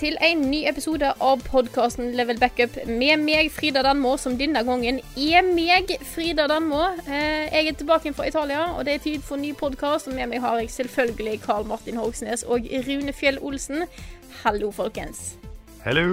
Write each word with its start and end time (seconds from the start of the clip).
til 0.00 0.16
en 0.24 0.44
ny 0.48 0.62
episode 0.68 1.08
av 1.20 1.42
podkasten 1.44 2.14
Level 2.16 2.38
Backup 2.40 2.78
med 2.88 3.20
meg, 3.20 3.50
Frida 3.52 3.82
Danmo, 3.84 4.14
som 4.20 4.38
denne 4.38 4.62
gangen 4.64 5.00
er 5.12 5.44
meg, 5.44 5.92
Frida 6.08 6.46
Danmo. 6.48 6.86
Eh, 7.04 7.50
jeg 7.50 7.68
er 7.68 7.76
tilbake 7.76 8.14
fra 8.16 8.28
Italia, 8.30 8.62
og 8.72 8.86
det 8.88 8.94
er 8.94 9.02
tid 9.04 9.26
for 9.26 9.40
ny 9.40 9.52
podkast. 9.52 10.08
Og 10.08 10.16
med 10.16 10.30
meg 10.30 10.40
har 10.40 10.56
jeg 10.62 10.72
selvfølgelig 10.72 11.42
Karl 11.44 11.68
Martin 11.68 12.00
Hogsnes 12.00 12.46
og 12.48 12.64
Rune 12.86 13.12
Fjell 13.12 13.36
Olsen. 13.44 13.84
Hallo, 14.40 14.70
folkens. 14.72 15.34
Hello. 15.84 16.06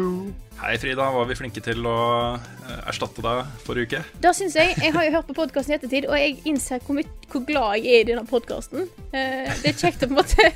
Hei, 0.59 0.73
Frida. 0.81 1.07
Var 1.13 1.29
vi 1.29 1.37
flinke 1.39 1.63
til 1.63 1.87
å 1.87 1.99
eh, 2.35 2.89
erstatte 2.91 3.23
deg 3.23 3.53
forrige 3.63 3.87
uke? 3.87 4.03
Det 4.23 4.33
syns 4.35 4.57
jeg. 4.59 4.75
Jeg 4.83 4.91
har 4.97 5.07
jo 5.07 5.13
hørt 5.15 5.29
på 5.29 5.37
podkasten 5.37 5.75
i 5.75 5.77
ettertid, 5.77 6.09
og 6.11 6.19
jeg 6.19 6.41
innser 6.49 6.83
hvor, 6.83 6.99
hvor 7.31 7.47
glad 7.47 7.79
jeg 7.79 8.01
er 8.01 8.03
i 8.03 8.09
denne 8.11 8.27
podkasten. 8.27 8.89
Eh, 9.13 9.47
det 9.63 9.71
er 9.71 9.79
kjekt 9.79 10.03
å 10.03 10.11
på 10.11 10.17
en 10.17 10.19
måte 10.19 10.51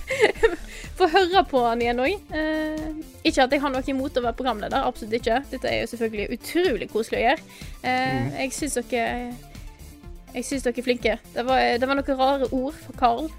få 1.01 1.09
høre 1.11 1.43
på 1.49 1.61
han 1.65 1.83
igjen 1.83 2.01
òg. 2.03 2.33
Eh, 2.37 2.89
ikke 3.27 3.45
at 3.45 3.53
jeg 3.53 3.61
har 3.63 3.73
noe 3.73 3.85
imot 3.93 4.17
å 4.17 4.25
være 4.25 4.37
programleder, 4.37 4.87
absolutt 4.87 5.17
ikke. 5.19 5.41
Dette 5.51 5.69
er 5.69 5.83
jo 5.83 5.91
selvfølgelig 5.93 6.37
utrolig 6.37 6.89
koselig 6.91 7.21
å 7.21 7.23
gjøre. 7.27 7.47
Eh, 7.83 8.27
jeg 8.39 8.57
syns 8.57 8.77
dere 8.79 9.05
Jeg 10.31 10.47
syns 10.47 10.63
dere 10.63 10.79
er 10.79 10.85
flinke. 10.85 11.15
Det 11.33 11.43
var, 11.47 11.63
det 11.81 11.87
var 11.89 11.97
noen 11.99 12.19
rare 12.21 12.51
ord 12.55 12.77
for 12.85 12.99
Carl. 12.99 13.31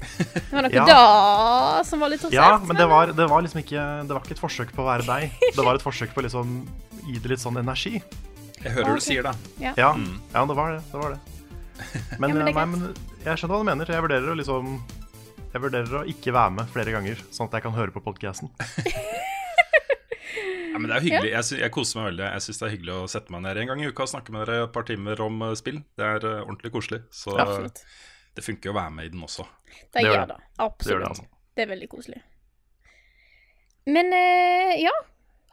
Det 0.00 0.52
var 0.52 0.62
noe 0.66 0.72
Ja. 0.76 0.84
da 0.86 1.82
som 1.84 2.00
var 2.00 2.12
litt 2.12 2.22
interessant. 2.22 2.38
Ja, 2.38 2.60
men 2.66 2.78
det 2.78 2.86
var, 2.88 3.12
det 3.12 3.26
var 3.28 3.42
liksom 3.44 3.60
ikke 3.60 3.82
Det 4.06 4.14
var 4.14 4.22
ikke 4.24 4.36
et 4.38 4.44
forsøk 4.44 4.70
på 4.76 4.84
å 4.84 4.88
være 4.88 5.08
deg. 5.08 5.42
Det 5.56 5.64
var 5.64 5.74
et 5.76 5.84
forsøk 5.84 6.14
på 6.14 6.22
å 6.22 6.26
liksom 6.28 6.54
gi 7.08 7.18
det 7.18 7.34
litt 7.34 7.42
sånn 7.42 7.58
energi. 7.60 7.98
Jeg 8.60 8.76
hører 8.76 8.92
okay. 8.92 9.00
du 9.00 9.04
sier 9.04 9.26
det. 9.26 9.34
Ja, 9.60 9.74
ja 9.76 10.44
det 10.46 10.56
var 10.56 10.76
det. 10.76 10.80
Det 10.92 11.00
var 11.00 11.16
det. 11.16 11.20
Men, 12.20 12.28
Ja, 12.30 12.34
men 12.34 12.44
det 12.44 12.50
eh, 12.50 12.56
nei, 12.56 12.66
men 12.68 12.82
jeg 13.24 13.40
skjønner 13.40 13.54
hva 13.54 13.60
du 13.60 13.68
mener. 13.70 13.92
Jeg 13.92 14.04
vurderer 14.04 14.32
å 14.32 14.36
liksom 14.36 14.74
Jeg 15.50 15.62
vurderer 15.64 15.96
å 15.98 16.06
ikke 16.06 16.32
være 16.34 16.52
med 16.60 16.68
flere 16.70 16.92
ganger, 16.94 17.22
sånn 17.34 17.48
at 17.50 17.56
jeg 17.58 17.64
kan 17.66 17.74
høre 17.78 17.94
på 17.96 18.02
podkasten. 18.06 18.52
Ja, 20.70 20.78
men 20.78 20.86
det 20.86 20.94
er 20.96 21.02
hyggelig. 21.02 21.30
Jeg, 21.34 21.56
jeg 21.64 21.70
koser 21.74 21.98
meg 21.98 22.04
veldig. 22.12 22.22
Jeg 22.30 22.42
syns 22.44 22.60
det 22.60 22.64
er 22.68 22.70
hyggelig 22.76 22.92
å 22.94 23.06
sette 23.10 23.32
meg 23.34 23.40
ned 23.42 23.58
en 23.58 23.66
gang 23.72 23.80
i 23.82 23.88
uka 23.90 24.04
og 24.04 24.10
snakke 24.12 24.32
med 24.32 24.44
dere 24.46 24.68
et 24.68 24.72
par 24.72 24.84
timer 24.86 25.18
om 25.24 25.40
eh, 25.42 25.50
spill. 25.58 25.80
Det 25.98 26.06
er 26.06 26.26
eh, 26.28 26.36
ordentlig 26.44 26.70
koselig. 26.72 27.00
Så 27.12 27.34
ja, 27.36 27.44
det 28.38 28.44
funker 28.46 28.70
jo 28.70 28.72
å 28.72 28.76
være 28.78 28.92
med 28.94 29.08
i 29.08 29.10
den 29.12 29.24
også. 29.26 29.44
Det 29.66 29.88
Det 29.98 30.04
gjør 30.06 30.22
det. 30.30 30.36
Absolutt. 30.62 30.86
Det 30.86 30.94
gjør 30.94 31.02
det, 31.02 31.08
altså. 31.10 31.26
Det 31.58 31.64
er 31.66 31.70
veldig 31.72 31.88
koselig. 31.96 32.20
Men 33.98 34.14
eh, 34.20 34.72
ja. 34.84 34.94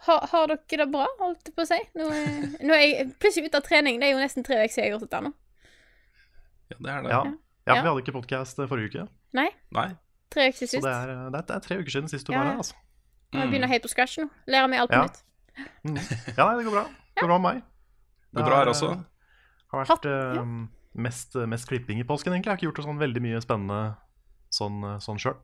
Har, 0.06 0.28
har 0.32 0.54
dere 0.54 0.84
det 0.86 0.90
bra, 0.94 1.10
holdt 1.20 1.50
jeg 1.50 1.58
på 1.58 1.66
å 1.66 1.70
si? 1.74 1.82
Nå, 1.98 2.08
er- 2.14 2.48
nå 2.70 2.78
er 2.78 2.86
jeg 2.86 3.10
plutselig 3.18 3.50
ute 3.50 3.64
av 3.64 3.68
trening. 3.68 3.98
Det 4.00 4.12
er 4.12 4.14
jo 4.14 4.22
nesten 4.22 4.46
tre 4.48 4.62
uker 4.62 4.76
siden 4.78 4.86
jeg 4.86 4.94
har 4.94 5.00
gjort 5.00 5.08
dette 5.10 5.24
nå. 5.26 5.34
Ja, 6.70 6.78
det 6.78 6.94
er 6.94 7.02
det. 7.10 7.16
Ja. 7.18 7.24
ja, 7.26 7.34
Ja. 7.34 7.74
for 7.74 7.82
vi 7.82 7.90
hadde 7.90 8.06
ikke 8.06 8.18
podkast 8.22 8.62
forrige 8.70 8.94
uke. 8.94 9.08
Nei, 9.34 9.50
Nei. 9.72 9.90
tre 10.32 10.48
uker 10.50 10.58
siden 10.58 10.68
Så 10.70 10.78
sist. 10.78 10.84
det 10.84 10.94
er, 10.94 11.08
det 11.08 11.36
er, 11.36 11.42
det 11.48 11.56
er 11.56 11.60
tre 11.60 11.78
uker 11.80 11.92
siden 11.92 12.08
sist 12.10 12.28
du 12.28 12.34
Ja, 12.34 12.40
var 12.40 12.46
ja. 12.46 12.52
her, 12.52 12.58
altså. 12.58 12.76
Må 13.34 13.40
jeg 13.40 13.48
Mm. 13.48 13.52
begynne 13.52 13.68
helt 13.68 13.84
på 13.84 13.90
scratch 13.90 14.18
nå. 14.20 14.30
Lære 14.48 14.68
meg 14.70 14.80
alt 14.80 14.90
på 14.92 14.96
Ja. 14.96 15.04
nytt. 15.04 15.24
Mm. 15.84 15.98
Ja, 16.38 16.46
nei, 16.46 16.58
det 16.58 16.66
går 16.66 16.72
bra. 16.72 16.84
Det 16.88 17.22
går 17.22 17.28
bra 17.28 17.38
med 17.38 17.54
meg. 17.54 17.64
Det 18.34 18.44
går 18.44 18.50
bra 18.50 18.58
her 18.60 18.66
også. 18.72 19.06
har 19.72 19.86
Hatt- 19.86 20.06
vært 20.06 20.38
eh, 20.38 20.68
mest, 20.96 21.36
mest 21.36 21.68
klipping 21.68 22.00
i 22.00 22.04
påsken, 22.04 22.32
egentlig. 22.34 22.46
Jeg 22.46 22.52
har 22.52 22.58
ikke 22.58 22.68
gjort 22.72 22.86
sånn 22.86 23.00
veldig 23.00 23.22
mye 23.22 23.42
spennende 23.42 23.98
sånn, 24.50 25.02
sånn 25.02 25.36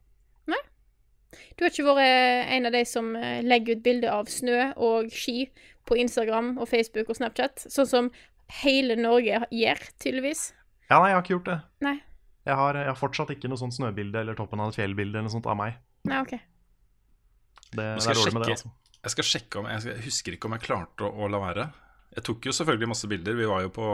nei. 0.47 0.57
Du 1.57 1.65
har 1.65 1.71
ikke 1.71 1.83
vært 1.83 2.47
en 2.53 2.65
av 2.65 2.71
de 2.71 2.85
som 2.85 3.15
eh, 3.15 3.41
legger 3.41 3.75
ut 3.77 3.83
bilder 3.83 4.09
av 4.11 4.25
snø 4.27 4.73
og 4.77 5.09
ski 5.11 5.49
på 5.85 5.97
Instagram 5.99 6.57
og 6.57 6.67
Facebook 6.69 7.09
og 7.09 7.15
Snapchat, 7.17 7.65
sånn 7.67 7.87
som 7.87 8.11
hele 8.63 8.95
Norge 8.95 9.43
gjør, 9.51 9.79
tydeligvis. 9.99 10.53
Ja, 10.89 10.99
nei, 11.01 11.09
jeg 11.09 11.15
har 11.15 11.21
ikke 11.23 11.35
gjort 11.39 11.45
det. 11.45 11.61
Nei. 11.81 12.01
Jeg 12.43 12.59
har, 12.59 12.75
jeg 12.75 12.89
har 12.89 12.99
fortsatt 12.99 13.31
ikke 13.31 13.49
noe 13.51 13.59
sånt 13.59 13.75
snøbilde 13.75 14.19
eller 14.19 14.35
toppen 14.35 14.59
av 14.59 14.73
et 14.73 14.79
fjellbilde 14.81 15.15
eller 15.15 15.29
noe 15.29 15.35
sånt 15.35 15.47
av 15.47 15.55
meg. 15.59 15.77
Nei, 16.09 16.19
OK. 16.19 16.33
Det, 17.73 17.85
det 17.85 18.03
skal 18.03 18.19
er 18.19 18.35
med 18.35 18.45
det, 18.45 18.57
altså. 18.57 18.73
Jeg 19.03 19.13
skal 19.15 19.27
sjekke 19.27 19.59
om 19.59 19.65
Jeg, 19.67 19.83
skal, 19.83 19.95
jeg 19.97 20.05
husker 20.05 20.35
ikke 20.35 20.49
om 20.49 20.55
jeg 20.55 20.65
klarte 20.67 21.07
å, 21.07 21.11
å 21.23 21.29
la 21.31 21.39
være. 21.43 21.67
Jeg 22.13 22.25
tok 22.27 22.47
jo 22.47 22.53
selvfølgelig 22.55 22.91
masse 22.91 23.09
bilder. 23.09 23.37
Vi 23.39 23.47
var 23.49 23.63
jo 23.65 23.71
på 23.73 23.87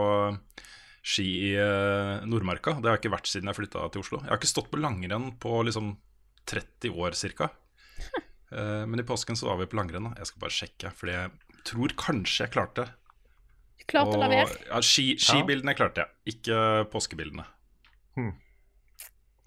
ski 1.00 1.26
i 1.48 1.52
eh, 1.58 2.26
Nordmarka. 2.28 2.76
Det 2.78 2.90
har 2.90 2.98
jeg 2.98 3.04
ikke 3.04 3.14
vært 3.14 3.30
siden 3.30 3.50
jeg 3.50 3.58
flytta 3.58 3.86
til 3.94 4.04
Oslo. 4.04 4.20
Jeg 4.24 4.32
har 4.32 4.40
ikke 4.42 4.50
stått 4.50 4.70
på 4.72 4.80
langrenn 4.82 5.30
på 5.40 5.62
liksom 5.66 5.94
30 6.50 6.98
år 7.00 7.16
ca. 7.38 7.50
men 8.90 8.98
i 8.98 9.06
påsken 9.06 9.38
så 9.38 9.46
var 9.46 9.60
vi 9.60 9.70
på 9.70 9.78
langrenn. 9.78 10.10
Jeg 10.18 10.26
skal 10.26 10.42
bare 10.42 10.56
sjekke, 10.56 10.90
fordi 10.98 11.14
jeg 11.14 11.62
tror 11.70 11.94
kanskje 12.02 12.44
jeg 12.44 12.54
klarte. 12.56 12.88
Klart 13.90 14.12
å 14.14 14.20
la 14.20 14.28
være. 14.30 14.58
ja, 14.68 14.82
ski, 14.84 15.14
ja. 15.16 15.74
klarte 15.78 16.04
jeg, 16.04 16.34
ikke 16.34 16.58
påskebildene. 16.92 17.46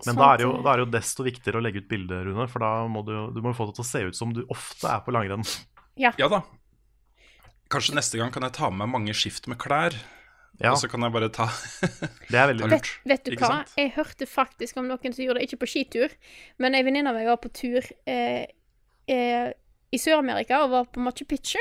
Men 0.04 0.18
da 0.20 0.32
er, 0.34 0.42
det 0.42 0.48
jo, 0.48 0.56
da 0.66 0.74
er 0.74 0.82
det 0.82 0.86
jo 0.88 0.92
desto 0.98 1.24
viktigere 1.24 1.60
å 1.60 1.64
legge 1.64 1.84
ut 1.84 1.88
bilde, 1.92 2.18
Rune. 2.26 2.48
For 2.52 2.64
da 2.64 2.72
må 2.92 3.06
du, 3.08 3.14
du 3.32 3.40
må 3.46 3.54
få 3.56 3.70
det 3.70 3.78
til 3.78 3.86
å 3.86 3.88
se 3.88 4.02
ut 4.10 4.18
som 4.18 4.34
du 4.36 4.42
ofte 4.52 4.90
er 4.90 5.04
på 5.06 5.14
langrenn. 5.16 5.46
Ja 6.00 6.12
da. 6.18 6.42
Kanskje 7.72 7.96
neste 7.96 8.20
gang 8.20 8.34
kan 8.34 8.44
jeg 8.46 8.56
ta 8.58 8.70
med 8.70 8.84
meg 8.84 8.92
mange 8.98 9.16
skift 9.18 9.48
med 9.52 9.60
klær. 9.62 9.96
Ja, 10.62 10.74
Og 10.74 10.78
så 10.84 10.90
kan 10.90 11.02
jeg 11.02 11.14
bare 11.16 11.32
ta 11.34 11.48
det 12.32 12.38
er 12.38 12.50
veldig 12.52 12.68
Vet, 12.70 12.74
lurt. 12.76 12.90
vet 13.10 13.24
du 13.26 13.36
hva? 13.42 13.64
Jeg 13.80 13.94
hørte 13.96 14.28
faktisk 14.30 14.78
om 14.78 14.86
noen 14.86 15.16
som 15.16 15.24
gjorde 15.24 15.42
det, 15.42 15.48
ikke 15.48 15.64
på 15.64 15.70
skitur, 15.72 16.14
men 16.62 16.78
ei 16.78 16.84
venninne 16.86 17.10
av 17.10 17.18
meg 17.18 17.26
var 17.26 17.40
på 17.42 17.50
tur 17.58 17.88
eh, 18.06 18.44
eh, 19.10 19.48
i 19.94 20.00
Sør-Amerika 20.02 20.62
og 20.66 20.76
var 20.76 20.92
på 20.94 21.02
Machu 21.02 21.26
Picchu. 21.30 21.58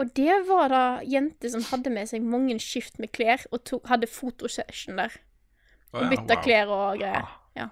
Og 0.00 0.08
det 0.16 0.38
var 0.48 0.72
da 0.72 0.84
jenter 1.04 1.52
som 1.52 1.66
hadde 1.68 1.92
med 1.92 2.08
seg 2.08 2.24
mange 2.24 2.56
skift 2.64 2.96
med 3.02 3.12
klær 3.12 3.44
og 3.52 3.60
tok, 3.68 3.90
hadde 3.92 4.08
fotosession 4.08 4.96
der. 5.02 5.18
Og 5.90 6.06
bytta 6.12 6.36
wow. 6.36 6.42
klær 6.44 6.72
og 6.72 6.88
greier. 7.00 7.28
Ja. 7.58 7.68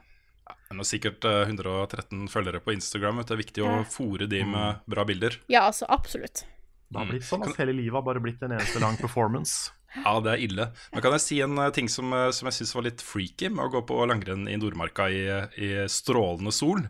Det 0.68 0.76
er 0.76 0.86
sikkert 0.88 1.24
eh, 1.28 1.48
113 1.48 2.28
følgere 2.32 2.60
på 2.64 2.74
Instagram. 2.74 3.22
Det 3.24 3.34
er 3.34 3.42
viktig 3.42 3.64
å 3.64 3.72
fòre 3.88 4.28
de 4.30 4.44
med 4.48 4.84
bra 4.90 5.06
bilder. 5.08 5.40
ja, 5.48 5.66
altså 5.68 5.88
absolutt. 5.88 6.44
Det 6.88 6.96
har 6.96 7.08
blitt 7.10 7.26
sånn 7.28 7.44
at 7.44 7.58
hele 7.60 7.74
livet 7.76 7.98
har 7.98 8.04
bare 8.06 8.20
blitt 8.24 8.40
en 8.44 8.54
eneste 8.56 8.80
lang 8.84 9.00
performance. 9.00 9.72
Ja, 10.04 10.18
det 10.20 10.34
er 10.34 10.42
ille. 10.44 10.64
Men 10.92 11.00
kan 11.00 11.14
jeg 11.16 11.22
si 11.24 11.38
en 11.40 11.56
eh, 11.56 11.70
ting 11.72 11.86
som, 11.88 12.12
eh, 12.12 12.28
som 12.36 12.46
jeg 12.50 12.58
syns 12.58 12.74
var 12.76 12.84
litt 12.84 13.00
freaky 13.02 13.48
med 13.48 13.64
å 13.64 13.70
gå 13.72 13.80
på 13.88 13.96
langrenn 14.06 14.44
i 14.44 14.58
Nordmarka 14.60 15.06
i, 15.08 15.22
i 15.56 15.70
strålende 15.88 16.52
sol? 16.52 16.82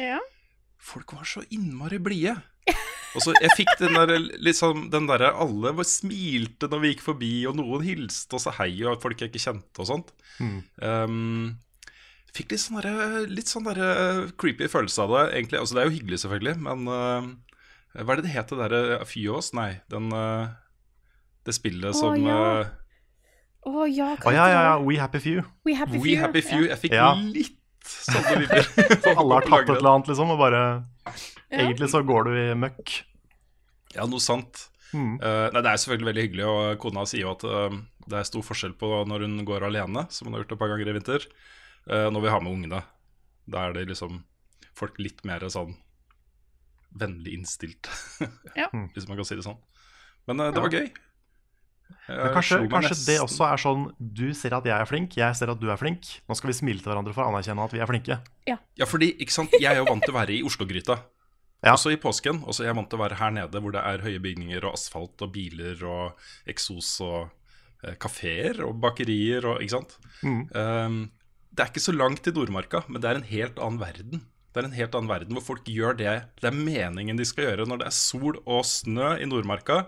Ja. 0.00 0.16
Folk 0.80 1.12
var 1.18 1.28
så 1.28 1.44
innmari 1.52 2.00
blide. 2.00 2.38
Og 3.16 3.24
så 3.24 3.34
Jeg 3.42 3.50
fikk 3.58 3.72
den 3.80 3.96
der 3.96 4.12
liksom, 4.38 4.86
den 4.92 5.08
der 5.10 5.24
Alle 5.30 5.72
var 5.76 5.88
smilte 5.88 6.68
når 6.70 6.82
vi 6.84 6.92
gikk 6.94 7.04
forbi, 7.06 7.32
og 7.50 7.56
noen 7.58 7.84
hilste 7.86 8.38
og 8.38 8.44
sa 8.44 8.54
hei, 8.60 8.72
og 8.86 9.00
folk 9.02 9.20
jeg 9.20 9.32
ikke 9.32 9.42
kjente 9.42 9.82
og 9.82 9.88
sånt. 9.90 10.12
Mm. 10.38 10.58
Um, 10.78 11.46
fikk 12.36 12.54
litt 12.54 12.62
sånn 12.62 12.80
der, 12.80 13.28
litt 13.30 13.50
sånn 13.50 13.66
derre 13.66 14.30
creepy 14.40 14.70
følelse 14.70 15.02
av 15.06 15.14
det, 15.16 15.24
egentlig. 15.40 15.60
Altså, 15.62 15.76
det 15.76 15.82
er 15.82 15.90
jo 15.90 15.96
hyggelig, 15.98 16.20
selvfølgelig, 16.24 16.56
men 16.68 16.86
uh, 16.86 17.30
hva 17.98 18.14
er 18.14 18.20
det 18.20 18.28
det 18.28 18.34
het, 18.36 18.52
det 18.52 18.60
derre 18.68 19.00
Fyås? 19.10 19.50
Nei, 19.58 19.70
den 19.90 20.12
uh, 20.14 20.52
Det 21.46 21.56
spillet 21.56 21.96
som 21.98 22.14
ja. 22.22 22.36
uh, 22.62 22.76
Å 23.66 23.86
ja, 23.90 24.12
oh, 24.14 24.32
ja, 24.32 24.44
ja, 24.48 24.60
ja. 24.70 24.76
We 24.80 25.00
Happy 25.00 25.18
Few. 25.20 25.42
We 25.66 25.74
Happy 25.76 25.98
We 25.98 26.12
Few. 26.12 26.20
Happy 26.22 26.44
Few. 26.46 26.68
Jeg 26.70 26.78
fikk 26.86 26.94
Ja. 26.94 27.10
litt 27.18 27.58
sånne 27.86 28.62
Så 29.04 29.14
Alle 29.14 29.38
har 29.38 29.46
tatt 29.46 29.68
et 29.68 29.76
eller 29.76 29.90
annet, 29.94 30.10
liksom, 30.12 30.32
og 30.34 30.40
bare 30.40 30.62
Ja. 31.06 31.14
Egentlig 31.64 31.88
så 31.90 32.02
går 32.06 32.28
du 32.28 32.34
i 32.38 32.48
møkk. 32.54 32.92
Ja, 33.96 34.04
noe 34.06 34.22
sant. 34.22 34.68
Mm. 34.94 35.16
Uh, 35.22 35.48
nei, 35.54 35.62
Det 35.62 35.70
er 35.72 35.80
selvfølgelig 35.82 36.08
veldig 36.10 36.24
hyggelig, 36.26 36.46
og 36.50 36.78
kona 36.82 37.02
sier 37.10 37.24
jo 37.24 37.32
at 37.34 37.44
uh, 37.46 37.74
det 38.10 38.18
er 38.20 38.26
stor 38.28 38.44
forskjell 38.46 38.74
på 38.78 38.90
når 39.10 39.24
hun 39.26 39.40
går 39.48 39.66
alene, 39.66 40.04
som 40.14 40.28
hun 40.28 40.36
har 40.36 40.44
gjort 40.44 40.54
et 40.56 40.60
par 40.62 40.70
ganger 40.72 40.90
i 40.92 40.94
vinter, 40.96 41.26
uh, 41.90 42.06
når 42.14 42.24
vi 42.26 42.32
har 42.34 42.42
med 42.46 42.54
ungene. 42.54 42.82
Da 43.50 43.64
er 43.66 43.74
det 43.74 43.88
liksom 43.90 44.20
folk 44.78 44.98
litt 45.02 45.24
mer 45.26 45.42
sånn 45.50 45.74
vennlig 47.00 47.34
innstilt, 47.38 47.90
Ja. 48.58 48.68
hvis 48.94 49.06
man 49.10 49.18
kan 49.18 49.26
si 49.26 49.38
det 49.38 49.46
sånn. 49.46 49.58
Men 50.30 50.42
det 50.54 50.62
var 50.62 50.70
gøy. 50.74 50.86
Men 52.10 52.34
kanskje, 52.34 52.58
kanskje 52.72 52.96
det 53.06 53.16
også 53.22 53.46
er 53.46 53.60
sånn 53.62 53.86
Du 53.98 54.26
ser 54.36 54.56
at 54.56 54.66
jeg 54.66 54.74
er 54.74 54.88
flink, 54.88 55.16
jeg 55.18 55.38
ser 55.38 55.52
at 55.52 55.60
du 55.60 55.68
er 55.70 55.78
flink. 55.80 56.08
Nå 56.26 56.36
skal 56.38 56.52
vi 56.52 56.56
smile 56.58 56.82
til 56.82 56.90
hverandre 56.90 57.14
for 57.16 57.24
å 57.24 57.30
anerkjenne 57.32 57.66
at 57.66 57.74
vi 57.76 57.82
er 57.82 57.90
flinke. 57.90 58.18
Ja, 58.50 58.88
fordi, 58.88 59.12
ikke 59.22 59.34
sant, 59.34 59.54
jeg 59.58 59.70
er 59.70 59.80
jo 59.82 59.88
vant 59.88 60.04
til 60.04 60.14
å 60.14 60.18
være 60.20 60.36
i 60.38 60.44
Oslo-gryta. 60.46 61.00
Ja. 61.60 61.74
Også 61.74 61.90
i 61.92 61.98
påsken. 62.00 62.38
Også 62.48 62.64
jeg 62.64 62.72
er 62.72 62.76
vant 62.78 62.88
til 62.88 62.96
å 62.96 63.02
være 63.02 63.18
her 63.20 63.32
nede 63.36 63.60
hvor 63.60 63.74
det 63.74 63.82
er 63.84 64.00
høye 64.00 64.20
bygninger 64.24 64.64
og 64.64 64.78
asfalt 64.78 65.20
og 65.26 65.32
biler 65.34 65.82
og 65.84 66.22
eksos 66.48 66.88
og 67.04 67.18
eh, 67.84 67.98
kafeer 68.00 68.62
og 68.64 68.78
bakerier 68.80 69.44
og 69.44 69.60
Ikke 69.60 69.74
sant? 69.74 69.98
Mm. 70.24 70.38
Um, 70.56 70.96
det 71.52 71.66
er 71.66 71.72
ikke 71.72 71.82
så 71.84 71.92
langt 71.92 72.22
til 72.24 72.32
Nordmarka, 72.32 72.84
men 72.88 73.02
det 73.02 73.10
er 73.10 73.20
en 73.20 73.28
helt 73.28 73.60
annen 73.60 73.82
verden. 73.82 74.22
Det 74.50 74.62
er 74.62 74.66
en 74.70 74.78
helt 74.78 74.96
annen 74.96 75.10
verden 75.10 75.36
hvor 75.36 75.44
folk 75.50 75.68
gjør 75.70 75.98
det 75.98 76.14
det 76.40 76.48
er 76.48 76.56
meningen 76.56 77.18
de 77.20 77.26
skal 77.28 77.50
gjøre. 77.50 77.68
Når 77.68 77.82
det 77.82 77.90
er 77.90 77.96
sol 77.98 78.40
og 78.40 78.64
snø 78.66 79.12
i 79.20 79.28
Nordmarka, 79.28 79.82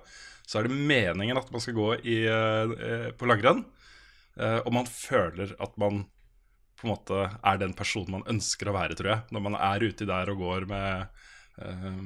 så 0.47 0.59
er 0.59 0.67
det 0.67 0.77
meningen 0.77 1.39
at 1.39 1.51
man 1.53 1.63
skal 1.63 1.77
gå 1.77 1.89
i, 2.03 2.19
eh, 2.27 3.09
på 3.17 3.29
langrenn. 3.29 3.65
Eh, 4.37 4.59
og 4.63 4.73
man 4.75 4.89
føler 4.89 5.55
at 5.63 5.77
man 5.81 6.05
på 6.79 6.89
en 6.89 6.95
måte 6.95 7.19
er 7.31 7.61
den 7.61 7.75
personen 7.79 8.17
man 8.17 8.27
ønsker 8.31 8.71
å 8.71 8.77
være, 8.77 8.97
tror 8.99 9.13
jeg. 9.13 9.27
Når 9.35 9.45
man 9.45 9.59
er 9.59 9.85
uti 9.87 10.09
der 10.09 10.33
og 10.33 10.41
går 10.43 10.67
med 10.71 11.21
eh, 11.63 12.01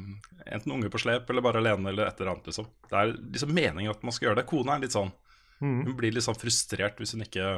enten 0.52 0.74
unge 0.74 0.90
på 0.92 1.00
slep 1.00 1.30
eller 1.30 1.44
bare 1.44 1.62
alene 1.62 1.92
eller 1.92 2.10
et 2.10 2.20
eller 2.20 2.34
annet. 2.34 2.50
Liksom. 2.50 2.68
Det 2.90 2.98
er 2.98 3.14
liksom 3.14 3.54
meningen 3.56 3.94
at 3.94 4.04
man 4.04 4.16
skal 4.16 4.30
gjøre 4.30 4.42
det. 4.42 4.48
Kona 4.50 4.76
er 4.76 4.84
litt 4.84 4.96
sånn. 4.96 5.14
Mm. 5.62 5.80
Hun 5.88 5.96
blir 5.96 6.12
litt 6.12 6.26
sånn 6.26 6.36
frustrert 6.36 7.00
hvis 7.00 7.16
hun 7.16 7.24
ikke 7.24 7.56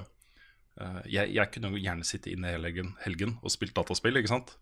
jeg, 1.11 1.33
jeg 1.35 1.51
kunne 1.51 1.73
gjerne 1.75 2.07
sitte 2.07 2.31
inne 2.31 2.53
hele 2.53 2.69
helgen, 2.69 2.93
helgen 3.03 3.33
og 3.43 3.51
spilt 3.51 3.75
dataspill, 3.75 4.15
ikke 4.21 4.31
sant? 4.31 4.53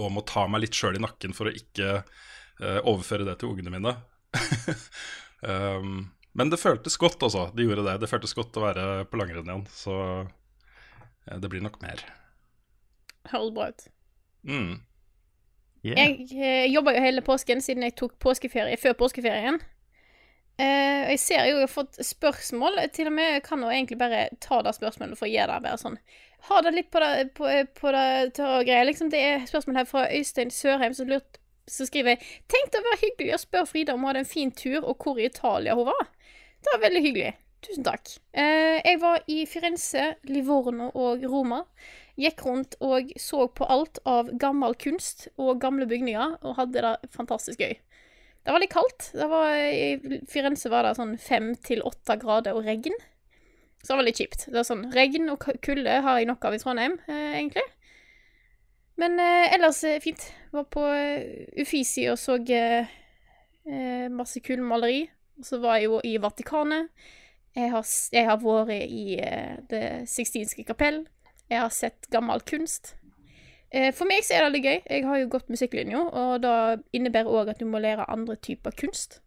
og 0.00 0.10
må 0.10 0.24
ta 0.26 0.46
meg 0.50 0.64
litt 0.64 0.76
sjøl 0.76 0.98
i 0.98 1.02
nakken 1.02 1.34
for 1.36 1.50
å 1.50 1.54
ikke 1.54 2.00
uh, 2.00 2.80
overføre 2.82 3.26
det 3.28 3.38
til 3.40 3.52
ungene 3.52 3.72
mine. 3.74 3.94
um, 5.50 6.06
men 6.34 6.50
det 6.50 6.58
føltes 6.58 6.96
godt, 6.98 7.22
altså. 7.22 7.46
Det 7.54 7.62
gjorde 7.62 7.84
det. 7.86 7.98
Det 8.02 8.10
føltes 8.10 8.34
godt 8.34 8.56
å 8.58 8.64
være 8.64 8.86
på 9.06 9.18
langrenn 9.20 9.46
igjen. 9.46 9.66
Så 9.70 9.94
eh, 10.22 11.36
det 11.38 11.50
blir 11.52 11.62
nok 11.62 11.78
mer. 11.84 12.02
Høres 13.30 13.52
bra 13.54 13.68
ut. 13.70 13.86
Mm. 14.42 14.72
Yeah. 15.84 16.00
Jeg 16.00 16.26
eh, 16.34 16.72
jobba 16.72 16.96
jo 16.96 17.04
hele 17.04 17.22
påsken 17.24 17.62
siden 17.62 17.86
jeg 17.86 17.94
tok 18.00 18.16
påskeferie 18.22 18.80
før 18.82 18.96
påskeferien. 19.04 19.60
Eh, 20.58 21.12
jeg 21.12 21.20
ser 21.22 21.46
jo 21.46 21.60
jeg 21.60 21.68
har 21.68 21.70
fått 21.70 22.02
spørsmål. 22.02 22.82
Til 22.96 23.12
og 23.12 23.14
med 23.14 23.38
kan 23.46 23.62
jo 23.62 23.70
egentlig 23.70 24.00
bare 24.02 24.26
ta 24.42 24.58
det 24.66 24.74
spørsmålet 24.74 25.20
for 25.20 25.28
å 25.28 25.32
gi 25.32 25.38
det 25.38 25.62
bare 25.68 25.80
sånn 25.80 26.00
Ha 26.48 26.60
det 26.60 26.74
litt 26.74 26.90
på 26.92 27.00
det, 27.00 27.30
på, 27.38 27.46
på 27.78 27.94
det 27.94 28.34
tørre 28.36 28.58
og 28.58 28.66
greie. 28.66 28.90
Liksom, 28.90 29.14
det 29.14 29.22
er 29.22 29.46
spørsmål 29.48 29.78
her 29.80 29.86
fra 29.88 30.08
Øystein 30.10 30.50
Sørheim 30.52 30.98
som, 30.98 31.08
lurt, 31.08 31.38
som 31.70 31.88
skriver 31.88 32.14
jeg 32.14 32.42
Tenk 32.50 32.72
det 32.72 32.80
å 32.80 32.86
være 32.88 33.00
hyggelig 33.02 33.36
å 33.36 33.40
spørre 33.42 33.70
Frida 33.70 33.94
om 33.94 34.04
hun 34.04 34.10
hadde 34.10 34.24
en 34.24 34.30
fin 34.30 34.52
tur, 34.52 34.82
og 34.82 34.98
hvor 35.00 35.20
i 35.20 35.28
Italia 35.30 35.76
hun 35.78 35.88
var. 35.88 36.10
Det 36.60 36.72
var 36.74 36.84
veldig 36.86 37.02
hyggelig. 37.04 37.32
Tusen 37.64 37.86
takk. 37.86 38.10
Eh, 38.36 38.80
jeg 38.84 39.00
var 39.00 39.22
i 39.30 39.44
Firenze, 39.48 40.10
Livorno 40.28 40.90
og 40.92 41.24
Roma. 41.24 41.62
Gikk 42.20 42.44
rundt 42.46 42.76
og 42.84 43.14
så 43.18 43.46
på 43.48 43.66
alt 43.72 43.98
av 44.06 44.28
gammel 44.40 44.76
kunst 44.78 45.26
og 45.40 45.62
gamle 45.62 45.88
bygninger, 45.90 46.36
og 46.44 46.58
hadde 46.60 46.84
det 46.84 47.14
fantastisk 47.16 47.64
gøy. 47.64 47.74
Det 48.44 48.52
var 48.52 48.60
litt 48.60 48.74
kaldt. 48.74 49.08
Var, 49.16 49.54
I 49.56 50.20
Firenze 50.28 50.68
var 50.72 50.84
det 50.84 50.98
sånn 50.98 51.16
fem 51.16 51.54
til 51.64 51.80
åtte 51.88 52.18
grader 52.20 52.56
og 52.58 52.68
regn. 52.68 52.96
Så 53.80 53.92
det 53.92 53.98
var 54.00 54.06
litt 54.06 54.20
kjipt. 54.20 54.46
Det 54.48 54.56
var 54.56 54.68
sånn, 54.68 54.84
Regn 54.96 55.32
og 55.32 55.48
kulde 55.64 55.96
har 56.04 56.20
jeg 56.20 56.28
nok 56.28 56.44
av 56.48 56.54
i 56.56 56.60
Trondheim, 56.60 56.98
eh, 57.08 57.34
egentlig. 57.40 57.64
Men 59.00 59.18
eh, 59.18 59.54
ellers 59.54 59.82
eh, 59.84 60.00
fint. 60.00 60.22
Var 60.54 60.64
på 60.70 60.84
eh, 60.86 61.48
Uffizi 61.62 62.06
og 62.12 62.18
så 62.20 62.38
eh, 62.52 62.86
eh, 63.66 64.06
masse 64.12 64.40
kul 64.44 64.62
maleri. 64.62 65.08
Og 65.38 65.48
så 65.48 65.58
var 65.62 65.80
jeg 65.80 65.88
jo 65.90 66.00
i 66.06 66.16
Vatikanet. 66.22 66.90
Jeg 67.54 67.70
har, 67.70 67.86
jeg 68.12 68.26
har 68.26 68.38
vært 68.42 68.70
i 68.90 69.16
eh, 69.22 69.56
Det 69.70 69.82
sixtinske 70.10 70.64
kapell. 70.66 71.04
Jeg 71.50 71.60
har 71.60 71.74
sett 71.74 72.06
gammel 72.10 72.40
kunst. 72.46 72.94
Eh, 73.74 73.90
For 73.94 74.06
meg 74.06 74.22
så 74.26 74.38
er 74.38 74.46
det 74.46 74.54
litt 74.54 74.68
gøy. 74.70 74.78
Jeg 74.90 75.04
har 75.08 75.20
jo 75.20 75.30
gått 75.34 75.50
musikklinja, 75.50 76.00
og 76.14 76.40
det 76.44 76.54
innebærer 76.94 77.30
òg 77.30 77.50
at 77.52 77.60
du 77.60 77.66
må 77.66 77.82
lære 77.82 78.06
andre 78.10 78.36
typer 78.38 78.74
kunst. 78.78 79.20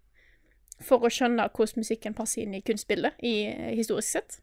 For 0.83 1.03
å 1.03 1.11
skjønne 1.11 1.49
hvordan 1.51 1.81
musikken 1.83 2.15
passer 2.15 2.45
inn 2.45 2.55
i 2.55 2.63
kunstbildet, 2.63 3.17
i, 3.25 3.49
historisk 3.75 4.15
sett. 4.15 4.39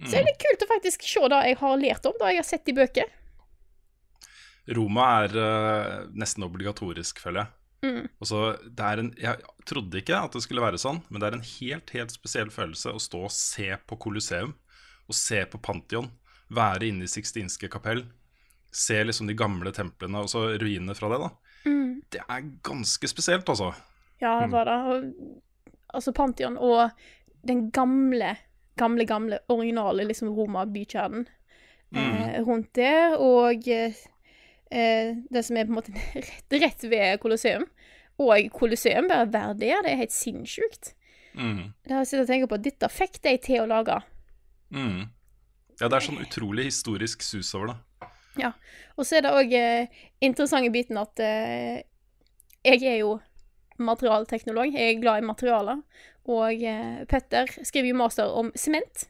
Så 0.00 0.12
det 0.12 0.20
er 0.20 0.28
litt 0.30 0.40
kult 0.40 0.62
å 0.64 0.68
faktisk 0.70 1.02
se 1.04 1.20
det 1.28 1.40
jeg 1.46 1.58
har 1.60 1.80
lært 1.80 2.06
om, 2.08 2.14
det 2.20 2.30
jeg 2.32 2.40
har 2.40 2.48
sett 2.48 2.70
i 2.72 2.74
bøker. 2.76 3.10
Roma 4.76 5.06
er 5.24 5.36
uh, 5.36 5.94
nesten 6.12 6.44
obligatorisk, 6.46 7.22
føler 7.22 7.44
jeg. 7.44 7.56
Mm. 7.80 8.08
Så 8.28 8.40
det 8.60 8.84
er 8.84 9.00
en, 9.00 9.10
Jeg 9.16 9.38
trodde 9.64 10.00
ikke 10.02 10.18
at 10.20 10.34
det 10.36 10.42
skulle 10.44 10.64
være 10.64 10.80
sånn, 10.80 11.00
men 11.08 11.22
det 11.22 11.30
er 11.30 11.36
en 11.38 11.46
helt 11.46 11.92
helt 11.96 12.12
spesiell 12.12 12.50
følelse 12.52 12.92
å 12.92 13.00
stå 13.00 13.22
og 13.24 13.32
se 13.34 13.70
på 13.88 13.96
Colosseum, 14.02 14.52
og 15.08 15.16
se 15.16 15.40
på 15.48 15.60
Pantheon, 15.64 16.10
være 16.52 16.90
inne 16.90 17.06
i 17.06 17.10
Sixtinske 17.10 17.70
kapell, 17.72 18.04
se 18.70 18.98
liksom 19.02 19.30
de 19.30 19.38
gamle 19.38 19.72
templene 19.74 20.22
og 20.22 20.30
så 20.30 20.44
ruinene 20.60 20.94
fra 20.98 21.10
det. 21.12 21.22
da. 21.24 21.30
Mm. 21.64 21.94
Det 22.12 22.20
er 22.26 22.50
ganske 22.66 23.10
spesielt, 23.10 23.48
altså. 23.48 23.72
Ja, 24.20 24.36
det 24.42 24.50
var 24.52 24.68
det. 24.68 25.02
Altså 25.90 26.12
Pantheon 26.12 26.58
og 26.60 26.90
den 27.48 27.70
gamle, 27.74 28.36
gamle, 28.78 29.06
gamle, 29.08 29.40
originale 29.48 30.04
liksom 30.06 30.30
Roma-bykjernen 30.36 31.24
eh, 31.96 32.36
rundt 32.44 32.74
der, 32.76 33.16
og 33.18 33.68
eh, 33.68 33.96
det 34.70 35.40
som 35.42 35.56
er 35.58 35.66
på 35.66 35.72
en 35.72 35.78
måte 35.80 35.94
rett, 36.14 36.54
rett 36.62 36.84
ved 36.86 37.18
Colosseum. 37.22 37.64
Og 38.22 38.50
Colosseum, 38.54 39.08
bare 39.10 39.26
være 39.32 39.56
der, 39.58 39.82
det 39.82 39.92
er 39.94 40.02
helt 40.02 40.14
sinnssykt. 40.14 40.92
Mm. 41.34 41.72
Det 41.84 41.94
har 41.94 42.02
jeg 42.02 42.10
sittet 42.10 42.24
og 42.24 42.30
tenkt 42.30 42.50
på, 42.50 42.60
dette 42.62 42.90
fikk 42.92 43.20
de 43.24 43.36
til 43.42 43.64
å 43.64 43.70
lage. 43.70 43.96
Mm. 44.74 45.08
Ja, 45.80 45.88
det 45.88 45.96
er 45.96 46.04
sånn 46.04 46.20
utrolig 46.22 46.66
historisk 46.68 47.24
sus 47.24 47.54
over 47.56 47.72
det. 47.72 47.78
Ja. 48.40 48.52
Og 48.98 49.06
så 49.08 49.18
er 49.18 49.24
det 49.24 49.34
òg 49.34 49.54
eh, 49.56 50.02
interessante 50.22 50.70
biten 50.74 51.00
at 51.00 51.22
eh, 51.24 51.82
jeg 52.66 52.84
er 52.84 53.00
jo 53.00 53.14
materialteknolog. 53.80 54.74
Jeg 54.76 54.96
er 54.96 55.00
glad 55.00 55.22
i 55.22 55.28
materialer. 55.30 55.80
Og 56.28 56.64
eh, 56.66 57.00
Petter 57.10 57.48
skriver 57.64 57.92
jo 57.92 58.00
master 58.02 58.36
om 58.36 58.52
sement. 58.58 59.06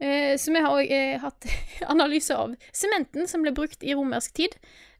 Eh, 0.00 0.36
så 0.38 0.52
vi 0.54 0.60
har 0.62 0.70
òg 0.78 0.90
eh, 0.94 1.18
hatt 1.22 1.46
analyse 1.94 2.34
av 2.36 2.54
sementen 2.72 3.26
som 3.28 3.42
ble 3.42 3.52
brukt 3.56 3.82
i 3.82 3.94
romersk 3.98 4.34
tid. 4.38 4.54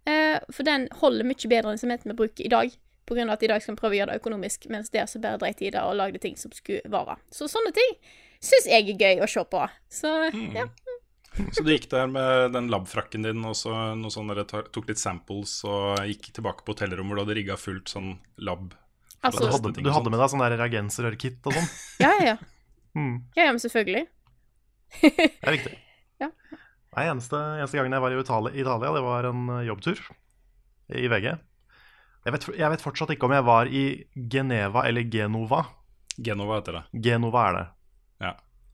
Eh, 0.09 0.39
for 0.51 0.67
den 0.67 0.89
holder 1.01 1.27
mye 1.29 1.51
bedre 1.51 1.75
enn 1.75 1.81
sementen 1.81 2.11
vi 2.13 2.19
bruker 2.19 2.47
i 2.47 2.53
dag. 2.53 2.77
Av 3.09 3.17
at 3.33 3.43
i 3.43 3.49
dag 3.49 3.63
skal 3.65 3.73
vi 3.73 3.81
prøve 3.81 3.95
å 3.97 3.99
gjøre 4.03 4.13
det 4.13 4.21
økonomisk, 4.21 4.67
mens 4.69 4.91
der 4.93 5.07
så 5.09 5.17
bare 5.23 5.39
dreit 5.41 5.63
i 5.65 5.71
det 5.73 5.81
og 5.81 5.95
lagde 5.97 6.21
ting 6.21 6.35
som 6.37 6.53
skulle 6.53 6.85
vare. 6.93 7.15
Så 7.33 7.47
sånne 7.49 7.71
ting 7.73 7.95
syns 8.45 8.67
jeg 8.69 8.85
er 8.93 9.01
gøy 9.01 9.23
å 9.25 9.29
se 9.33 9.45
på. 9.49 9.63
Så 9.89 10.11
ja. 10.53 10.67
Så 11.55 11.63
du 11.63 11.71
gikk 11.71 11.87
der 11.93 12.09
med 12.11 12.53
den 12.53 12.67
labfrakken 12.73 13.23
din 13.23 13.45
og 13.47 13.55
så 13.57 13.71
noe 13.95 14.11
sånn 14.11 14.29
der, 14.33 14.43
tok 14.49 14.89
litt 14.91 14.99
samples 14.99 15.53
og 15.69 16.01
gikk 16.09 16.33
tilbake 16.35 16.65
på 16.67 16.75
hotellrommet 16.75 17.13
hvor 17.13 17.21
du 17.21 17.23
hadde 17.23 17.37
rigga 17.39 17.57
fullt 17.61 17.93
sånn 17.93 18.17
lab? 18.43 18.73
Altså- 19.23 19.47
Du 19.47 19.53
hadde, 19.53 19.73
du 19.87 19.91
hadde 19.95 20.11
med 20.11 20.19
deg 20.19 20.33
sånn 20.33 20.43
der 20.43 20.57
reagensrør-kit 20.59 21.47
og 21.47 21.55
sånn. 21.55 21.69
Ja, 22.03 22.11
ja, 22.19 22.25
ja. 22.33 22.37
Mm, 22.99 23.15
Ja, 23.37 23.45
ja, 23.45 23.53
men 23.55 23.63
selvfølgelig. 23.63 24.05
det 25.03 25.45
er 25.45 25.55
riktig. 25.55 25.75
Ja. 26.23 26.31
Nei, 26.97 27.05
eneste, 27.05 27.39
eneste 27.59 27.79
gangen 27.79 27.95
jeg 27.97 28.05
var 28.05 28.15
i 28.15 28.21
Italia, 28.21 28.55
Italia, 28.55 28.93
det 28.97 29.05
var 29.05 29.29
en 29.31 29.45
eh, 29.57 29.67
jobbtur 29.69 30.01
i 30.99 31.09
VG. 31.13 31.33
Jeg 32.27 32.35
vet, 32.35 32.47
jeg 32.59 32.73
vet 32.75 32.85
fortsatt 32.85 33.13
ikke 33.15 33.29
om 33.29 33.35
jeg 33.37 33.47
var 33.47 33.71
i 33.71 33.85
Geneva 34.33 34.85
eller 34.89 35.07
Genova. 35.09 35.63
Genova 36.19 36.59
heter 36.59 36.81
det. 36.81 36.85
Genova 37.05 37.45
er 37.49 37.59
det. 37.59 37.67
Ja. 38.25 38.33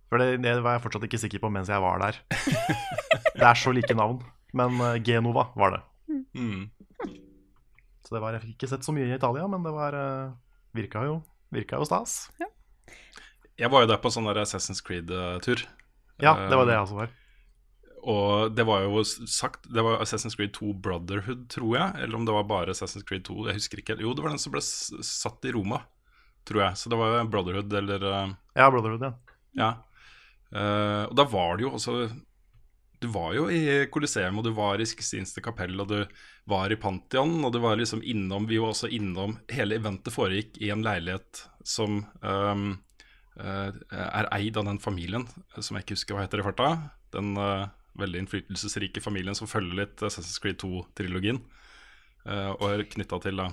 For 0.09 0.23
det, 0.23 0.29
det 0.45 0.55
var 0.65 0.79
jeg 0.79 0.85
fortsatt 0.87 1.05
ikke 1.09 1.21
sikker 1.21 1.43
på 1.43 1.51
mens 1.53 1.71
jeg 1.71 1.83
var 1.83 2.01
der. 2.03 2.23
Det 3.35 3.43
er 3.43 3.59
så 3.59 3.73
like 3.75 3.95
navn. 3.99 4.21
Men 4.55 4.79
eh, 4.79 5.01
Genova 5.03 5.49
var 5.59 5.75
det. 5.75 5.83
Mm. 6.39 6.71
Så 8.05 8.15
det 8.15 8.21
var, 8.23 8.37
jeg 8.37 8.45
fikk 8.45 8.55
ikke 8.59 8.71
sett 8.71 8.87
så 8.87 8.93
mye 8.95 9.09
i 9.09 9.15
Italia, 9.17 9.47
men 9.51 9.65
det 9.65 9.73
var, 9.75 9.97
eh, 9.97 10.35
virka, 10.77 11.03
jo, 11.09 11.17
virka 11.55 11.81
jo 11.81 11.89
stas. 11.89 12.29
Jeg 13.59 13.71
var 13.71 13.85
jo 13.85 13.91
der 13.91 14.01
på 14.03 14.13
sånn 14.13 14.29
Assassin's 14.31 14.83
Creed-tur. 14.85 15.65
Ja, 16.23 16.35
det 16.49 16.57
var 16.57 16.69
det 16.69 16.77
jeg 16.77 16.87
også 16.87 16.99
var. 16.99 17.15
Og 18.05 18.53
det 18.53 18.67
var 18.69 18.85
jo 18.85 19.01
sagt 19.05 19.65
Det 19.73 19.83
var 19.85 20.03
Assassin's 20.05 20.37
Creed 20.37 20.53
2 20.57 20.75
Brotherhood, 20.85 21.47
tror 21.53 21.73
jeg. 21.79 22.03
Eller 22.05 22.19
om 22.19 22.27
det 22.29 22.37
var 22.37 22.47
bare 22.49 22.75
Assassin's 22.75 23.07
Creed 23.09 23.25
2. 23.29 23.47
Jeg 23.49 23.61
husker 23.61 23.81
ikke. 23.81 23.97
Jo, 24.01 24.13
det 24.13 24.25
var 24.25 24.35
den 24.35 24.43
som 24.43 24.53
ble 24.55 24.63
satt 24.65 25.49
i 25.49 25.55
Roma, 25.57 25.81
tror 26.49 26.67
jeg. 26.67 26.81
Så 26.81 26.93
det 26.93 27.01
var 27.01 27.17
jo 27.17 27.25
Brotherhood 27.33 27.81
eller 27.81 28.07
eh, 28.11 28.37
Ja, 28.61 28.69
Brotherhood, 28.69 29.09
ja. 29.09 29.15
Ja. 29.55 29.73
Uh, 30.55 31.09
og 31.09 31.17
da 31.19 31.25
var 31.27 31.57
det 31.57 31.65
jo 31.65 31.73
også 31.75 31.95
Du 33.03 33.09
var 33.11 33.33
jo 33.35 33.49
i 33.51 33.89
Coliseum, 33.91 34.37
og 34.39 34.45
du 34.47 34.53
var 34.55 34.79
i 34.79 34.87
Sixtinste 34.87 35.43
kapell, 35.43 35.75
og 35.83 35.89
du 35.91 36.05
var 36.51 36.71
i 36.71 36.79
Pantheon, 36.79 37.41
og 37.43 37.55
du 37.55 37.59
var 37.65 37.81
liksom 37.81 38.05
innom 38.05 38.47
Vi 38.51 38.61
var 38.63 38.75
også 38.75 38.91
innom 38.93 39.39
Hele 39.51 39.81
eventet 39.81 40.15
foregikk 40.15 40.61
i 40.63 40.71
en 40.75 40.85
leilighet 40.85 41.47
som 41.65 42.03
um, 42.05 42.05
eh, 42.23 42.94
er 43.37 44.29
eid 44.37 44.57
av 44.61 44.65
den 44.69 44.79
familien 44.79 45.25
som 45.59 45.75
jeg 45.77 45.85
ikke 45.85 45.97
husker 45.97 46.15
hva 46.15 46.23
heter 46.27 46.39
i 46.39 46.47
farta. 46.47 46.69
Den 47.15 47.33
eh, 47.37 47.67
veldig 47.99 48.21
innflytelsesrike 48.25 49.03
familien 49.03 49.35
som 49.39 49.47
følger 49.51 49.75
litt 49.85 50.03
Assassin's 50.07 50.41
Creed 50.43 50.59
2-trilogien. 50.63 51.41
eh, 52.27 52.51
og 52.55 52.65
er 52.71 52.85
knytta 52.95 53.21
til 53.23 53.37
da 53.43 53.49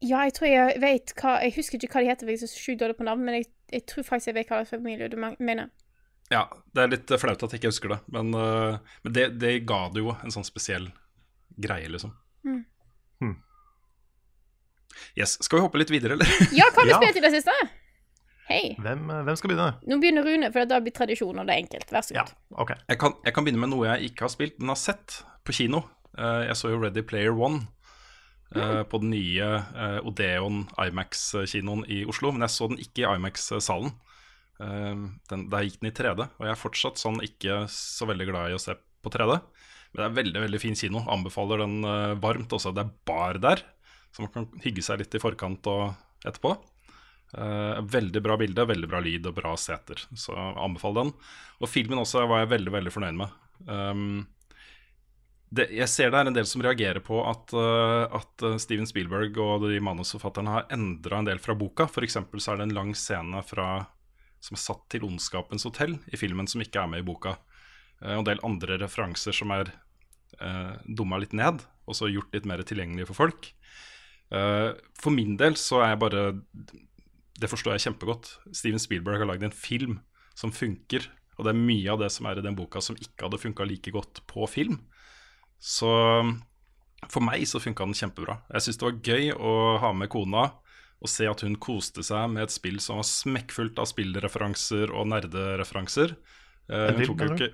Ja, 0.00 0.22
jeg 0.24 0.32
tror 0.36 0.48
jeg 0.48 0.80
vet 0.80 1.12
hva 1.20 1.34
Jeg 1.44 1.52
husker 1.58 1.76
ikke 1.80 1.92
hva 1.92 2.00
de 2.04 2.08
heter, 2.12 2.28
jeg 2.30 2.38
er 2.40 2.46
så 2.46 2.60
sjukt 2.60 2.80
dårlig 2.80 2.96
på 3.00 3.04
navn, 3.08 3.24
men 3.24 3.34
jeg, 3.40 3.48
jeg 3.72 3.86
tror 3.86 4.04
faktisk 4.04 4.30
jeg 4.32 4.38
vet 4.38 4.48
hva 4.52 4.60
slags 4.62 4.70
familie 4.78 5.08
du 5.12 5.16
mener. 5.20 5.68
Ja, 6.30 6.44
det 6.72 6.82
er 6.84 6.92
litt 6.92 7.10
eh, 7.10 7.18
flaut 7.20 7.42
at 7.42 7.52
jeg 7.52 7.60
ikke 7.60 7.72
husker 7.72 7.88
det, 7.96 8.00
men, 8.14 8.32
eh, 8.36 8.78
men 9.04 9.12
det, 9.16 9.26
det 9.42 9.54
ga 9.68 9.82
det 9.92 10.04
jo 10.04 10.12
en 10.14 10.30
sånn 10.32 10.46
spesiell 10.46 10.88
greie, 11.60 11.88
liksom. 11.90 12.12
Mm. 12.46 12.60
Hmm. 13.20 13.36
Yes, 15.18 15.36
Skal 15.42 15.58
vi 15.58 15.64
hoppe 15.66 15.80
litt 15.80 15.90
videre, 15.92 16.14
eller? 16.16 16.28
Ja, 16.56 16.68
hva 16.72 16.80
har 16.84 16.88
du 16.88 16.92
Ja. 16.94 17.00
spilt 17.02 17.16
i 17.20 17.24
det 17.26 17.32
siste? 17.34 17.54
Hei. 18.50 18.74
Hvem, 18.82 19.04
eh, 19.10 19.22
hvem 19.26 19.36
skal 19.38 19.52
begynne? 19.52 19.72
Nå 19.86 19.98
begynner 20.02 20.26
Rune, 20.26 20.50
for 20.50 20.66
da 20.66 20.80
blir 20.82 20.94
tradisjon, 20.94 21.38
og 21.38 21.46
det 21.46 21.54
er 21.54 21.62
enkelt. 21.62 21.92
Vær 21.94 22.02
så 22.02 22.16
Ja, 22.16 22.24
okay. 22.50 22.74
Jeg 22.88 22.98
kan, 22.98 23.14
jeg 23.24 23.34
kan 23.34 23.46
begynne 23.46 23.62
med 23.62 23.70
noe 23.70 23.86
jeg 23.86 24.10
ikke 24.10 24.26
har 24.26 24.32
spilt, 24.34 24.58
men 24.58 24.74
har 24.74 24.80
sett 24.80 25.22
på 25.46 25.54
kino. 25.54 25.84
Eh, 26.18 26.48
jeg 26.48 26.56
så 26.58 26.72
jo 26.72 26.80
Ready 26.82 27.04
Player 27.06 27.30
One 27.30 27.68
mm. 28.50 28.90
på 28.90 28.98
den 28.98 29.12
nye 29.14 29.48
Odeon 30.02 30.64
Imax-kinoen 30.74 31.84
i 31.86 32.02
Oslo. 32.10 32.32
Men 32.34 32.42
jeg 32.42 32.56
så 32.56 32.66
den 32.66 32.82
ikke 32.82 33.04
i 33.04 33.14
Imax-salen. 33.14 33.92
Der 34.58 35.62
gikk 35.62 35.78
den 35.80 35.88
i 35.88 35.94
3D, 35.94 36.26
og 36.26 36.42
jeg 36.44 36.50
er 36.50 36.58
fortsatt 36.58 36.98
sånn 36.98 37.22
ikke 37.22 37.62
så 37.70 38.10
veldig 38.10 38.26
glad 38.28 38.50
i 38.50 38.58
å 38.58 38.60
se 38.60 38.74
på 38.74 39.12
3D. 39.14 39.38
Men 39.92 40.02
det 40.02 40.08
er 40.08 40.18
veldig 40.18 40.42
veldig 40.42 40.60
fin 40.60 40.74
kino. 40.74 41.04
Anbefaler 41.06 41.62
den 41.62 41.86
varmt 42.20 42.50
også. 42.50 42.74
Det 42.74 42.82
er 42.82 42.92
bar 43.06 43.38
der, 43.38 43.62
så 44.10 44.26
man 44.26 44.34
kan 44.34 44.50
hygge 44.66 44.82
seg 44.82 44.98
litt 44.98 45.14
i 45.14 45.22
forkant 45.22 45.70
og 45.70 45.94
etterpå. 46.26 46.58
Eh, 47.38 47.82
veldig 47.82 48.22
bra 48.22 48.36
bilde, 48.36 48.64
veldig 48.66 48.88
bra 48.90 49.00
lyd 49.02 49.28
og 49.30 49.36
bra 49.36 49.54
seter, 49.58 50.02
så 50.18 50.34
anbefal 50.34 50.96
den. 50.96 51.12
Og 51.62 51.70
filmen 51.70 52.00
også 52.02 52.24
var 52.26 52.42
jeg 52.42 52.54
veldig 52.56 52.72
veldig 52.74 52.92
fornøyd 52.94 53.18
med. 53.20 53.36
Um, 53.68 54.24
det, 55.50 55.68
jeg 55.74 55.90
ser 55.90 56.10
det 56.10 56.20
er 56.20 56.30
en 56.30 56.34
del 56.34 56.48
som 56.48 56.62
reagerer 56.64 57.02
på 57.04 57.20
at, 57.26 57.54
uh, 57.54 58.06
at 58.18 58.46
uh, 58.46 58.56
Steven 58.62 58.88
Spielberg 58.88 59.38
og 59.42 59.66
de 59.68 59.78
manusforfatterne 59.84 60.56
har 60.56 60.74
endra 60.74 61.20
en 61.20 61.30
del 61.30 61.42
fra 61.42 61.54
boka. 61.58 61.86
F.eks. 61.90 62.18
så 62.18 62.54
er 62.54 62.60
det 62.60 62.68
en 62.68 62.76
lang 62.80 62.92
scene 62.98 63.44
fra, 63.46 63.68
som 64.42 64.58
er 64.58 64.64
satt 64.64 64.84
til 64.90 65.06
Ondskapens 65.06 65.68
hotell 65.68 66.00
i 66.10 66.18
filmen, 66.18 66.50
som 66.50 66.64
ikke 66.64 66.82
er 66.82 66.90
med 66.90 67.04
i 67.04 67.06
boka. 67.06 67.36
Og 68.00 68.22
en 68.22 68.26
del 68.26 68.42
andre 68.46 68.78
referanser 68.80 69.36
som 69.36 69.52
er 69.54 69.70
uh, 70.40 70.74
dumma 70.88 71.20
litt 71.20 71.36
ned, 71.36 71.62
og 71.86 71.98
så 71.98 72.10
gjort 72.10 72.34
litt 72.34 72.46
mer 72.48 72.62
tilgjengelig 72.66 73.10
for 73.10 73.26
folk. 73.26 73.54
for 74.30 75.10
min 75.10 75.32
del 75.34 75.56
så 75.58 75.80
er 75.82 75.88
jeg 75.90 75.98
bare 75.98 76.20
Det 77.40 77.50
forstår 77.50 77.76
jeg 77.76 77.86
kjempegodt. 77.88 78.34
Steven 78.52 78.82
Spielberg 78.82 79.22
har 79.22 79.30
lagd 79.30 79.46
en 79.46 79.56
film 79.56 79.98
som 80.38 80.52
funker. 80.54 81.08
Og 81.38 81.46
det 81.46 81.54
er 81.54 81.60
mye 81.60 81.92
av 81.92 82.00
det 82.02 82.10
som 82.12 82.28
er 82.28 82.40
i 82.40 82.44
den 82.44 82.56
boka 82.58 82.82
som 82.84 82.98
ikke 83.00 83.26
hadde 83.26 83.40
funka 83.40 83.64
like 83.68 83.92
godt 83.94 84.22
på 84.28 84.44
film. 84.50 84.82
Så 85.60 85.88
for 87.08 87.24
meg 87.24 87.46
så 87.48 87.60
funka 87.62 87.86
den 87.88 87.96
kjempebra. 87.96 88.42
Jeg 88.52 88.66
syns 88.66 88.80
det 88.80 88.88
var 88.88 89.00
gøy 89.08 89.30
å 89.36 89.54
ha 89.80 89.92
med 89.96 90.12
kona 90.12 90.50
og 91.00 91.08
se 91.08 91.24
at 91.24 91.40
hun 91.46 91.56
koste 91.56 92.04
seg 92.04 92.28
med 92.32 92.44
et 92.44 92.52
spill 92.52 92.76
som 92.84 93.00
var 93.00 93.08
smekkfullt 93.08 93.80
av 93.80 93.88
spillreferanser 93.88 94.92
og 94.92 95.08
nerdereferanser. 95.08 96.12
Uh, 96.68 96.90
En 96.90 97.00
film, 97.00 97.14
tok 97.14 97.24
jo 97.24 97.32
ikke 97.38 97.52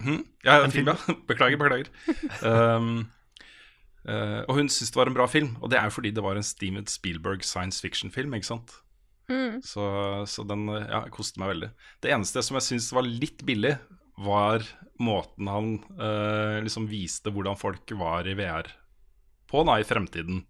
Hm? 0.00 0.22
Ja, 0.42 0.62
En 0.64 0.72
film, 0.72 0.88
ja. 0.88 0.96
Beklager, 1.28 1.60
beklager. 1.60 1.90
Um, 2.40 3.10
uh, 4.08 4.40
og 4.48 4.56
hun 4.56 4.70
syntes 4.72 4.94
det 4.94 4.96
var 4.96 5.10
en 5.10 5.16
bra 5.16 5.26
film, 5.28 5.54
og 5.60 5.70
det 5.70 5.78
er 5.78 5.90
jo 5.90 5.94
fordi 5.98 6.10
det 6.16 6.24
var 6.24 6.40
en 6.40 6.46
Steven 6.46 6.86
Spielberg 6.88 7.44
science 7.44 7.82
fiction-film, 7.84 8.34
ikke 8.34 8.48
sant? 8.48 8.72
Mm. 9.30 9.60
Så, 9.62 9.84
så 10.26 10.44
den 10.44 10.66
ja, 10.68 11.04
koste 11.14 11.40
meg 11.40 11.54
veldig. 11.54 11.70
Det 12.02 12.12
eneste 12.12 12.42
som 12.42 12.58
jeg 12.58 12.66
syns 12.66 12.90
var 12.92 13.06
litt 13.06 13.44
billig, 13.46 13.76
var 14.20 14.64
måten 15.00 15.48
han 15.48 15.74
eh, 15.96 16.58
liksom 16.64 16.88
viste 16.90 17.32
hvordan 17.32 17.56
folk 17.56 17.92
var 17.96 18.28
i 18.28 18.34
VR 18.36 18.68
på 19.48 19.62
da, 19.64 19.78
i 19.80 19.86
fremtiden. 19.86 20.42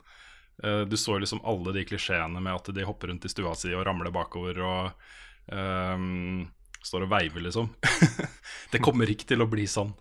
Eh, 0.64 0.80
du 0.80 0.96
så 0.96 1.18
liksom 1.18 1.44
alle 1.46 1.76
de 1.76 1.84
klisjeene 1.86 2.42
med 2.42 2.56
at 2.56 2.72
de 2.74 2.86
hopper 2.88 3.12
rundt 3.12 3.28
i 3.28 3.30
stua 3.30 3.54
si 3.54 3.70
og 3.70 3.84
ramler 3.86 4.10
bakover 4.14 4.58
og 4.64 4.90
eh, 5.54 6.06
står 6.82 7.06
og 7.06 7.12
veiver, 7.12 7.46
liksom. 7.46 7.70
det 8.72 8.82
kommer 8.82 9.10
ikke 9.12 9.28
til 9.30 9.44
å 9.44 9.48
bli 9.50 9.68
sånn, 9.70 9.92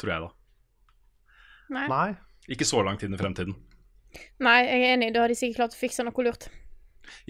tror 0.00 0.14
jeg, 0.14 0.26
da. 0.26 0.34
Nei. 1.76 1.86
Nei. 1.92 2.08
Ikke 2.48 2.66
så 2.66 2.80
langt 2.82 3.04
inn 3.04 3.14
i 3.14 3.20
fremtiden. 3.20 3.54
Nei, 4.40 4.60
jeg 4.64 4.84
er 4.86 4.94
enig. 4.94 5.12
Da 5.14 5.22
har 5.22 5.30
de 5.30 5.36
sikkert 5.36 5.60
klart 5.60 5.76
å 5.76 5.80
fikse 5.82 6.04
noe 6.06 6.24
lurt. 6.24 6.48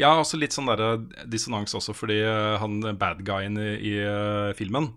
Ja, 0.00 0.12
også 0.18 0.38
litt 0.40 0.52
sånn 0.56 0.68
der 0.70 0.98
dissonans 1.30 1.74
også, 1.74 1.94
fordi 1.96 2.20
eh, 2.24 2.56
han 2.62 2.80
bad 2.98 3.24
guyen 3.26 3.58
i, 3.60 3.68
i 3.90 3.94
eh, 4.04 4.52
filmen, 4.58 4.92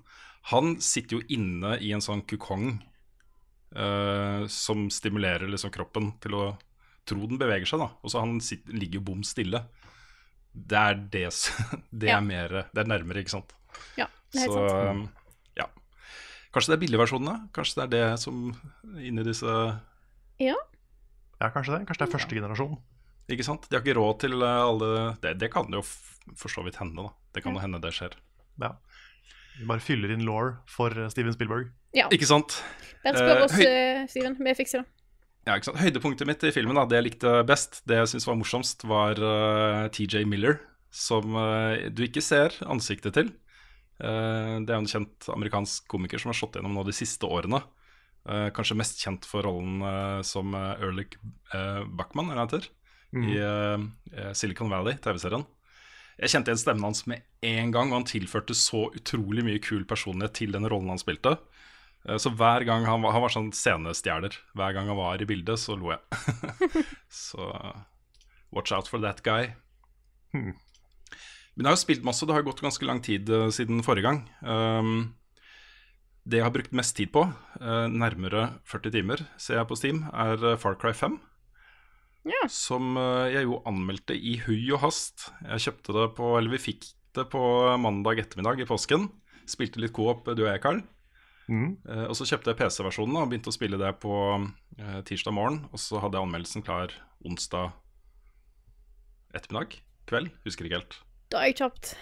han 0.52 0.76
sitter 0.82 1.20
jo 1.20 1.26
inne 1.30 1.76
i 1.80 1.92
en 1.94 2.02
sånn 2.02 2.24
kukong 2.26 2.80
uh, 3.78 4.48
som 4.50 4.88
stimulerer 4.90 5.46
liksom 5.52 5.70
kroppen 5.74 6.12
til 6.24 6.34
å 6.34 6.46
tro 7.06 7.28
den 7.30 7.38
beveger 7.42 7.70
seg, 7.70 7.84
da. 7.84 7.92
Og 8.02 8.10
så 8.14 8.24
han 8.24 8.40
sitter, 8.42 8.74
ligger 8.74 9.00
jo 9.02 9.06
bom 9.12 9.22
stille. 9.26 9.64
Det 10.52 10.78
er 10.78 10.98
det 11.14 11.28
Det 11.92 12.10
Ja. 12.10 12.18
er 12.18 12.26
mer 12.26 12.50
Det 12.74 12.82
er 12.84 12.90
nærmere, 12.90 13.22
ikke 13.24 13.36
sant. 13.38 13.54
Ja, 13.98 14.08
det 14.34 14.42
er 14.42 14.48
helt 14.50 14.58
Så 14.58 14.66
sant. 14.70 15.10
ja. 15.62 15.68
Kanskje 16.52 16.74
det 16.74 16.78
er 16.80 16.84
billigversjonene? 16.88 17.36
Kanskje 17.56 17.78
det 17.80 17.84
er 17.86 17.92
det 17.94 18.20
som 18.20 18.42
inni 19.00 19.24
disse 19.24 19.48
Ja. 20.42 20.58
Ja, 21.40 21.50
kanskje 21.54 21.78
det. 21.78 21.86
Kanskje 21.88 22.04
det 22.06 22.10
er 22.10 22.18
første 22.18 22.36
generasjon. 22.38 22.76
Ikke 23.30 23.46
sant? 23.46 23.68
De 23.70 23.78
har 23.78 23.84
ikke 23.84 23.98
råd 24.00 24.20
til 24.26 24.34
uh, 24.42 24.66
alle 24.66 24.88
Det, 25.22 25.36
det 25.40 25.52
kan 25.54 25.70
jo 25.72 25.84
for 26.38 26.50
så 26.54 26.64
vidt 26.66 26.78
hende, 26.82 27.02
da. 27.02 27.12
Det 27.36 27.44
kan 27.44 27.54
jo 27.56 27.62
hende 27.64 27.80
det 27.82 27.92
skjer. 27.96 28.14
Ja. 28.62 28.76
Vi 29.58 29.66
bare 29.68 29.84
fyller 29.84 30.12
inn 30.14 30.24
law 30.26 30.54
for 30.70 30.94
eh, 30.96 31.10
Steven 31.12 31.34
Spielberg. 31.36 31.72
ja. 31.98 32.08
Ikke 32.14 32.28
sant? 32.30 32.58
Bare 33.04 33.18
spør 33.18 33.38
Eh, 33.40 33.44
oss, 33.46 33.56
eh, 33.60 34.02
Steven. 34.08 34.36
Vi 34.40 34.54
fikser 34.56 34.84
det. 34.84 34.88
Ja, 35.48 35.56
ikke 35.58 35.70
sant? 35.72 35.80
Høydepunktet 35.82 36.28
mitt 36.30 36.44
i 36.46 36.52
filmen, 36.54 36.78
da, 36.78 36.86
det 36.86 37.00
jeg 37.00 37.08
likte 37.10 37.34
best, 37.50 37.82
det 37.90 37.98
jeg 37.98 38.12
syntes 38.12 38.28
var 38.30 38.38
morsomst, 38.38 38.86
var 38.88 39.18
uh, 39.18 39.88
TJ 39.92 40.24
Miller, 40.30 40.60
som 40.94 41.34
uh, 41.36 41.74
du 41.90 42.04
ikke 42.06 42.22
ser 42.22 42.54
ansiktet 42.70 43.18
til. 43.18 43.32
Uh, 43.98 44.62
det 44.62 44.70
er 44.72 44.78
en 44.78 44.90
kjent 44.90 45.28
amerikansk 45.34 45.88
komiker 45.92 46.22
som 46.22 46.30
har 46.32 46.38
slått 46.38 46.60
gjennom 46.60 46.78
nå 46.78 46.86
de 46.88 46.94
siste 46.96 47.26
årene. 47.26 47.64
Uh, 48.30 48.52
kanskje 48.54 48.78
mest 48.78 49.02
kjent 49.02 49.26
for 49.26 49.42
rollen 49.50 49.82
uh, 49.82 50.22
som 50.22 50.54
uh, 50.54 50.76
Erlich 50.78 51.18
uh, 51.56 51.82
Bachmann, 51.90 52.30
eller 52.30 52.46
hva 52.46 52.62
han 52.62 52.70
heter, 53.12 53.28
i 53.28 53.38
uh, 53.44 53.86
uh, 54.18 54.32
Silicon 54.38 54.72
Valley, 54.72 54.98
TV-serien. 55.04 55.46
Jeg 56.22 56.34
kjente 56.34 56.52
igjen 56.52 56.62
stemmen 56.62 56.86
hans 56.90 57.06
med 57.10 57.24
en 57.48 57.72
gang, 57.74 57.92
og 57.92 58.02
han 58.02 58.10
tilførte 58.10 58.56
så 58.58 58.88
utrolig 58.96 59.46
mye 59.48 59.62
kul 59.64 59.86
personlighet 59.90 60.36
til 60.38 60.56
den 60.56 60.68
rollen 60.70 60.94
han 60.94 61.02
spilte. 61.02 61.38
Uh, 62.08 62.18
Så 62.22 62.34
hver 62.34 62.66
gang 62.68 62.86
han 62.90 63.04
var, 63.04 63.16
han 63.16 63.26
var 63.26 63.34
sånn 63.34 63.54
scenestjeler. 63.56 64.38
Hver 64.58 64.76
gang 64.78 64.92
han 64.92 65.00
var 65.00 65.22
i 65.22 65.30
bildet, 65.30 65.60
så 65.60 65.78
lo 65.80 65.94
jeg. 65.94 66.02
så 67.28 67.48
watch 68.52 68.76
out 68.76 68.92
for 68.92 69.04
that 69.04 69.24
guy. 69.24 69.54
Hmm. 70.36 70.54
Men 71.56 71.66
jeg 71.66 71.72
har 71.72 71.76
jo 71.76 71.86
spilt 71.86 72.06
masse, 72.08 72.26
det 72.26 72.36
har 72.36 72.46
gått 72.48 72.64
ganske 72.64 72.86
lang 72.88 73.02
tid 73.04 73.28
uh, 73.32 73.50
siden 73.52 73.84
forrige 73.84 74.08
gang. 74.08 74.24
Um, 74.42 75.12
det 76.24 76.38
jeg 76.38 76.46
har 76.46 76.54
brukt 76.54 76.76
mest 76.78 76.96
tid 76.98 77.10
på, 77.14 77.24
eh, 77.60 77.88
nærmere 77.90 78.60
40 78.70 78.92
timer, 78.94 79.26
ser 79.38 79.58
jeg 79.58 79.68
på 79.68 79.78
Steam, 79.78 80.04
er 80.14 80.38
eh, 80.52 80.58
Far 80.58 80.76
Cry 80.78 80.94
5. 80.94 81.20
Ja. 82.28 82.42
Som 82.54 82.96
eh, 83.00 83.34
jeg 83.34 83.48
jo 83.48 83.62
anmeldte 83.70 84.16
i 84.16 84.38
hui 84.46 84.70
og 84.72 84.84
hast. 84.86 85.30
Jeg 85.42 85.66
kjøpte 85.66 85.96
det 85.98 86.08
på, 86.18 86.34
eller 86.38 86.54
vi 86.54 86.62
fikk 86.62 86.88
det 87.18 87.28
på 87.32 87.44
mandag 87.82 88.22
ettermiddag 88.22 88.62
i 88.62 88.68
påsken. 88.70 89.10
Spilte 89.50 89.82
litt 89.82 89.94
co-op, 89.96 90.30
du 90.30 90.44
og 90.46 90.52
jeg, 90.52 90.62
Carl. 90.64 90.82
Mm. 91.52 91.76
Eh, 91.90 92.06
og 92.08 92.16
så 92.18 92.28
kjøpte 92.30 92.54
jeg 92.54 92.62
PC-versjonen 92.62 93.18
og 93.20 93.32
begynte 93.32 93.52
å 93.52 93.56
spille 93.56 93.80
det 93.82 93.92
på 94.04 94.16
eh, 94.38 95.00
tirsdag 95.08 95.36
morgen. 95.36 95.64
Og 95.74 95.82
så 95.82 96.02
hadde 96.04 96.20
jeg 96.20 96.30
anmeldelsen 96.30 96.66
klar 96.66 96.94
onsdag 97.26 97.74
ettermiddag? 99.34 99.80
Kveld? 100.10 100.34
Husker 100.46 100.68
ikke 100.68 100.82
helt. 100.82 101.00
Da 101.32 101.42
er 101.42 101.52
jeg 101.52 101.62
kjapt. 101.64 101.96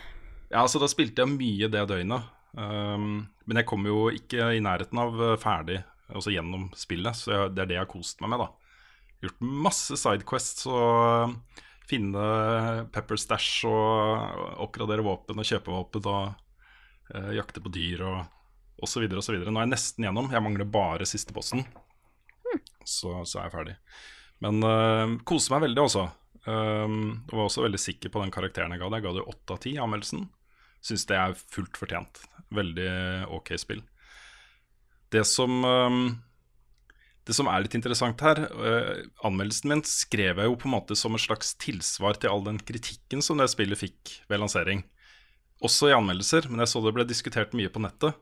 Ja, 0.50 0.64
altså 0.64 0.82
Da 0.82 0.90
spilte 0.90 1.24
jeg 1.24 1.38
mye 1.38 1.72
det 1.72 1.86
døgnet. 1.92 2.36
Um, 2.58 3.28
men 3.46 3.60
jeg 3.60 3.68
kom 3.70 3.84
jo 3.86 4.08
ikke 4.10 4.48
i 4.58 4.62
nærheten 4.66 4.98
av 4.98 5.20
ferdig, 5.38 5.84
altså 6.10 6.34
gjennom 6.34 6.72
spillet. 6.74 7.14
Så 7.14 7.36
jeg, 7.36 7.52
det 7.54 7.62
er 7.62 7.70
det 7.70 7.78
jeg 7.78 7.86
har 7.86 7.92
kost 7.92 8.24
meg 8.24 8.34
med. 8.34 8.42
da 8.42 8.69
Gjort 9.20 9.42
masse 9.44 9.98
sidequests 10.00 10.68
og 10.72 11.36
finne 11.90 12.26
pepper 12.94 13.20
stash 13.20 13.66
og 13.68 14.62
oppgradere 14.64 15.04
våpen 15.06 15.42
og 15.42 15.48
kjøpe 15.48 15.74
våpen 15.74 16.06
og 16.08 16.30
uh, 17.16 17.32
jakte 17.36 17.64
på 17.64 17.72
dyr 17.74 18.06
og 18.06 18.86
osv. 18.86 19.06
osv. 19.10 19.40
Nå 19.42 19.58
er 19.58 19.66
jeg 19.66 19.74
nesten 19.74 20.08
gjennom. 20.08 20.30
Jeg 20.32 20.46
mangler 20.46 20.70
bare 20.70 21.08
siste 21.10 21.36
posten. 21.36 21.66
Så, 22.86 23.12
så 23.28 23.42
er 23.42 23.50
jeg 23.50 23.56
ferdig. 23.58 23.76
Men 24.46 24.64
uh, 24.64 25.20
koser 25.28 25.56
meg 25.56 25.68
veldig, 25.68 25.84
også. 25.84 26.08
Um, 26.48 27.20
var 27.28 27.46
også 27.46 27.66
veldig 27.66 27.82
sikker 27.82 28.14
på 28.14 28.24
den 28.24 28.32
karakteren 28.34 28.72
jeg 28.74 28.82
ga 28.82 28.88
det. 28.90 29.02
Jeg 29.02 29.08
ga 29.10 29.16
det 29.18 29.28
åtte 29.34 29.56
av 29.56 29.64
ti 29.66 29.76
i 29.76 29.82
anmeldelsen. 29.84 30.28
Syns 30.86 31.06
det 31.10 31.18
er 31.20 31.36
fullt 31.36 31.78
fortjent. 31.78 32.24
Veldig 32.56 32.92
ok 33.36 33.54
spill. 33.60 33.84
Det 35.12 35.26
som 35.28 35.60
um, 35.66 36.04
det 37.28 37.36
som 37.38 37.50
er 37.52 37.64
litt 37.64 37.76
interessant 37.78 38.22
her, 38.26 38.40
eh, 38.48 39.04
anmeldelsen 39.28 39.70
min 39.70 39.84
skrev 39.86 40.40
jeg 40.40 40.50
jo 40.50 40.56
på 40.60 40.70
en 40.70 40.76
måte 40.78 40.98
som 40.98 41.14
et 41.16 41.24
slags 41.24 41.54
tilsvar 41.62 42.18
til 42.18 42.32
all 42.32 42.46
den 42.46 42.58
kritikken 42.58 43.22
som 43.26 43.38
det 43.38 43.50
spillet 43.52 43.80
fikk 43.80 44.16
ved 44.32 44.42
lansering. 44.42 44.84
Også 45.66 45.90
i 45.90 45.96
anmeldelser, 45.96 46.48
men 46.50 46.64
jeg 46.64 46.72
så 46.72 46.82
det 46.86 46.96
ble 46.96 47.06
diskutert 47.08 47.56
mye 47.58 47.72
på 47.72 47.84
nettet. 47.84 48.18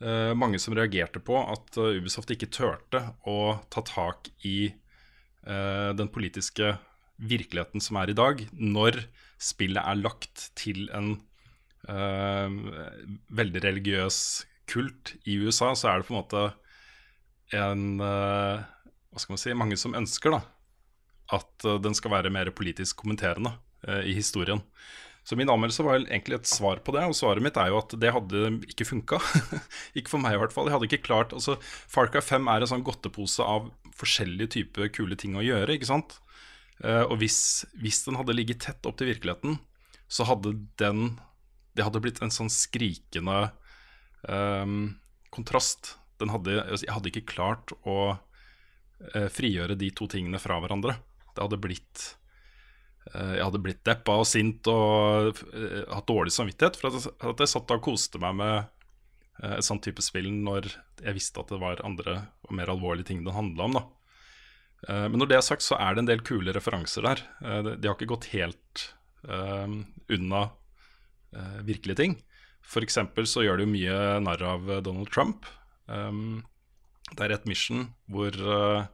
Eh, 0.00 0.32
mange 0.32 0.58
som 0.58 0.74
reagerte 0.76 1.20
på 1.20 1.36
at 1.36 1.76
eh, 1.76 2.00
Ubisoft 2.00 2.32
ikke 2.32 2.48
turte 2.48 3.02
å 3.28 3.60
ta 3.68 3.84
tak 3.84 4.30
i 4.48 4.72
eh, 4.72 5.90
den 5.92 6.08
politiske 6.08 6.78
virkeligheten 7.20 7.84
som 7.84 7.98
er 8.00 8.10
i 8.10 8.16
dag, 8.16 8.40
når 8.56 9.02
spillet 9.40 9.84
er 9.84 10.00
lagt 10.00 10.48
til 10.58 10.88
en 10.96 11.18
eh, 11.84 12.56
veldig 13.28 13.62
religiøs 13.66 14.22
kult 14.70 15.14
i 15.28 15.36
USA, 15.44 15.74
så 15.76 15.90
er 15.90 16.00
det 16.00 16.08
på 16.08 16.14
en 16.14 16.22
måte 16.22 16.46
en 17.56 18.00
eh, 18.00 18.62
Hva 19.10 19.22
skal 19.22 19.34
man 19.34 19.42
si 19.42 19.54
Mange 19.58 19.78
som 19.80 19.96
ønsker 19.98 20.36
da 20.36 20.42
at 21.30 21.66
eh, 21.66 21.78
den 21.82 21.94
skal 21.94 22.10
være 22.10 22.32
mer 22.34 22.50
politisk 22.54 23.04
kommenterende 23.04 23.52
eh, 23.86 24.08
i 24.10 24.16
historien. 24.16 24.62
Så 25.22 25.36
min 25.38 25.50
anmeldelse 25.52 25.84
var 25.86 26.00
egentlig 26.00 26.40
et 26.40 26.48
svar 26.50 26.80
på 26.82 26.94
det, 26.96 27.04
og 27.06 27.14
svaret 27.14 27.44
mitt 27.44 27.58
er 27.60 27.68
jo 27.70 27.78
at 27.78 27.92
det 28.02 28.10
hadde 28.16 28.48
ikke 28.66 28.88
funka. 28.88 29.20
ikke 29.98 30.10
for 30.10 30.22
meg, 30.22 30.34
i 30.34 30.40
hvert 30.42 30.54
fall. 30.54 30.66
Jeg 30.66 30.74
hadde 30.74 30.88
ikke 30.88 31.06
klart 31.06 31.34
altså, 31.36 31.54
Far 31.62 32.10
Cry 32.10 32.22
5 32.24 32.50
er 32.50 32.64
en 32.64 32.72
sånn 32.72 32.82
godtepose 32.86 33.46
av 33.46 33.68
forskjellige 34.00 34.56
typer 34.56 34.90
kule 34.96 35.18
ting 35.20 35.36
å 35.38 35.44
gjøre, 35.44 35.76
ikke 35.76 35.90
sant? 35.92 36.16
Og 36.80 37.18
hvis, 37.20 37.68
hvis 37.76 37.98
den 38.06 38.16
hadde 38.16 38.32
ligget 38.32 38.62
tett 38.64 38.86
opp 38.88 38.96
til 38.96 39.10
virkeligheten, 39.10 39.58
så 40.08 40.24
hadde 40.24 40.54
den 40.80 41.18
Det 41.76 41.84
hadde 41.84 42.00
blitt 42.00 42.22
en 42.24 42.32
sånn 42.32 42.48
skrikende 42.50 43.50
um, 44.24 44.96
kontrast. 45.30 45.99
Den 46.20 46.32
hadde, 46.34 46.56
jeg 46.76 46.92
hadde 46.92 47.10
ikke 47.12 47.26
klart 47.34 47.72
å 47.88 47.98
eh, 49.14 49.28
frigjøre 49.32 49.76
de 49.80 49.90
to 49.96 50.08
tingene 50.12 50.40
fra 50.42 50.58
hverandre. 50.60 50.98
Det 51.34 51.44
hadde 51.44 51.60
blitt 51.62 52.02
eh, 53.14 53.36
Jeg 53.38 53.46
hadde 53.46 53.62
blitt 53.64 53.84
deppa 53.86 54.18
og 54.20 54.26
sint 54.28 54.66
og 54.70 55.38
eh, 55.54 55.86
hatt 55.94 56.08
dårlig 56.10 56.34
samvittighet 56.34 56.76
for 56.80 56.90
at, 56.92 57.08
at 57.32 57.40
jeg 57.44 57.52
satt 57.54 57.72
og 57.76 57.84
koste 57.86 58.20
meg 58.22 58.36
med 58.40 58.56
eh, 59.42 59.56
et 59.58 59.66
sånt 59.66 59.84
type 59.86 60.02
spill 60.04 60.28
når 60.44 60.68
jeg 61.00 61.16
visste 61.16 61.40
at 61.40 61.52
det 61.54 61.60
var 61.62 61.80
andre 61.86 62.18
og 62.44 62.52
mer 62.58 62.72
alvorlige 62.74 63.08
ting 63.12 63.24
det 63.24 63.32
handla 63.36 63.68
om. 63.70 63.78
da. 63.78 63.84
Eh, 64.88 65.06
men 65.08 65.20
når 65.22 65.30
det 65.32 65.38
er 65.40 65.46
sagt, 65.48 65.64
så 65.64 65.78
er 65.80 65.94
det 65.96 66.04
en 66.04 66.10
del 66.12 66.24
kule 66.26 66.52
referanser 66.56 67.06
der. 67.08 67.24
Eh, 67.44 67.62
de- 67.76 67.88
har 67.88 67.96
ikke 67.96 68.12
gått 68.16 68.30
helt 68.36 68.88
unna 70.08 70.46
virkelige 71.68 71.96
ting. 71.98 72.14
For 72.64 72.80
så 72.88 73.42
gjør 73.44 73.60
de 73.60 73.66
jo 73.66 73.72
mye 73.74 73.96
narr 74.24 74.42
av 74.48 74.70
Donald 74.86 75.10
Trump. 75.12 75.44
Um, 75.90 76.42
det 77.10 77.26
er 77.26 77.34
et 77.34 77.46
mission 77.50 77.88
hvor, 78.10 78.36
uh, 78.38 78.86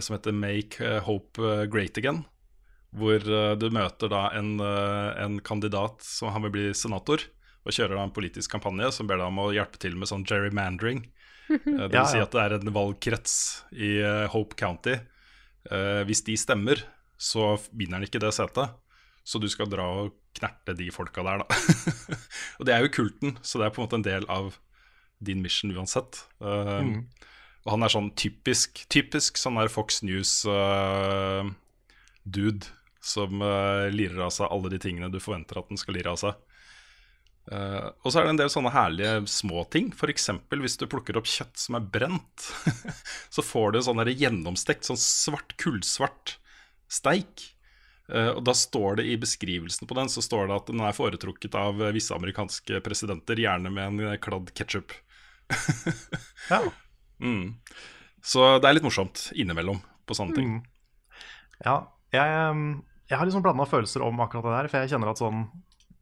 som 0.00 0.16
heter 0.16 0.34
Make 0.34 0.80
eh, 0.80 1.00
Hope 1.04 1.42
eh, 1.44 1.66
Great 1.70 1.98
Again. 2.00 2.22
Hvor 2.96 3.20
uh, 3.28 3.52
du 3.58 3.68
møter 3.74 4.10
da 4.10 4.28
en, 4.38 4.56
uh, 4.62 5.12
en 5.20 5.38
kandidat 5.44 6.02
som 6.02 6.32
han 6.34 6.46
vil 6.46 6.54
bli 6.54 6.66
senator, 6.74 7.22
og 7.64 7.74
kjører 7.74 7.98
da 7.98 8.04
en 8.06 8.14
politisk 8.14 8.52
kampanje 8.56 8.90
som 8.96 9.08
ber 9.08 9.20
deg 9.20 9.28
om 9.28 9.42
å 9.44 9.50
hjelpe 9.54 9.80
til 9.82 9.96
med 9.98 10.10
sånn 10.10 10.26
gerrymandering. 10.28 11.04
Det 11.48 11.60
vil 11.64 11.98
Ja, 11.98 12.06
si 12.08 12.20
at 12.20 12.32
det 12.32 12.40
er 12.40 12.56
en 12.56 12.72
valgkrets 12.72 13.34
i 13.76 13.98
Hope 14.32 14.56
County. 14.56 14.96
Eh, 15.72 16.02
hvis 16.08 16.24
de 16.26 16.36
stemmer, 16.36 16.82
så 17.16 17.54
vinner 17.72 17.98
han 17.98 18.06
ikke 18.08 18.20
det 18.22 18.32
setet. 18.36 18.74
Så 19.24 19.40
du 19.40 19.46
skal 19.48 19.70
dra 19.72 19.86
og 20.02 20.16
knerte 20.36 20.74
de 20.76 20.90
folka 20.92 21.24
der, 21.24 21.44
da. 21.44 21.60
og 22.58 22.68
det 22.68 22.74
er 22.74 22.84
jo 22.84 22.92
kulten, 22.92 23.38
så 23.40 23.60
det 23.60 23.68
er 23.68 23.74
på 23.74 23.80
en 23.80 23.86
måte 23.86 24.00
en 24.00 24.04
del 24.06 24.26
av 24.32 24.58
din 25.26 25.42
mission 25.44 25.74
uansett. 25.74 26.12
Uh, 26.42 26.80
Mm. 26.84 27.04
Og 27.64 27.72
han 27.72 27.82
er 27.86 27.88
sånn 27.94 28.10
typisk, 28.12 28.82
typisk 28.92 29.38
sånn 29.40 29.56
der 29.56 29.70
Fox 29.72 30.02
News-dude 30.04 30.44
som 33.04 33.40
uh, 33.40 33.88
lirer 33.92 34.20
av 34.26 34.32
seg 34.36 34.52
alle 34.52 34.68
de 34.72 34.78
tingene 34.84 35.08
du 35.12 35.16
forventer 35.20 35.58
at 35.60 35.68
den 35.72 35.80
skal 35.80 35.94
lire 35.96 36.12
av 36.12 36.18
seg. 36.20 36.34
Uh, 37.44 37.92
og 38.00 38.08
så 38.08 38.20
er 38.20 38.24
det 38.24 38.32
en 38.34 38.40
del 38.40 38.52
sånne 38.52 38.72
herlige 38.72 39.14
småting. 39.28 39.86
F.eks. 39.96 40.30
hvis 40.60 40.78
du 40.80 40.86
plukker 40.92 41.16
opp 41.20 41.28
kjøtt 41.28 41.56
som 41.60 41.76
er 41.80 41.88
brent, 41.96 42.38
så 43.34 43.40
får 43.44 43.72
du 43.72 43.82
sånn 43.84 44.04
gjennomstekt, 44.12 44.84
sånn 44.88 45.00
svart, 45.00 45.56
kullsvart 45.60 46.36
steik. 46.92 47.50
Uh, 48.04 48.36
og 48.36 48.42
da 48.44 48.52
står 48.56 49.00
det 49.00 49.06
i 49.08 49.14
beskrivelsen 49.16 49.88
på 49.88 49.96
den 49.96 50.10
Så 50.12 50.20
står 50.20 50.50
det 50.50 50.56
at 50.58 50.66
den 50.68 50.82
er 50.84 50.92
foretrukket 50.92 51.54
av 51.56 51.78
eh, 51.80 51.94
visse 51.96 52.12
amerikanske 52.12 52.82
presidenter, 52.84 53.40
gjerne 53.40 53.72
med 53.72 53.86
en 53.86 54.10
eh, 54.10 54.18
kladd 54.20 54.52
ketsjup. 54.52 54.92
Ja. 56.50 56.64
Mm. 57.24 57.54
Så 58.26 58.42
det 58.58 58.66
er 58.66 58.74
litt 58.74 58.84
morsomt 58.84 59.28
innimellom 59.38 59.78
på 60.04 60.16
sånne 60.18 60.34
ting. 60.36 60.48
Mm. 60.58 61.20
Ja, 61.62 61.74
jeg, 62.12 62.32
jeg 63.08 63.20
har 63.20 63.28
liksom 63.28 63.44
blanda 63.44 63.64
følelser 63.70 64.02
om 64.04 64.18
akkurat 64.20 64.44
det 64.48 64.54
der. 64.56 64.68
For 64.72 64.82
jeg 64.82 64.92
kjenner 64.92 65.12
at 65.12 65.22
sånn 65.22 65.44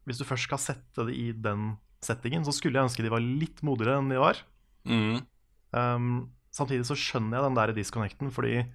Hvis 0.09 0.19
du 0.19 0.25
først 0.27 0.49
skal 0.49 0.59
sette 0.59 1.05
det 1.07 1.15
i 1.15 1.27
den 1.37 1.75
settingen, 2.03 2.43
så 2.43 2.51
skulle 2.51 2.81
jeg 2.81 2.89
ønske 2.89 3.05
de 3.05 3.13
var 3.13 3.23
litt 3.23 3.61
modigere 3.63 4.01
enn 4.01 4.09
de 4.11 4.19
var. 4.19 4.41
Mm. 4.89 5.21
Um, 5.71 6.09
samtidig 6.51 6.89
så 6.89 6.97
skjønner 6.99 7.37
jeg 7.37 7.45
den 7.45 7.61
der 7.61 7.75
disconnecten, 7.77 8.33
fordi 8.33 8.65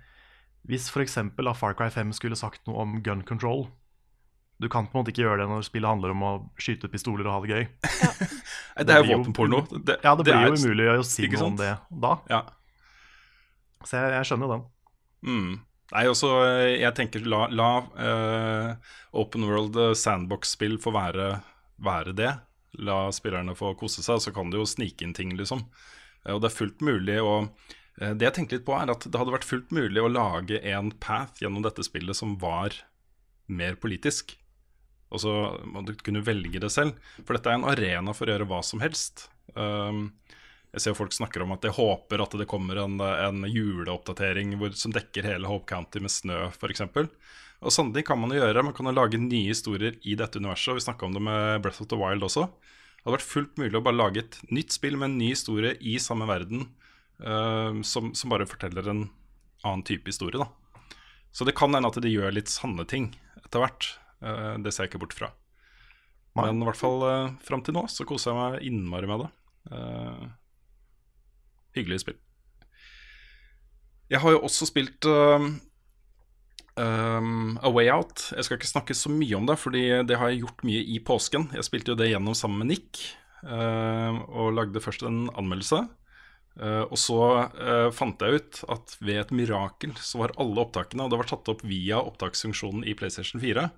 hvis 0.68 0.88
f.eks. 0.88 1.18
Far 1.58 1.76
Cry 1.76 1.90
5 1.92 2.14
skulle 2.16 2.38
sagt 2.38 2.64
noe 2.70 2.86
om 2.86 2.96
gun 3.04 3.26
control 3.28 3.66
Du 4.58 4.66
kan 4.66 4.88
på 4.88 4.96
en 4.96 5.04
måte 5.04 5.12
ikke 5.12 5.22
gjøre 5.22 5.44
det 5.44 5.48
når 5.52 5.66
spillet 5.68 5.86
handler 5.86 6.12
om 6.16 6.22
å 6.26 6.30
skyte 6.58 6.90
pistoler 6.90 7.28
og 7.28 7.36
ha 7.36 7.40
det 7.44 7.50
gøy. 7.54 7.66
Ja. 8.02 8.10
det 8.88 8.94
er 8.96 9.04
jo 9.04 9.18
våpenporno. 9.20 9.62
Det, 9.70 10.00
Ja, 10.02 10.16
det 10.18 10.26
blir 10.26 10.34
er- 10.34 10.48
jo 10.50 10.58
umulig 10.58 10.88
å 10.90 11.04
si 11.06 11.28
noe 11.30 11.46
om 11.46 11.58
det 11.60 11.70
da. 12.06 12.12
Ja. 12.32 12.42
Så 13.86 14.00
jeg, 14.00 14.16
jeg 14.16 14.28
skjønner 14.28 14.48
jo 14.48 14.56
den. 14.56 14.64
Mm. 15.28 15.52
Nei, 15.88 16.02
også, 16.10 16.32
eh, 16.44 16.74
jeg 16.82 16.94
tenker 16.98 17.24
la, 17.24 17.46
la 17.48 17.68
uh, 17.96 18.96
Open 19.16 19.46
World 19.48 19.78
eh, 19.80 19.94
sandbox-spill 19.96 20.76
få 20.82 20.92
være, 20.92 21.30
være 21.80 22.12
det. 22.18 22.32
La 22.84 22.98
spillerne 23.14 23.54
få 23.56 23.72
kose 23.78 24.04
seg, 24.04 24.20
så 24.20 24.34
kan 24.36 24.52
det 24.52 24.60
jo 24.60 24.66
snike 24.68 25.06
inn 25.06 25.14
ting, 25.16 25.32
liksom. 25.38 25.64
Uh, 26.26 26.34
og 26.34 26.42
det 26.42 26.50
er 26.50 26.58
fullt 26.58 26.84
mulig 26.84 27.16
å 27.22 27.32
uh, 27.46 28.12
Det 28.12 28.26
jeg 28.26 28.34
tenkte 28.36 28.58
litt 28.58 28.66
på, 28.66 28.76
er 28.76 28.92
at 28.92 29.06
det 29.06 29.16
hadde 29.22 29.32
vært 29.38 29.48
fullt 29.48 29.72
mulig 29.72 30.02
å 30.02 30.12
lage 30.12 30.60
en 30.74 30.92
path 31.00 31.40
gjennom 31.40 31.64
dette 31.64 31.86
spillet 31.86 32.18
som 32.18 32.36
var 32.42 32.76
mer 33.48 33.78
politisk. 33.80 34.36
Og 35.08 35.22
så 35.22 35.34
må 35.64 35.82
du 35.86 35.94
kunne 36.04 36.24
velge 36.24 36.60
det 36.60 36.70
selv. 36.74 36.98
For 37.22 37.36
dette 37.36 37.52
er 37.52 37.60
en 37.60 37.68
arena 37.70 38.14
for 38.16 38.28
å 38.28 38.34
gjøre 38.34 38.48
hva 38.50 38.60
som 38.66 38.82
helst. 38.84 39.28
Um, 39.54 40.10
jeg 40.74 40.84
ser 40.84 40.96
folk 40.98 41.14
snakker 41.16 41.42
om 41.42 41.54
at 41.54 41.64
de 41.64 41.72
håper 41.72 42.20
at 42.20 42.34
det 42.36 42.48
kommer 42.50 42.82
en, 42.82 42.98
en 43.00 43.46
juleoppdatering 43.48 44.52
hvor, 44.60 44.74
som 44.76 44.92
dekker 44.92 45.24
hele 45.24 45.48
Hope 45.48 45.64
County 45.70 46.02
med 46.04 46.12
snø, 46.12 46.42
f.eks. 46.52 46.84
Og 47.58 47.74
sånne 47.74 47.96
ting 47.96 48.06
kan 48.06 48.20
man 48.20 48.34
jo 48.34 48.42
gjøre. 48.42 48.66
Man 48.66 48.76
kan 48.76 48.86
jo 48.86 48.94
lage 48.94 49.20
nye 49.20 49.48
historier 49.48 49.96
i 50.06 50.14
dette 50.18 50.38
universet. 50.38 50.74
og 50.74 50.78
Vi 50.78 50.84
snakka 50.84 51.08
om 51.08 51.16
det 51.16 51.24
med 51.24 51.64
Breath 51.64 51.82
of 51.82 51.88
the 51.90 51.98
Wild 51.98 52.26
også. 52.26 52.44
Det 52.46 53.06
hadde 53.06 53.16
vært 53.16 53.30
fullt 53.30 53.58
mulig 53.58 53.78
å 53.78 53.84
bare 53.86 53.98
lage 53.98 54.22
et 54.22 54.38
nytt 54.52 54.74
spill 54.74 54.98
med 55.00 55.10
en 55.10 55.18
ny 55.22 55.32
historie 55.32 55.72
i 55.80 55.96
samme 56.02 56.28
verden, 56.28 56.66
eh, 57.22 57.80
som, 57.86 58.12
som 58.14 58.34
bare 58.34 58.46
forteller 58.50 58.90
en 58.90 59.06
annen 59.64 59.84
type 59.88 60.10
historie. 60.10 60.38
da. 60.38 60.50
Så 61.32 61.46
det 61.48 61.56
kan 61.58 61.72
hende 61.74 61.88
at 61.88 61.98
de 62.02 62.12
gjør 62.12 62.34
litt 62.34 62.52
sanne 62.52 62.84
ting 62.90 63.12
etter 63.40 63.64
hvert. 63.64 63.88
Eh, 64.22 64.54
det 64.62 64.72
ser 64.74 64.86
jeg 64.86 64.92
ikke 64.92 65.04
bort 65.04 65.16
fra. 65.16 65.32
Men 66.38 66.62
i 66.62 66.66
hvert 66.68 66.78
fall 66.78 67.02
uh, 67.02 67.32
fram 67.42 67.62
til 67.66 67.74
nå 67.74 67.82
så 67.90 68.06
koser 68.06 68.30
jeg 68.30 68.38
meg 68.38 68.66
innmari 68.68 69.08
med 69.10 69.24
det. 69.24 69.30
Eh, 69.74 70.26
hyggelig 71.78 72.02
spill. 72.04 72.18
Jeg 74.08 74.22
har 74.22 74.30
jo 74.36 74.44
også 74.46 74.68
spilt 74.68 75.04
um, 75.08 75.58
A 76.78 77.68
Way 77.74 77.90
Out. 77.92 78.30
Jeg 78.36 78.46
skal 78.46 78.56
ikke 78.60 78.70
snakke 78.70 78.96
så 78.96 79.10
mye 79.12 79.36
om 79.36 79.48
det, 79.50 79.58
fordi 79.60 79.84
det 80.08 80.16
har 80.20 80.30
jeg 80.30 80.44
gjort 80.44 80.64
mye 80.68 80.82
i 80.94 80.96
påsken. 81.04 81.50
Jeg 81.58 81.66
spilte 81.66 81.92
jo 81.92 81.98
det 81.98 82.12
gjennom 82.12 82.38
sammen 82.38 82.62
med 82.62 82.70
Nick, 82.72 83.02
uh, 83.42 84.22
og 84.30 84.54
lagde 84.56 84.84
først 84.84 85.04
en 85.04 85.26
anmeldelse. 85.34 85.82
Uh, 86.58 86.84
og 86.88 86.96
så 86.98 87.20
uh, 87.52 87.90
fant 87.94 88.22
jeg 88.24 88.40
ut 88.40 88.62
at 88.72 88.96
ved 88.98 89.20
et 89.20 89.34
mirakel 89.36 89.92
så 90.02 90.18
var 90.18 90.32
alle 90.42 90.58
opptakene 90.58 91.04
Og 91.04 91.12
det 91.12 91.18
var 91.20 91.28
tatt 91.30 91.50
opp 91.52 91.60
via 91.62 92.00
opptaksfunksjonen 92.02 92.82
i 92.82 92.96
PlayStation 92.98 93.38
4. 93.42 93.68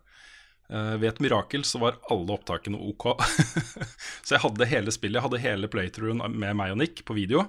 Uh, 0.70 0.94
ved 1.02 1.08
et 1.08 1.20
mirakel 1.24 1.64
så 1.66 1.80
var 1.82 1.98
alle 2.14 2.36
opptakene 2.36 2.78
ok. 2.78 3.08
så 4.24 4.36
jeg 4.36 4.42
hadde 4.44 4.68
hele 4.70 4.94
spillet, 4.94 5.18
jeg 5.18 5.26
hadde 5.26 5.42
hele 5.42 5.70
playthroughen 5.70 6.22
med 6.30 6.54
meg 6.60 6.74
og 6.74 6.78
Nick 6.78 7.02
på 7.06 7.16
video. 7.16 7.48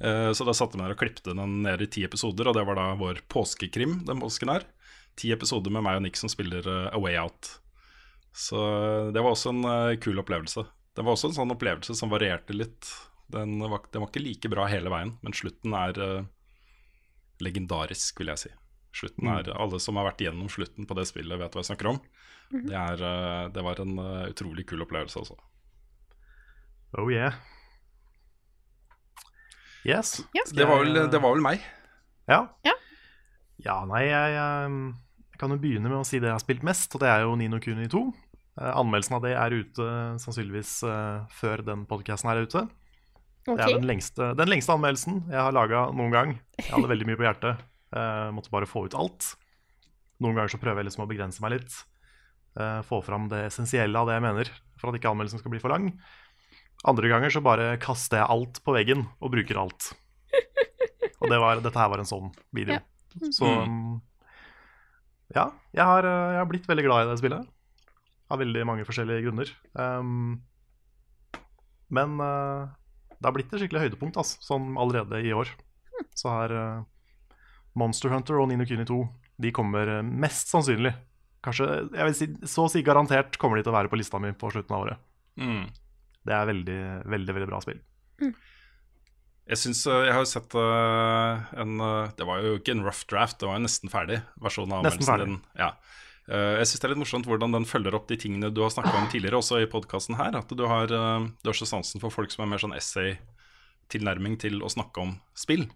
Uh, 0.00 0.28
så 0.36 0.44
da 0.44 0.52
satte 0.56 0.76
vi 0.76 0.84
der 0.84 0.92
og 0.92 1.00
klippte 1.00 1.32
den 1.36 1.62
ned 1.64 1.80
i 1.80 1.88
ti 1.88 2.04
episoder, 2.04 2.50
og 2.50 2.58
det 2.58 2.66
var 2.68 2.76
da 2.76 2.90
vår 3.00 3.22
påskekrim 3.32 4.02
den 4.08 4.20
påsken 4.20 4.52
her. 4.52 4.68
Ti 5.16 5.32
episoder 5.32 5.72
med 5.72 5.86
meg 5.86 6.00
og 6.00 6.04
Nick 6.04 6.20
som 6.20 6.32
spiller 6.32 6.68
uh, 6.68 6.92
A 6.92 7.00
Way 7.00 7.16
Out. 7.22 7.54
Så 8.36 8.60
det 9.10 9.24
var 9.24 9.32
også 9.32 9.50
en 9.50 9.96
kul 9.98 10.20
opplevelse. 10.22 10.62
Det 10.94 11.02
var 11.02 11.16
også 11.16 11.32
en 11.32 11.34
sånn 11.34 11.50
opplevelse 11.50 11.96
som 11.98 12.12
varierte 12.12 12.54
litt. 12.54 12.86
Den 13.32 13.56
var, 13.58 13.82
den 13.90 14.04
var 14.04 14.12
ikke 14.12 14.22
like 14.22 14.50
bra 14.52 14.68
hele 14.70 14.92
veien, 14.92 15.16
men 15.18 15.34
slutten 15.34 15.74
er 15.74 15.98
legendarisk, 17.42 18.22
vil 18.22 18.30
jeg 18.30 18.42
si. 18.44 18.52
Slutten 19.00 19.32
er, 19.34 19.50
Alle 19.54 19.80
som 19.82 19.98
har 19.98 20.06
vært 20.12 20.22
igjennom 20.22 20.50
slutten 20.52 20.86
på 20.86 20.94
det 20.98 21.08
spillet, 21.10 21.40
vet 21.42 21.58
hva 21.58 21.64
jeg 21.64 21.72
snakker 21.72 21.90
om. 21.90 21.98
Det, 22.50 22.76
er, 22.76 23.02
uh, 23.02 23.46
det 23.54 23.64
var 23.66 23.82
en 23.82 23.98
uh, 23.98 24.28
utrolig 24.30 24.66
kul 24.68 24.82
opplevelse, 24.86 25.22
altså. 25.22 25.38
Oh 26.98 27.10
yeah. 27.12 27.38
Yes. 29.86 30.20
yes. 30.36 30.50
Det 30.52 30.66
var 30.68 30.82
vel, 30.82 31.04
det 31.10 31.20
var 31.22 31.32
vel 31.32 31.44
meg. 31.44 31.62
Ja. 32.28 32.42
Ja. 32.66 32.74
Ja, 33.60 33.76
nei, 33.88 34.06
jeg, 34.08 34.34
jeg, 34.34 34.74
jeg 35.30 35.40
kan 35.40 35.52
jo 35.54 35.60
begynne 35.60 35.88
med 35.88 36.00
å 36.00 36.08
si 36.08 36.20
det 36.20 36.30
jeg 36.30 36.36
har 36.36 36.42
spilt 36.42 36.66
mest, 36.66 36.92
og 36.96 37.02
det 37.04 37.10
er 37.12 37.24
jo 37.24 37.36
Nino 37.38 37.60
Kuni 37.62 37.88
2. 37.92 38.02
Eh, 38.60 38.72
anmeldelsen 38.76 39.16
av 39.16 39.24
det 39.24 39.34
er 39.38 39.56
ute 39.56 39.88
sannsynligvis 40.20 40.74
eh, 40.88 41.20
før 41.32 41.64
den 41.64 41.86
podkasten 41.88 42.32
er 42.32 42.42
ute. 42.44 42.66
Det 43.48 43.56
er 43.56 43.72
den 43.72 43.88
lengste, 43.88 44.32
den 44.36 44.50
lengste 44.52 44.74
anmeldelsen 44.76 45.22
jeg 45.30 45.40
har 45.40 45.54
laga 45.56 45.86
noen 45.96 46.12
gang. 46.12 46.34
Jeg 46.60 46.74
hadde 46.74 46.90
veldig 46.90 47.06
mye 47.08 47.18
på 47.18 47.24
hjertet. 47.24 47.62
Jeg 47.90 48.34
måtte 48.36 48.52
bare 48.52 48.68
få 48.68 48.84
ut 48.86 48.96
alt. 48.98 49.32
Noen 50.20 50.36
ganger 50.36 50.52
så 50.52 50.60
prøver 50.60 50.82
jeg 50.82 50.90
liksom 50.90 51.06
å 51.06 51.08
begrense 51.10 51.42
meg 51.42 51.56
litt. 51.56 51.78
Eh, 52.58 52.82
få 52.82 52.98
fram 53.02 53.28
det 53.30 53.44
essensielle 53.46 53.98
av 53.98 54.08
det 54.08 54.16
jeg 54.16 54.24
mener, 54.24 54.50
for 54.80 54.90
at 54.90 54.98
ikke 54.98 55.10
anmeldelsen 55.12 55.42
skal 55.42 55.52
bli 55.52 55.62
for 55.62 55.70
lang. 55.70 55.92
Andre 56.90 57.10
ganger 57.12 57.30
så 57.30 57.42
bare 57.44 57.76
kaster 57.82 58.18
jeg 58.18 58.32
alt 58.32 58.62
på 58.64 58.74
veggen 58.74 59.04
og 59.20 59.32
bruker 59.34 59.60
alt. 59.60 59.92
Og 61.20 61.28
det 61.30 61.38
var, 61.38 61.60
dette 61.62 61.78
her 61.78 61.90
var 61.92 62.02
en 62.02 62.08
sånn 62.08 62.30
video. 62.56 62.80
Så 63.34 63.44
um, 63.44 63.98
ja, 65.34 65.50
jeg 65.76 65.86
har, 65.86 66.06
eh, 66.08 66.34
jeg 66.34 66.40
har 66.40 66.48
blitt 66.50 66.68
veldig 66.70 66.86
glad 66.86 67.04
i 67.04 67.10
det 67.10 67.18
spillet. 67.20 67.50
Av 68.30 68.40
veldig 68.40 68.64
mange 68.66 68.86
forskjellige 68.88 69.26
grunner. 69.26 69.52
Um, 69.74 70.40
men 71.90 72.16
uh, 72.22 72.70
det 73.18 73.28
har 73.28 73.34
blitt 73.36 73.52
et 73.52 73.62
skikkelig 73.62 73.84
høydepunkt, 73.86 74.18
altså, 74.18 74.40
sånn 74.42 74.74
allerede 74.80 75.22
i 75.26 75.34
år. 75.36 75.50
Så 76.18 76.32
har 76.32 76.54
uh, 76.54 77.36
Monster 77.78 78.10
Hunter 78.14 78.40
og 78.40 78.48
Nino 78.50 78.64
Kuni 78.66 78.86
2 78.88 78.96
De 79.44 79.50
kommer 79.54 80.00
mest 80.02 80.50
sannsynlig 80.50 80.94
Kanskje, 81.44 81.66
jeg 81.96 82.06
vil 82.08 82.16
si, 82.16 82.26
Så 82.48 82.66
å 82.66 82.70
si 82.72 82.82
garantert 82.84 83.38
kommer 83.40 83.56
de 83.56 83.64
til 83.64 83.72
å 83.72 83.78
være 83.78 83.90
på 83.92 83.98
lista 84.00 84.20
mi 84.20 84.32
på 84.36 84.50
slutten 84.52 84.76
av 84.76 84.84
året. 84.84 85.04
Mm. 85.40 85.70
Det 86.28 86.36
er 86.36 86.48
veldig, 86.50 86.80
veldig 87.08 87.36
veldig 87.36 87.48
bra 87.48 87.60
spill. 87.64 87.80
Jeg 89.50 89.58
synes, 89.58 89.80
eh, 89.88 90.04
jeg 90.06 90.14
har 90.14 90.20
jo 90.20 90.28
sett 90.30 90.54
eh, 90.60 91.46
en 91.62 91.80
eh, 91.82 92.10
Det 92.18 92.26
var 92.28 92.44
jo 92.44 92.58
ikke 92.58 92.74
en 92.76 92.84
rough 92.84 93.02
draft, 93.10 93.40
det 93.40 93.48
var 93.48 93.56
jo 93.56 93.64
nesten 93.64 93.90
ferdig 93.90 94.20
versjon 94.44 94.70
av 94.76 94.84
Nesten 94.84 95.02
anmeldelsen 95.06 95.40
din. 95.40 95.40
Ja. 95.58 95.70
Eh, 96.28 96.60
jeg 96.60 96.68
syns 96.68 96.82
det 96.82 96.86
er 96.86 96.92
litt 96.92 97.02
morsomt 97.02 97.26
hvordan 97.30 97.56
den 97.56 97.66
følger 97.66 97.96
opp 97.96 98.06
de 98.12 98.20
tingene 98.20 98.52
du 98.52 98.60
har 98.62 98.70
snakka 98.74 98.92
om 99.00 99.08
tidligere, 99.10 99.40
også 99.40 99.62
i 99.64 99.70
podkasten 99.70 100.20
her. 100.20 100.36
At 100.38 100.52
du 100.52 100.64
har, 100.68 100.92
du 100.92 101.50
har 101.50 101.56
så 101.56 101.66
sansen 101.66 102.04
for 102.04 102.14
folk 102.14 102.30
som 102.34 102.44
er 102.44 102.52
mer 102.52 102.62
sånn 102.62 102.76
essay-tilnærming 102.76 104.36
til 104.44 104.60
å 104.60 104.70
snakke 104.70 105.02
om 105.02 105.16
spill. 105.34 105.66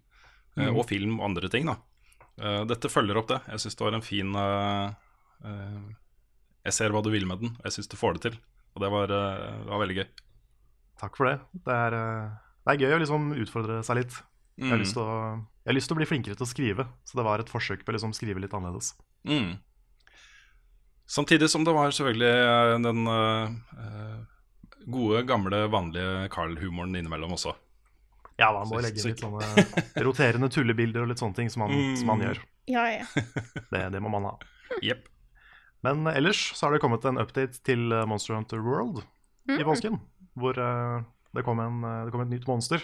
Mm. 0.55 0.68
Og 0.77 0.85
film 0.87 1.18
og 1.18 1.33
andre 1.33 1.50
ting, 1.50 1.66
da. 1.66 1.81
Eh, 2.38 2.62
Dette 2.70 2.90
følger 2.92 3.18
opp 3.18 3.33
det. 3.33 3.40
Jeg 3.50 3.64
syns 3.64 3.81
det 3.81 3.87
var 3.87 3.96
en 3.98 4.07
fin 4.07 4.37
Jeg 5.45 6.73
ser 6.73 6.95
hva 6.95 7.03
du 7.05 7.11
vil 7.13 7.27
med 7.29 7.41
den, 7.43 7.51
og 7.61 7.65
jeg 7.69 7.75
syns 7.77 7.91
du 7.93 7.97
får 8.01 8.17
det 8.17 8.23
til. 8.29 8.39
Og 8.75 8.83
det 8.83 8.89
var, 8.91 9.11
eh, 9.13 9.59
det 9.65 9.69
var 9.71 9.83
veldig 9.85 9.97
gøy. 10.01 10.07
Takk 11.01 11.17
for 11.19 11.29
det. 11.29 11.35
Det 11.67 11.75
er, 11.75 11.97
eh, 11.99 12.31
det 12.65 12.73
er 12.75 12.81
gøy 12.87 12.95
å 12.97 13.01
liksom 13.03 13.27
utfordre 13.45 13.83
seg 13.85 13.97
litt. 14.01 14.15
Jeg, 14.57 14.71
har 14.71 14.79
Mm. 14.79 14.87
å, 15.03 15.05
jeg 15.67 15.71
har 15.71 15.75
lyst 15.75 15.89
til 15.91 15.97
å 15.97 15.99
bli 15.99 16.07
flinkere 16.07 16.37
til 16.39 16.47
å 16.47 16.49
skrive, 16.49 16.87
så 17.05 17.17
det 17.19 17.25
var 17.27 17.41
et 17.43 17.51
forsøk 17.51 17.85
på 17.85 17.91
å 17.91 17.95
liksom 17.97 18.15
skrive 18.15 18.41
litt 18.41 18.53
annerledes. 18.55 18.95
Mm. 19.27 19.59
Samtidig 21.07 21.49
som 21.51 21.65
det 21.67 21.75
var 21.75 21.91
selvfølgelig 21.93 22.31
eh, 22.33 22.79
den 22.81 23.07
eh, 23.07 23.51
eh, 23.83 24.21
gode, 24.87 25.23
gamle, 25.29 25.67
vanlige 25.69 26.29
Carl-humoren 26.33 26.97
innimellom 26.97 27.35
også. 27.37 27.53
Ja, 28.39 28.49
man 28.53 28.67
må 28.67 28.81
legge 28.83 28.99
inn 29.03 29.13
litt 29.13 29.21
sånne 29.23 30.03
roterende 30.03 30.49
tullebilder 30.51 31.05
og 31.05 31.13
litt 31.13 31.21
sånne 31.23 31.37
ting 31.37 31.51
som 31.53 31.63
man, 31.67 31.71
Mm. 31.77 31.97
som 32.01 32.07
man 32.11 32.21
gjør. 32.25 32.41
Ja, 32.67 32.87
ja. 32.91 33.05
Det, 33.71 33.83
det 33.93 34.01
må 34.03 34.09
man 34.11 34.25
ha. 34.31 34.33
Jepp. 34.83 35.05
Men 35.85 36.07
ellers 36.09 36.40
så 36.57 36.66
har 36.66 36.75
det 36.75 36.81
kommet 36.83 37.05
en 37.09 37.18
update 37.20 37.61
til 37.66 37.92
eh, 37.92 38.07
Monster 38.09 38.35
Hunter 38.38 38.62
World 38.64 39.03
i 39.53 39.61
påsken. 39.66 39.99
Hvor 40.40 40.57
eh, 40.59 41.03
det, 41.37 41.44
kom 41.44 41.61
en, 41.61 41.83
eh, 41.85 41.99
det 42.07 42.14
kom 42.14 42.23
et 42.25 42.33
nytt 42.33 42.47
monster 42.49 42.81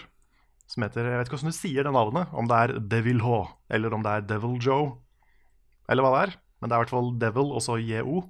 som 0.71 0.85
heter 0.85 1.03
Jeg 1.09 1.17
vet 1.19 1.27
ikke 1.27 1.35
hvordan 1.39 1.51
du 1.51 1.57
sier 1.57 1.83
det 1.87 1.91
navnet. 1.95 2.29
Om 2.37 2.47
det 2.47 2.59
er 2.61 2.73
Devil 2.93 3.19
H, 3.25 3.31
eller 3.75 3.95
om 3.97 4.05
det 4.05 4.11
er 4.13 4.27
Devil 4.29 4.53
Joe, 4.63 4.93
eller 5.91 6.05
hva 6.05 6.11
det 6.13 6.21
er. 6.29 6.35
Men 6.61 6.69
det 6.69 6.75
er 6.75 6.79
i 6.79 6.83
hvert 6.85 6.93
fall 6.93 7.09
Devil, 7.19 7.49
og 7.57 7.63
så 7.65 7.75
JO. 7.81 8.21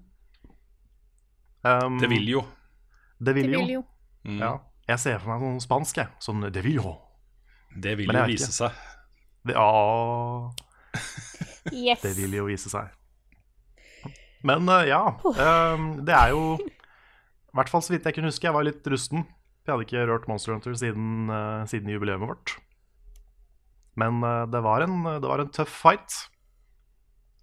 Um, 1.62 2.00
Det 2.02 2.10
vil 2.10 2.30
jo. 2.32 2.42
Det 3.20 3.36
Deviljo. 3.36 3.60
vil 3.62 3.74
jo. 3.76 3.84
Mm. 4.26 4.40
Ja. 4.42 4.54
Jeg 4.90 5.00
ser 5.04 5.20
for 5.22 5.36
meg 5.36 5.44
noe 5.46 5.62
spansk, 5.62 6.00
jeg. 6.02 6.10
Sånn 6.24 6.48
Deviljo. 6.54 6.96
Det 7.78 7.94
vil 8.00 8.10
jo 8.10 8.24
vise 8.32 8.48
ikke. 8.50 8.58
seg. 8.58 8.82
Det, 9.46 9.54
ja, 9.54 10.52
Yes. 11.72 12.02
det 12.02 12.16
vil 12.18 12.34
jo 12.40 12.48
vise 12.50 12.72
seg. 12.74 12.90
Men 14.48 14.70
eh, 14.70 14.90
ja, 14.90 15.04
ehm, 15.38 15.92
det 16.06 16.16
er 16.16 16.34
jo 16.34 16.58
I 16.58 17.58
hvert 17.60 17.72
fall 17.72 17.84
så 17.86 17.94
vidt 17.94 18.08
jeg 18.08 18.18
kunne 18.18 18.32
huske. 18.32 18.48
Jeg 18.48 18.56
var 18.56 18.66
litt 18.66 18.86
rusten. 18.90 19.26
Jeg 19.66 19.74
hadde 19.74 19.86
ikke 19.86 20.06
rørt 20.10 20.28
Monster 20.30 20.56
Hunter 20.56 20.76
siden, 20.78 21.30
eh, 21.30 21.66
siden 21.70 21.92
jubileet 21.94 22.22
vårt. 22.22 22.56
Men 24.00 24.24
eh, 24.26 24.46
det, 24.50 24.64
var 24.66 24.86
en, 24.86 25.04
det 25.04 25.28
var 25.28 25.44
en 25.44 25.54
tøff 25.54 25.74
fight. 25.84 26.16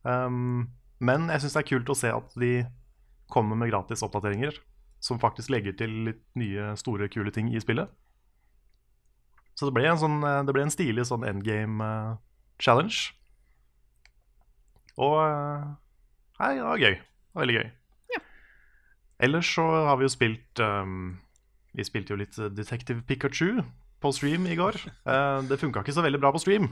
Um, 0.03 0.71
men 1.05 1.27
jeg 1.29 1.43
syns 1.43 1.55
det 1.59 1.63
er 1.65 1.71
kult 1.75 1.91
å 1.93 1.99
se 1.99 2.11
at 2.15 2.35
de 2.41 2.53
kommer 3.29 3.59
med 3.59 3.69
gratis 3.71 4.03
oppdateringer 4.07 4.57
som 5.05 5.21
faktisk 5.21 5.53
legger 5.53 5.75
til 5.79 5.93
litt 6.07 6.23
nye, 6.39 6.73
store, 6.81 7.11
kule 7.13 7.31
ting 7.35 7.51
i 7.53 7.61
spillet. 7.63 7.91
Så 9.59 9.69
det 9.69 9.75
ble 9.77 9.85
en, 9.91 9.99
sånn, 10.01 10.23
det 10.47 10.55
ble 10.55 10.65
en 10.65 10.73
stilig 10.73 11.05
sånn 11.07 11.27
endgame 11.27 11.85
challenge. 12.63 13.13
Og 14.99 15.19
Nei, 16.39 16.53
det 16.59 16.65
var 16.65 16.79
gøy. 16.83 16.95
Det 16.99 17.35
var 17.35 17.45
veldig 17.47 17.57
gøy. 17.59 17.69
Ellers 19.27 19.49
så 19.51 19.65
har 19.89 19.97
vi 19.99 20.07
jo 20.07 20.11
spilt 20.13 20.61
um, 20.63 21.17
Vi 21.75 21.83
spilte 21.87 22.13
jo 22.15 22.19
litt 22.21 22.37
Detective 22.55 23.03
Pikachu 23.03 23.65
på 23.99 24.13
stream 24.15 24.45
i 24.47 24.55
går. 24.59 24.77
Uh, 25.03 25.41
det 25.51 25.59
funka 25.59 25.83
ikke 25.83 25.95
så 25.97 26.05
veldig 26.05 26.21
bra 26.23 26.31
på 26.31 26.39
stream, 26.39 26.69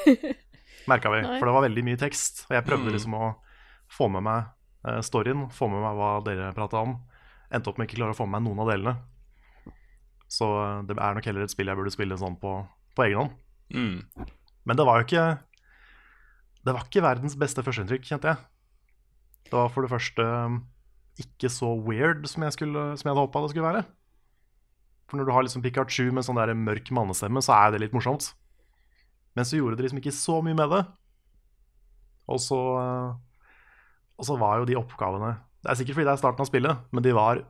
merka 0.90 1.10
vi. 1.12 1.20
Nei. 1.26 1.34
For 1.36 1.48
det 1.50 1.54
var 1.58 1.66
veldig 1.66 1.84
mye 1.84 1.98
tekst. 2.00 2.46
Og 2.48 2.54
jeg 2.56 2.64
prøvde 2.64 2.88
Mm. 2.88 2.94
liksom 2.96 3.16
å 3.18 3.26
få 3.92 4.08
med 4.12 4.24
meg 4.24 4.48
uh, 4.88 5.02
storyen, 5.04 5.50
få 5.52 5.68
med 5.68 5.84
meg 5.84 5.98
hva 6.00 6.10
dere 6.24 6.48
prata 6.56 6.80
om. 6.80 6.96
Endte 7.52 7.68
opp 7.70 7.76
med 7.78 7.90
ikke 7.90 8.00
klare 8.00 8.16
å 8.16 8.18
få 8.18 8.24
med 8.26 8.40
meg 8.40 8.48
noen 8.48 8.64
av 8.64 8.72
delene. 8.72 8.96
Så 10.26 10.46
eh, 10.58 10.80
det 10.88 10.96
er 10.98 11.14
nok 11.14 11.26
heller 11.28 11.44
et 11.44 11.52
spill 11.52 11.68
jeg 11.70 11.78
burde 11.78 11.92
spille 11.94 12.16
sånn 12.18 12.34
på, 12.42 12.56
på 12.98 13.04
egen 13.04 13.20
hånd. 13.20 13.36
Mm. 13.70 14.26
Men 14.66 14.78
det 14.80 14.86
var 14.88 14.98
jo 14.98 15.04
ikke 15.06 15.26
Det 16.66 16.74
var 16.74 16.82
ikke 16.88 17.02
verdens 17.04 17.36
beste 17.38 17.62
førsteinntrykk, 17.62 18.08
kjente 18.08 18.32
jeg. 18.32 18.40
Det 19.46 19.54
var 19.54 19.70
for 19.72 19.86
det 19.86 19.92
første 19.92 20.24
um, 20.24 20.58
ikke 21.22 21.50
så 21.52 21.68
weird 21.86 22.26
som 22.28 22.44
jeg, 22.44 22.54
skulle, 22.56 22.82
som 22.98 23.08
jeg 23.08 23.14
hadde 23.14 23.24
håpa 23.24 23.44
det 23.44 23.52
skulle 23.52 23.68
være. 23.68 23.84
For 25.06 25.18
når 25.18 25.28
du 25.28 25.32
har 25.36 25.46
liksom 25.46 25.62
Pikachu 25.64 26.10
med 26.10 26.26
sånn 26.26 26.38
der 26.38 26.52
mørk 26.58 26.90
mannestemme, 26.94 27.42
så 27.44 27.54
er 27.54 27.72
det 27.72 27.84
litt 27.84 27.94
morsomt. 27.94 28.32
Men 29.38 29.46
så 29.46 29.60
gjorde 29.60 29.78
det 29.78 29.86
liksom 29.86 30.00
ikke 30.02 30.16
så 30.16 30.40
mye 30.44 30.58
med 30.58 30.72
det. 30.74 30.82
Og 32.26 32.42
så 32.42 32.58
uh, 32.58 33.14
Og 34.18 34.26
så 34.26 34.34
var 34.40 34.58
jo 34.58 34.64
de 34.66 34.74
oppgavene 34.74 35.36
Det 35.62 35.68
er 35.70 35.76
sikkert 35.78 35.98
fordi 35.98 36.06
det 36.08 36.14
er 36.16 36.22
starten 36.24 36.42
av 36.42 36.48
spillet, 36.48 36.80
men 36.90 37.04
de 37.04 37.12
var 37.14 37.44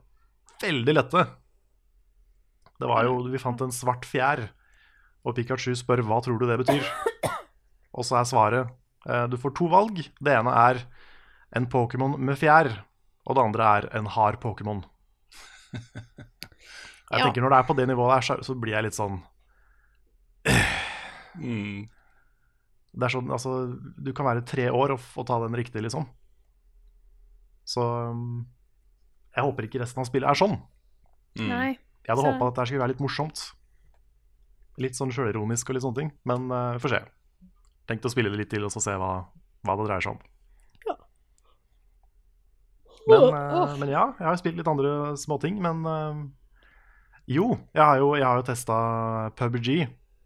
veldig 0.61 0.95
lette. 0.99 1.23
Det 2.77 2.89
var 2.91 3.09
jo 3.09 3.23
Vi 3.33 3.41
fant 3.41 3.65
en 3.65 3.75
svart 3.75 4.05
fjær. 4.09 4.49
Og 5.27 5.35
Pikachu 5.35 5.73
spør 5.75 6.05
hva 6.07 6.21
tror 6.23 6.39
du 6.39 6.47
det 6.47 6.61
betyr. 6.61 6.85
Og 7.97 8.05
så 8.07 8.21
er 8.21 8.29
svaret 8.29 8.69
eh, 9.09 9.25
du 9.33 9.39
får 9.41 9.57
to 9.57 9.67
valg. 9.73 9.99
Det 10.21 10.35
ene 10.37 10.53
er 10.53 10.85
en 11.57 11.67
Pokémon 11.73 12.17
med 12.21 12.37
fjær, 12.41 12.69
og 13.27 13.37
det 13.39 13.43
andre 13.45 13.71
er 13.79 13.89
en 13.99 14.07
hard 14.17 14.39
Pokémon. 14.43 14.85
Jeg 17.07 17.21
Ja. 17.21 17.25
tenker 17.29 17.41
Når 17.45 17.53
det 17.53 17.59
er 17.59 17.67
på 17.69 17.75
det 17.79 17.85
nivået 17.87 18.17
der, 18.17 18.25
så, 18.27 18.35
så 18.43 18.55
blir 18.59 18.73
jeg 18.75 18.83
litt 18.89 18.97
sånn 18.97 19.21
Mm. 21.37 21.85
Det 22.97 23.05
er 23.05 23.13
sånn, 23.13 23.29
altså 23.35 23.51
Du 24.01 24.13
kan 24.17 24.25
være 24.27 24.45
tre 24.49 24.71
år 24.73 24.95
og, 24.95 25.03
og 25.21 25.27
ta 25.29 25.37
den 25.43 25.57
riktig, 25.59 25.83
liksom. 25.85 26.07
Så 27.69 27.83
um, 27.83 28.47
jeg 29.37 29.45
håper 29.45 29.67
ikke 29.69 29.83
resten 29.83 30.01
av 30.01 30.07
spillet 30.09 30.31
er 30.31 30.39
sånn. 30.39 30.55
Mm. 31.37 31.49
Nei. 31.51 31.69
Jeg 32.07 32.13
hadde 32.15 32.23
Så- 32.25 32.31
håpa 32.33 32.49
at 32.49 32.57
det 32.63 32.67
skulle 32.71 32.83
være 32.87 32.95
litt 32.95 33.03
morsomt. 33.05 33.43
Litt 34.81 34.97
sånn 34.97 35.13
sjølironisk 35.13 35.69
og 35.69 35.77
litt 35.77 35.85
sånne 35.85 36.01
ting. 36.01 36.13
Men 36.25 36.49
uh, 36.53 36.79
får 36.81 36.95
se. 36.95 37.03
Tenkte 37.91 38.09
å 38.09 38.15
spille 38.15 38.33
det 38.33 38.41
litt 38.41 38.51
til 38.55 38.65
og 38.65 38.73
så 38.73 38.81
se 38.83 38.97
hva, 38.97 39.13
hva 39.67 39.77
det 39.77 39.87
dreier 39.91 40.07
seg 40.07 40.17
om. 40.17 40.23
Men, 43.07 43.27
uh, 43.31 43.75
men 43.79 43.91
ja, 43.93 44.05
jeg 44.19 44.27
har 44.27 44.39
spilt 44.41 44.57
litt 44.59 44.69
andre 44.71 45.15
småting. 45.21 45.61
Men 45.63 45.83
uh, 45.87 46.23
jo, 47.31 47.53
jeg 47.75 47.83
har 47.83 48.01
jo, 48.03 48.13
jeg 48.19 48.27
har 48.27 48.41
jo 48.41 48.47
testa 48.49 48.79
PubG 49.39 49.71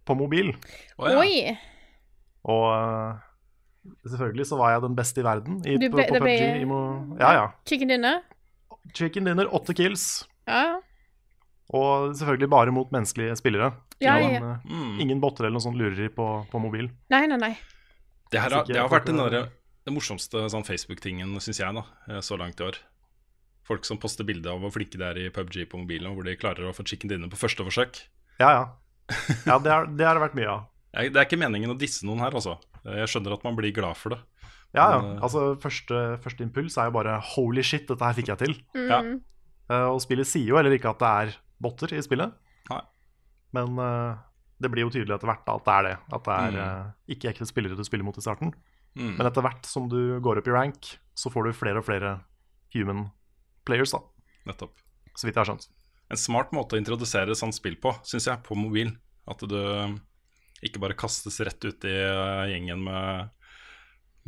på 0.08 0.16
mobil. 0.16 0.54
Oh, 0.98 1.08
ja. 1.10 1.18
Oi! 1.20 1.56
Og 2.50 2.66
uh, 2.72 3.18
selvfølgelig 4.08 4.46
så 4.48 4.56
var 4.60 4.74
jeg 4.74 4.84
den 4.86 4.96
beste 4.96 5.20
i 5.20 5.26
verden 5.26 5.60
i, 5.64 5.76
Du 5.80 5.88
på, 5.90 5.98
ble- 5.98 6.08
på 6.08 6.20
ble- 6.24 6.36
PubG. 6.38 6.62
I 6.64 6.68
mo 6.68 6.80
ja, 7.20 7.34
ja. 7.36 7.44
Chicken 7.68 7.92
dinner? 7.92 8.22
Chicken 8.96 9.28
dinner, 9.28 9.50
åtte 9.54 9.76
kills. 9.76 10.06
Ja. 10.48 10.80
Og 11.76 12.16
selvfølgelig 12.18 12.48
bare 12.50 12.72
mot 12.74 12.88
menneskelige 12.90 13.36
spillere. 13.38 13.74
Ja, 14.00 14.16
ja. 14.16 14.54
Mm. 14.64 14.96
ingen 15.04 15.20
botter 15.20 15.44
eller 15.44 15.58
noe 15.58 15.62
sånt 15.62 15.76
lureri 15.76 16.08
på, 16.08 16.24
på 16.50 16.58
mobil. 16.62 16.88
Nei, 17.12 17.26
nei, 17.28 17.36
nei. 17.36 17.52
Det, 18.32 18.40
her, 18.40 18.54
det 18.64 18.78
har 18.80 18.88
vært 18.88 19.10
den, 19.10 19.20
den 19.86 19.94
morsomste 19.96 20.42
sånn 20.52 20.66
Facebook-tingen, 20.66 21.32
syns 21.40 21.60
jeg, 21.62 21.74
da, 21.74 21.84
eh, 22.08 22.20
så 22.24 22.36
langt 22.40 22.60
i 22.60 22.66
år. 22.66 22.76
Folk 23.66 23.84
som 23.86 23.98
poster 24.02 24.24
bilde 24.26 24.50
av 24.50 24.58
hvor 24.60 24.72
flinke 24.74 24.98
de 24.98 25.04
er 25.06 25.18
i 25.18 25.30
PubG 25.30 25.64
på 25.70 25.78
mobilen, 25.78 26.10
og 26.10 26.18
hvor 26.18 26.24
de 26.26 26.36
klarer 26.36 26.66
å 26.68 26.74
få 26.74 26.84
chicken 26.86 27.08
dinner 27.12 27.30
på 27.30 27.38
første 27.38 27.64
forsøk. 27.66 28.02
Ja, 28.40 28.50
ja. 28.50 28.64
Ja, 29.46 29.58
det 29.58 29.70
har 29.72 29.86
det 29.86 30.06
har 30.06 30.14
det 30.18 30.22
vært 30.28 30.36
mye 30.38 30.50
av. 30.50 30.66
Jeg, 30.96 31.12
det 31.14 31.20
er 31.20 31.26
ikke 31.28 31.38
meningen 31.38 31.70
å 31.70 31.78
disse 31.78 32.04
noen 32.06 32.18
her, 32.24 32.34
altså. 32.34 32.56
Jeg 32.84 33.06
skjønner 33.12 33.36
at 33.36 33.44
man 33.46 33.54
blir 33.58 33.70
glad 33.74 33.94
for 33.96 34.10
det. 34.16 34.20
Ja, 34.74 34.86
ja. 34.94 34.98
Men, 35.02 35.18
uh, 35.18 35.22
Altså, 35.26 35.42
første, 35.62 36.00
første 36.22 36.42
impuls 36.46 36.76
er 36.78 36.88
jo 36.88 36.94
bare 36.96 37.18
'holy 37.20 37.62
shit, 37.62 37.86
dette 37.86 38.02
her 38.06 38.14
fikk 38.16 38.30
jeg 38.32 38.38
til'. 38.38 38.56
Mm. 38.74 38.88
Ja. 38.90 39.00
Uh, 39.70 39.88
og 39.94 40.00
spillet 40.02 40.26
sier 40.26 40.48
jo 40.50 40.56
heller 40.58 40.74
ikke 40.74 40.90
at 40.90 40.98
det 40.98 41.10
er 41.10 41.36
botter 41.62 41.94
i 41.94 42.02
spillet. 42.02 42.32
Nei. 42.70 42.80
Men 43.54 43.78
uh, 43.78 44.16
det 44.62 44.70
blir 44.70 44.82
jo 44.86 44.90
tydelig 44.90 45.14
etter 45.14 45.30
hvert 45.30 45.44
da, 45.46 45.54
at 45.58 45.64
det 45.68 45.74
er 45.76 45.82
det. 45.88 45.96
At 46.12 46.24
det 46.26 46.34
er 46.38 46.50
Mm. 46.50 46.58
uh, 46.58 47.14
ikke 47.14 47.30
ekte 47.30 47.46
spillere 47.46 47.76
du 47.78 47.84
spiller 47.86 48.04
mot 48.06 48.18
i 48.18 48.22
starten. 48.24 48.50
Mm. 48.98 49.14
Men 49.18 49.26
etter 49.28 49.44
hvert 49.44 49.66
som 49.70 49.88
du 49.88 50.18
går 50.22 50.40
opp 50.40 50.48
i 50.50 50.54
rank, 50.54 50.88
så 51.14 51.30
får 51.30 51.46
du 51.50 51.52
flere 51.56 51.78
og 51.82 51.86
flere 51.86 52.16
human 52.74 53.08
players, 53.66 53.92
da. 53.94 54.00
Nettopp. 54.50 54.74
Så 55.16 55.26
vidt 55.28 55.36
jeg 55.36 55.42
har 55.44 55.50
skjønt. 55.52 55.68
En 56.10 56.18
smart 56.18 56.50
måte 56.56 56.74
å 56.74 56.80
introdusere 56.80 57.36
sånt 57.38 57.54
spill 57.54 57.76
på, 57.78 57.92
syns 58.06 58.26
jeg, 58.26 58.42
på 58.46 58.56
mobil. 58.58 58.90
At 59.30 59.42
du 59.46 59.56
ikke 60.66 60.80
bare 60.82 60.96
kastes 60.98 61.38
rett 61.46 61.62
ut 61.64 61.84
i 61.88 61.92
eh, 61.94 62.50
gjengen 62.50 62.82
med, 62.84 63.30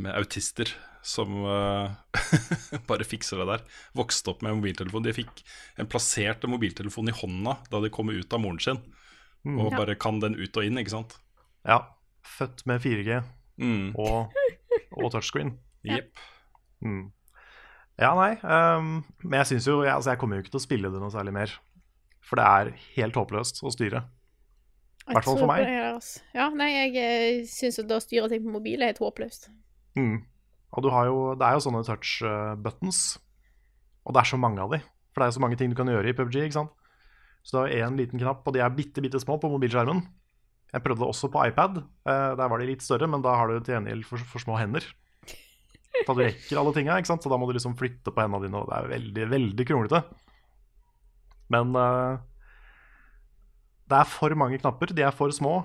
med 0.01 0.15
autister 0.17 0.71
som 1.03 1.33
eh, 1.43 2.23
bare 2.89 3.05
fikser 3.09 3.43
det 3.43 3.49
der. 3.51 3.65
Vokste 3.99 4.31
opp 4.31 4.45
med 4.47 4.55
mobiltelefon. 4.61 5.03
De 5.05 5.13
fikk 5.17 5.43
en 5.83 5.91
plassert 5.91 6.47
mobiltelefon 6.49 7.11
i 7.11 7.17
hånda 7.19 7.57
da 7.73 7.81
de 7.83 7.91
kom 7.93 8.13
ut 8.15 8.33
av 8.39 8.43
moren 8.45 8.63
sin, 8.63 8.83
Mm. 9.43 9.57
og 9.59 9.73
bare 9.75 9.97
kan 9.99 10.21
den 10.23 10.37
ut 10.39 10.55
og 10.55 10.63
inn, 10.63 10.77
ikke 10.79 10.93
sant. 10.93 11.17
Ja. 11.67 11.81
Født 12.23 12.61
med 12.71 12.79
4G 12.85 13.17
Mm. 13.59 13.89
og, 13.99 14.31
og 14.97 15.13
touchscreen. 15.15 15.57
Ja. 15.87 16.01
Mm. 16.85 17.11
Ja, 18.01 18.15
nei. 18.17 18.33
Um, 18.43 19.03
men 19.25 19.43
jeg 19.43 19.53
syns 19.53 19.69
jo 19.69 19.83
jeg, 19.85 19.93
altså, 19.95 20.13
jeg 20.13 20.21
kommer 20.23 20.39
jo 20.39 20.45
ikke 20.45 20.55
til 20.55 20.63
å 20.63 20.65
spille 20.65 20.91
det 20.93 21.03
noe 21.03 21.13
særlig 21.13 21.35
mer. 21.37 21.55
For 22.23 22.39
det 22.39 22.49
er 22.49 22.75
helt 22.97 23.19
håpløst 23.19 23.63
å 23.67 23.73
styre. 23.75 24.05
Jeg 25.03 25.17
Hvertfall 25.17 25.41
for 25.41 25.51
meg. 25.51 25.67
altså. 25.67 26.23
Ja, 26.37 26.47
nei, 26.55 26.71
jeg 26.71 26.93
eh, 27.03 27.41
syns 27.51 27.81
at 27.83 27.89
det 27.91 27.99
å 27.99 28.05
styre 28.05 28.31
ting 28.31 28.45
på 28.45 28.55
mobil 28.55 28.83
er 28.83 28.93
helt 28.93 29.03
håpløst. 29.03 29.51
Mm. 29.99 30.23
Og 30.73 30.85
du 30.87 30.89
har 30.95 31.09
jo, 31.11 31.17
det 31.37 31.47
er 31.47 31.59
jo 31.59 31.65
sånne 31.67 31.83
touch 31.87 32.21
eh, 32.25 32.55
buttons, 32.63 33.03
og 34.07 34.15
det 34.15 34.23
er 34.23 34.31
så 34.31 34.39
mange 34.41 34.63
av 34.63 34.73
de. 34.73 34.81
For 35.13 35.21
det 35.21 35.27
er 35.27 35.33
jo 35.33 35.37
så 35.37 35.45
mange 35.45 35.59
ting 35.61 35.73
du 35.73 35.77
kan 35.77 35.91
gjøre 35.91 36.09
i 36.09 36.17
PubG. 36.17 36.39
ikke 36.47 36.61
sant? 36.61 36.73
Så 37.43 37.59
det 37.59 37.75
er 37.75 37.89
én 37.89 37.99
liten 37.99 38.23
knapp, 38.23 38.47
og 38.47 38.55
de 38.55 38.63
er 38.63 38.73
bitte, 38.75 39.03
bitte 39.03 39.21
små 39.21 39.37
på 39.43 39.51
mobilskjermen. 39.51 40.01
Jeg 40.73 40.85
prøvde 40.85 41.03
det 41.05 41.11
også 41.13 41.29
på 41.33 41.45
iPad. 41.51 41.83
Eh, 42.09 42.33
der 42.39 42.49
var 42.49 42.61
de 42.61 42.69
litt 42.71 42.85
større, 42.85 43.09
men 43.11 43.25
da 43.25 43.35
har 43.37 43.51
du 43.51 43.59
til 43.61 43.77
gjengjeld 43.77 44.07
for, 44.09 44.23
for 44.29 44.45
små 44.45 44.59
hender. 44.61 44.87
Da 46.09 46.15
du 46.17 46.23
rekker 46.23 46.57
alle 46.57 46.73
tinga, 46.73 46.95
ikke 46.97 47.11
sant? 47.11 47.23
så 47.23 47.29
da 47.29 47.37
må 47.37 47.47
du 47.47 47.53
liksom 47.53 47.75
flytte 47.77 48.11
på 48.11 48.23
hendene 48.23 48.47
dine, 48.47 48.63
og 48.63 48.71
det 48.71 48.79
er 48.79 48.93
veldig, 48.95 49.27
veldig 49.29 49.67
kronglete. 49.69 50.01
Men 51.53 51.77
uh, 51.77 52.17
det 53.93 53.99
er 53.99 54.09
for 54.09 54.33
mange 54.41 54.57
knapper, 54.63 54.95
de 54.97 55.05
er 55.05 55.13
for 55.15 55.35
små. 55.37 55.59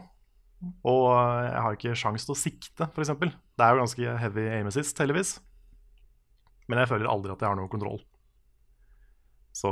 Og 0.83 1.05
eh, 1.13 1.47
jeg 1.47 1.63
har 1.63 1.77
ikke 1.77 1.95
sjans 2.01 2.27
til 2.27 2.33
å 2.33 2.37
sikte, 2.37 2.89
f.eks. 2.91 3.13
Det 3.15 3.63
er 3.63 3.71
jo 3.71 3.81
ganske 3.85 4.17
heavy 4.25 4.45
aim 4.57 4.67
assist, 4.67 4.99
heldigvis. 4.99 5.37
Men 6.67 6.83
jeg 6.83 6.91
føler 6.91 7.07
aldri 7.07 7.31
at 7.31 7.45
jeg 7.45 7.47
har 7.47 7.57
noe 7.57 7.71
kontroll. 7.71 8.01
Så 9.55 9.71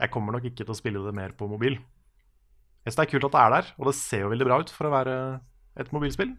jeg 0.00 0.10
kommer 0.14 0.34
nok 0.34 0.48
ikke 0.48 0.64
til 0.64 0.72
å 0.72 0.78
spille 0.78 1.04
det 1.04 1.12
mer 1.14 1.36
på 1.36 1.50
mobil. 1.50 1.76
Jeg 2.82 2.90
synes 2.90 2.98
det 2.98 3.04
er 3.04 3.10
kult 3.12 3.26
at 3.28 3.34
det 3.34 3.40
er 3.40 3.52
der, 3.54 3.72
og 3.78 3.88
det 3.88 3.94
ser 3.94 4.24
jo 4.24 4.30
veldig 4.32 4.46
bra 4.48 4.58
ut 4.58 4.70
for 4.74 4.88
å 4.88 4.92
være 4.92 5.16
et 5.78 5.90
mobilspill. 5.94 6.32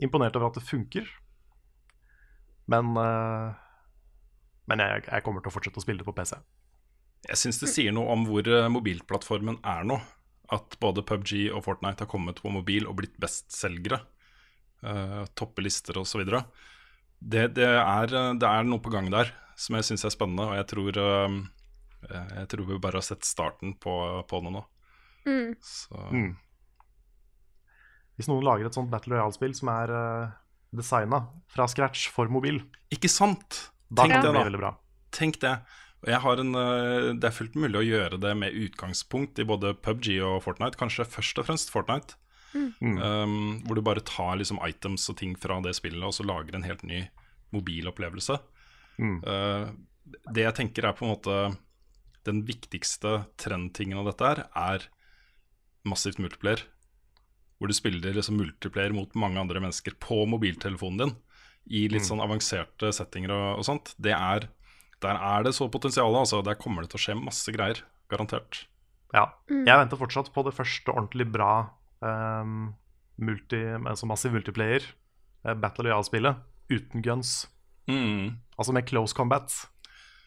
Imponert 0.00 0.36
over 0.38 0.48
at 0.48 0.56
det 0.56 0.64
funker. 0.64 1.08
Men, 2.72 2.96
eh, 2.98 3.56
men 4.72 4.82
jeg, 4.82 5.04
jeg 5.06 5.24
kommer 5.26 5.44
til 5.44 5.52
å 5.52 5.54
fortsette 5.54 5.82
å 5.82 5.84
spille 5.84 6.00
det 6.00 6.08
på 6.08 6.14
PC. 6.16 6.38
Jeg 7.26 7.40
syns 7.40 7.60
det 7.60 7.70
sier 7.72 7.94
noe 7.94 8.12
om 8.14 8.24
hvor 8.28 8.48
eh, 8.48 8.68
mobilplattformen 8.72 9.60
er 9.66 9.84
nå. 9.88 9.98
At 10.54 10.78
både 10.80 11.04
PubG 11.04 11.48
og 11.50 11.64
Fortnite 11.66 12.06
har 12.06 12.10
kommet 12.10 12.40
på 12.40 12.52
mobil 12.54 12.86
og 12.86 13.00
blitt 13.00 13.16
bestselgere. 13.20 14.00
Uh, 14.84 15.24
toppe 15.34 15.64
lister 15.64 15.96
osv. 15.98 16.22
Det, 16.22 17.42
det, 17.56 17.66
er, 17.66 18.12
det 18.38 18.46
er 18.46 18.68
noe 18.68 18.78
på 18.84 18.92
gang 18.92 19.08
der 19.10 19.32
som 19.58 19.74
jeg 19.74 19.88
syns 19.88 20.04
er 20.06 20.12
spennende, 20.14 20.44
og 20.52 20.54
jeg 20.54 20.68
tror, 20.70 21.00
uh, 21.00 22.12
jeg 22.12 22.46
tror 22.52 22.68
vi 22.68 22.78
bare 22.84 23.00
har 23.00 23.06
sett 23.08 23.26
starten 23.26 23.74
på, 23.82 23.96
på 24.28 24.40
det 24.44 24.52
nå. 24.54 24.62
Mm. 25.26 25.54
Så 25.62 26.02
Mm. 26.12 26.34
Hvis 28.16 28.28
noen 28.30 28.46
lager 28.46 28.64
et 28.64 28.76
sånt 28.76 28.88
Battle 28.88 29.12
Royale-spill 29.12 29.52
som 29.58 29.68
er 29.68 29.90
uh, 29.92 30.30
designa 30.72 31.26
fra 31.52 31.66
scratch 31.68 32.08
for 32.14 32.30
mobil, 32.32 32.62
Ikke 32.94 33.10
sant? 33.12 33.66
da 33.92 34.06
Tenk 34.06 34.22
det, 34.22 34.32
det 34.32 34.44
veldig 34.46 34.60
bra. 34.62 34.70
Tenk 35.12 35.40
det. 35.42 35.58
Jeg 36.06 36.20
har 36.22 36.40
en, 36.40 36.54
eh, 36.54 37.12
det 37.18 37.28
er 37.28 37.34
fullt 37.34 37.56
mulig 37.58 37.80
å 37.80 37.86
gjøre 37.86 38.18
det 38.20 38.32
med 38.38 38.54
utgangspunkt 38.54 39.38
i 39.42 39.46
både 39.48 39.74
PubG 39.74 40.20
og 40.22 40.42
Fortnite. 40.44 40.78
Kanskje 40.78 41.06
først 41.08 41.38
og 41.40 41.46
fremst 41.48 41.72
Fortnite. 41.72 42.18
Mm. 42.54 42.98
Um, 43.02 43.62
hvor 43.66 43.76
du 43.76 43.82
bare 43.84 44.04
tar 44.06 44.36
liksom 44.40 44.60
items 44.64 45.08
og 45.12 45.18
ting 45.20 45.34
fra 45.36 45.58
det 45.60 45.74
spillet 45.76 46.04
og 46.06 46.14
så 46.16 46.24
lager 46.24 46.56
en 46.56 46.64
helt 46.64 46.84
ny 46.88 47.02
mobilopplevelse. 47.52 48.38
Mm. 49.02 49.18
Uh, 49.26 49.72
det 50.32 50.46
jeg 50.46 50.56
tenker 50.60 50.86
er 50.88 50.96
på 50.96 51.04
en 51.04 51.12
måte 51.12 51.38
den 52.26 52.44
viktigste 52.46 53.26
trendtingen 53.40 54.00
av 54.00 54.08
dette 54.10 54.30
her, 54.30 54.44
er 54.56 54.86
massivt 55.86 56.18
multiplayer. 56.22 56.62
Hvor 57.58 57.70
du 57.70 57.74
spiller 57.76 58.12
liksom 58.12 58.36
multiplayer 58.36 58.92
mot 58.92 59.14
mange 59.16 59.40
andre 59.40 59.62
mennesker 59.62 59.94
på 60.02 60.24
mobiltelefonen 60.28 60.98
din. 61.00 61.14
I 61.70 61.86
litt 61.88 62.02
Mm. 62.04 62.08
sånn 62.10 62.20
avanserte 62.22 62.92
settinger 62.94 63.30
og, 63.32 63.58
og 63.58 63.64
sånt. 63.66 63.94
Det 63.98 64.12
er, 64.12 64.48
der 65.02 65.16
er 65.16 65.42
det 65.46 65.54
så 65.56 65.70
potensial. 65.72 66.12
Altså. 66.14 66.42
Der 66.44 66.54
kommer 66.54 66.82
det 66.84 66.90
til 66.92 66.98
å 67.00 67.04
skje 67.06 67.16
masse 67.24 67.50
greier. 67.54 67.80
Garantert. 68.10 68.66
Ja. 69.14 69.24
Mm. 69.50 69.64
Jeg 69.66 69.78
venter 69.80 69.96
fortsatt 69.98 70.32
på 70.34 70.44
det 70.44 70.54
første 70.54 70.92
ordentlig 70.92 71.26
bra 71.32 71.70
um, 72.02 72.74
multi, 73.18 73.58
altså 73.88 74.06
massiv 74.06 74.32
multiplayer 74.36 74.82
eh, 75.46 75.54
Battle 75.54 75.88
Royale-spillet 75.88 76.36
uten 76.70 77.02
guns. 77.02 77.46
Mm. 77.88 78.36
Altså 78.58 78.72
med 78.76 78.86
close 78.86 79.14
combat. 79.16 79.50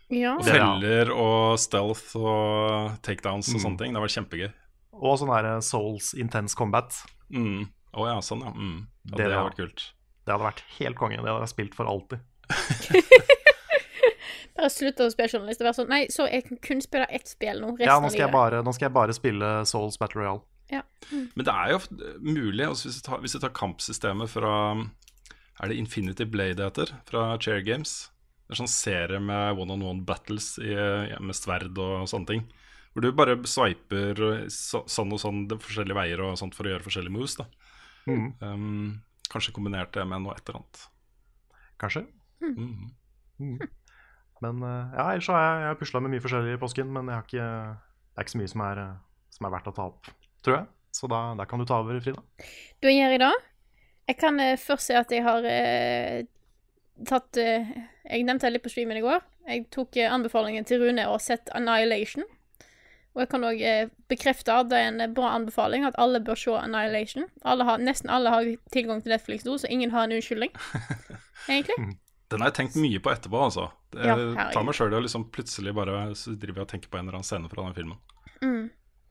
Ja. 0.10 0.34
Og 0.40 0.44
feller 0.48 1.12
og 1.14 1.60
stealth 1.62 2.16
og 2.18 2.98
takedowns 3.06 3.48
og 3.54 3.60
Mm. 3.60 3.64
sånne 3.64 3.78
ting. 3.78 3.94
Det 3.94 4.00
har 4.02 4.08
vært 4.08 4.18
kjempegøy. 4.18 4.52
Og 5.00 5.20
sånn 5.22 5.32
her 5.32 5.48
Souls 5.66 6.12
intense 6.20 6.58
combat. 6.60 6.96
Mm. 7.32 7.70
oh, 7.96 8.06
ja, 8.10 8.20
sånn 8.26 8.44
ja. 8.44 8.52
Mm. 8.56 8.80
ja. 9.10 9.16
Det 9.16 9.24
Det 9.24 9.32
hadde 9.32 9.48
vært 9.50 9.62
kult. 9.62 9.86
Det 10.26 10.34
hadde 10.36 10.46
vært 10.46 10.64
helt 10.78 11.00
konge. 11.00 11.20
Det 11.22 11.30
hadde 11.32 11.46
jeg 11.48 11.56
spilt 11.56 11.78
for 11.78 11.90
alltid. 11.90 12.20
Bare 14.60 14.70
slutt 14.74 15.00
å 15.00 15.08
spille 15.14 15.32
journalist 15.32 15.62
og 15.62 15.70
være 15.70 15.78
sånn 15.78 15.92
Nei, 15.92 16.02
så 16.12 16.26
jeg 16.28 16.44
kan 16.50 16.60
kun 16.66 16.82
spille 16.84 17.08
ett 17.16 17.30
spill 17.32 17.62
nå. 17.64 17.74
Ja, 17.80 17.96
nå 18.04 18.10
skal, 18.12 18.26
jeg 18.26 18.34
bare, 18.34 18.60
nå 18.66 18.74
skal 18.76 18.90
jeg 18.90 18.96
bare 18.98 19.16
spille 19.16 19.52
Souls 19.70 19.96
Battle 20.02 20.20
Royale. 20.20 20.44
Men 21.10 21.46
det 21.48 21.54
er 21.54 21.72
jo 21.74 21.80
mulig, 22.22 22.66
altså 22.68 22.90
hvis, 22.90 23.00
du 23.00 23.06
tar, 23.08 23.22
hvis 23.24 23.34
du 23.34 23.40
tar 23.42 23.54
kampsystemet 23.58 24.30
fra 24.30 24.54
Er 24.78 25.72
det 25.72 25.80
Infinity 25.80 26.28
Blade 26.30 26.60
det 26.60 26.68
heter? 26.68 26.94
Fra 27.10 27.24
Chair 27.42 27.64
Games. 27.66 28.12
Det 28.46 28.56
er 28.56 28.62
sånn 28.62 28.72
serie 28.72 29.20
med 29.22 29.60
one-on-one 29.62 30.06
battles 30.08 30.54
i, 30.62 30.74
med 31.22 31.38
sverd 31.38 31.78
og 31.80 32.08
sånne 32.10 32.30
ting. 32.30 32.46
Hvor 33.00 33.06
du 33.08 33.16
bare 33.16 33.38
swiper 33.48 34.18
sånn 34.52 35.14
og 35.16 35.22
sånn 35.24 35.46
forskjellige 35.56 35.96
veier 35.96 36.20
og 36.26 36.34
sånt 36.36 36.58
for 36.58 36.68
å 36.68 36.74
gjøre 36.74 36.84
forskjellige 36.84 37.16
moves. 37.16 37.38
da 37.40 37.46
Mm. 38.10 38.34
um, 38.42 39.02
Kanskje 39.32 39.54
kombinert 39.54 39.94
det 39.94 40.04
med 40.10 40.24
noe 40.24 40.34
et 40.36 40.42
eller 40.50 40.60
annet. 40.60 40.80
Kanskje. 41.80 42.02
Mm. 42.42 42.90
Mm. 43.40 43.60
Men 44.42 44.64
eh, 44.64 44.96
ja, 44.98 45.06
ellers 45.12 45.28
har 45.30 45.40
jeg, 45.44 45.62
jeg 45.68 45.78
pusla 45.80 46.02
med 46.02 46.12
mye 46.16 46.24
forskjellig 46.24 46.56
i 46.56 46.60
påsken, 46.60 46.90
men 46.96 47.12
jeg 47.12 47.16
har 47.20 47.28
ikke, 47.28 47.48
det 48.10 48.18
er 48.18 48.26
ikke 48.26 48.34
så 48.34 48.42
mye 48.42 48.52
som 48.52 48.64
er, 48.66 48.82
eh, 48.84 49.30
som 49.36 49.46
er 49.48 49.54
verdt 49.54 49.70
å 49.70 49.76
ta 49.78 49.86
opp, 49.92 50.10
tror 50.44 50.58
jeg. 50.58 50.66
Så 51.00 51.10
da, 51.12 51.20
da 51.38 51.46
kan 51.46 51.62
du 51.62 51.68
ta 51.70 51.78
over, 51.84 52.00
Frida. 52.02 52.24
Da 52.82 52.92
gjør 52.92 53.14
jeg 53.16 53.22
det. 53.22 53.32
Jeg 54.10 54.18
kan 54.24 54.42
eh, 54.44 54.56
først 54.58 54.90
si 54.90 54.98
at 54.98 55.14
jeg 55.14 55.24
har 55.28 55.46
eh, 55.46 56.24
tatt 57.06 57.38
eh, 57.38 57.70
Jeg 58.10 58.26
nevnte 58.26 58.48
det 58.48 58.56
litt 58.58 58.66
på 58.66 58.74
streamen 58.74 58.98
i 58.98 59.06
går. 59.06 59.22
Jeg 59.52 59.68
tok 59.76 60.00
eh, 60.02 60.10
anbefalingen 60.10 60.66
til 60.66 60.82
Rune 60.82 61.06
og 61.14 61.22
sett 61.22 61.54
Annihilation. 61.54 62.26
Og 63.20 63.26
jeg 63.26 63.30
kan 63.34 63.44
òg 63.44 63.62
eh, 63.68 63.90
bekrefte 64.08 64.54
at 64.56 64.70
det 64.72 64.78
er 64.80 64.86
en 64.94 65.14
bra 65.14 65.34
anbefaling 65.36 65.84
at 65.84 65.98
alle 66.00 66.22
bør 66.24 66.40
se 66.40 66.54
Annihilation. 66.56 67.26
Alle 67.44 67.66
har, 67.68 67.82
nesten 67.84 68.08
alle 68.16 68.32
har 68.32 68.48
tilgang 68.72 69.02
til 69.04 69.12
Netflix 69.12 69.44
nå, 69.44 69.58
så 69.60 69.68
ingen 69.68 69.92
har 69.92 70.08
en 70.08 70.16
unnskyldning. 70.16 70.54
Egentlig. 71.50 71.76
Den 72.32 72.40
har 72.40 72.54
jeg 72.54 72.56
tenkt 72.62 72.78
mye 72.80 73.02
på 73.04 73.12
etterpå, 73.12 73.42
altså. 73.44 73.66
Jeg 73.92 74.08
Ja, 74.08 74.46
tar 74.54 74.64
meg 74.64 74.78
sjøl 74.78 74.96
i 74.96 75.00
å 75.02 75.04
liksom 75.04 75.26
plutselig 75.36 75.74
bare 75.76 76.06
driver 76.14 76.62
jeg 76.62 76.68
og 76.70 76.72
tenker 76.72 76.94
på 76.94 77.02
en 77.02 77.10
eller 77.10 77.20
annen 77.20 77.28
scene 77.28 77.52
fra 77.52 77.66
den 77.68 77.76
filmen. 77.76 78.00
Mm. 78.40 78.70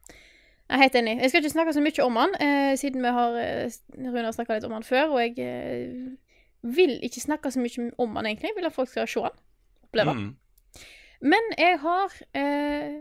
Jeg 0.09 0.77
er 0.79 0.83
helt 0.87 0.99
enig. 1.03 1.15
Jeg 1.21 1.35
skal 1.35 1.45
ikke 1.45 1.53
snakke 1.53 1.77
så 1.77 1.85
mye 1.85 2.07
om 2.07 2.17
han, 2.23 2.35
eh, 2.47 2.73
siden 2.81 3.05
vi 3.05 3.13
har 3.19 3.37
eh, 3.43 3.77
Rune 3.99 4.25
har 4.25 4.37
snakka 4.39 4.57
litt 4.57 4.69
om 4.71 4.77
han 4.79 4.89
før, 4.89 5.13
og 5.19 5.21
jeg 5.21 5.37
eh, 5.45 6.17
vil 6.79 6.97
ikke 7.05 7.27
snakke 7.27 7.53
så 7.53 7.61
mye 7.61 7.91
om 8.01 8.17
han, 8.17 8.33
egentlig. 8.33 8.55
Jeg 8.55 8.57
vil 8.63 8.73
at 8.73 8.77
folk 8.81 8.89
skal 8.89 9.09
se 9.11 9.29
han. 9.29 9.37
Oppleve. 9.89 10.17
Mm. 10.17 10.35
Men 11.21 11.53
jeg 11.59 11.79
har 11.85 12.19
eh, 12.39 12.99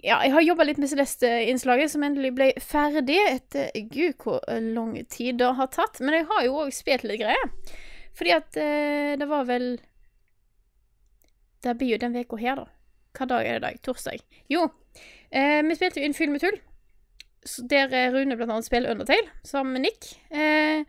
Ja, 0.00 0.22
jeg 0.24 0.32
har 0.32 0.44
jobba 0.44 0.64
litt 0.64 0.80
med 0.80 0.88
Celeste-innslaget, 0.88 1.92
som 1.92 2.04
endelig 2.06 2.32
ble 2.36 2.48
ferdig 2.62 3.18
etter 3.28 3.70
Gud, 3.92 4.14
hvor 4.22 4.40
lang 4.48 4.94
tid 5.12 5.40
det 5.42 5.50
har 5.58 5.70
tatt. 5.74 6.00
Men 6.00 6.16
jeg 6.16 6.28
har 6.30 6.44
jo 6.46 6.60
òg 6.64 6.72
spilt 6.74 7.04
litt 7.08 7.20
greier. 7.20 7.50
Fordi 8.16 8.34
at 8.36 8.58
eh, 8.60 9.14
det 9.16 9.28
var 9.28 9.46
vel 9.48 9.78
Det 11.64 11.72
blir 11.78 11.94
jo 11.94 12.00
den 12.02 12.16
uka 12.18 12.36
her, 12.40 12.58
da. 12.58 12.66
Hva 13.16 13.28
dag 13.30 13.46
er 13.46 13.56
det 13.56 13.60
i 13.60 13.64
dag? 13.66 13.80
Torsdag. 13.86 14.22
Jo, 14.50 14.66
eh, 15.30 15.60
vi 15.62 15.76
spilte 15.78 16.00
jo 16.00 16.08
inn 16.08 16.16
Fyll 16.16 16.32
med 16.32 16.42
tull. 16.42 16.58
Der 17.70 17.92
eh, 17.94 18.10
Rune 18.14 18.36
blant 18.38 18.50
annet 18.50 18.66
spiller 18.66 18.94
Undertale, 18.94 19.30
sammen 19.46 19.76
med 19.76 19.86
Nick. 19.86 20.08
Eh, 20.30 20.84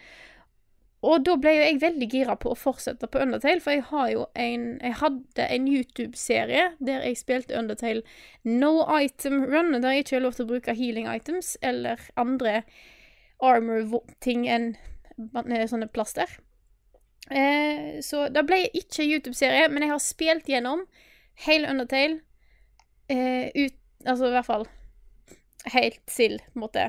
og 1.04 1.26
da 1.28 1.36
ble 1.40 1.52
jo 1.52 1.64
jeg 1.66 1.82
veldig 1.82 2.08
gira 2.12 2.36
på 2.40 2.54
å 2.54 2.58
fortsette 2.58 3.10
på 3.12 3.20
Undertale, 3.20 3.60
for 3.64 3.76
jeg 3.76 3.84
har 3.90 4.08
jo 4.14 4.26
en 4.40 4.64
Jeg 4.80 4.96
hadde 5.02 5.48
en 5.56 5.68
YouTube-serie 5.68 6.70
der 6.80 7.04
jeg 7.04 7.20
spilte 7.20 7.58
Undertale 7.60 8.04
No 8.48 8.86
Item 8.88 9.44
Run, 9.44 9.74
der 9.76 9.98
jeg 9.98 10.06
ikke 10.06 10.16
har 10.16 10.26
lov 10.28 10.38
til 10.38 10.46
å 10.46 10.52
bruke 10.54 10.78
healing 10.78 11.10
items 11.12 11.58
eller 11.62 12.00
andre 12.16 12.64
armor-ting 13.44 14.48
enn 14.48 14.74
eh, 15.20 15.68
sånne 15.68 15.90
plaster. 15.92 16.30
Eh, 17.30 18.00
så 18.04 18.30
det 18.32 18.46
ble 18.48 18.64
ikke 18.72 19.04
YouTube-serie, 19.04 19.68
men 19.72 19.84
jeg 19.84 19.92
har 19.92 20.04
spilt 20.04 20.50
gjennom 20.50 20.86
hele 21.48 21.72
Undertale 21.72 22.22
eh, 23.12 23.52
ut 23.56 23.80
Altså 24.04 24.28
i 24.28 24.34
hvert 24.34 24.48
fall 24.50 24.66
helt 25.72 26.02
til, 26.12 26.34
på 26.52 26.58
en 26.58 26.64
måte 26.66 26.82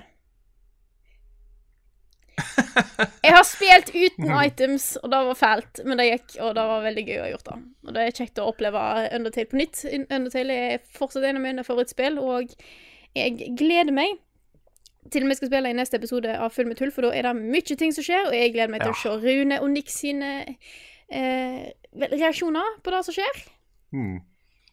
Jeg 3.24 3.32
har 3.34 3.44
spilt 3.48 3.90
uten 3.94 4.30
items, 4.46 4.96
og 5.02 5.10
det 5.10 5.20
var 5.28 5.38
fælt, 5.38 5.80
men 5.84 5.98
det 6.00 6.06
gikk, 6.10 6.36
og 6.44 6.54
det 6.58 6.64
var 6.70 6.82
veldig 6.84 7.04
gøy 7.08 7.16
å 7.18 7.24
ha 7.24 7.30
gjort 7.32 7.48
det. 7.50 7.56
Og 7.86 7.94
det 7.96 8.02
er 8.04 8.16
kjekt 8.18 8.38
å 8.42 8.48
oppleve 8.52 8.82
Undertale 9.16 9.50
på 9.50 9.60
nytt. 9.60 9.84
Undertale 10.10 10.58
er 10.74 10.84
fortsatt 10.98 11.24
en 11.28 11.40
av 11.40 11.42
mine 11.46 11.64
favorittspill, 11.66 12.18
og 12.20 12.52
jeg 13.14 13.54
gleder 13.58 13.92
meg 13.94 14.18
til 15.12 15.26
vi 15.28 15.34
skal 15.36 15.50
spille 15.50 15.68
i 15.68 15.76
neste 15.76 15.98
episode 16.00 16.32
av 16.40 16.52
Full 16.54 16.66
med 16.70 16.78
tull, 16.80 16.90
for 16.94 17.04
da 17.04 17.10
er 17.12 17.26
det 17.28 17.34
mye 17.36 17.76
ting 17.76 17.92
som 17.92 18.04
skjer, 18.06 18.28
og 18.30 18.36
jeg 18.36 18.52
gleder 18.54 18.72
meg 18.72 18.80
til 18.84 18.92
Ja. 18.92 18.94
å 18.94 19.02
se 19.02 19.16
Rune 19.24 19.58
og 19.60 19.68
Nick 19.70 19.90
sine 19.92 20.30
eh, 21.12 21.66
reaksjoner 21.92 22.78
på 22.82 22.90
det 22.94 23.02
som 23.04 23.14
skjer. 23.18 23.42
Mm. 23.92 24.14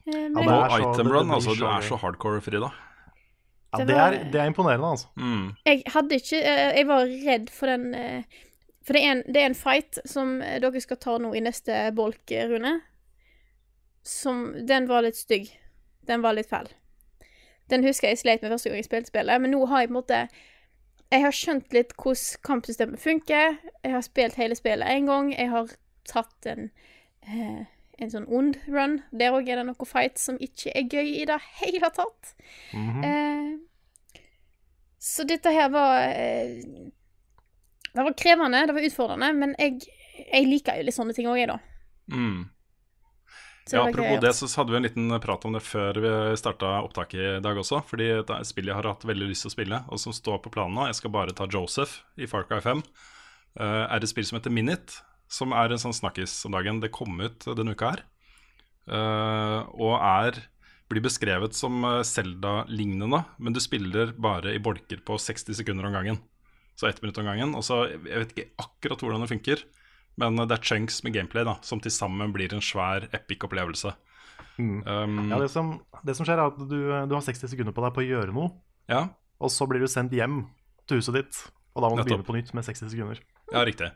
Eh, 0.07 0.29
men 0.31 0.39
Ja, 0.43 0.47
det 0.47 0.55
er 0.55 0.69
så- 0.77 0.93
item 0.93 1.11
run, 1.11 1.29
altså. 1.35 1.55
Du 1.59 1.65
er 1.67 1.81
så 1.83 1.99
hardcore, 1.99 2.41
Frida. 2.41 2.71
Ja, 3.71 3.79
Det 3.79 3.87
det, 3.87 3.97
er, 3.97 4.15
det 4.31 4.41
er 4.41 4.45
imponerende, 4.51 4.87
altså. 4.87 5.07
Mm. 5.15 5.51
Jeg 5.65 5.83
hadde 5.93 6.15
ikke 6.19 6.39
eh, 6.43 6.77
Jeg 6.77 6.87
var 6.87 7.05
redd 7.07 7.49
for 7.55 7.71
den 7.71 7.93
eh, 7.95 8.23
For 8.83 8.97
det 8.97 9.03
er, 9.03 9.11
en, 9.11 9.23
det 9.27 9.41
er 9.41 9.45
en 9.45 9.55
fight 9.55 9.99
som 10.05 10.41
eh, 10.41 10.57
dere 10.59 10.81
skal 10.83 10.99
ta 10.99 11.17
nå 11.21 11.31
i 11.37 11.43
neste 11.43 11.85
bolk, 11.95 12.33
Rune. 12.51 12.79
Som 14.03 14.51
Den 14.67 14.89
var 14.89 15.05
litt 15.05 15.15
stygg. 15.15 15.51
Den 16.07 16.23
var 16.25 16.35
litt 16.35 16.49
fæl. 16.49 16.67
Den 17.71 17.85
husker 17.87 18.09
jeg 18.11 18.19
sleit 18.19 18.41
med 18.41 18.51
første 18.51 18.69
gang 18.69 18.81
jeg 18.81 18.89
spilte 18.89 19.13
spillet, 19.13 19.41
men 19.41 19.53
nå 19.53 19.61
har 19.71 19.85
jeg 19.85 19.91
på 19.91 19.93
en 19.93 19.99
måte 20.01 20.21
Jeg 21.11 21.23
har 21.23 21.35
skjønt 21.35 21.73
litt 21.75 21.93
hvordan 21.95 22.41
kampsystemet 22.43 22.99
funker. 22.99 23.55
Jeg 23.83 23.93
har 23.93 24.03
spilt 24.03 24.35
hele 24.39 24.55
spillet 24.55 24.87
én 24.87 25.07
gang. 25.07 25.31
Jeg 25.31 25.49
har 25.51 25.71
tatt 26.07 26.47
en 26.49 26.69
eh, 27.27 27.63
en 27.99 28.13
sånn 28.13 28.27
ond 28.31 28.57
run. 28.71 28.99
Der 29.11 29.35
òg 29.35 29.49
er 29.49 29.61
det 29.61 29.67
noe 29.67 29.87
fight 29.89 30.21
som 30.21 30.39
ikke 30.41 30.73
er 30.75 30.87
gøy 30.87 31.11
i 31.21 31.27
det 31.29 31.39
hele 31.61 31.91
tatt. 31.95 32.33
Mhm. 32.73 33.03
Eh, 33.03 33.51
så 35.01 35.25
dette 35.25 35.49
her 35.49 35.71
var 35.73 35.95
eh, 36.13 36.61
Det 37.91 38.03
var 38.05 38.13
krevende, 38.13 38.59
det 38.67 38.73
var 38.77 38.85
utfordrende, 38.85 39.33
men 39.33 39.55
jeg, 39.59 39.81
jeg 40.21 40.45
liker 40.47 40.77
jo 40.77 40.85
litt 40.87 40.95
sånne 40.95 41.15
ting 41.17 41.27
òg, 41.27 41.41
jeg, 41.41 41.49
da. 41.49 41.57
Mm. 42.13 42.45
Ja, 43.71 43.89
apropos 43.89 44.21
det, 44.21 44.33
så 44.33 44.47
hadde 44.59 44.71
vi 44.71 44.77
en 44.77 44.85
liten 44.85 45.19
prat 45.21 45.45
om 45.45 45.53
det 45.53 45.61
før 45.63 45.99
vi 46.01 46.11
starta 46.39 46.79
opptaket 46.81 47.37
i 47.37 47.43
dag 47.43 47.57
også. 47.57 47.81
Fordi 47.87 48.07
det 48.09 48.33
er 48.33 48.41
et 48.41 48.49
spill 48.49 48.71
jeg 48.71 48.77
har 48.77 48.87
hatt 48.89 49.05
veldig 49.07 49.29
lyst 49.29 49.45
til 49.45 49.51
å 49.51 49.55
spille, 49.55 49.81
og 49.87 50.01
som 50.01 50.15
står 50.15 50.41
på 50.43 50.53
planen 50.53 50.75
nå. 50.77 50.87
Jeg 50.89 50.99
skal 51.01 51.13
bare 51.13 51.35
ta 51.35 51.47
Joseph 51.51 52.01
i 52.17 52.29
Far 52.29 52.47
Cry 52.49 52.61
5. 52.63 52.83
Uh, 53.59 53.83
er 53.85 53.99
et 53.99 54.11
spill 54.11 54.27
som 54.27 54.39
heter 54.39 54.53
Minute, 54.53 55.01
som 55.31 55.55
er 55.55 55.71
en 55.71 55.81
sånn 55.81 55.95
snakkis 55.95 56.33
om 56.47 56.57
dagen. 56.57 56.81
Det 56.83 56.91
kom 56.93 57.19
ut 57.23 57.47
denne 57.57 57.75
uka 57.75 57.93
her. 57.95 58.03
Uh, 58.91 59.69
og 59.77 59.95
er 59.97 60.41
blir 60.91 61.03
beskrevet 61.05 61.55
som 61.55 61.85
Selda-lignende, 62.03 63.21
men 63.39 63.55
du 63.55 63.61
spiller 63.63 64.11
bare 64.11 64.51
i 64.57 64.59
bolker 64.59 64.99
på 65.07 65.15
60 65.15 65.55
sekunder 65.61 65.87
om 65.87 65.95
gangen. 65.95 66.19
Så 66.75 66.89
ett 66.89 67.01
minutt 67.01 67.19
om 67.21 67.29
gangen. 67.29 67.53
Og 67.55 67.63
så, 67.63 67.85
Jeg 67.87 68.25
vet 68.25 68.33
ikke 68.35 68.49
akkurat 68.59 69.03
hvordan 69.03 69.23
det 69.23 69.29
funker, 69.31 69.63
men 70.19 70.35
det 70.35 70.57
er 70.57 70.67
chunks 70.67 70.99
med 71.05 71.15
gameplay 71.15 71.45
da, 71.47 71.55
som 71.63 71.79
til 71.79 71.93
sammen 71.95 72.33
blir 72.35 72.51
en 72.51 72.63
svær 72.63 73.07
epic 73.15 73.45
opplevelse. 73.47 73.93
Mm. 74.57 74.83
Um, 74.83 75.31
Ja, 75.31 75.39
det, 75.39 75.49
som, 75.53 75.77
det 76.03 76.17
som 76.17 76.27
skjer, 76.27 76.41
er 76.41 76.51
at 76.51 76.59
du, 76.59 76.79
du 77.07 77.15
har 77.15 77.23
60 77.23 77.47
sekunder 77.53 77.75
på 77.75 77.85
deg 77.85 77.95
på 77.95 78.03
å 78.03 78.07
gjøre 78.07 78.35
noe, 78.35 78.51
ja, 78.91 79.07
og 79.41 79.49
så 79.53 79.65
blir 79.69 79.81
du 79.81 79.87
sendt 79.89 80.13
hjem 80.13 80.43
til 80.89 80.99
huset 80.99 81.17
ditt. 81.17 81.37
Og 81.71 81.83
da 81.83 81.87
må 81.87 81.95
du 81.95 82.01
Nettopp. 82.01 82.09
begynne 82.11 82.27
på 82.27 82.35
nytt 82.35 82.51
med 82.57 82.67
60 82.67 82.91
sekunder. 82.91 83.21
ja, 83.53 83.63
riktig. 83.65 83.91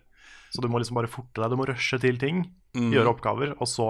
Så 0.55 0.63
du 0.63 0.69
må 0.71 0.79
liksom 0.79 0.95
bare 0.97 1.11
forte 1.11 1.41
deg. 1.43 1.51
Du 1.51 1.59
må 1.59 1.67
rushe 1.67 1.99
til 2.01 2.17
ting, 2.21 2.45
Mm, 2.75 2.89
gjøre 2.91 3.11
oppgaver, 3.13 3.53
og 3.55 3.67
så, 3.71 3.85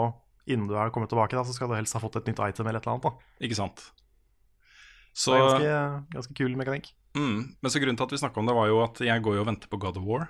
innen 0.45 0.67
du 0.69 0.75
er 0.77 0.91
kommet 0.93 1.09
tilbake, 1.09 1.33
da, 1.33 1.41
så 1.45 1.53
skal 1.55 1.69
du 1.71 1.73
helst 1.77 1.95
ha 1.97 2.01
fått 2.03 2.19
et 2.19 2.27
nytt 2.29 2.37
item 2.41 2.67
eller 2.67 2.77
et 2.81 2.85
eller 2.85 2.99
annet. 2.99 3.07
da. 3.07 3.45
Ikke 3.47 3.57
sant. 3.57 3.81
Så 5.15 5.31
det 5.33 5.39
er 5.41 5.47
ganske, 5.47 6.13
ganske 6.13 6.35
kul 6.37 6.55
mekanikk. 6.59 6.91
mm, 7.15 7.39
men 7.61 7.71
så 7.71 7.79
grunnen 7.81 7.97
til 7.97 8.05
at 8.05 8.11
vi 8.13 8.19
snakka 8.21 8.41
om 8.41 8.45
det, 8.49 8.55
var 8.57 8.67
jo 8.69 8.83
at 8.83 8.99
jeg 8.99 9.23
går 9.25 9.35
jo 9.37 9.41
og 9.45 9.47
venter 9.49 9.71
på 9.71 9.79
God 9.79 9.97
of 9.97 10.03
War. 10.05 10.27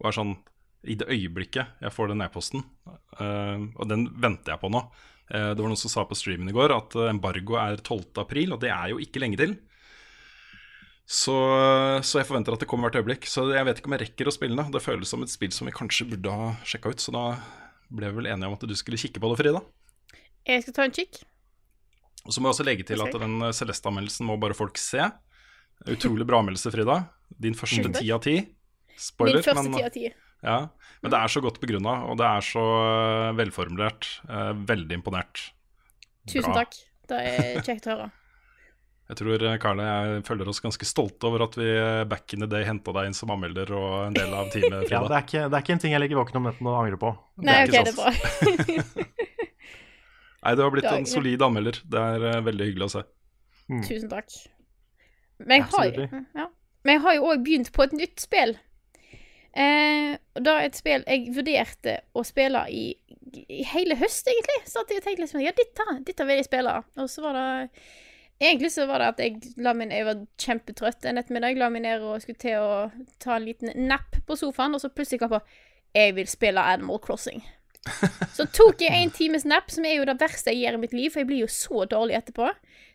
Og 0.00 0.08
er 0.10 0.16
sånn 0.18 0.36
I 0.84 0.94
det 0.94 1.08
øyeblikket 1.08 1.80
jeg 1.80 1.90
får 1.94 2.08
den 2.12 2.20
e-posten, 2.22 2.62
uh, 3.20 3.58
og 3.80 3.88
den 3.88 4.08
venter 4.20 4.52
jeg 4.56 4.60
på 4.64 4.70
nå 4.72 4.88
Uh, 5.26 5.50
Det 5.54 5.58
var 5.58 5.72
noen 5.72 5.76
som 5.80 5.90
sa 5.90 6.04
på 6.06 6.14
streamen 6.14 6.46
i 6.46 6.52
går 6.54 6.70
at 6.70 6.94
eh, 6.94 7.08
embargo 7.10 7.56
er 7.58 7.80
12. 7.82 8.12
april, 8.22 8.52
og 8.54 8.60
det 8.62 8.68
er 8.70 8.92
jo 8.92 9.00
ikke 9.02 9.18
lenge 9.18 9.36
til. 9.40 9.56
Så, 11.06 11.34
så 12.02 12.18
jeg 12.18 12.26
forventer 12.26 12.56
at 12.56 12.62
det 12.64 12.66
kommer 12.66 12.90
hvert 12.90 12.98
øyeblikk. 12.98 13.28
Så 13.30 13.44
jeg 13.54 13.66
vet 13.68 13.78
ikke 13.78 13.90
om 13.90 13.94
jeg 13.94 14.02
rekker 14.08 14.26
å 14.26 14.34
spille 14.34 14.58
det. 14.58 14.72
Det 14.74 14.82
føles 14.82 15.12
som 15.12 15.22
et 15.22 15.30
spill 15.30 15.52
som 15.54 15.70
vi 15.70 15.74
kanskje 15.74 16.08
burde 16.10 16.34
ha 16.34 16.48
sjekka 16.66 16.90
ut, 16.90 17.02
så 17.02 17.14
da 17.14 17.24
ble 17.94 18.10
vi 18.10 18.18
vel 18.18 18.30
enige 18.32 18.50
om 18.50 18.56
at 18.56 18.66
du 18.66 18.74
skulle 18.78 18.98
kikke 18.98 19.22
på 19.22 19.30
det, 19.30 19.38
Frida. 19.38 19.62
Jeg 20.46 20.64
skal 20.64 20.74
ta 20.74 20.86
en 20.88 20.94
kikk. 20.94 21.20
Og 22.26 22.34
så 22.34 22.42
må 22.42 22.50
jeg 22.50 22.56
også 22.56 22.66
legge 22.66 22.86
til 22.88 23.02
at 23.02 23.14
den 23.22 23.38
eh, 23.46 23.54
Celeste-anmeldelsen 23.54 24.26
må 24.26 24.34
bare 24.42 24.56
folk 24.58 24.78
se. 24.82 25.06
Utrolig 25.86 26.26
bra 26.26 26.40
anmeldelse, 26.42 26.72
Frida. 26.74 27.00
Din 27.42 27.54
første 27.58 27.92
ti 27.94 28.10
av 28.14 28.22
ti. 28.26 28.40
Spoiler, 28.98 29.38
Min 29.38 29.46
første 29.46 29.66
men, 29.68 29.76
ti 29.76 29.86
av 29.86 29.92
ti. 29.94 30.04
ja, 30.42 30.58
men 31.04 31.12
det 31.12 31.18
er 31.20 31.30
så 31.30 31.42
godt 31.44 31.60
begrunna, 31.62 31.98
og 32.08 32.18
det 32.18 32.26
er 32.26 32.46
så 32.46 32.64
eh, 32.82 33.32
velformulert. 33.38 34.08
Eh, 34.26 34.52
veldig 34.66 34.98
imponert. 34.98 35.50
Tusen 36.26 36.50
takk. 36.56 36.74
Det 37.06 37.18
er 37.30 37.60
kjekt 37.62 37.86
å 37.86 37.94
høre. 37.94 38.08
Jeg 39.06 39.18
tror 39.20 39.42
eh, 39.46 39.56
Karl 39.62 39.80
og 39.82 39.86
jeg 39.86 40.22
føler 40.26 40.48
oss 40.50 40.62
ganske 40.62 40.86
stolte 40.88 41.28
over 41.28 41.44
at 41.46 41.54
vi 41.58 41.68
eh, 41.70 42.02
back 42.10 42.32
in 42.34 42.42
the 42.42 42.48
day 42.50 42.66
henta 42.66 42.94
deg 42.96 43.10
inn 43.10 43.14
som 43.14 43.30
anmelder 43.30 43.70
og 43.76 43.92
en 44.08 44.16
del 44.16 44.32
av 44.34 44.50
teamet, 44.50 44.88
Ja, 44.92 45.04
det, 45.06 45.14
er 45.14 45.26
ikke, 45.28 45.44
det 45.46 45.58
er 45.58 45.62
ikke 45.62 45.76
en 45.76 45.82
ting 45.84 45.94
jeg 45.94 46.02
ligger 46.02 46.22
våken 46.24 46.40
om 46.40 46.48
netten 46.50 46.70
og 46.70 46.80
angrer 46.80 46.98
på. 47.00 47.12
Nei, 47.46 47.60
er 47.62 47.70
OK, 47.70 47.76
ikke 47.76 47.84
det 47.86 47.94
er 47.94 48.00
bra. 48.00 49.06
Nei, 50.46 50.54
du 50.54 50.62
har 50.62 50.74
blitt 50.74 50.88
Det 50.88 50.94
en 51.00 51.08
solid 51.10 51.42
anmelder. 51.42 51.80
Det 51.86 52.02
er 52.02 52.28
eh, 52.32 52.42
veldig 52.46 52.70
hyggelig 52.70 52.88
å 52.88 52.92
se. 52.96 53.04
Tusen 53.86 54.10
takk. 54.10 54.30
Men 55.42 55.60
jeg 55.60 55.68
har, 55.72 55.98
ja. 56.38 56.46
Men 56.86 56.96
jeg 56.96 57.02
har 57.04 57.16
jo 57.16 57.26
òg 57.32 57.42
begynt 57.44 57.70
på 57.74 57.84
et 57.86 57.94
nytt 57.98 58.22
spill. 58.22 58.54
Eh, 59.56 60.12
og 60.36 60.42
da 60.44 60.58
et 60.62 60.76
spill 60.76 61.04
jeg 61.08 61.32
vurderte 61.32 61.96
å 62.12 62.22
spille 62.26 62.60
i, 62.68 62.84
i 63.48 63.62
hele 63.72 63.96
høst, 63.98 64.28
egentlig. 64.30 64.58
Så 64.70 64.82
at 64.82 64.92
jeg 64.94 65.02
tenkte 65.04 65.24
liksom 65.24 65.42
Ja, 65.42 65.54
dette, 65.56 65.86
dette 66.06 66.26
vil 66.28 66.42
jeg 66.42 66.48
spille. 66.48 66.76
Og 66.98 67.10
så 67.10 67.24
var 67.24 67.38
det 67.38 67.48
Egentlig 68.40 68.72
så 68.74 68.84
var 68.86 69.00
det 69.00 69.06
at 69.14 69.20
jeg 69.24 69.54
la 69.64 69.72
meg 69.72 69.90
Jeg 69.94 70.04
var 70.04 70.18
kjempetrøtt 70.42 71.06
en 71.08 71.18
ettermiddag. 71.22 71.56
La 71.56 71.70
meg 71.72 71.82
ned 71.86 72.02
og 72.04 72.20
skulle 72.20 72.40
til 72.42 72.58
å 72.60 72.90
ta 73.22 73.36
en 73.38 73.46
liten 73.48 73.72
napp 73.88 74.18
på 74.28 74.36
sofaen, 74.36 74.74
og 74.76 74.82
så 74.82 74.90
plutselig 74.92 75.22
kom 75.22 75.32
jeg 75.32 75.40
på 75.40 75.96
Jeg 75.96 76.16
vil 76.18 76.26
spille 76.28 76.60
Animal 76.74 77.00
Crossing. 77.00 77.40
Så 78.34 78.44
tok 78.58 78.80
jeg 78.82 78.92
en 78.98 79.12
times 79.14 79.44
napp, 79.46 79.70
som 79.70 79.84
er 79.86 79.94
jo 80.00 80.04
det 80.08 80.18
verste 80.20 80.50
jeg 80.52 80.64
gjør 80.66 80.76
i 80.76 80.82
mitt 80.82 80.92
liv, 80.96 81.12
for 81.14 81.22
jeg 81.22 81.28
blir 81.30 81.44
jo 81.44 81.50
så 81.54 81.84
dårlig 81.88 82.16
etterpå. 82.18 82.48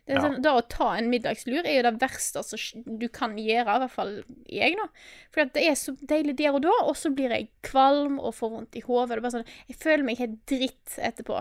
Det 0.04 0.14
er 0.14 0.18
Ja. 0.18 0.22
sånn, 0.26 0.42
Da 0.42 0.52
å 0.58 0.62
ta 0.68 0.88
en 0.98 1.08
middagslur 1.10 1.64
er 1.64 1.76
jo 1.78 1.82
det 1.86 2.00
verste 2.02 2.38
altså, 2.42 2.58
du 2.84 3.08
kan 3.08 3.36
gjøre, 3.38 3.66
i 3.76 3.82
hvert 3.84 3.90
fall 3.94 4.12
jeg, 4.50 4.74
nå. 4.76 4.88
For 5.32 5.44
det 5.54 5.62
er 5.64 5.74
så 5.78 5.94
deilig 5.96 6.36
der 6.42 6.52
og 6.54 6.62
da, 6.66 6.74
og 6.84 6.94
så 6.98 7.10
blir 7.14 7.30
jeg 7.34 7.48
kvalm 7.62 8.18
og 8.20 8.34
får 8.34 8.50
vondt 8.50 8.76
i 8.76 8.82
hodet. 8.84 9.22
Sånn, 9.32 9.46
Jeg 9.70 9.76
føler 9.80 10.04
meg 10.04 10.18
helt 10.18 10.38
dritt 10.46 10.98
etterpå. 10.98 11.40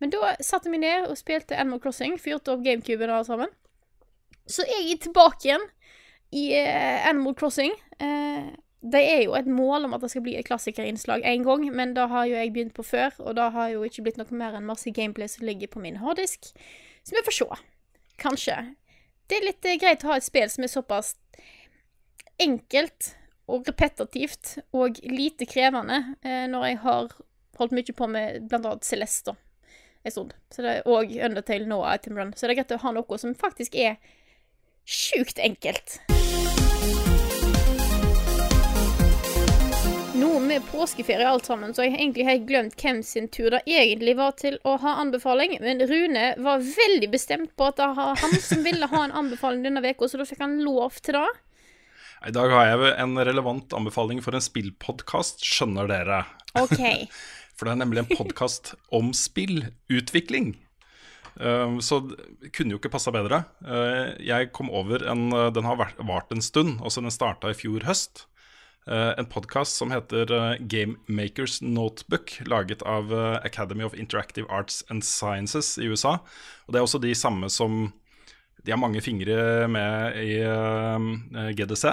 Men 0.00 0.12
da 0.14 0.32
satte 0.40 0.72
meg 0.72 0.80
ned 0.82 1.10
og 1.10 1.18
spilte 1.20 1.58
Animal 1.60 1.82
Crossing, 1.84 2.16
fyrte 2.20 2.54
opp 2.54 2.64
GameCuben 2.64 3.10
og 3.10 3.20
alt 3.20 3.28
sammen. 3.28 3.52
Så 4.48 4.64
er 4.64 4.86
jeg 4.88 5.02
tilbake 5.04 5.46
igjen 5.46 5.66
i 6.34 6.46
uh, 6.56 7.08
Animal 7.10 7.36
Crossing. 7.36 7.74
Uh, 8.00 8.48
det 8.80 9.02
er 9.04 9.18
jo 9.26 9.34
et 9.36 9.48
mål 9.50 9.84
om 9.84 9.94
at 9.94 10.00
det 10.00 10.08
skal 10.14 10.24
bli 10.24 10.38
et 10.40 10.48
klassikerinnslag 10.48 11.26
en 11.28 11.44
gang, 11.44 11.66
men 11.76 11.92
da 11.98 12.06
har 12.08 12.30
jo 12.30 12.38
jeg 12.38 12.52
begynt 12.54 12.76
på 12.78 12.86
før, 12.86 13.12
og 13.20 13.36
da 13.36 13.50
har 13.52 13.74
jo 13.74 13.84
ikke 13.84 14.06
blitt 14.06 14.16
noe 14.16 14.40
mer 14.40 14.56
enn 14.56 14.64
masse 14.64 14.88
gameplay 14.96 15.28
som 15.28 15.44
ligger 15.44 15.68
på 15.68 15.82
min 15.84 16.00
harddisk. 16.00 16.48
Så 17.04 17.16
vi 17.16 17.24
får 17.26 17.36
se. 17.36 17.60
Kanskje. 18.20 18.56
Det 19.28 19.36
er 19.36 19.46
litt 19.50 19.68
eh, 19.68 19.76
greit 19.80 20.04
å 20.04 20.14
ha 20.14 20.16
et 20.16 20.24
spill 20.24 20.48
som 20.52 20.64
er 20.64 20.72
såpass 20.72 21.12
enkelt 22.40 23.12
og 23.52 23.68
repetitivt 23.68 24.56
og 24.72 24.96
lite 25.04 25.44
krevende 25.48 25.98
når 26.22 26.66
jeg 26.68 26.78
har 26.84 27.14
holdt 27.60 27.74
mye 27.76 27.94
på 27.96 28.08
med 28.08 28.54
annet 28.56 28.86
Celeste 28.86 29.34
en 30.02 30.12
stund. 30.12 30.34
Så 30.54 30.64
det 30.64 30.78
er, 30.78 30.88
og 30.88 31.12
Undertale 31.12 31.68
nå 31.68 31.80
Item 31.94 32.18
Run. 32.18 32.32
Så 32.36 32.46
det 32.46 32.54
er 32.54 32.62
greit 32.62 32.76
å 32.76 32.82
ha 32.84 32.94
noe 32.96 33.20
som 33.20 33.36
faktisk 33.36 33.76
er 33.76 33.98
sjukt 34.88 35.38
enkelt. 35.38 36.00
Nå 40.20 40.34
med 40.44 40.64
påskeferie 40.68 41.24
og 41.24 41.38
alt 41.38 41.46
sammen, 41.48 41.70
så 41.72 41.86
jeg 41.86 41.94
egentlig 41.96 42.26
helt 42.28 42.48
glemt 42.48 42.74
hvem 42.82 42.98
sin 43.06 43.28
tur 43.32 43.54
det 43.54 43.62
egentlig 43.64 44.16
var 44.18 44.34
til 44.36 44.58
å 44.68 44.74
ha 44.82 44.96
anbefaling. 45.00 45.54
Men 45.64 45.80
Rune 45.88 46.24
var 46.44 46.64
veldig 46.64 47.08
bestemt 47.12 47.54
på 47.56 47.70
at 47.70 47.78
det 47.80 47.88
var 47.96 48.18
han 48.20 48.34
som 48.44 48.64
ville 48.66 48.88
ha 48.90 49.04
en 49.06 49.14
anbefaling 49.22 49.64
denne 49.64 49.80
uka, 49.80 50.10
så 50.10 50.20
da 50.20 50.28
fikk 50.28 50.42
han 50.44 50.58
lov 50.66 51.00
til 51.00 51.16
det. 51.16 51.28
I 52.28 52.34
dag 52.36 52.52
har 52.52 52.66
jeg 52.68 52.92
en 53.00 53.16
relevant 53.16 53.72
anbefaling 53.72 54.20
for 54.20 54.36
en 54.36 54.44
spillpodkast, 54.44 55.40
skjønner 55.40 55.88
dere. 55.88 56.24
OK. 56.60 56.82
For 57.60 57.68
det 57.68 57.74
er 57.76 57.82
nemlig 57.82 58.00
en 58.00 58.16
podkast 58.16 58.72
om 58.98 59.12
spillutvikling. 59.12 60.54
Um, 61.36 61.76
så 61.84 62.00
det 62.08 62.48
kunne 62.56 62.72
jo 62.72 62.80
ikke 62.80 62.90
passa 62.92 63.12
bedre. 63.12 63.42
Uh, 63.60 64.16
jeg 64.24 64.48
kom 64.56 64.72
over 64.72 65.04
en 65.04 65.28
Den 65.52 65.68
har 65.68 65.76
vart 65.76 66.32
en 66.32 66.40
stund. 66.40 66.78
Altså 66.80 67.04
Den 67.04 67.12
starta 67.12 67.52
i 67.52 67.58
fjor 67.58 67.84
høst. 67.84 68.24
Uh, 68.88 69.12
en 69.20 69.28
podkast 69.28 69.76
som 69.76 69.92
heter 69.92 70.32
uh, 70.32 70.56
Game 70.72 70.96
Makers 71.04 71.60
Notebook, 71.60 72.38
laget 72.48 72.80
av 72.82 73.12
uh, 73.12 73.36
Academy 73.44 73.84
of 73.84 73.92
Interactive 73.94 74.48
Arts 74.48 74.80
and 74.88 75.04
Sciences 75.04 75.76
i 75.78 75.84
USA. 75.84 76.16
Og 76.64 76.72
det 76.72 76.80
er 76.80 76.88
også 76.88 77.02
de 77.04 77.12
samme 77.14 77.52
som 77.52 77.92
De 78.64 78.72
har 78.72 78.80
mange 78.80 79.00
fingre 79.00 79.68
med 79.68 80.16
i 80.20 80.40
uh, 80.48 81.52
GDC. 81.52 81.92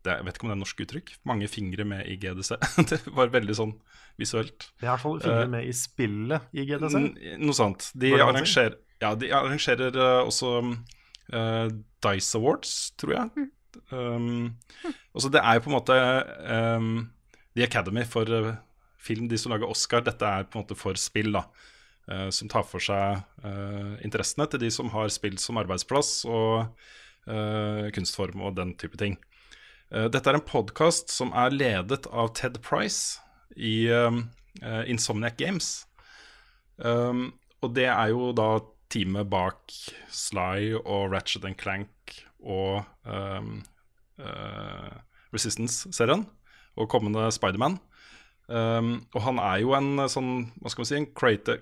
Det, 0.00 0.14
jeg 0.16 0.24
vet 0.26 0.36
ikke 0.38 0.46
om 0.46 0.50
det 0.52 0.56
er 0.56 0.60
norsk 0.62 0.80
uttrykk. 0.86 1.10
Mange 1.28 1.48
fingre 1.52 1.84
med 1.84 2.06
i 2.08 2.14
GDC. 2.22 2.54
det 2.90 3.00
var 3.16 3.32
veldig 3.34 3.56
sånn 3.58 3.74
visuelt. 4.20 4.70
Det 4.80 4.86
er 4.86 4.88
i 4.88 4.92
hvert 4.94 5.02
fall 5.04 5.20
fingre 5.20 5.42
Eh, 5.44 5.52
med 5.52 5.68
i 5.68 5.74
spillet 5.76 6.56
i 6.56 6.64
GDC. 6.70 6.96
N- 7.00 7.44
Noe 7.44 7.56
sånt. 7.56 7.90
De 8.00 8.14
arranger, 8.16 8.76
ja, 9.02 9.14
de 9.20 9.30
arrangerer 9.36 9.96
eh, 10.00 10.20
også 10.24 10.54
uh, 11.34 11.66
Dice 12.04 12.38
Awards, 12.40 12.74
tror 13.00 13.16
jeg. 13.18 13.48
Um, 13.92 14.56
også 15.14 15.30
det 15.30 15.42
er 15.44 15.58
jo 15.58 15.64
på 15.66 15.70
en 15.70 15.76
måte 15.76 15.96
um, 16.50 16.88
The 17.54 17.66
Academy 17.68 18.02
for 18.08 18.26
film, 19.00 19.28
de 19.30 19.38
som 19.40 19.52
lager 19.54 19.68
Oscar. 19.70 20.02
Dette 20.06 20.26
er 20.26 20.48
på 20.48 20.58
en 20.58 20.64
måte 20.64 20.76
for 20.78 20.98
spill, 21.00 21.32
da. 21.36 21.44
Uh, 22.10 22.26
som 22.34 22.48
tar 22.50 22.64
for 22.66 22.82
seg 22.82 23.20
uh, 23.44 23.92
interessene 24.02 24.48
til 24.50 24.64
de 24.64 24.70
som 24.74 24.88
har 24.90 25.12
spill 25.14 25.36
som 25.38 25.60
arbeidsplass 25.60 26.24
og 26.26 26.72
uh, 27.30 27.84
kunstform 27.94 28.42
og 28.48 28.56
den 28.58 28.72
type 28.80 28.98
ting. 28.98 29.14
Eh, 29.90 30.06
dette 30.06 30.30
er 30.30 30.38
en 30.38 30.46
podkast 30.46 31.10
som 31.10 31.32
er 31.34 31.54
ledet 31.54 32.06
av 32.14 32.30
Ted 32.38 32.60
Price 32.62 33.18
i 33.58 33.90
um, 33.90 34.22
eh, 34.62 34.84
Insomniac 34.90 35.38
Games. 35.40 35.70
Um, 36.78 37.32
og 37.60 37.74
det 37.76 37.88
er 37.90 38.12
jo 38.12 38.30
da 38.36 38.62
teamet 38.90 39.28
bak 39.30 39.74
Sly 40.14 40.76
og 40.80 41.10
Ratchet 41.12 41.44
and 41.46 41.58
Clank 41.60 42.14
og 42.40 42.86
um, 43.04 43.60
eh, 44.22 44.94
Resistance-serien 45.34 46.24
og 46.78 46.90
kommende 46.90 47.26
Spiderman. 47.34 47.80
Um, 48.50 49.04
og 49.14 49.20
han 49.26 49.38
er 49.42 49.60
jo 49.62 49.74
en 49.76 50.06
sånn, 50.10 50.30
hva 50.58 50.70
skal 50.72 50.82
man 50.82 50.88
si, 50.88 50.96
en 50.98 51.10
creative, 51.14 51.60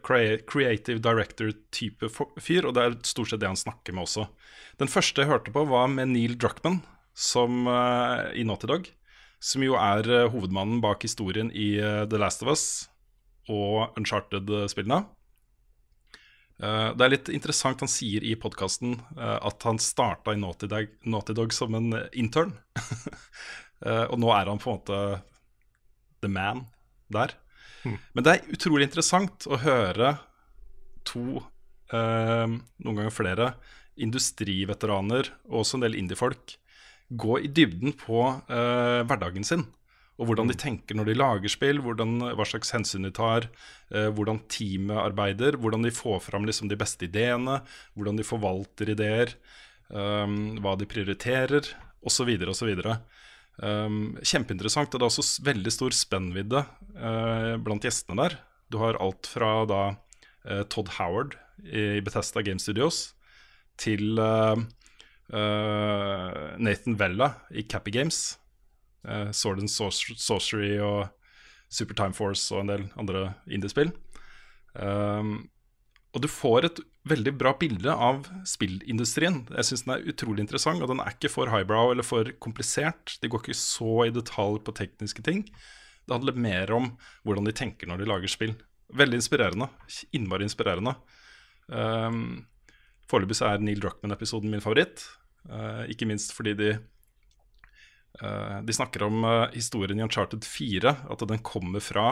creative 0.48 1.02
director-type 1.04 2.08
fyr, 2.40 2.68
og 2.68 2.76
det 2.76 2.84
er 2.84 2.96
stort 3.08 3.32
sett 3.32 3.42
det 3.42 3.50
han 3.50 3.60
snakker 3.60 3.96
med 3.96 4.06
også. 4.06 4.24
Den 4.80 4.88
første 4.88 5.24
jeg 5.24 5.32
hørte 5.32 5.52
på, 5.52 5.66
var 5.68 5.90
med 5.92 6.14
Neil 6.14 6.38
Druckman 6.40 6.80
som, 7.18 7.66
uh, 7.66 8.30
i 8.38 8.44
Naughty 8.46 8.70
Dog, 8.70 8.88
som 9.42 9.62
jo 9.64 9.74
er 9.78 10.06
uh, 10.06 10.30
hovedmannen 10.30 10.82
bak 10.84 11.02
historien 11.06 11.50
i 11.50 11.72
uh, 11.82 12.04
The 12.06 12.20
Last 12.20 12.44
of 12.46 12.52
Us 12.54 12.66
og 13.48 13.96
Uncharted-spillene. 13.96 15.06
det 16.60 17.04
er 17.06 17.12
litt 17.14 17.28
interessant 17.32 17.80
han 17.80 17.88
sier 17.88 18.20
i 18.26 18.34
podkasten 18.36 18.98
at 19.16 19.64
han 19.64 19.78
starta 19.80 20.34
i 20.34 20.40
Naughty 20.42 20.68
Dog, 20.68 20.90
Naughty 21.08 21.32
Dog 21.32 21.54
som 21.56 21.72
en 21.78 21.94
intern. 22.12 22.52
og 24.10 24.18
nå 24.20 24.28
er 24.34 24.50
han 24.50 24.60
på 24.60 24.68
en 24.68 24.76
måte 24.76 24.98
the 26.20 26.28
man 26.28 26.66
der. 27.08 27.32
Hmm. 27.86 27.96
Men 28.12 28.26
det 28.26 28.34
er 28.34 28.52
utrolig 28.52 28.90
interessant 28.90 29.46
å 29.48 29.56
høre 29.62 30.18
to, 31.08 31.42
eh, 31.92 32.46
noen 32.46 33.00
ganger 33.00 33.14
flere, 33.14 33.52
industriveteraner 33.98 35.32
og 35.48 35.62
også 35.64 35.78
en 35.78 35.86
del 35.86 35.96
indiefolk 35.98 36.58
gå 37.08 37.40
i 37.40 37.48
dybden 37.48 37.94
på 37.96 38.22
eh, 38.48 39.02
hverdagen 39.08 39.46
sin. 39.46 39.64
Og 40.18 40.26
hvordan 40.26 40.50
de 40.50 40.56
mm. 40.56 40.60
tenker 40.60 40.98
når 40.98 41.08
de 41.08 41.16
lager 41.16 41.52
spill, 41.52 41.80
hvordan, 41.84 42.16
hva 42.36 42.46
slags 42.48 42.72
hensyn 42.74 43.06
de 43.06 43.12
tar, 43.14 43.46
eh, 43.94 44.08
hvordan 44.14 44.42
teamet 44.50 44.98
arbeider, 44.98 45.56
hvordan 45.62 45.86
de 45.86 45.94
får 45.94 46.24
fram 46.26 46.48
liksom, 46.48 46.70
de 46.70 46.78
beste 46.78 47.06
ideene, 47.06 47.60
hvordan 47.94 48.18
de 48.18 48.26
forvalter 48.26 48.90
ideer, 48.96 49.36
um, 49.94 50.58
hva 50.64 50.74
de 50.78 50.88
prioriterer, 50.90 51.70
osv. 52.02 52.32
osv. 52.50 52.72
Um, 53.58 54.18
kjempeinteressant. 54.22 54.90
Og 54.90 54.98
det 54.98 55.06
er 55.06 55.12
også 55.12 55.46
veldig 55.46 55.74
stor 55.74 55.94
spennvidde 55.96 56.64
uh, 56.98 57.54
blant 57.62 57.86
gjestene 57.86 58.26
der. 58.26 58.38
Du 58.68 58.80
har 58.82 58.98
alt 59.02 59.30
fra 59.30 59.52
da 59.70 59.82
uh, 59.94 60.64
Todd 60.66 60.96
Howard 60.98 61.38
i 61.62 62.02
Bethesda 62.04 62.42
Game 62.46 62.62
Studios 62.62 63.12
til 63.78 64.18
uh, 64.18 64.58
Nathan 65.30 66.96
Vella 66.96 67.32
i 67.50 67.62
Cappy 67.68 67.92
Games. 67.92 68.38
Sword 69.32 69.60
and 69.62 69.70
Sorcery 69.70 70.78
og 70.80 71.08
Super 71.68 71.94
Time 71.94 72.16
Force 72.16 72.48
og 72.54 72.64
en 72.64 72.72
del 72.72 72.86
andre 73.00 73.22
indiespill. 73.50 73.92
Um, 74.74 75.48
og 76.16 76.22
du 76.24 76.28
får 76.30 76.68
et 76.68 76.80
veldig 77.08 77.34
bra 77.40 77.52
bilde 77.60 77.92
av 77.92 78.26
spillindustrien. 78.48 79.42
Jeg 79.52 79.68
syns 79.68 79.84
den 79.84 79.94
er 79.94 80.06
utrolig 80.12 80.44
interessant, 80.44 80.82
og 80.82 80.90
den 80.90 81.02
er 81.04 81.12
ikke 81.14 81.30
for 81.32 81.52
highbrow 81.52 81.92
eller 81.92 82.06
for 82.06 82.30
komplisert. 82.42 83.16
De 83.22 83.30
går 83.30 83.44
ikke 83.44 83.58
så 83.60 84.06
i 84.06 84.14
detalj 84.14 84.62
på 84.64 84.74
tekniske 84.76 85.24
ting. 85.24 85.44
Det 86.08 86.16
handler 86.16 86.40
mer 86.40 86.72
om 86.72 86.94
hvordan 87.28 87.48
de 87.48 87.56
tenker 87.56 87.88
når 87.88 88.00
de 88.00 88.08
lager 88.08 88.32
spill. 88.32 88.54
Veldig 88.96 89.20
inspirerende. 89.20 89.68
Innmari 90.16 90.48
inspirerende. 90.48 90.96
Um, 91.68 92.46
Foreløpig 93.08 93.40
er 93.44 93.60
Neil 93.64 93.80
Druckman-episoden 93.80 94.52
min 94.52 94.64
favoritt. 94.64 95.04
Uh, 95.48 95.84
ikke 95.88 96.08
minst 96.08 96.34
fordi 96.36 96.52
de 96.58 96.70
uh, 98.20 98.58
De 98.66 98.74
snakker 98.74 99.06
om 99.06 99.22
uh, 99.24 99.46
historien 99.54 100.00
i 100.00 100.04
Uncharted 100.04 100.44
4, 100.44 100.96
at 101.08 101.28
den 101.28 101.44
kommer 101.44 101.84
fra 101.84 102.10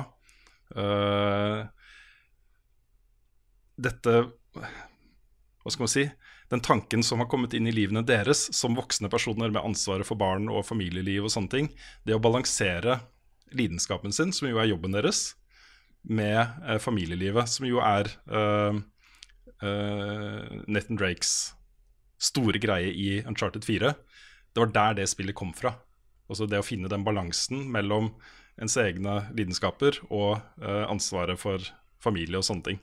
dette 3.77 4.13
Hva 4.57 5.71
skal 5.71 5.85
man 5.85 5.93
si? 5.93 6.03
Den 6.51 6.63
tanken 6.65 7.05
som 7.07 7.23
har 7.23 7.29
kommet 7.31 7.55
inn 7.55 7.67
i 7.71 7.75
livene 7.75 8.03
deres 8.07 8.45
som 8.55 8.75
voksne 8.75 9.11
personer 9.13 9.51
med 9.51 9.63
ansvaret 9.63 10.07
for 10.07 10.19
barn 10.19 10.51
og 10.51 10.67
familieliv 10.67 11.27
og 11.27 11.33
sånne 11.35 11.53
ting. 11.53 11.71
Det 12.07 12.15
å 12.15 12.23
balansere 12.23 13.01
lidenskapen 13.55 14.15
sin, 14.15 14.33
som 14.35 14.49
jo 14.51 14.61
er 14.63 14.71
jobben 14.71 14.95
deres, 14.95 15.35
med 16.07 16.39
eh, 16.67 16.79
familielivet, 16.83 17.51
som 17.51 17.67
jo 17.67 17.81
er 17.83 18.11
uh, 18.31 18.79
uh, 19.63 20.43
Nathan 20.71 20.99
Drakes 20.99 21.33
store 22.19 22.61
greie 22.63 22.93
i 22.93 23.09
Uncharted 23.27 23.65
4. 23.67 23.93
Det 24.53 24.63
var 24.63 24.73
der 24.73 25.01
det 25.01 25.09
spillet 25.11 25.37
kom 25.37 25.53
fra. 25.57 25.75
Altså 26.31 26.49
det 26.51 26.61
å 26.61 26.67
finne 26.67 26.91
den 26.91 27.05
balansen 27.07 27.67
mellom 27.73 28.11
ens 28.61 28.77
egne 28.81 29.19
lidenskaper 29.37 29.99
og 30.09 30.39
uh, 30.63 30.85
ansvaret 30.89 31.39
for 31.41 31.63
familie 32.03 32.41
og 32.41 32.47
sånne 32.47 32.71
ting. 32.71 32.81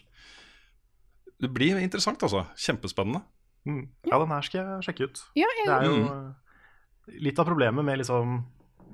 Det 1.41 1.49
blir 1.51 1.79
interessant, 1.81 2.21
altså. 2.23 2.45
Kjempespennende. 2.59 3.23
Mm. 3.67 3.87
Ja, 4.07 4.19
den 4.19 4.31
her 4.31 4.45
skal 4.45 4.61
jeg 4.61 4.85
sjekke 4.87 5.09
ut. 5.09 5.23
Ja, 5.39 5.49
jeg... 5.59 5.67
Det 5.67 5.75
er 5.75 5.87
jo 5.87 5.97
mm. 6.03 7.17
litt 7.25 7.41
av 7.41 7.49
problemet 7.49 7.85
med 7.85 8.03
liksom 8.03 8.43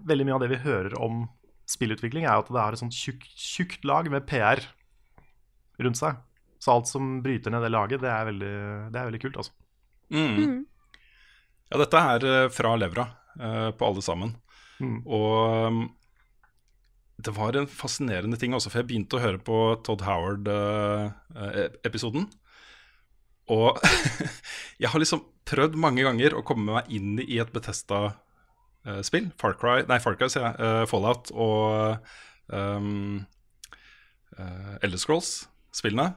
Veldig 0.10 0.24
mye 0.24 0.36
av 0.38 0.44
det 0.46 0.48
vi 0.54 0.58
hører 0.64 0.94
om 1.04 1.26
spillutvikling, 1.68 2.24
er 2.24 2.40
at 2.40 2.48
det 2.48 2.56
har 2.56 2.72
et 2.72 2.80
sånt 2.80 2.96
tjukt, 2.96 3.26
tjukt 3.36 3.84
lag 3.84 4.08
med 4.08 4.24
PR 4.30 4.62
rundt 5.84 6.00
seg. 6.00 6.22
Så 6.64 6.72
alt 6.72 6.88
som 6.88 7.18
bryter 7.24 7.52
ned 7.52 7.66
det 7.66 7.72
laget, 7.74 8.00
det 8.00 8.08
er 8.08 8.30
veldig, 8.30 8.54
det 8.94 9.02
er 9.02 9.10
veldig 9.10 9.20
kult, 9.26 9.42
altså. 9.44 9.52
Mm. 10.10 10.36
Mm. 10.36 10.66
Ja, 11.70 11.76
dette 11.84 11.98
er 12.14 12.20
eh, 12.26 12.52
fra 12.54 12.72
levra 12.82 13.06
uh, 13.40 13.72
på 13.78 13.84
alle 13.86 14.02
sammen. 14.06 14.30
Mm. 14.80 15.00
Og 15.06 15.30
det 17.20 17.34
var 17.36 17.52
en 17.60 17.68
fascinerende 17.68 18.38
ting 18.40 18.54
også, 18.56 18.70
for 18.72 18.80
jeg 18.82 18.88
begynte 18.90 19.16
å 19.20 19.24
høre 19.24 19.40
på 19.44 19.58
Todd 19.86 20.02
Howard-episoden. 20.08 22.24
Uh, 22.26 22.30
og 23.50 23.82
jeg 24.82 24.90
har 24.94 25.02
liksom 25.02 25.24
prøvd 25.50 25.74
mange 25.82 26.04
ganger 26.06 26.36
å 26.38 26.46
komme 26.46 26.78
meg 26.78 26.86
inn 26.94 27.18
i 27.24 27.40
et 27.42 27.54
Betesta-spill. 27.54 29.32
Far 29.42 29.54
Cry, 29.60 29.78
nei, 29.90 30.00
Far 30.04 30.16
Cry, 30.20 30.28
sier 30.32 30.46
jeg. 30.48 30.56
Uh, 30.62 30.86
Fallout 30.90 31.26
og 31.34 31.64
um, 32.54 33.26
uh, 34.38 34.76
Elder 34.86 35.00
Scrolls-spillene. 35.02 36.08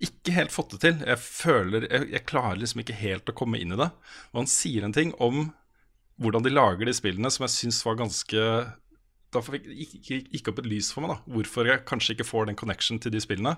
Ikke 0.00 0.32
helt 0.32 0.52
fått 0.54 0.74
det 0.74 0.80
til. 0.84 1.00
Jeg 1.04 1.20
føler, 1.20 1.86
jeg, 1.90 2.08
jeg 2.14 2.26
klarer 2.28 2.60
liksom 2.60 2.82
ikke 2.82 2.96
helt 3.00 3.28
å 3.28 3.36
komme 3.36 3.60
inn 3.60 3.74
i 3.74 3.80
det. 3.80 3.90
Og 4.32 4.42
han 4.42 4.50
sier 4.50 4.86
en 4.86 4.96
ting 4.96 5.12
om 5.20 5.50
hvordan 6.20 6.44
de 6.44 6.52
lager 6.52 6.88
de 6.88 6.94
spillene 6.96 7.30
som 7.32 7.46
jeg 7.46 7.56
syns 7.56 7.80
var 7.84 7.98
ganske 8.00 8.44
da 9.30 9.40
gikk 9.54 10.48
opp 10.50 10.58
et 10.58 10.66
lys 10.66 10.88
for 10.90 11.04
meg, 11.04 11.12
da. 11.12 11.34
Hvorfor 11.36 11.68
jeg 11.68 11.84
kanskje 11.86 12.16
ikke 12.16 12.26
får 12.26 12.48
den 12.48 12.58
connection 12.58 12.98
til 13.02 13.12
de 13.14 13.20
spillene. 13.22 13.54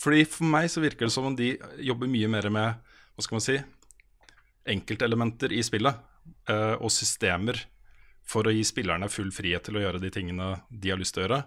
Fordi 0.00 0.24
For 0.24 0.48
meg 0.48 0.70
så 0.72 0.80
virker 0.80 1.06
det 1.06 1.12
som 1.12 1.28
om 1.28 1.36
de 1.36 1.52
jobber 1.84 2.08
mye 2.08 2.30
mer 2.32 2.48
med 2.48 2.94
hva 3.12 3.24
skal 3.24 3.36
man 3.36 3.44
si, 3.44 3.58
enkeltelementer 4.72 5.52
i 5.52 5.60
spillet. 5.66 6.08
Uh, 6.46 6.78
og 6.78 6.90
systemer 6.94 7.58
for 8.22 8.46
å 8.46 8.52
gi 8.54 8.62
spillerne 8.64 9.08
full 9.10 9.32
frihet 9.34 9.66
til 9.66 9.76
å 9.76 9.82
gjøre 9.82 10.00
de 10.02 10.10
tingene 10.14 10.52
de 10.70 10.92
har 10.92 11.00
lyst 11.00 11.16
til 11.16 11.24
å 11.24 11.26
gjøre. 11.26 11.40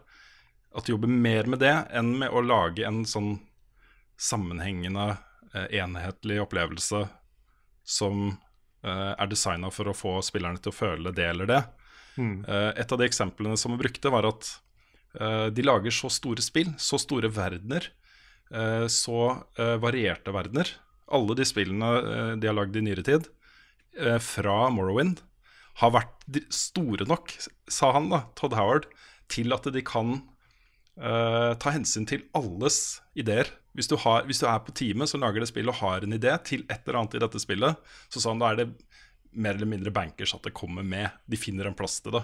At 0.76 0.86
de 0.86 0.94
jobber 0.94 1.12
mer 1.12 1.48
med 1.48 1.64
det 1.64 1.74
enn 1.96 2.12
med 2.20 2.36
å 2.36 2.44
lage 2.44 2.86
en 2.86 3.06
sånn 3.08 3.38
sammenhengende, 4.18 5.16
uh, 5.54 5.68
enhetlig 5.70 6.42
opplevelse 6.44 7.06
som 7.86 8.28
uh, 8.32 9.14
er 9.14 9.30
designa 9.32 9.72
for 9.74 9.92
å 9.92 9.98
få 9.98 10.20
spillerne 10.26 10.62
til 10.62 10.74
å 10.74 10.78
føle 10.78 11.14
det 11.16 11.30
eller 11.32 11.52
det. 11.52 11.64
Mm. 12.16 12.46
et 12.48 12.94
av 12.96 13.00
de 13.02 13.04
eksemplene 13.10 13.58
som 13.60 13.74
vi 13.74 13.82
brukte, 13.82 14.08
var 14.08 14.24
at 14.24 14.48
de 15.52 15.64
lager 15.66 15.92
så 15.92 16.08
store 16.08 16.40
spill, 16.40 16.70
så 16.80 16.96
store 16.96 17.28
verdener, 17.28 17.90
så 18.88 19.18
varierte 19.84 20.32
verdener. 20.32 20.72
Alle 21.12 21.36
de 21.36 21.44
spillene 21.44 21.90
de 22.40 22.48
har 22.48 22.56
lagd 22.56 22.80
i 22.80 22.86
nyere 22.88 23.04
tid, 23.04 23.28
fra 24.24 24.56
Morrowind, 24.72 25.20
har 25.84 25.92
vært 25.98 26.40
store 26.56 27.04
nok, 27.12 27.36
sa 27.68 27.92
han, 27.98 28.08
da, 28.14 28.22
Todd 28.40 28.56
Howard, 28.56 28.88
til 29.28 29.52
at 29.52 29.68
de 29.76 29.84
kan 29.84 30.22
ta 30.96 31.76
hensyn 31.76 32.08
til 32.08 32.24
alles 32.32 33.02
ideer. 33.12 33.52
Hvis 33.76 33.90
du, 33.92 33.98
har, 34.00 34.24
hvis 34.28 34.40
du, 34.40 34.46
er 34.48 34.62
på 34.64 34.74
teamet 34.76 35.12
som 35.12 35.22
lager 35.24 35.44
det 35.44 35.50
spillet 35.52 35.74
og 35.74 35.82
har 35.82 36.06
en 36.06 36.16
idé 36.16 36.32
til 36.48 36.64
et 36.70 36.80
eller 36.86 37.02
annet 37.02 37.18
i 37.18 37.22
dette 37.26 37.42
spillet, 37.44 37.82
så 38.08 38.24
sånn, 38.24 38.40
da 38.40 38.54
er 38.54 38.62
det 38.62 38.70
mer 39.36 39.58
eller 39.58 39.68
mindre 39.68 39.92
bankers 39.92 40.32
at 40.36 40.46
det 40.48 40.56
kommer 40.56 40.86
med. 40.88 41.12
De 41.28 41.40
finner 41.40 41.68
en 41.68 41.76
plass 41.78 42.00
til 42.04 42.16
det. 42.16 42.24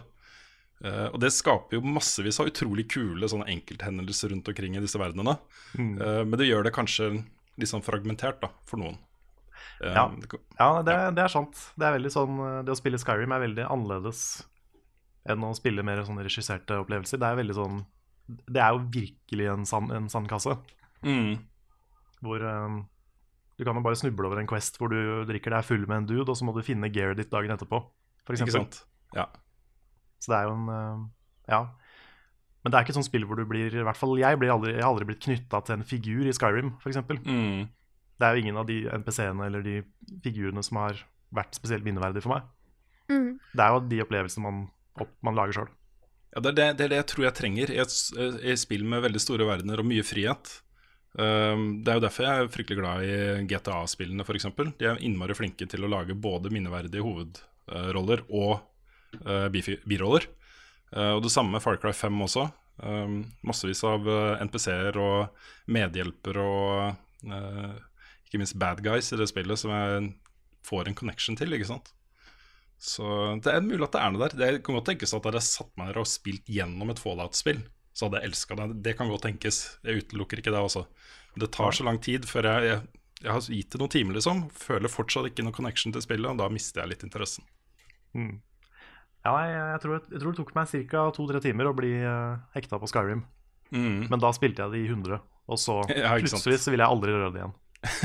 Uh, 0.82 1.12
og 1.12 1.20
det 1.22 1.30
skaper 1.36 1.78
jo 1.78 1.94
massevis 1.94 2.40
av 2.42 2.50
utrolig 2.50 2.88
kule 2.90 3.28
sånne 3.30 3.50
enkelthendelser 3.54 4.32
rundt 4.34 4.48
omkring 4.50 4.78
i 4.78 4.82
disse 4.82 4.98
verdenene. 4.98 5.36
Mm. 5.78 5.94
Uh, 6.00 6.22
men 6.26 6.40
det 6.42 6.48
gjør 6.48 6.66
det 6.66 6.74
kanskje 6.74 7.12
litt 7.60 7.70
sånn 7.70 7.86
fragmentert 7.86 8.42
da, 8.42 8.50
for 8.66 8.82
noen. 8.82 8.98
Uh, 9.84 9.92
ja, 9.92 10.06
ja, 10.58 10.70
det, 10.88 10.96
det, 11.20 11.26
er 11.28 11.34
sant. 11.34 11.60
Det, 11.76 11.86
er 11.86 12.14
sånn, 12.14 12.40
det 12.66 12.74
å 12.74 12.80
spille 12.80 13.02
Skyrim 13.02 13.36
er 13.36 13.44
veldig 13.46 13.68
annerledes 13.68 14.24
enn 15.30 15.44
å 15.46 15.54
spille 15.54 15.86
mer 15.86 16.02
sånn 16.08 16.22
regisserte 16.24 16.80
opplevelser. 16.82 17.22
Det 17.22 17.30
er 17.30 17.54
sånn 17.54 17.84
Det 18.26 18.62
er 18.64 18.74
jo 18.74 18.86
virkelig 18.96 19.52
en, 19.52 19.68
sand, 19.70 19.94
en 19.94 20.10
sandkasse. 20.10 20.56
Mm. 21.06 21.38
Hvor 22.22 22.44
du 23.62 23.66
kan 23.68 23.78
jo 23.78 23.84
bare 23.86 23.98
snuble 24.00 24.26
over 24.26 24.42
en 24.42 24.50
Quest 24.50 24.80
hvor 24.82 24.90
du 24.90 25.26
drikker 25.30 25.54
deg 25.54 25.66
full 25.68 25.84
med 25.86 26.00
en 26.00 26.08
dude, 26.10 26.30
og 26.30 26.38
så 26.38 26.46
må 26.48 26.54
du 26.56 26.64
finne 26.66 26.90
gearet 26.94 27.20
ditt 27.20 27.30
dagen 27.30 27.54
etterpå. 27.54 27.82
For 28.26 28.38
Ikke? 28.38 28.64
Ja. 29.14 29.28
Så 30.22 30.34
det 30.34 30.40
er 30.40 30.50
jo 30.50 30.56
en 30.56 30.70
uh, 30.70 31.04
Ja. 31.50 31.62
Men 32.62 32.72
det 32.72 32.78
er 32.78 32.86
ikke 32.86 32.94
et 32.94 33.00
sånt 33.00 33.10
spill 33.10 33.26
hvor 33.26 33.40
du 33.40 33.48
blir 33.50 33.74
I 33.74 33.86
hvert 33.86 33.98
fall 33.98 34.14
jeg, 34.22 34.38
blir 34.38 34.52
aldri, 34.54 34.76
jeg 34.76 34.84
har 34.84 34.92
aldri 34.92 35.08
blitt 35.10 35.24
knytta 35.26 35.64
til 35.66 35.80
en 35.80 35.86
figur 35.86 36.28
i 36.30 36.34
Skyrim, 36.34 36.76
f.eks. 36.78 37.00
Mm. 37.26 37.70
Det 38.22 38.28
er 38.28 38.38
jo 38.38 38.44
ingen 38.44 38.60
av 38.62 38.68
de 38.70 38.84
NPC-ene 39.02 39.48
eller 39.50 39.66
de 39.66 39.80
figurene 40.22 40.62
som 40.66 40.78
har 40.78 41.02
vært 41.34 41.58
spesielt 41.58 41.86
minneverdige 41.86 42.26
for 42.26 42.36
meg. 42.36 42.50
Mm. 43.10 43.40
Det 43.54 43.66
er 43.66 43.74
jo 43.74 43.86
de 43.90 44.02
opplevelsene 44.06 44.46
man, 44.46 44.60
opp, 45.02 45.14
man 45.26 45.38
lager 45.38 45.58
sjøl. 45.58 45.72
Ja, 46.32 46.44
det, 46.44 46.52
er 46.52 46.58
det, 46.58 46.68
det 46.78 46.86
er 46.86 46.94
det 46.94 47.00
jeg 47.02 47.10
tror 47.12 47.26
jeg 47.26 47.38
trenger 47.40 47.74
i 47.74 47.80
et, 47.82 47.96
et 48.54 48.62
spill 48.62 48.86
med 48.88 49.04
veldig 49.08 49.22
store 49.22 49.48
verdener 49.50 49.82
og 49.82 49.90
mye 49.90 50.06
frihet. 50.06 50.54
Um, 51.12 51.82
det 51.84 51.92
er 51.92 52.00
jo 52.00 52.04
derfor 52.06 52.24
jeg 52.24 52.42
er 52.42 52.52
fryktelig 52.54 52.80
glad 52.80 53.04
i 53.04 53.16
GTA-spillene, 53.50 54.24
f.eks. 54.24 54.48
De 54.80 54.88
er 54.88 55.02
innmari 55.04 55.36
flinke 55.36 55.68
til 55.68 55.84
å 55.84 55.92
lage 55.92 56.16
både 56.16 56.52
minneverdige 56.54 57.04
hovedroller 57.04 58.24
og 58.30 58.62
uh, 59.26 59.48
biroller. 59.52 60.30
Uh, 60.92 61.18
og 61.18 61.24
det 61.26 61.34
samme 61.34 61.56
med 61.56 61.64
Far 61.64 61.80
Cry 61.82 61.94
5 61.96 62.26
også. 62.28 62.48
Um, 62.82 63.24
massevis 63.46 63.84
av 63.86 64.08
uh, 64.08 64.40
NPC-er 64.42 64.98
og 65.00 65.72
medhjelpere 65.72 66.46
og 66.48 67.00
ikke 67.22 68.40
minst 68.42 68.56
bad 68.58 68.80
guys 68.82 69.12
i 69.14 69.18
det 69.20 69.28
spillet 69.30 69.60
som 69.60 69.74
jeg 69.76 70.14
får 70.66 70.88
en 70.88 70.96
connection 70.98 71.36
til, 71.38 71.54
ikke 71.54 71.70
sant. 71.70 71.92
Så 72.82 73.06
det 73.46 73.52
er 73.54 73.62
mulig 73.62 73.84
at 73.86 73.94
det 73.94 74.02
er 74.02 74.14
noe 74.14 74.24
der. 74.24 74.38
Det 74.40 74.64
kan 74.66 74.78
godt 74.78 74.88
tenkes 74.90 75.14
at 75.14 75.28
hadde 75.28 75.38
har 75.38 75.46
satt 75.46 75.70
meg 75.78 75.92
ned 75.92 76.00
og 76.02 76.10
spilt 76.10 76.48
gjennom 76.50 76.90
et 76.90 77.02
Fallout-spill, 77.02 77.62
så 78.02 78.10
hadde 78.10 78.24
jeg 78.24 78.32
elska 78.32 78.58
det. 78.58 78.68
Det 78.88 78.96
kan 78.98 79.12
godt 79.12 79.28
tenkes. 79.28 79.62
Jeg 79.86 80.02
utelukker 80.02 80.42
ikke 80.42 80.54
det 80.54 80.62
også. 80.66 80.88
Men 81.36 81.46
det 81.46 81.52
tar 81.54 81.76
så 81.78 81.86
lang 81.86 82.02
tid 82.02 82.26
før 82.28 82.50
jeg, 82.50 82.72
jeg, 82.72 83.02
jeg 83.22 83.32
har 83.32 83.50
gitt 83.54 83.76
det 83.76 83.82
noen 83.82 83.94
timer, 83.94 84.18
liksom. 84.18 84.48
Føler 84.58 84.92
fortsatt 84.92 85.30
ikke 85.30 85.46
noe 85.46 85.56
connection 85.56 85.94
til 85.94 86.04
spillet, 86.04 86.32
og 86.34 86.42
da 86.42 86.50
mister 86.52 86.82
jeg 86.82 86.96
litt 86.96 87.06
interessen. 87.06 87.46
Mm. 88.18 88.40
Ja, 89.22 89.36
jeg, 89.46 89.54
jeg, 89.54 89.82
tror, 89.84 90.00
jeg 90.02 90.24
tror 90.24 90.34
det 90.34 90.40
tok 90.42 90.54
meg 90.58 90.74
ca. 90.90 91.06
to-tre 91.14 91.42
timer 91.46 91.70
å 91.70 91.76
bli 91.78 91.94
uh, 92.02 92.42
hekta 92.56 92.82
på 92.82 92.90
Skyrim. 92.90 93.22
Mm. 93.72 94.08
Men 94.10 94.24
da 94.24 94.34
spilte 94.36 94.66
jeg 94.66 94.74
det 94.74 94.82
i 94.82 94.90
100, 94.90 95.22
og 95.22 95.60
så 95.62 95.78
Ja, 95.94 96.16
plutselig 96.18 96.60
så 96.64 96.74
ville 96.74 96.88
jeg 96.88 96.98
aldri 96.98 97.14
røre 97.14 97.32
det 97.36 97.44
igjen. 97.44 97.58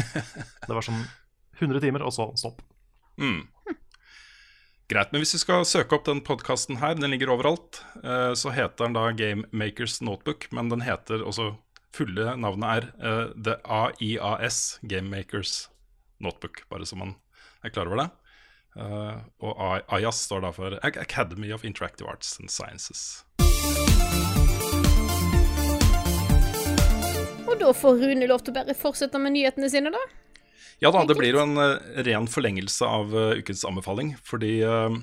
Det 0.66 0.72
var 0.76 0.84
sånn 0.84 1.02
100 1.56 1.80
timer, 1.84 2.04
og 2.04 2.12
så 2.12 2.28
stopp. 2.36 2.60
Mm. 3.16 3.46
Greit, 4.86 5.10
men 5.10 5.18
hvis 5.18 5.34
vi 5.34 5.40
skal 5.42 5.64
søke 5.66 5.96
opp 5.96 6.04
den 6.06 6.20
podkasten 6.22 6.76
her, 6.78 6.92
den 6.94 7.10
ligger 7.10 7.32
overalt, 7.34 7.80
eh, 8.06 8.34
så 8.38 8.52
heter 8.54 8.84
den 8.84 8.94
da 8.94 9.08
Game 9.18 9.42
Makers 9.50 9.98
Notebook, 9.98 10.46
men 10.54 10.68
den 10.70 10.84
heter 10.86 11.24
også 11.26 11.56
Fulle 11.96 12.36
navnet 12.38 12.68
er 12.70 12.86
eh, 13.00 13.32
The 13.34 13.56
AIAS 13.66 14.78
Game 14.86 15.10
Makers 15.10 15.72
Notebook, 16.22 16.62
bare 16.70 16.86
så 16.86 16.94
man 17.00 17.16
er 17.66 17.72
klar 17.74 17.90
over 17.90 18.04
det. 18.04 18.06
Eh, 18.78 19.16
og 19.42 19.64
AIAS 19.90 20.20
står 20.28 20.44
da 20.46 20.52
for 20.54 20.78
Academy 20.86 21.50
of 21.50 21.66
Interactive 21.66 22.06
Arts 22.06 22.36
and 22.38 22.52
Sciences. 22.54 23.24
Og 27.42 27.58
da 27.58 27.74
får 27.74 28.04
Rune 28.04 28.30
lov 28.30 28.46
til 28.46 28.54
å 28.54 28.60
bare 28.60 28.78
fortsette 28.78 29.18
med 29.18 29.34
nyhetene 29.34 29.72
sine, 29.72 29.90
da. 29.90 30.04
Ja 30.84 30.90
da, 30.92 31.04
det 31.08 31.14
blir 31.16 31.32
jo 31.32 31.40
en 31.40 31.56
eh, 31.56 32.00
ren 32.04 32.26
forlengelse 32.28 32.84
av 32.84 33.14
eh, 33.16 33.38
ukens 33.40 33.64
anbefaling. 33.64 34.10
Fordi 34.26 34.58
eh, 34.60 34.96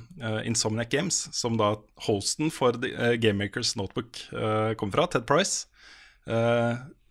Insomniac 0.45 0.91
Games, 0.93 1.17
som 1.33 1.57
da 1.57 1.71
hosten 2.05 2.51
for 2.53 2.77
Gamemakers 3.17 3.73
Notebook 3.79 4.19
kommer 4.77 4.99
fra, 4.99 5.07
Ted 5.09 5.25
Price 5.29 5.65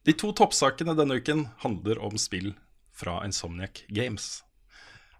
De 0.06 0.14
to 0.18 0.30
toppsakene 0.38 0.94
denne 0.98 1.18
uken 1.18 1.46
handler 1.64 1.98
om 2.06 2.14
spill 2.20 2.52
fra 2.96 3.18
Insomniac 3.26 3.82
Games. 3.92 4.42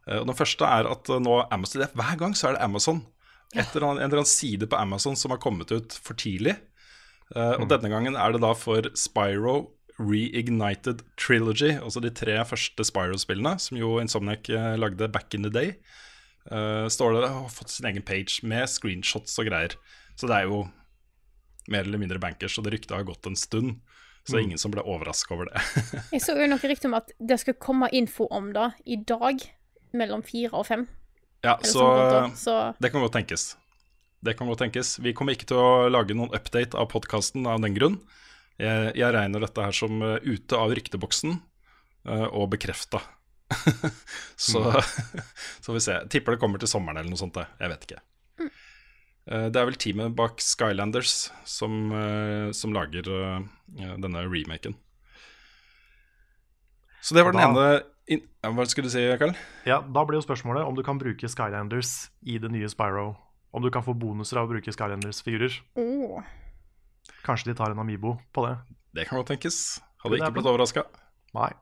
Og 0.07 0.27
Den 0.31 0.37
første 0.39 0.67
er 0.67 0.89
at 0.91 1.11
nå 1.23 1.37
Amazon, 1.55 1.83
er- 1.85 1.93
Hver 1.99 2.17
gang 2.19 2.35
så 2.39 2.49
er 2.49 2.57
det 2.57 2.65
Amazon. 2.67 3.03
Etter 3.55 3.85
en 3.85 3.99
eller 4.01 4.23
annen 4.23 4.29
side 4.29 4.67
på 4.67 4.79
Amazon 4.81 5.17
som 5.19 5.31
har 5.35 5.43
kommet 5.43 5.71
ut 5.75 5.93
for 6.03 6.19
tidlig. 6.19 6.57
Og 7.37 7.69
denne 7.71 7.89
gangen 7.93 8.17
er 8.19 8.33
det 8.35 8.43
da 8.43 8.51
for 8.59 8.89
Spyro 8.99 9.55
Reignited 10.03 11.03
Trilogy, 11.21 11.77
altså 11.79 12.03
de 12.03 12.11
tre 12.15 12.37
første 12.49 12.87
Spyro-spillene, 12.87 13.57
som 13.63 13.79
jo 13.79 13.97
Insomniac 14.03 14.51
eh, 14.53 14.75
lagde 14.81 15.09
back 15.13 15.35
in 15.35 15.47
the 15.47 15.53
day. 15.53 15.75
uh, 16.51 16.89
står 16.91 17.21
det 17.21 17.29
har 17.31 17.49
fått 17.55 17.71
sin 17.71 17.87
egen 17.87 18.03
page 18.03 18.43
med 18.43 18.67
screenshots 18.69 19.39
og 19.39 19.47
greier. 19.47 19.77
Så 20.19 20.27
det 20.27 20.41
er 20.41 20.51
jo 20.51 20.65
mer 21.71 21.87
eller 21.87 22.01
mindre 22.03 22.19
bankers, 22.23 22.59
og 22.59 22.67
det 22.67 22.75
ryktet 22.77 22.97
har 22.97 23.07
gått 23.07 23.27
en 23.27 23.39
stund. 23.39 23.79
Så 24.27 24.37
er 24.39 24.45
ingen 24.47 24.61
som 24.61 24.71
ble 24.71 24.85
overraska 24.87 25.35
over 25.35 25.49
det. 25.51 25.63
Jeg 26.15 26.23
så 26.23 26.37
jo 26.39 26.47
noe 26.47 26.71
riktig 26.71 26.87
om 26.91 26.95
at 26.99 27.11
det 27.19 27.41
skal 27.43 27.59
komme 27.59 27.89
info 27.91 28.29
om 28.31 28.53
det 28.55 28.69
i 28.87 28.99
dag, 29.03 29.43
mellom 29.93 30.23
fire 30.27 30.55
og 30.55 30.69
fem. 30.69 30.87
ja, 31.43 31.57
så 31.67 31.83
sånn 31.83 32.37
så 32.39 32.55
det 32.81 32.93
kan 32.95 33.03
godt 33.03 33.17
tenkes. 33.19 33.57
Det 34.23 34.37
kan 34.39 34.47
godt 34.47 34.63
tenkes. 34.63 34.95
Vi 35.03 35.13
kommer 35.19 35.35
ikke 35.35 35.49
til 35.51 35.59
å 35.59 35.89
lage 35.91 36.15
noen 36.15 36.31
update 36.31 36.79
av 36.79 36.87
podkasten 36.93 37.49
av 37.51 37.59
den 37.65 37.75
grunn. 37.75 37.99
Jeg, 38.63 38.93
jeg 39.01 39.15
regner 39.17 39.43
dette 39.43 39.65
her 39.67 39.75
som 39.75 40.03
eh, 40.07 40.19
ute 40.23 40.59
av 40.59 40.71
rykteboksen 40.77 41.35
eh, 41.35 42.27
og 42.31 42.49
bekrefta. 42.55 43.01
så 44.47 44.63
så 45.63 45.67
får 45.67 45.77
vi 45.79 45.83
se. 45.89 45.97
Tipper 46.15 46.37
det 46.37 46.43
kommer 46.45 46.63
til 46.63 46.71
sommeren 46.71 47.01
eller 47.03 47.11
noe 47.13 47.21
sånt. 47.21 47.35
det. 47.39 47.47
Jeg 47.61 47.73
vet 47.75 47.87
ikke. 47.89 48.01
Eh, 49.27 49.47
det 49.55 49.59
er 49.61 49.69
vel 49.69 49.79
teamet 49.83 50.15
bak 50.19 50.41
Skylanders 50.43 51.17
som, 51.49 51.91
som 52.57 52.73
lager 52.75 53.07
denne 53.07 54.25
remaken. 54.31 54.79
Så 57.03 57.15
det 57.19 57.25
var 57.27 57.35
den 57.35 57.43
Da- 57.43 57.51
ene 57.51 57.83
in 58.13 58.21
Hva 58.55 58.65
skulle 58.67 58.87
du 58.91 58.95
si, 58.95 59.03
Karl? 59.19 59.35
Ja, 59.67 59.81
Da 59.81 60.05
blir 60.07 60.19
jo 60.21 60.27
spørsmålet 60.27 60.67
om 60.67 60.75
du 60.75 60.83
kan 60.87 60.99
bruke 60.99 61.29
Skylanders 61.31 62.11
i 62.27 62.39
det 62.39 62.51
nye 62.51 62.69
Spyro. 62.71 63.17
Om 63.55 63.63
du 63.63 63.71
kan 63.71 63.83
få 63.85 63.95
bonuser 63.95 64.39
av 64.41 64.49
å 64.49 64.53
bruke 64.55 64.73
Skylanders-figurer. 64.73 65.59
Åh. 65.77 66.23
Kanskje 67.27 67.53
de 67.53 67.59
tar 67.59 67.75
en 67.75 67.83
Amibo 67.83 68.17
på 68.35 68.47
det. 68.47 68.57
Det 68.97 69.07
kan 69.09 69.21
godt 69.21 69.33
tenkes. 69.35 69.81
Hadde 70.03 70.19
ikke 70.19 70.35
blitt 70.39 70.49
overraska. 70.51 70.85
Nei. 71.37 71.53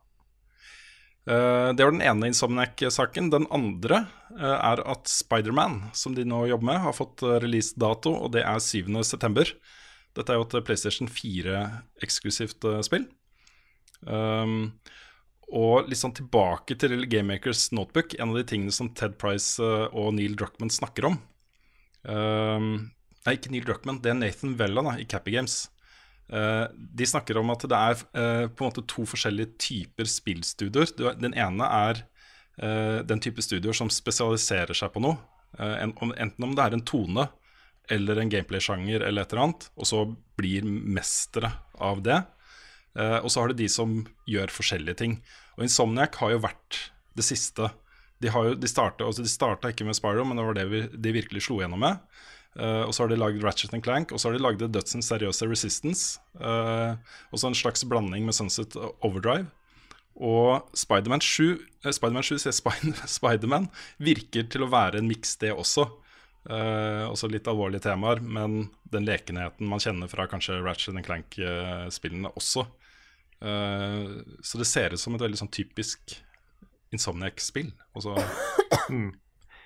Eh, 1.29 1.69
det 1.77 1.85
var 1.85 1.93
den 1.93 2.01
ene 2.01 2.31
Insomniac-saken. 2.31 3.29
Den 3.33 3.45
andre 3.53 4.05
uh, 4.33 4.57
er 4.57 4.81
at 4.89 5.09
Spiderman, 5.09 5.83
som 5.93 6.15
de 6.17 6.25
nå 6.27 6.47
jobber 6.49 6.71
med, 6.71 6.81
har 6.85 6.97
fått 6.97 7.21
release 7.21 7.43
releasedato, 7.45 8.15
og 8.25 8.33
det 8.35 8.43
er 8.47 8.57
7.9. 8.57 9.53
Dette 10.17 10.33
er 10.33 10.39
jo 10.39 10.47
et 10.47 10.57
PlayStation 10.67 11.09
4-eksklusivt 11.11 12.67
uh, 12.67 12.79
spill. 12.85 13.05
Um, 14.01 14.73
og 15.51 15.91
litt 15.91 15.99
sånn 15.99 16.15
tilbake 16.15 16.77
til 16.79 17.05
Gamemakers 17.11 17.69
Notebook, 17.75 18.15
en 18.17 18.31
av 18.31 18.39
de 18.39 18.47
tingene 18.47 18.73
som 18.73 18.89
Ted 18.95 19.17
Price 19.21 19.61
uh, 19.61 19.91
og 19.91 20.15
Neil 20.17 20.35
Druckman 20.39 20.73
snakker 20.73 21.11
om. 21.11 21.19
Um, 22.01 22.89
nei, 23.25 23.35
ikke 23.37 23.51
Neil 23.53 23.65
Druckman, 23.67 23.99
det 24.03 24.11
er 24.13 24.17
Nathan 24.19 24.55
Vella 24.59 24.83
da, 24.85 24.95
i 25.01 25.05
Cappy 25.09 25.35
Games. 25.35 25.67
Uh, 26.31 26.69
de 26.71 27.05
snakker 27.07 27.35
om 27.41 27.49
at 27.51 27.65
det 27.67 27.75
er 27.75 27.97
uh, 28.15 28.45
på 28.47 28.63
en 28.63 28.69
måte 28.69 28.85
to 28.87 29.03
forskjellige 29.09 29.57
typer 29.59 30.07
spillstudioer. 30.07 30.93
Er- 31.09 31.19
Den 31.19 31.35
ene 31.35 31.67
er 31.67 32.03
uh, 32.63 32.99
den 33.03 33.19
type 33.19 33.43
studioer 33.43 33.75
som 33.75 33.91
spesialiserer 33.91 34.77
seg 34.77 34.93
på 34.95 35.03
noe. 35.03 35.19
En, 35.59 35.91
om, 35.99 36.13
enten 36.15 36.45
om 36.47 36.53
det 36.55 36.63
er 36.63 36.73
en 36.77 36.83
tone 36.87 37.25
eller 37.91 38.21
en 38.21 38.29
gameplay-sjanger 38.31 39.03
eller 39.03 39.25
et 39.25 39.33
eller 39.33 39.41
annet, 39.43 39.65
og 39.75 39.89
så 39.89 40.05
blir 40.39 40.63
mestere 40.63 41.49
av 41.75 41.99
det. 42.05 42.21
Og 42.95 43.27
så 43.27 43.41
har 43.41 43.51
du 43.51 43.57
de 43.59 43.67
som 43.67 43.97
gjør 44.31 44.53
forskjellige 44.55 44.95
ting. 45.01 45.17
Og 45.57 45.65
Insomniac 45.65 46.15
har 46.21 46.31
jo 46.31 46.39
vært 46.45 46.79
det 47.19 47.25
siste. 47.27 47.67
De, 48.23 48.31
har 48.31 48.53
de 48.55 48.71
starta 48.71 49.03
altså 49.03 49.27
ikke 49.27 49.89
med 49.89 49.99
Spyro, 49.99 50.23
men 50.23 50.39
det 50.39 50.47
var 50.47 50.55
det 50.61 50.65
vi, 50.71 50.81
de 50.87 51.13
virkelig 51.19 51.43
slo 51.49 51.59
gjennom 51.59 51.83
med. 51.83 51.99
Eh, 52.59 52.83
og 52.83 52.91
så 52.91 53.05
har 53.05 53.11
de 53.11 53.19
lagd 53.19 53.43
Ratchet 53.43 53.73
and 53.75 53.83
Clank, 53.85 54.11
og 54.11 54.19
så 54.19 54.29
har 54.29 54.35
de 54.35 54.43
lagd 54.43 54.63
dødsens 54.73 55.07
seriøse 55.11 55.47
Resistance. 55.47 56.19
Uh, 56.35 56.99
og 57.31 57.39
så 57.39 57.47
en 57.47 57.57
slags 57.57 57.85
blanding 57.87 58.27
med 58.27 58.35
Sunset 58.35 58.75
Overdrive. 58.75 59.47
Og 60.19 60.67
Spiderman 60.77 61.23
7, 61.23 61.61
uh, 61.85 61.91
Spiderman 61.95 62.27
7 62.27 62.35
sier 62.43 62.55
Spider 62.55 62.99
Spiderman 63.17 63.69
virker 64.03 64.49
til 64.51 64.65
å 64.65 64.71
være 64.71 64.99
en 64.99 65.09
miks, 65.09 65.37
det 65.41 65.53
også. 65.55 65.87
Uh, 66.41 67.07
også 67.07 67.29
litt 67.31 67.47
alvorlige 67.47 67.85
temaer, 67.85 68.19
men 68.19 68.65
den 68.91 69.07
lekenheten 69.07 69.69
man 69.69 69.81
kjenner 69.83 70.11
fra 70.11 70.27
kanskje 70.27 70.59
Ratchet 70.65 70.97
and 70.97 71.07
Clank-spillene 71.07 72.33
også. 72.35 72.65
Uh, 73.41 74.19
så 74.43 74.59
det 74.59 74.67
ser 74.69 74.93
ut 74.93 75.01
som 75.01 75.15
et 75.15 75.23
veldig 75.23 75.39
sånn 75.39 75.53
typisk 75.53 76.19
Insomniac-spill. 76.91 77.71
Mm. 78.91 79.11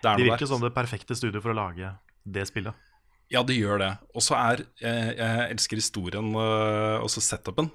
Det 0.06 0.12
er 0.12 0.20
De 0.20 0.26
noe 0.28 0.36
virker 0.36 0.46
som 0.46 0.62
det 0.62 0.70
perfekte 0.76 1.16
studioet 1.18 1.42
for 1.42 1.50
å 1.50 1.58
lage 1.58 1.88
det 2.26 2.48
spillet. 2.50 2.76
Ja, 3.34 3.42
det 3.46 3.58
gjør 3.58 3.82
det. 3.82 3.94
Og 4.14 4.22
så 4.22 4.36
er 4.38 4.66
jeg, 4.82 5.16
jeg 5.18 5.50
elsker 5.56 5.82
historien 5.82 6.34
uh, 6.38 7.02
og 7.02 7.10
så 7.10 7.24
setupen 7.26 7.72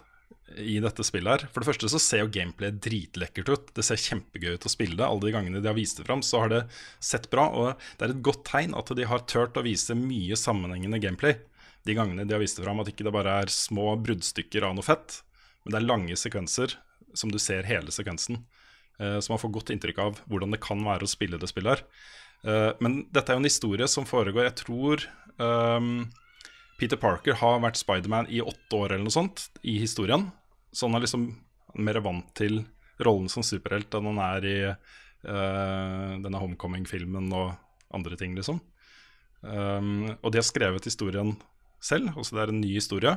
i 0.59 0.79
dette 0.83 1.05
spillet 1.07 1.31
her. 1.31 1.51
For 1.51 1.63
det 1.63 1.69
første 1.71 1.91
så 1.91 2.01
ser 2.03 2.25
jo 2.25 2.33
gameplayet 2.35 2.81
dritlekkert 2.83 3.51
ut. 3.51 3.69
Det 3.77 3.85
ser 3.87 4.01
kjempegøy 4.03 4.57
ut 4.57 4.67
å 4.67 4.73
spille 4.73 4.99
det. 4.99 5.07
Alle 5.07 5.27
de 5.27 5.35
gangene 5.35 5.63
de 5.63 5.71
har 5.71 5.79
vist 5.79 6.01
det 6.01 6.07
fram, 6.09 6.23
så 6.27 6.45
har 6.45 6.53
det 6.53 6.61
sett 7.03 7.29
bra. 7.33 7.47
Og 7.51 7.85
det 7.99 8.07
er 8.07 8.15
et 8.15 8.25
godt 8.27 8.45
tegn 8.51 8.75
at 8.79 8.91
de 8.99 9.07
har 9.07 9.27
turt 9.31 9.59
å 9.59 9.67
vise 9.67 9.97
mye 9.99 10.39
sammenhengende 10.39 11.03
gameplay. 11.03 11.39
De 11.87 11.97
gangene 11.97 12.27
de 12.27 12.37
har 12.37 12.43
vist 12.43 12.59
det 12.59 12.67
fram, 12.67 12.81
at 12.83 12.91
ikke 12.91 13.07
det 13.07 13.15
bare 13.15 13.41
er 13.43 13.53
små 13.53 13.95
bruddstykker 14.03 14.67
av 14.67 14.75
noe 14.77 14.87
fett, 14.87 15.23
men 15.65 15.73
det 15.73 15.81
er 15.81 15.89
lange 15.89 16.19
sekvenser 16.19 16.77
som 17.17 17.33
du 17.33 17.39
ser 17.43 17.69
hele 17.69 17.93
sekvensen. 17.95 18.45
eh, 19.01 19.19
så 19.19 19.33
man 19.33 19.41
får 19.41 19.55
godt 19.55 19.71
inntrykk 19.75 19.99
av 19.99 20.21
hvordan 20.29 20.53
det 20.53 20.61
kan 20.63 20.83
være 20.85 21.07
å 21.07 21.11
spille 21.11 21.41
det 21.41 21.49
spillet 21.49 21.79
her. 21.79 21.87
Eh, 22.45 22.71
Men 22.81 23.03
dette 23.13 23.33
er 23.33 23.37
jo 23.37 23.43
en 23.43 23.51
historie 23.51 23.89
som 23.89 24.07
foregår 24.09 24.47
Jeg 24.49 24.59
tror 24.65 25.09
Um, 25.41 26.11
Peter 26.81 26.99
Parker 27.01 27.37
har 27.41 27.61
vært 27.65 27.81
Spiderman 27.81 28.29
i 28.33 28.43
åtte 28.45 28.77
år 28.77 28.95
eller 28.95 29.07
noe 29.07 29.15
sånt 29.15 29.49
i 29.65 29.79
historien. 29.81 30.29
Så 30.73 30.87
han 30.87 30.97
er 30.97 31.05
liksom 31.05 31.27
mer 31.81 32.01
vant 32.05 32.29
til 32.37 32.63
rollen 33.01 33.31
som 33.33 33.45
superhelt 33.47 33.93
enn 33.97 34.09
han 34.11 34.21
er 34.25 34.47
i 34.49 34.59
uh, 34.69 36.17
denne 36.21 36.41
Homecoming-filmen 36.41 37.31
og 37.37 37.55
andre 37.97 38.19
ting, 38.21 38.37
liksom. 38.37 38.61
Um, 39.41 40.11
og 40.21 40.33
de 40.33 40.41
har 40.41 40.47
skrevet 40.47 40.89
historien 40.89 41.35
selv, 41.81 42.13
også 42.21 42.37
det 42.37 42.43
er 42.45 42.53
en 42.53 42.61
ny 42.61 42.75
historie. 42.77 43.15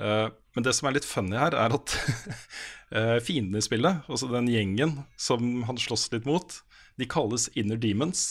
Uh, 0.00 0.32
men 0.56 0.66
det 0.66 0.72
som 0.76 0.88
er 0.88 0.96
litt 0.96 1.08
funny 1.08 1.36
her, 1.38 1.56
er 1.56 1.76
at 1.76 1.96
uh, 2.96 3.18
fiendene 3.24 3.60
i 3.60 3.64
spillet, 3.64 4.04
altså 4.08 4.32
den 4.32 4.48
gjengen 4.52 5.02
som 5.20 5.64
han 5.68 5.80
slåss 5.80 6.08
litt 6.16 6.28
mot, 6.28 6.56
de 7.00 7.08
kalles 7.10 7.48
Inner 7.58 7.80
Demons. 7.80 8.24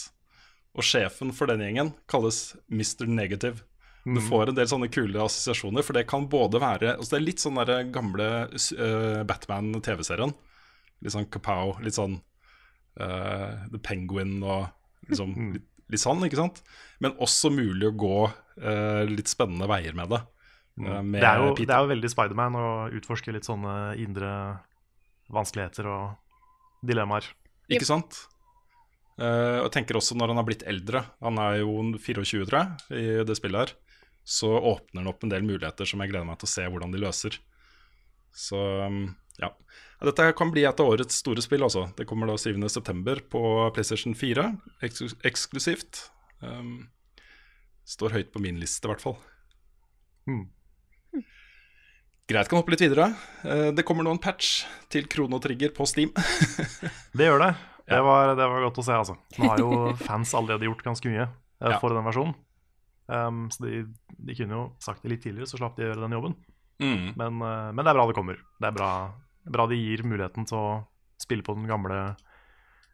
Og 0.74 0.86
sjefen 0.88 1.34
for 1.36 1.52
den 1.52 1.62
gjengen 1.62 1.94
kalles 2.10 2.56
Mr. 2.72 3.06
Negative. 3.10 3.62
Du 4.04 4.20
får 4.20 4.50
en 4.52 4.58
del 4.58 4.68
sånne 4.68 4.90
kule 4.92 5.22
assosiasjoner, 5.24 5.84
for 5.86 5.96
det 5.96 6.10
kan 6.12 6.26
både 6.28 6.60
være 6.60 6.98
altså 6.98 7.14
Det 7.14 7.20
er 7.22 7.24
litt 7.24 7.44
sånn 7.44 7.60
den 7.70 7.92
gamle 7.96 8.26
uh, 8.52 9.22
Batman-TV-serien. 9.28 10.34
Litt 11.04 11.16
sånn 11.16 11.30
Kapow, 11.32 11.78
litt 11.84 11.96
sånn 11.96 12.18
uh, 13.00 13.64
The 13.72 13.80
Penguin 13.84 14.42
og 14.44 14.68
liksom 15.08 15.38
litt, 15.54 15.70
litt 15.94 16.04
sånn, 16.04 16.26
ikke 16.28 16.42
sant? 16.42 16.60
Men 17.04 17.16
også 17.24 17.52
mulig 17.54 17.94
å 17.94 17.96
gå 18.04 18.20
uh, 18.28 19.04
litt 19.08 19.32
spennende 19.32 19.72
veier 19.72 19.96
med 19.96 20.12
det. 20.12 20.20
med 21.00 21.22
Det 21.22 21.30
er, 21.30 21.46
jo, 21.46 21.56
det 21.62 21.70
er 21.72 21.86
jo 21.88 21.94
veldig 21.94 22.12
Spiderman 22.12 22.60
å 22.60 22.68
utforske 23.00 23.36
litt 23.36 23.48
sånne 23.48 23.96
indre 24.04 24.34
vanskeligheter 25.32 25.88
og 25.88 26.84
dilemmaer. 26.84 27.32
Ikke 27.72 27.88
sant? 27.88 28.26
Eh, 29.24 29.58
og 29.62 29.68
jeg 29.68 29.74
tenker 29.78 30.00
også 30.00 30.18
når 30.18 30.34
han 30.34 30.42
har 30.42 30.48
blitt 30.48 30.66
eldre, 30.68 31.06
han 31.24 31.40
er 31.40 31.62
jo 31.62 31.80
24, 31.96 32.46
tror 32.50 32.60
jeg, 32.60 33.00
i 33.00 33.26
det 33.28 33.38
spillet 33.40 33.62
her, 33.62 33.74
så 34.24 34.50
åpner 34.58 35.04
han 35.04 35.12
opp 35.12 35.24
en 35.24 35.32
del 35.32 35.46
muligheter 35.46 35.88
som 35.88 36.04
jeg 36.04 36.12
gleder 36.12 36.28
meg 36.28 36.40
til 36.42 36.50
å 36.50 36.54
se 36.54 36.66
hvordan 36.68 36.94
de 36.94 37.02
løser. 37.04 37.38
Så 38.34 38.60
um, 38.88 39.06
ja. 39.40 39.52
Ja, 40.00 40.08
Dette 40.10 40.30
kan 40.38 40.52
bli 40.54 40.66
et 40.68 40.80
av 40.82 40.90
årets 40.96 41.20
store 41.22 41.44
spill, 41.44 41.66
altså. 41.66 41.86
Det 41.98 42.08
kommer 42.10 42.30
da 42.30 42.38
7.9. 42.40 43.28
på 43.32 43.44
PlayStation 43.76 44.16
4, 44.18 44.48
eks 44.88 45.16
eksklusivt. 45.28 46.08
Um, 46.44 46.90
står 47.88 48.18
høyt 48.18 48.34
på 48.34 48.42
min 48.44 48.60
liste, 48.62 48.88
i 48.88 48.92
hvert 48.92 49.04
fall. 49.04 49.20
Mm. 50.28 50.48
Greit, 52.32 52.48
kan 52.48 52.62
hoppe 52.62 52.74
litt 52.74 52.86
videre. 52.86 53.12
Uh, 53.44 53.70
det 53.76 53.86
kommer 53.88 54.08
nå 54.08 54.16
en 54.16 54.24
patch 54.24 54.64
til 54.92 55.08
Krono 55.12 55.40
Trigger 55.44 55.76
på 55.76 55.88
Steam. 55.90 56.16
Det 57.18 57.28
gjør 57.28 57.44
det. 57.44 57.54
Det 57.90 58.00
var, 58.06 58.32
det 58.40 58.46
var 58.48 58.64
godt 58.64 58.80
å 58.80 58.86
se, 58.86 58.96
altså. 58.96 59.16
Nå 59.40 59.50
har 59.52 59.60
jo 59.60 59.72
fans 60.08 60.32
allerede 60.38 60.70
gjort 60.70 60.86
ganske 60.86 61.10
mye 61.12 61.26
Ja. 61.64 61.78
for 61.82 61.92
den 61.96 62.06
versjonen. 62.06 62.36
Um, 63.12 63.46
så 63.52 63.66
de, 63.66 63.82
de 64.16 64.36
kunne 64.38 64.56
jo 64.56 64.64
sagt 64.84 65.04
det 65.04 65.12
litt 65.12 65.24
tidligere, 65.26 65.50
så 65.52 65.60
slapp 65.60 65.76
de 65.76 65.84
å 65.84 65.90
gjøre 65.92 66.06
den 66.06 66.16
jobben. 66.16 66.38
Mm. 66.84 67.10
Men, 67.20 67.42
uh, 67.44 67.70
men 67.76 67.84
det 67.84 67.92
er 67.92 67.98
bra 68.00 68.08
det 68.08 68.16
kommer. 68.18 68.40
Det 68.64 68.70
er 68.70 68.78
bra, 68.78 68.92
bra 69.58 69.68
de 69.72 69.80
gir 69.80 70.06
muligheten 70.08 70.48
til 70.50 70.60
å 70.60 70.72
spille 71.20 71.44
på 71.46 71.56
den 71.60 71.68
gamle, 71.70 72.00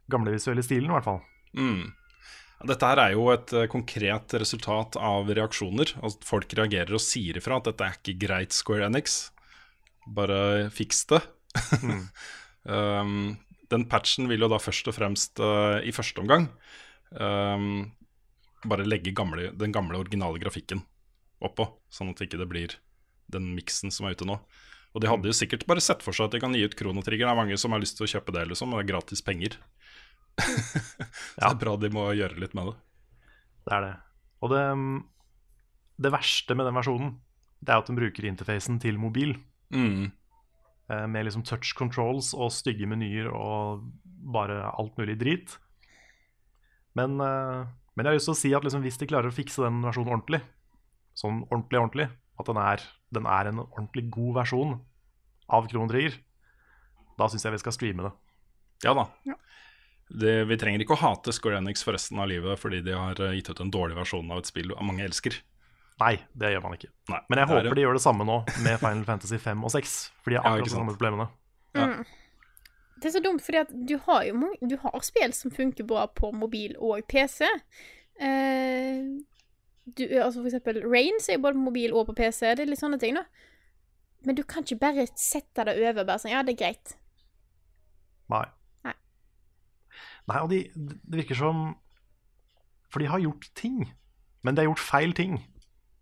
gamle 0.09 0.33
visuelle 0.33 0.65
stilen, 0.65 0.89
i 0.89 0.95
hvert 0.97 1.07
fall. 1.07 1.21
Mm. 1.57 1.87
Dette 2.69 2.89
her 2.89 2.99
er 2.99 3.13
jo 3.15 3.29
et 3.31 3.53
eh, 3.55 3.69
konkret 3.71 4.33
resultat 4.41 4.97
av 4.99 5.29
reaksjoner. 5.31 5.93
At 6.03 6.25
folk 6.27 6.51
reagerer 6.59 6.91
og 6.97 6.99
sier 6.99 7.37
ifra 7.39 7.55
at 7.61 7.69
dette 7.69 7.85
er 7.85 7.95
ikke 7.95 8.17
greit, 8.25 8.51
Square 8.57 8.89
Enix. 8.89 9.29
Bare 10.17 10.67
fiks 10.75 11.05
det. 11.07 11.21
Mm. 11.79 12.01
um, 12.67 13.13
den 13.69 13.85
patchen 13.89 14.29
vil 14.29 14.45
jo 14.45 14.49
da 14.51 14.59
først 14.61 14.89
og 14.89 14.95
fremst, 14.97 15.41
uh, 15.41 15.79
i 15.85 15.93
første 15.95 16.21
omgang, 16.23 16.49
um, 17.15 17.89
bare 18.69 18.87
legge 18.87 19.13
gamle, 19.15 19.51
den 19.55 19.75
gamle 19.75 19.99
originale 20.01 20.41
grafikken 20.41 20.83
oppå, 21.43 21.69
sånn 21.93 22.11
at 22.11 22.23
ikke 22.25 22.39
det 22.41 22.49
blir 22.51 22.75
den 23.31 23.53
miksen 23.55 23.93
som 23.93 24.07
er 24.07 24.17
ute 24.17 24.27
nå. 24.27 24.39
Og 24.95 25.03
de 25.03 25.09
hadde 25.09 25.29
jo 25.29 25.37
sikkert 25.37 25.67
bare 25.69 25.83
sett 25.83 26.01
for 26.01 26.17
seg 26.17 26.27
at 26.27 26.35
de 26.35 26.41
kan 26.41 26.55
gi 26.55 26.65
ut 26.65 26.75
Kronotrigger. 26.75 27.27
Det 27.27 27.33
er 27.33 27.37
mange 27.37 27.57
som 27.61 27.75
har 27.75 27.81
lyst 27.81 27.99
til 27.99 28.07
å 28.07 28.09
kjøpe 28.09 28.33
det, 28.33 28.47
liksom. 28.49 28.73
og 28.73 28.81
Det 28.81 28.87
er 28.87 28.91
gratis 28.95 29.21
penger. 29.25 29.59
Så 30.39 31.35
det 31.37 31.49
er 31.49 31.59
bra 31.61 31.75
de 31.77 31.91
må 31.93 32.07
gjøre 32.17 32.41
litt 32.41 32.55
med 32.57 32.71
det. 32.71 32.77
Det 33.67 33.75
er 33.75 33.85
det. 33.85 33.95
Og 34.41 34.53
det, 34.53 34.63
det 36.01 36.13
verste 36.15 36.57
med 36.57 36.65
den 36.65 36.79
versjonen, 36.79 37.13
det 37.59 37.73
er 37.73 37.83
at 37.83 37.91
den 37.91 37.99
bruker 37.99 38.25
interfacen 38.25 38.79
til 38.81 38.97
mobil. 39.01 39.35
Mm. 39.75 40.09
Eh, 40.89 41.07
Med 41.07 41.25
liksom 41.27 41.45
touch 41.47 41.73
controls 41.77 42.33
og 42.33 42.51
stygge 42.53 42.87
menyer 42.89 43.29
og 43.31 43.85
bare 44.05 44.61
alt 44.71 44.97
mulig 44.99 45.17
drit. 45.19 45.57
Men, 46.97 47.19
eh, 47.21 47.67
men 47.95 48.05
jeg 48.05 48.11
har 48.11 48.17
lyst 48.17 48.29
til 48.31 48.37
å 48.37 48.41
si 48.41 48.53
at 48.55 48.65
liksom, 48.65 48.83
hvis 48.85 48.99
de 48.99 49.09
klarer 49.09 49.31
å 49.31 49.35
fikse 49.35 49.63
den 49.63 49.81
versjonen 49.85 50.13
ordentlig, 50.15 50.41
sånn 51.17 51.43
ordentlig, 51.49 51.79
ordentlig, 51.79 52.09
at 52.39 52.47
den 52.47 52.61
er, 52.61 52.87
den 53.15 53.27
er 53.27 53.49
en 53.49 53.61
ordentlig 53.65 54.07
god 54.13 54.41
versjon 54.41 54.79
av 55.49 55.67
Kron 55.71 55.91
Trigger, 55.91 56.15
da 57.19 57.27
syns 57.27 57.45
jeg 57.45 57.55
vi 57.55 57.61
skal 57.63 57.75
streame 57.75 58.07
det. 58.07 58.13
Ja 58.85 58.95
da. 58.95 59.09
Ja. 59.27 59.35
Det, 60.09 60.33
vi 60.49 60.57
trenger 60.57 60.81
ikke 60.81 60.95
å 60.95 61.03
hate 61.03 61.33
Square 61.35 61.59
Enix 61.59 61.83
for 61.85 61.93
resten 61.93 62.17
av 62.21 62.29
livet 62.31 62.57
fordi 62.57 62.79
de 62.85 62.95
har 62.97 63.19
eh, 63.21 63.35
gitt 63.37 63.51
ut 63.51 63.59
en 63.61 63.73
dårlig 63.73 63.97
versjon 63.99 64.31
av 64.33 64.41
et 64.41 64.49
spill 64.49 64.73
mange 64.79 65.05
elsker. 65.05 65.35
Nei, 65.99 66.13
det 66.39 66.53
gjør 66.53 66.63
man 66.63 66.77
ikke. 66.77 66.89
Nei, 67.11 67.19
Men 67.27 67.41
jeg 67.41 67.47
det 67.47 67.53
er 67.53 67.59
håper 67.59 67.75
de 67.75 67.83
gjør 67.83 67.97
det 67.97 68.03
samme 68.03 68.27
nå 68.27 68.37
med 68.63 68.79
Final 68.79 69.03
Fantasy 69.07 69.39
5 69.43 69.63
og 69.67 69.73
6. 69.75 69.95
For 70.23 70.31
de 70.31 70.37
har 70.37 70.47
akkurat 70.47 70.63
ikke 70.63 70.71
de 70.71 70.75
samme 70.77 70.95
problemene. 70.95 71.27
Ja. 71.75 71.87
Mm. 71.87 72.05
Det 72.99 73.07
er 73.07 73.15
så 73.15 73.21
dumt, 73.23 73.43
fordi 73.43 73.57
at 73.57 73.69
du 73.89 73.95
har 74.07 74.23
jo 74.27 74.53
du 74.69 74.75
har 74.81 75.03
spill 75.07 75.33
som 75.35 75.51
funker 75.55 75.87
bra 75.87 76.05
på 76.11 76.31
mobil 76.35 76.75
og 76.77 77.03
PC. 77.07 77.47
Uh, 78.19 79.19
du, 79.97 80.03
altså 80.19 80.41
for 80.41 80.49
eksempel 80.49 80.81
Rains 80.83 81.29
er 81.29 81.37
jo 81.37 81.43
både 81.45 81.55
på 81.55 81.67
mobil 81.67 81.93
og 81.93 82.09
på 82.09 82.17
PC. 82.19 82.41
Det 82.55 82.65
er 82.65 82.71
litt 82.71 82.81
sånne 82.81 82.99
ting, 82.99 83.15
da. 83.15 83.23
Men 84.27 84.35
du 84.35 84.43
kan 84.43 84.65
ikke 84.65 84.81
bare 84.81 85.07
sette 85.15 85.63
det 85.67 85.77
over 85.79 86.03
bare 86.03 86.19
sånn 86.19 86.33
Ja, 86.33 86.43
det 86.43 86.57
er 86.57 86.63
greit. 86.63 86.95
Nei. 88.31 88.45
Nei. 88.83 88.95
Nei, 90.29 90.41
og 90.43 90.51
de, 90.51 90.59
det 90.75 91.21
virker 91.23 91.39
som 91.39 91.63
For 92.91 93.01
de 93.01 93.07
har 93.09 93.23
gjort 93.23 93.47
ting, 93.55 93.85
men 94.43 94.55
de 94.55 94.63
har 94.63 94.71
gjort 94.71 94.83
feil 94.83 95.15
ting. 95.15 95.39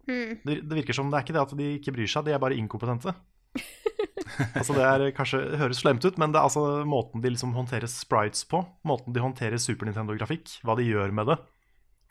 Mm. 0.07 0.37
Det, 0.43 0.61
det 0.63 0.79
virker 0.81 0.95
som 0.95 1.11
det 1.11 1.19
er 1.19 1.25
ikke 1.25 1.35
det 1.35 1.43
at 1.43 1.57
de 1.59 1.71
ikke 1.77 1.93
bryr 1.95 2.11
seg, 2.11 2.27
de 2.27 2.35
er 2.35 2.41
bare 2.41 2.57
inkompetente. 2.57 3.13
altså 4.59 4.75
Det 4.75 4.87
er 4.87 5.05
kanskje 5.17 5.43
det 5.51 5.59
høres 5.61 5.81
slemt 5.83 6.05
ut, 6.05 6.17
men 6.21 6.33
det 6.33 6.39
er 6.39 6.47
altså 6.47 6.63
måten 6.87 7.23
de 7.23 7.31
liksom 7.33 7.55
håndterer 7.57 7.89
sprites 7.91 8.45
på, 8.49 8.63
måten 8.87 9.15
de 9.15 9.23
håndterer 9.23 9.61
Super 9.61 9.89
Nintendo-grafikk, 9.89 10.59
hva 10.67 10.77
de 10.79 10.87
gjør 10.87 11.15
med 11.15 11.31
det 11.33 11.39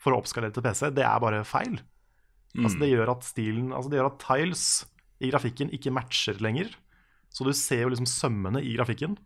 for 0.01 0.13
å 0.13 0.21
oppskalere 0.21 0.53
til 0.53 0.65
PC, 0.65 0.91
det 0.93 1.05
er 1.05 1.21
bare 1.23 1.45
feil. 1.47 1.79
Altså 2.57 2.79
Det 2.81 2.89
gjør 2.89 3.11
at 3.11 3.25
stilen 3.27 3.73
Altså 3.75 3.91
det 3.91 3.99
gjør 3.99 4.07
at 4.09 4.21
tiles 4.23 4.61
i 5.21 5.29
grafikken 5.29 5.69
ikke 5.73 5.93
matcher 5.93 6.39
lenger. 6.41 6.71
Så 7.33 7.45
du 7.45 7.51
ser 7.53 7.83
jo 7.83 7.91
liksom 7.91 8.07
sømmene 8.09 8.63
i 8.65 8.71
grafikken, 8.77 9.17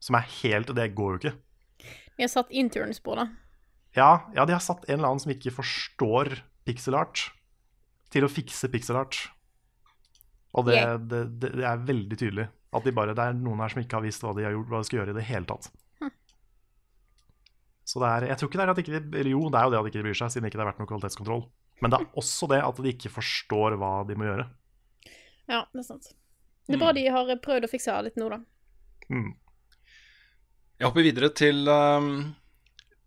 som 0.00 0.16
er 0.16 0.28
helt 0.40 0.70
Det 0.76 0.86
går 0.96 1.16
jo 1.16 1.20
ikke. 1.20 1.34
Vi 2.16 2.24
har 2.24 2.32
satt 2.32 2.50
interns 2.50 3.00
på 3.02 3.16
det. 3.18 3.28
Ja, 3.96 4.28
ja, 4.34 4.44
de 4.44 4.54
har 4.54 4.62
satt 4.62 4.84
en 4.86 4.98
eller 4.98 5.10
annen 5.10 5.22
som 5.22 5.32
ikke 5.32 5.54
forstår 5.54 6.38
pixel 6.68 6.96
art, 6.98 7.30
til 8.12 8.24
å 8.26 8.30
fikse 8.32 8.70
pixel 8.72 9.00
art. 9.00 9.20
Og 10.56 10.64
det, 10.68 10.78
Yeah. 10.78 10.96
det, 10.98 11.24
det, 11.42 11.52
det 11.60 11.66
er 11.68 11.84
veldig 11.84 12.16
tydelig 12.18 12.48
at 12.48 12.84
de 12.84 12.92
bare, 12.92 13.14
det 13.16 13.24
er 13.24 13.36
noen 13.36 13.60
her 13.62 13.72
som 13.72 13.80
ikke 13.80 13.96
har 13.96 14.04
visst 14.04 14.24
hva 14.24 14.34
de 14.36 14.44
har 14.44 14.52
gjort, 14.52 14.68
hva 14.68 14.80
de 14.80 14.88
skal 14.88 14.98
gjøre 15.00 15.12
i 15.14 15.16
det 15.18 15.26
hele 15.28 15.48
tatt. 15.48 15.70
Så 17.88 18.00
det 18.02 18.08
er, 18.08 18.26
jeg 18.28 18.36
tror 18.40 18.50
ikke 18.50 18.58
det 18.60 18.64
er 18.66 18.70
at 18.74 18.80
ikke 18.82 18.92
de, 18.92 19.00
eller 19.16 19.30
jo, 19.32 19.42
det 19.48 19.56
er 19.58 19.64
jo 19.64 19.72
det 19.72 19.78
at 19.78 19.86
de 19.86 19.90
ikke 19.94 20.04
bryr 20.04 20.18
seg, 20.18 20.32
siden 20.32 20.44
det 20.44 20.50
ikke 20.52 20.60
har 20.60 20.68
vært 20.68 20.80
noen 20.82 20.90
kvalitetskontroll. 20.90 21.44
Men 21.80 21.92
det 21.92 22.00
er 22.02 22.18
også 22.20 22.48
det 22.52 22.58
at 22.60 22.80
de 22.84 22.92
ikke 22.92 23.12
forstår 23.14 23.76
hva 23.80 23.92
de 24.04 24.16
må 24.18 24.26
gjøre. 24.26 24.44
Ja, 25.48 25.62
det 25.72 25.80
er 25.80 25.86
sant. 25.86 26.10
Det 26.68 26.76
er 26.76 26.82
bra 26.82 26.90
de 26.92 27.06
har 27.08 27.30
prøvd 27.40 27.64
å 27.64 27.70
fikse 27.72 27.94
det 27.94 28.10
litt 28.10 28.20
nå, 28.20 28.28
da. 28.34 28.42
Mm. 29.08 29.30
Jeg 30.78 30.84
hopper 30.84 31.06
videre 31.06 31.30
til 31.32 31.64
um, 31.72 32.10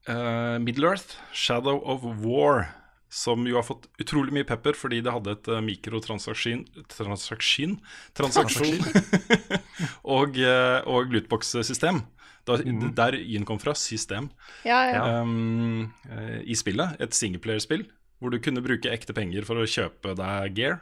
uh, 0.10 0.58
Middle-earth, 0.64 1.20
Shadow 1.30 1.78
of 1.86 2.08
War. 2.24 2.66
Som 3.12 3.44
jo 3.46 3.58
har 3.60 3.66
fått 3.68 3.90
utrolig 4.00 4.32
mye 4.32 4.46
pepper 4.48 4.78
fordi 4.80 5.02
det 5.04 5.12
hadde 5.12 5.34
et 5.36 5.48
uh, 5.52 5.58
mikrotransaksjon 5.66 6.62
Transaksjon? 6.94 7.74
Transaksjon 8.16 8.80
og, 10.18 10.38
uh, 10.40 10.80
og 10.88 11.12
lootbox-system. 11.12 12.02
Da, 12.48 12.56
Mhm. 12.64 12.94
Der 12.98 13.14
Y-en 13.20 13.44
kom 13.46 13.60
fra. 13.62 13.76
System. 13.78 14.30
Ja, 14.66 14.80
ja. 14.90 15.02
Um, 15.22 15.92
I 16.42 16.56
spillet. 16.58 16.96
Et 17.04 17.14
singleplayerspill. 17.14 17.84
Hvor 18.22 18.32
du 18.34 18.40
kunne 18.40 18.64
bruke 18.66 18.90
ekte 18.90 19.14
penger 19.18 19.46
for 19.46 19.60
å 19.62 19.68
kjøpe 19.70 20.16
deg 20.18 20.56
gear, 20.58 20.80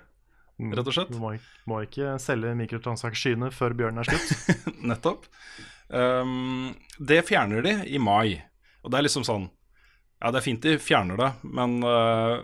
Mm. 0.60 0.74
rett 0.76 0.88
og 0.88 0.92
slett. 0.94 1.12
Du 1.12 1.20
må, 1.22 1.30
må 1.72 1.78
ikke 1.86 2.18
selge 2.20 2.50
mikrotransaksjoner 2.60 3.54
før 3.56 3.72
bjørnen 3.80 4.02
er 4.02 4.10
skutt. 4.10 4.74
Nettopp. 4.92 5.24
Um, 5.90 6.76
det 7.00 7.22
fjerner 7.30 7.64
de 7.64 7.72
i 7.88 7.98
mai. 7.98 8.42
Og 8.84 8.92
det 8.92 9.00
er 9.00 9.06
liksom 9.08 9.24
sånn 9.24 9.46
Ja, 10.20 10.32
det 10.36 10.42
er 10.42 10.44
fint 10.44 10.66
de 10.66 10.74
fjerner 10.84 11.16
det, 11.16 11.28
men 11.48 11.78
uh, 11.80 12.42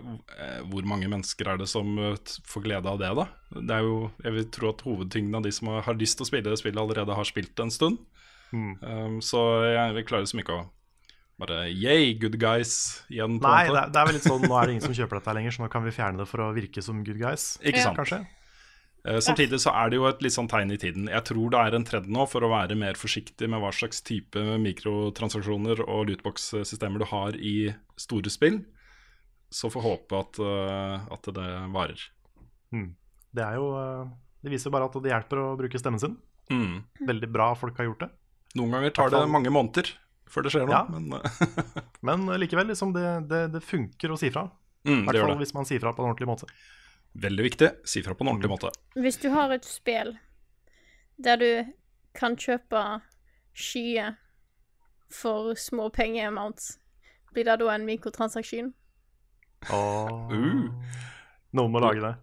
hvor 0.70 0.86
mange 0.88 1.10
mennesker 1.12 1.50
er 1.52 1.58
det 1.60 1.66
som 1.68 1.90
uh, 2.00 2.14
får 2.48 2.62
glede 2.64 2.88
av 2.88 2.96
det, 3.02 3.10
da? 3.18 3.26
Det 3.58 3.74
er 3.76 3.84
jo, 3.84 3.98
Jeg 4.24 4.32
vil 4.32 4.46
tro 4.54 4.70
at 4.72 4.80
hovedtyngden 4.86 5.36
av 5.36 5.44
de 5.44 5.52
som 5.52 5.68
har, 5.74 5.98
lyst 6.00 6.16
til 6.16 6.24
å 6.24 6.30
spille 6.30 6.48
det 6.48 6.56
spillet, 6.62 6.80
allerede 6.80 7.18
har 7.18 7.28
spilt 7.28 7.52
det 7.52 7.66
en 7.66 7.74
stund. 7.74 7.98
Mm. 8.54 8.72
Um, 8.80 9.18
så 9.20 9.42
jeg, 9.68 9.92
vil 9.98 10.06
klarer 10.08 10.24
liksom 10.24 10.40
ikke 10.44 10.56
å, 10.56 10.64
Bare 11.36 11.66
yay, 11.68 12.14
good 12.16 12.38
guys 12.40 13.02
igjen. 13.12 13.34
på 13.42 13.44
Nei, 13.44 13.66
det 13.68 13.82
det 13.92 14.00
er 14.00 14.06
vel 14.08 14.14
litt 14.16 14.24
sånn 14.24 14.40
nå 14.48 14.54
er 14.56 14.70
det 14.70 14.72
ingen 14.78 14.86
som 14.86 14.94
kjøper 15.02 15.18
dette 15.20 15.34
lenger, 15.36 15.52
så 15.52 15.66
nå 15.66 15.68
kan 15.68 15.84
vi 15.84 15.92
fjerne 15.92 16.22
det 16.22 16.28
for 16.30 16.46
å 16.46 16.52
virke 16.56 16.80
som 16.80 17.02
good 17.04 17.18
guys. 17.20 17.58
Ikke 17.60 17.82
Ja. 17.82 17.90
sant? 17.90 17.98
Kanskje? 18.00 18.22
Eh, 19.06 19.20
Samtidig 19.22 19.60
så 19.62 19.70
er 19.70 19.90
det 19.92 20.00
jo 20.00 20.06
et 20.08 20.22
litt 20.24 20.34
sånn 20.34 20.48
tegn 20.50 20.72
i 20.74 20.78
tiden. 20.82 21.06
Jeg 21.12 21.22
tror 21.28 21.52
det 21.54 21.60
er 21.62 21.76
en 21.78 21.86
trend 21.86 22.08
nå 22.10 22.24
for 22.30 22.42
å 22.42 22.50
være 22.50 22.74
mer 22.78 22.98
forsiktig 22.98 23.48
med 23.52 23.62
hva 23.62 23.70
slags 23.74 24.02
type 24.06 24.40
mikrotransaksjoner 24.64 25.84
og 25.86 26.08
lootbox-systemer 26.10 27.02
du 27.02 27.06
har 27.12 27.36
i 27.38 27.56
store 28.00 28.32
spill. 28.32 28.60
Så 29.54 29.70
får 29.70 29.84
håpe 29.84 30.18
at, 30.18 30.40
eh, 30.42 31.12
at 31.14 31.28
det 31.36 31.50
varer. 31.74 32.00
Det 33.36 33.44
er 33.44 33.60
jo 33.60 33.68
eh, 33.78 34.08
Det 34.42 34.50
viser 34.52 34.70
bare 34.74 34.86
at 34.90 34.96
det 35.02 35.10
hjelper 35.12 35.38
å 35.42 35.46
bruke 35.58 35.78
stemmen 35.78 36.02
sin. 36.02 36.16
Mm. 36.50 36.82
Veldig 37.06 37.30
bra 37.32 37.52
folk 37.58 37.78
har 37.78 37.88
gjort 37.88 38.04
det. 38.06 38.10
Noen 38.58 38.74
ganger 38.74 38.92
tar 38.94 39.10
det 39.10 39.22
mange 39.30 39.50
måneder 39.50 39.90
før 40.26 40.42
det 40.46 40.52
skjer 40.54 40.66
noe, 40.66 40.74
Ja. 40.74 40.84
men 40.90 41.10
Men 42.06 42.26
likevel, 42.40 42.66
liksom, 42.70 42.92
det, 42.94 43.28
det, 43.30 43.40
det 43.54 43.62
funker 43.62 44.10
å 44.10 44.18
si 44.18 44.30
fra. 44.34 44.48
I 44.86 44.90
mm, 44.94 45.04
hvert 45.06 45.22
fall 45.22 45.38
hvis 45.40 45.54
man 45.54 45.66
sier 45.66 45.82
fra 45.82 45.92
på 45.94 46.02
en 46.02 46.10
ordentlig 46.10 46.28
måte. 46.30 46.46
Veldig 47.16 47.44
viktig. 47.46 47.68
Si 47.88 48.02
fra 48.04 48.14
på 48.14 48.24
en 48.26 48.32
ordentlig 48.34 48.50
måte. 48.52 48.70
Hvis 49.00 49.16
du 49.22 49.30
har 49.32 49.52
et 49.54 49.64
spill 49.64 50.14
der 51.16 51.38
du 51.40 51.48
kan 52.16 52.34
kjøpe 52.36 52.80
skyer 53.56 54.16
for 55.12 55.54
små 55.56 55.88
pengeamounts, 55.94 56.74
blir 57.32 57.46
det 57.48 57.58
da 57.62 57.70
en 57.72 57.86
mikrotransaksjon? 57.88 58.72
Oh. 59.72 60.28
Uh. 60.28 60.68
Noen 61.56 61.72
må 61.72 61.80
lage 61.80 62.02
det. 62.04 62.14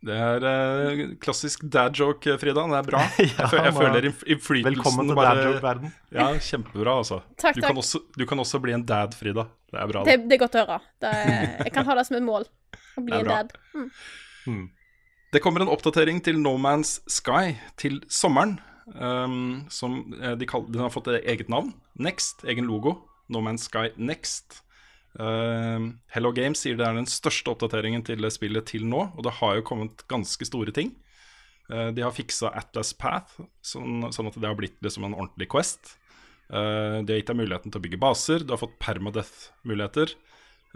Det 0.00 0.14
er 0.16 0.44
eh, 0.48 1.00
klassisk 1.20 1.66
dad 1.68 1.92
joke, 2.00 2.32
Frida. 2.40 2.62
Det 2.72 2.78
er 2.78 2.86
bra. 2.88 3.02
Ja, 3.20 3.26
Jeg, 3.28 3.50
føler, 3.52 3.66
jeg 3.66 3.74
føler 3.76 4.06
innf- 4.08 4.22
innflytelsen 4.32 4.78
Velkommen 4.78 5.10
til 5.10 5.18
bare- 5.18 5.34
dad 5.36 5.50
joke-verden. 5.50 5.92
Ja, 6.16 6.28
kjempebra, 6.40 6.94
altså. 7.02 7.18
Takk, 7.36 7.58
Du 7.58 7.60
takk. 7.60 7.66
kan, 7.74 7.82
også, 7.82 8.00
du 8.16 8.24
kan 8.30 8.40
også 8.40 8.60
bli 8.64 8.72
en 8.78 8.86
dad, 8.88 9.12
Frida. 9.18 9.44
Det 9.70 9.82
er 9.82 9.92
bra. 9.92 10.04
Det, 10.08 10.16
Det. 10.24 10.38
er 10.38 10.40
godt 10.46 10.56
å 10.56 10.64
høre. 10.64 10.80
Det 11.04 11.12
er, 11.12 11.44
jeg 11.66 11.74
kan 11.76 11.84
ha 11.90 11.98
det 12.00 12.06
som 12.08 12.16
et 12.16 12.24
mål. 12.24 12.48
Å 12.96 13.04
bli 13.04 13.18
en 13.20 13.28
dad. 13.28 13.52
Mm. 13.76 13.90
Mm. 14.46 14.70
det 15.32 15.42
kommer 15.44 15.62
en 15.62 15.70
oppdatering 15.70 16.22
til 16.24 16.40
No 16.40 16.56
Man's 16.58 16.98
Sky 17.10 17.56
til 17.80 18.00
sommeren. 18.08 18.58
Um, 18.90 19.68
som 19.70 20.14
eh, 20.18 20.34
de 20.34 20.46
kaller, 20.50 20.72
Den 20.72 20.82
har 20.82 20.90
fått 20.90 21.12
eget 21.12 21.48
navn. 21.48 21.74
Next. 21.94 22.42
Egen 22.44 22.66
logo. 22.66 22.96
No 23.28 23.38
Man's 23.38 23.68
Sky 23.68 23.92
Next. 23.96 24.64
Um, 25.14 26.00
Hello 26.10 26.32
Games 26.32 26.62
sier 26.62 26.78
det 26.78 26.86
er 26.86 26.96
den 26.98 27.06
største 27.06 27.52
oppdateringen 27.52 28.02
til 28.06 28.26
spillet 28.30 28.66
til 28.70 28.86
nå, 28.86 29.08
og 29.14 29.24
det 29.26 29.36
har 29.40 29.56
jo 29.58 29.66
kommet 29.66 30.02
ganske 30.10 30.46
store 30.46 30.74
ting. 30.74 30.92
Uh, 31.70 31.90
de 31.94 32.02
har 32.02 32.14
fiksa 32.14 32.50
Atlas 32.58 32.92
Path, 32.98 33.38
sånn, 33.62 34.08
sånn 34.14 34.30
at 34.30 34.38
det 34.38 34.48
har 34.48 34.58
blitt 34.58 34.78
liksom 34.82 35.06
en 35.06 35.14
ordentlig 35.18 35.50
Quest. 35.50 35.96
Uh, 36.50 37.02
de 37.06 37.14
har 37.14 37.22
gitt 37.22 37.30
deg 37.30 37.38
muligheten 37.38 37.70
til 37.70 37.78
å 37.78 37.86
bygge 37.86 38.02
baser, 38.02 38.42
du 38.42 38.54
har 38.56 38.62
fått 38.62 38.78
permadeath-muligheter. 38.82 40.16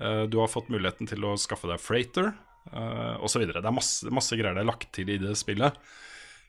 Eh, 0.02 0.22
du 0.22 0.38
har 0.38 0.50
fått 0.50 0.70
muligheten 0.72 1.08
til 1.10 1.24
å 1.26 1.36
skaffe 1.38 1.70
deg 1.70 1.82
freighter, 1.82 2.32
uh, 2.72 3.20
osv. 3.24 3.44
Det 3.50 3.60
er 3.60 3.74
masse, 3.74 4.08
masse 4.14 4.36
greier 4.38 4.56
det 4.56 4.64
er 4.64 4.70
lagt 4.70 4.90
til 4.94 5.10
i 5.12 5.20
det 5.20 5.34
spillet. 5.38 5.76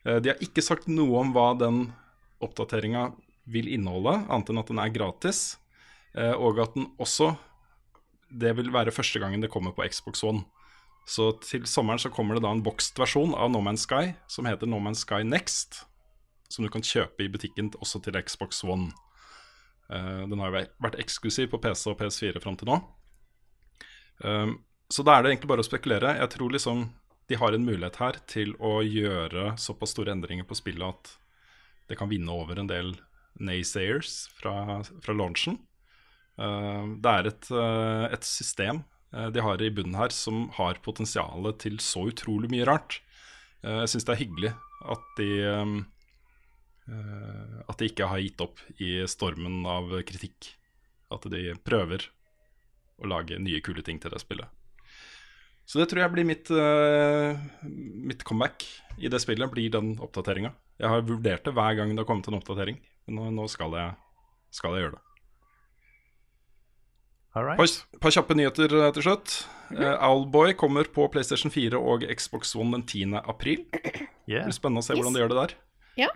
Uh, 0.06 0.20
de 0.24 0.32
har 0.32 0.44
ikke 0.44 0.64
sagt 0.66 0.90
noe 0.92 1.22
om 1.24 1.34
hva 1.36 1.52
den 1.60 1.88
oppdateringa 2.44 3.10
vil 3.50 3.70
inneholde, 3.72 4.18
annet 4.30 4.52
enn 4.52 4.62
at 4.62 4.72
den 4.72 4.82
er 4.82 4.94
gratis, 4.94 5.44
uh, 6.18 6.34
og 6.36 6.62
at 6.64 6.78
den 6.78 6.90
også 6.98 7.36
Det 8.36 8.56
vil 8.58 8.72
være 8.74 8.92
første 8.92 9.20
gangen 9.22 9.40
det 9.40 9.52
kommer 9.54 9.72
på 9.72 9.86
Xbox 9.86 10.24
One. 10.26 10.42
Så 11.08 11.30
til 11.46 11.68
sommeren 11.70 12.02
så 12.02 12.10
kommer 12.10 12.36
det 12.36 12.42
da 12.44 12.50
en 12.52 12.64
bokst 12.66 12.98
versjon 12.98 13.36
av 13.38 13.52
No 13.54 13.62
Man's 13.62 13.86
Sky 13.86 14.16
som 14.28 14.48
heter 14.50 14.68
No 14.68 14.80
Man's 14.82 15.06
Sky 15.06 15.22
Next. 15.24 15.86
Som 16.50 16.66
du 16.66 16.72
kan 16.74 16.84
kjøpe 16.84 17.24
i 17.24 17.30
butikken 17.30 17.70
også 17.78 18.02
til 18.04 18.18
Xbox 18.18 18.64
One. 18.66 18.90
Uh, 19.88 20.26
den 20.26 20.42
har 20.42 20.50
jo 20.50 20.64
vært 20.82 20.98
eksklusiv 21.00 21.52
på 21.54 21.62
PC 21.62 21.86
og 21.94 22.00
PS4 22.02 22.42
fram 22.42 22.58
til 22.58 22.74
nå. 22.74 22.80
Um, 24.26 24.58
så 24.90 25.04
da 25.06 25.16
er 25.16 25.24
det 25.24 25.34
egentlig 25.34 25.50
bare 25.50 25.64
å 25.64 25.68
spekulere. 25.68 26.16
Jeg 26.20 26.32
tror 26.36 26.54
liksom 26.54 26.88
de 27.30 27.38
har 27.42 27.56
en 27.56 27.66
mulighet 27.66 27.98
her 28.02 28.18
til 28.30 28.54
å 28.62 28.80
gjøre 28.86 29.56
såpass 29.58 29.96
store 29.96 30.14
endringer 30.14 30.46
på 30.46 30.58
spillet 30.58 30.86
at 30.86 31.16
det 31.90 31.98
kan 31.98 32.10
vinne 32.10 32.34
over 32.34 32.60
en 32.62 32.70
del 32.70 32.94
naysayers 33.42 34.28
fra, 34.38 34.82
fra 35.04 35.16
launchen. 35.16 35.58
Uh, 36.38 36.94
det 37.02 37.12
er 37.12 37.30
et, 37.32 37.50
uh, 37.56 38.06
et 38.12 38.28
system 38.28 38.82
uh, 39.16 39.30
de 39.32 39.44
har 39.44 39.62
i 39.64 39.72
bunnen 39.72 39.96
her 39.98 40.12
som 40.14 40.50
har 40.58 40.82
potensial 40.86 41.48
til 41.62 41.80
så 41.84 42.10
utrolig 42.12 42.52
mye 42.52 42.68
rart. 42.68 43.00
Jeg 43.66 43.90
syns 43.90 44.06
det 44.06 44.14
er 44.14 44.20
hyggelig 44.20 44.50
at 44.94 45.06
de 45.18 45.30
At 47.66 47.80
de 47.80 47.88
ikke 47.90 48.06
har 48.06 48.22
gitt 48.22 48.44
opp 48.46 48.60
i 48.78 49.00
stormen 49.10 49.64
av 49.66 49.90
kritikk. 50.06 50.52
At 51.10 51.26
de 51.34 51.56
prøver 51.66 52.06
å 53.02 53.10
lage 53.10 53.40
nye, 53.42 53.64
kule 53.66 53.82
ting 53.82 53.98
til 53.98 54.14
det 54.14 54.22
spillet. 54.22 54.46
Så 55.66 55.82
det 55.82 55.88
tror 55.90 56.04
jeg 56.04 56.14
blir 56.14 56.28
mitt, 56.30 56.52
uh, 56.54 57.34
mitt 58.06 58.22
comeback 58.28 58.68
i 59.02 59.10
det 59.12 59.20
spillet, 59.24 59.50
blir 59.52 59.72
den 59.74 59.96
oppdateringa. 60.04 60.54
Jeg 60.78 60.92
har 60.92 61.06
vurdert 61.08 61.48
det 61.48 61.56
hver 61.56 61.78
gang 61.80 61.94
det 61.94 62.04
har 62.04 62.10
kommet 62.10 62.30
en 62.30 62.38
oppdatering, 62.38 62.78
men 63.08 63.18
nå, 63.18 63.32
nå 63.34 63.48
skal, 63.52 63.74
jeg, 63.80 63.96
skal 64.54 64.76
jeg 64.76 64.86
gjøre 64.86 64.98
det. 64.98 65.04
All 67.36 67.44
right. 67.44 67.60
Par, 67.60 68.00
par 68.00 68.14
kjappe 68.16 68.36
nyheter 68.38 68.72
eh, 68.80 68.92
til 68.96 69.04
slutt. 69.10 69.34
Eh, 69.76 69.96
Owlboy 70.08 70.54
kommer 70.56 70.88
på 70.88 71.08
PlayStation 71.12 71.52
4 71.52 71.76
og 71.76 72.06
Xbox 72.08 72.54
One 72.56 72.78
den 72.78 72.86
10. 72.86 73.18
april. 73.26 73.66
Det 74.26 74.40
blir 74.48 74.56
spennende 74.56 74.82
å 74.82 74.86
se 74.86 74.96
hvordan 74.96 75.14
de 75.14 75.22
gjør 75.22 75.34
det 75.34 75.42
der. 75.42 75.52
Ja, 76.00 76.08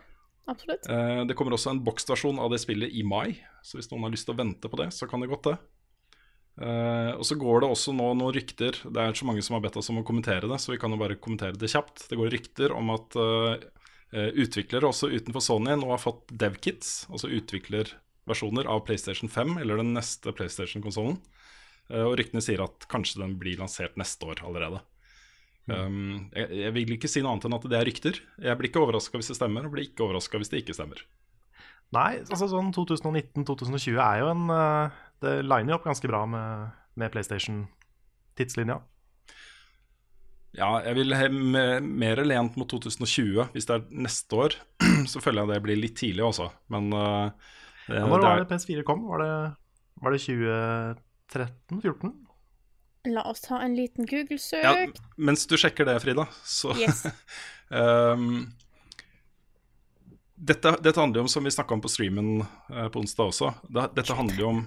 absolutt. 0.49 0.87
Uh, 0.89 1.27
det 1.29 1.35
kommer 1.37 1.53
også 1.53 1.73
en 1.75 1.81
boksversjon 1.85 2.39
av 2.41 2.49
det 2.49 2.57
spillet 2.63 2.95
i 2.95 3.03
mai, 3.05 3.35
så 3.61 3.77
hvis 3.77 3.91
noen 3.91 4.07
har 4.07 4.15
lyst 4.15 4.25
til 4.25 4.33
å 4.33 4.39
vente 4.39 4.71
på 4.71 4.79
det, 4.79 4.87
så 4.95 5.05
kan 5.11 5.21
det 5.21 5.29
godt 5.29 5.51
det. 5.51 5.57
Eh, 6.59 7.11
og 7.15 7.23
så 7.23 7.37
går 7.39 7.63
det 7.63 7.69
også 7.71 7.93
nå 7.95 8.09
noen 8.19 8.33
rykter 8.35 8.75
Det 8.83 8.99
er 8.99 9.13
så 9.15 9.23
mange 9.23 9.39
som 9.45 9.55
har 9.55 9.61
bedt 9.63 9.77
oss 9.79 9.87
om 9.93 10.01
å 10.01 10.03
kommentere 10.07 10.49
det, 10.49 10.57
så 10.59 10.73
vi 10.73 10.79
kan 10.81 10.91
jo 10.91 10.99
bare 10.99 11.19
kommentere 11.21 11.55
det 11.59 11.71
kjapt. 11.71 12.09
Det 12.11 12.19
går 12.19 12.33
rykter 12.35 12.75
om 12.75 12.91
at 12.91 13.15
uh, 13.15 13.55
utviklere 14.11 14.89
også 14.89 15.11
utenfor 15.13 15.45
Sony 15.45 15.77
nå 15.79 15.87
har 15.93 16.01
fått 16.03 16.33
devkits, 16.35 17.05
altså 17.07 17.31
utviklerversjoner 17.37 18.67
av 18.67 18.83
PlayStation 18.87 19.31
5 19.31 19.55
eller 19.61 19.79
den 19.79 19.93
neste 19.95 20.33
PlayStation-konsollen. 20.35 21.21
Uh, 21.87 22.09
og 22.09 22.17
ryktene 22.19 22.43
sier 22.43 22.65
at 22.65 22.89
kanskje 22.91 23.23
den 23.23 23.37
blir 23.39 23.61
lansert 23.61 23.95
neste 24.01 24.27
år 24.27 24.43
allerede. 24.43 24.83
Um, 25.69 26.27
jeg, 26.33 26.49
jeg 26.65 26.75
vil 26.75 26.95
ikke 26.97 27.11
si 27.11 27.21
noe 27.23 27.37
annet 27.37 27.47
enn 27.47 27.55
at 27.55 27.71
det 27.71 27.79
er 27.79 27.87
rykter. 27.87 28.19
Jeg 28.41 28.59
blir 28.59 28.71
ikke 28.71 28.83
overraska 28.83 29.21
hvis 29.21 29.31
det 29.31 29.39
stemmer, 29.39 29.63
og 29.63 29.77
blir 29.77 29.87
ikke 29.87 30.09
overraska 30.09 30.41
hvis 30.41 30.51
det 30.51 30.65
ikke 30.65 30.75
stemmer. 30.75 31.05
Nei, 31.95 32.19
altså 32.21 32.45
sånn 32.51 32.69
2019-2020 32.75 33.97
er 34.03 34.19
jo 34.21 34.27
en 34.29 34.51
eh, 34.53 34.97
Det 35.19 35.41
liner 35.43 35.73
jo 35.73 35.79
opp 35.79 35.87
ganske 35.89 36.07
bra 36.09 36.23
med, 36.29 36.69
med 36.99 37.11
PlayStation-tidslinja. 37.13 38.79
Ja, 40.57 40.69
jeg 40.81 40.95
vil 40.97 41.13
mer 41.85 42.21
lent 42.25 42.55
mot 42.57 42.69
2020. 42.71 43.51
Hvis 43.53 43.67
det 43.69 43.75
er 43.75 43.99
neste 44.07 44.39
år, 44.39 44.55
så 45.11 45.21
føler 45.21 45.43
jeg 45.43 45.53
det 45.53 45.63
blir 45.67 45.81
litt 45.81 45.97
tidlig 45.99 46.25
også. 46.25 46.49
Men 46.73 46.89
uh, 46.95 47.29
Ja, 47.89 48.05
når 48.05 48.23
var 48.25 48.41
det 48.41 48.49
PS4 48.49 48.85
kom? 48.87 49.05
Var 49.11 49.23
det, 49.23 49.33
var 50.01 50.15
det 50.15 50.23
2013-14? 50.25 52.15
La 53.07 53.23
oss 53.29 53.41
ta 53.45 53.61
en 53.63 53.75
liten 53.77 54.07
Google-søk. 54.09 54.63
Ja, 54.65 54.87
Mens 55.17 55.45
du 55.47 55.55
sjekker 55.57 55.87
det, 55.87 55.99
Frida, 56.03 56.27
så 56.43 56.73
Yes. 56.81 57.05
um, 57.69 58.49
dette, 60.39 60.73
dette 60.83 60.99
handler 60.99 61.21
jo 61.21 61.27
om, 61.27 61.31
som 61.31 61.43
vi 61.43 61.51
snakka 61.51 61.75
om 61.75 61.81
på 61.83 61.91
streamen 61.91 62.41
eh, 62.41 62.87
på 62.91 63.01
onsdag 63.01 63.31
også, 63.31 63.49
det, 63.67 63.89
dette 63.97 64.15
handler 64.15 64.39
jo 64.39 64.51
om 64.53 64.61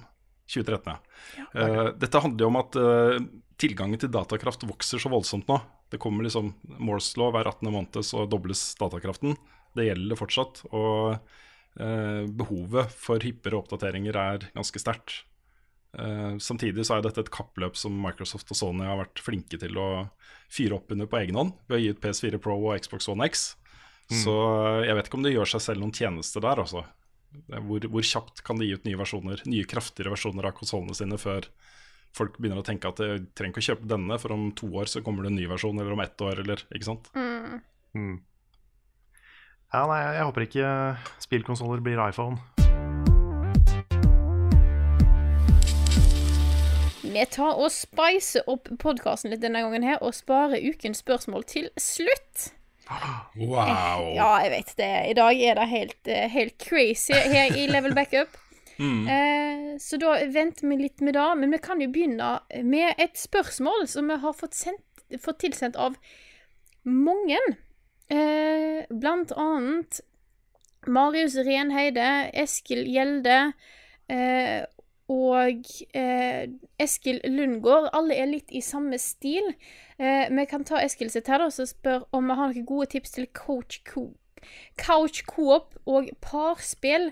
2013, 0.53 0.93
ja. 1.39 1.45
Uh, 1.55 1.89
dette 1.99 2.21
handler 2.23 2.45
jo 2.45 2.51
om 2.51 2.59
at 2.61 2.77
uh, 2.79 3.17
tilgangen 3.61 4.01
til 4.01 4.11
datakraft 4.13 4.65
vokser 4.69 5.01
så 5.01 5.11
voldsomt 5.13 5.49
nå. 5.49 5.59
Det 5.93 5.99
kommer 6.01 6.25
liksom 6.25 6.53
Moores 6.79 7.11
law 7.21 7.33
hver 7.33 7.49
18. 7.51 7.69
måned, 7.69 7.99
så 8.05 8.25
dobles 8.29 8.61
datakraften. 8.79 9.37
Det 9.77 9.87
gjelder 9.89 10.19
fortsatt. 10.19 10.63
Og 10.71 11.17
uh, 11.17 12.23
behovet 12.41 12.93
for 12.97 13.21
hyppigere 13.21 13.61
oppdateringer 13.61 14.17
er 14.17 14.49
ganske 14.55 14.81
sterkt. 14.81 15.23
Samtidig 16.41 16.87
så 16.87 16.95
er 16.95 17.03
dette 17.05 17.21
et 17.21 17.29
kappløp 17.29 17.75
som 17.77 17.93
Microsoft 18.01 18.49
og 18.49 18.57
Sony 18.57 18.81
har 18.81 18.97
vært 18.97 19.19
flinke 19.21 19.59
til 19.61 19.77
å 19.77 20.07
fyre 20.49 20.79
opp 20.79 20.89
under 20.89 21.05
på 21.05 21.19
egen 21.19 21.37
hånd 21.37 21.51
ved 21.69 21.77
å 21.77 21.81
gi 21.83 21.91
ut 21.93 21.99
PS4 22.01 22.39
Pro 22.41 22.55
og 22.57 22.81
Xbox 22.81 23.11
One 23.13 23.27
X. 23.29 23.43
Så 24.11 24.33
eh, 24.33 24.87
jeg 24.87 24.97
vet 24.97 25.09
ikke 25.09 25.19
om 25.19 25.25
det 25.25 25.33
gjør 25.33 25.51
seg 25.53 25.65
selv 25.67 25.83
noen 25.83 25.95
tjeneste 25.95 26.43
der, 26.43 26.61
altså. 26.63 26.83
Det 27.33 27.61
Hvor, 27.67 27.87
hvor 27.89 28.05
kjapt 28.05 28.43
kan 28.45 28.59
de 28.59 28.67
gi 28.67 28.75
ut 28.77 28.85
nye 28.87 28.99
versjoner, 28.99 29.41
nye 29.49 29.67
kraftigere 29.69 30.13
versjoner 30.13 30.49
av 30.49 30.55
konsollene 30.57 30.97
sine 30.97 31.17
før 31.21 31.49
folk 32.13 32.37
begynner 32.37 32.61
å 32.61 32.65
tenke 32.65 32.89
at 32.89 33.01
de 33.01 33.23
trenger 33.33 33.55
ikke 33.55 33.63
å 33.63 33.69
kjøpe 33.71 33.89
denne, 33.89 34.19
for 34.21 34.35
om 34.35 34.51
to 34.57 34.69
år 34.77 34.89
så 34.91 35.01
kommer 35.05 35.25
det 35.25 35.33
en 35.33 35.39
ny 35.41 35.47
versjon, 35.49 35.79
eller 35.79 35.95
om 35.95 36.03
ett 36.03 36.21
år, 36.21 36.43
eller 36.43 36.61
ikke 36.69 36.89
sant? 36.91 37.09
Mm. 37.17 37.63
Mm. 37.97 38.17
Ja, 39.73 39.87
nei, 39.89 40.01
jeg 40.19 40.27
håper 40.29 40.45
ikke 40.45 40.73
spillkonsoller 41.25 41.81
blir 41.81 42.01
iPhone. 42.05 42.37
Vi 47.13 47.25
tar 47.29 47.59
og 47.61 47.69
spicer 47.73 48.45
opp 48.49 48.69
podkasten 48.81 49.33
litt 49.33 49.41
denne 49.41 49.61
gangen 49.65 49.85
her, 49.85 49.99
og 50.01 50.15
sparer 50.17 50.61
ukens 50.61 51.01
spørsmål 51.01 51.45
til 51.49 51.69
slutt. 51.81 52.53
Wow! 52.87 54.09
Ja, 54.15 54.31
jeg 54.43 54.51
vet 54.53 54.73
det. 54.77 54.93
I 55.09 55.15
dag 55.17 55.41
er 55.41 55.59
det 55.59 55.67
helt, 55.71 55.99
eh, 56.07 56.29
helt 56.31 56.57
crazy 56.61 57.15
her 57.15 57.55
i 57.55 57.67
Level 57.71 57.95
Backup. 57.95 58.37
Mm. 58.81 59.05
Eh, 59.05 59.77
så 59.77 59.99
da 60.01 60.15
venter 60.33 60.65
vi 60.65 60.75
litt 60.79 61.01
med 61.05 61.13
det. 61.13 61.27
Men 61.37 61.51
vi 61.53 61.59
kan 61.61 61.81
jo 61.81 61.91
begynne 61.93 62.39
med 62.65 62.97
et 62.97 63.13
spørsmål 63.21 63.85
som 63.87 64.09
vi 64.09 64.17
har 64.17 64.33
fått, 64.33 64.57
sendt, 64.57 65.03
fått 65.21 65.43
tilsendt 65.43 65.77
av 65.77 65.93
mange. 66.81 67.37
Eh, 68.09 68.81
blant 68.89 69.31
annet 69.37 70.01
Marius 70.89 71.37
Renheide, 71.45 72.09
Eskil 72.33 72.81
Gjelde 72.89 73.53
eh, 74.09 74.65
og 75.11 75.71
eh, 75.93 76.47
Eskil 76.79 77.19
Lundgaard. 77.27 77.89
Alle 77.93 78.15
er 78.15 78.29
litt 78.31 78.51
i 78.51 78.61
samme 78.63 78.97
stil. 79.01 79.53
Eh, 79.99 80.29
vi 80.31 80.45
kan 80.49 80.63
ta 80.63 80.79
Eskil 80.83 81.11
sitt 81.11 81.27
her 81.27 81.43
da, 81.43 81.49
og 81.51 81.69
spør 81.69 82.05
om 82.15 82.29
vi 82.29 82.37
har 82.39 82.53
noen 82.53 82.67
gode 82.67 82.91
tips 82.95 83.17
til 83.17 83.27
coach 83.35 83.81
coop. 83.89 84.17
Couch 84.79 85.23
coop 85.27 85.75
og 85.87 86.09
parspill 86.23 87.11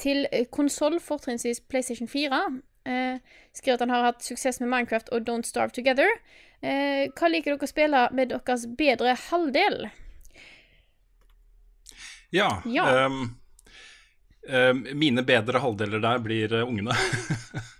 til 0.00 0.26
konsoll, 0.52 1.00
fortrinnsvis 1.00 1.60
PlayStation 1.68 2.08
4. 2.08 2.60
Eh, 2.88 3.18
skriver 3.52 3.74
at 3.74 3.80
han 3.84 3.92
har 3.92 4.06
hatt 4.08 4.24
suksess 4.24 4.60
med 4.60 4.70
Minecraft 4.72 5.10
og 5.12 5.28
Don't 5.28 5.48
Starve 5.48 5.76
Together. 5.76 6.08
Eh, 6.62 7.08
hva 7.16 7.28
liker 7.28 7.54
dere 7.54 7.64
å 7.64 7.68
spille 7.68 8.06
med 8.16 8.32
deres 8.32 8.66
bedre 8.76 9.16
halvdel? 9.28 9.90
Ja. 12.32 12.60
Ja. 12.64 12.86
ehm, 13.06 13.39
mine 14.96 15.22
bedre 15.26 15.60
halvdeler 15.60 16.00
der 16.00 16.22
blir 16.24 16.52
eh, 16.56 16.66
ungene. 16.66 16.96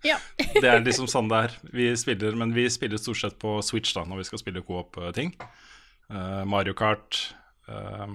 Ja. 0.00 0.16
det 0.38 0.64
er 0.64 0.80
liksom 0.80 1.04
sånn 1.12 1.28
det 1.28 1.38
er. 1.44 1.54
Vi 1.76 1.90
spiller, 2.00 2.32
men 2.32 2.54
vi 2.56 2.62
spiller 2.72 2.96
stort 2.96 3.18
sett 3.20 3.34
på 3.40 3.58
Switch 3.64 3.92
da 3.92 4.06
når 4.08 4.22
vi 4.22 4.28
skal 4.30 4.40
spille 4.40 4.62
coop-ting. 4.64 5.34
Uh, 6.08 6.40
Mario 6.48 6.72
Kart, 6.72 7.18
uh, 7.68 8.08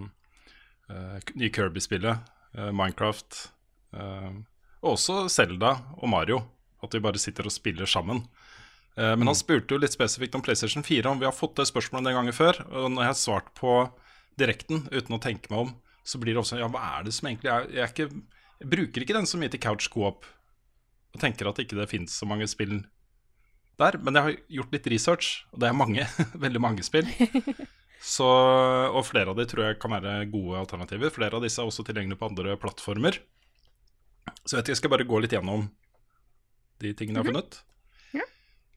uh, 0.90 1.20
nye 1.38 1.52
Kirby-spillet, 1.54 2.26
eh, 2.58 2.72
Minecraft. 2.74 3.52
ehm, 3.94 4.42
og 4.82 4.96
også 4.96 5.28
Zelda 5.30 5.76
og 6.00 6.10
Mario. 6.10 6.42
At 6.82 6.98
vi 6.98 7.04
bare 7.06 7.22
sitter 7.22 7.46
og 7.46 7.54
spiller 7.54 7.86
sammen. 7.86 8.26
Eh, 8.96 9.14
men 9.16 9.28
han 9.28 9.38
spurte 9.38 9.76
jo 9.76 9.82
litt 9.82 9.96
spesifikt 9.96 10.36
om 10.38 10.44
PlayStation 10.46 10.84
4, 10.84 11.10
om 11.10 11.20
vi 11.20 11.28
har 11.28 11.36
fått 11.36 11.58
det 11.60 11.68
spørsmålet 11.70 12.10
den 12.10 12.18
gangen 12.18 12.36
før. 12.36 12.60
Og 12.72 12.92
når 12.92 13.06
jeg 13.06 13.14
har 13.14 13.20
svart 13.22 13.54
på 13.58 13.78
direkten 14.40 14.88
uten 14.92 15.18
å 15.18 15.22
tenke 15.22 15.52
meg 15.52 15.68
om, 15.68 15.74
så 16.06 16.22
blir 16.22 16.36
det 16.36 16.42
også 16.44 16.60
Ja, 16.62 16.70
hva 16.72 16.84
er 16.96 17.08
det 17.08 17.16
som 17.16 17.30
egentlig 17.30 17.50
er 17.52 17.70
Jeg, 17.72 17.82
er 17.82 17.94
ikke, 17.94 18.26
jeg 18.62 18.72
bruker 18.72 19.06
ikke 19.06 19.18
den 19.18 19.30
så 19.30 19.40
mye 19.42 19.52
til 19.52 19.62
couch 19.64 19.90
co-op. 19.92 20.28
Og 21.16 21.22
tenker 21.22 21.50
at 21.50 21.62
ikke 21.64 21.78
det 21.80 21.90
fins 21.92 22.16
så 22.20 22.28
mange 22.30 22.48
spill 22.52 22.84
der. 23.80 23.98
Men 24.04 24.18
jeg 24.18 24.28
har 24.28 24.38
gjort 24.60 24.76
litt 24.76 24.90
research, 24.92 25.32
og 25.52 25.64
det 25.64 25.70
er 25.70 25.78
mange. 25.78 26.06
veldig 26.46 26.62
mange 26.62 26.86
spill. 26.86 27.10
Så, 28.06 28.26
og 28.26 29.02
flere 29.08 29.32
av 29.32 29.40
de 29.40 29.48
tror 29.50 29.66
jeg 29.66 29.80
kan 29.82 29.96
være 29.96 30.28
gode 30.30 30.60
alternativer. 30.62 31.14
Flere 31.14 31.40
av 31.40 31.46
disse 31.46 31.62
er 31.62 31.70
også 31.70 31.86
tilgjengelige 31.88 32.20
på 32.22 32.30
andre 32.30 32.58
plattformer. 32.62 33.18
Så 34.44 34.56
jeg 34.56 34.60
vet 34.60 34.66
ikke, 34.68 34.76
jeg 34.76 34.82
skal 34.82 34.94
bare 34.94 35.08
gå 35.10 35.22
litt 35.24 35.34
gjennom 35.34 35.70
de 36.84 36.92
tingene 36.98 37.22
jeg 37.22 37.26
har 37.26 37.32
funnet. 37.32 37.58
Ja. 38.14 38.28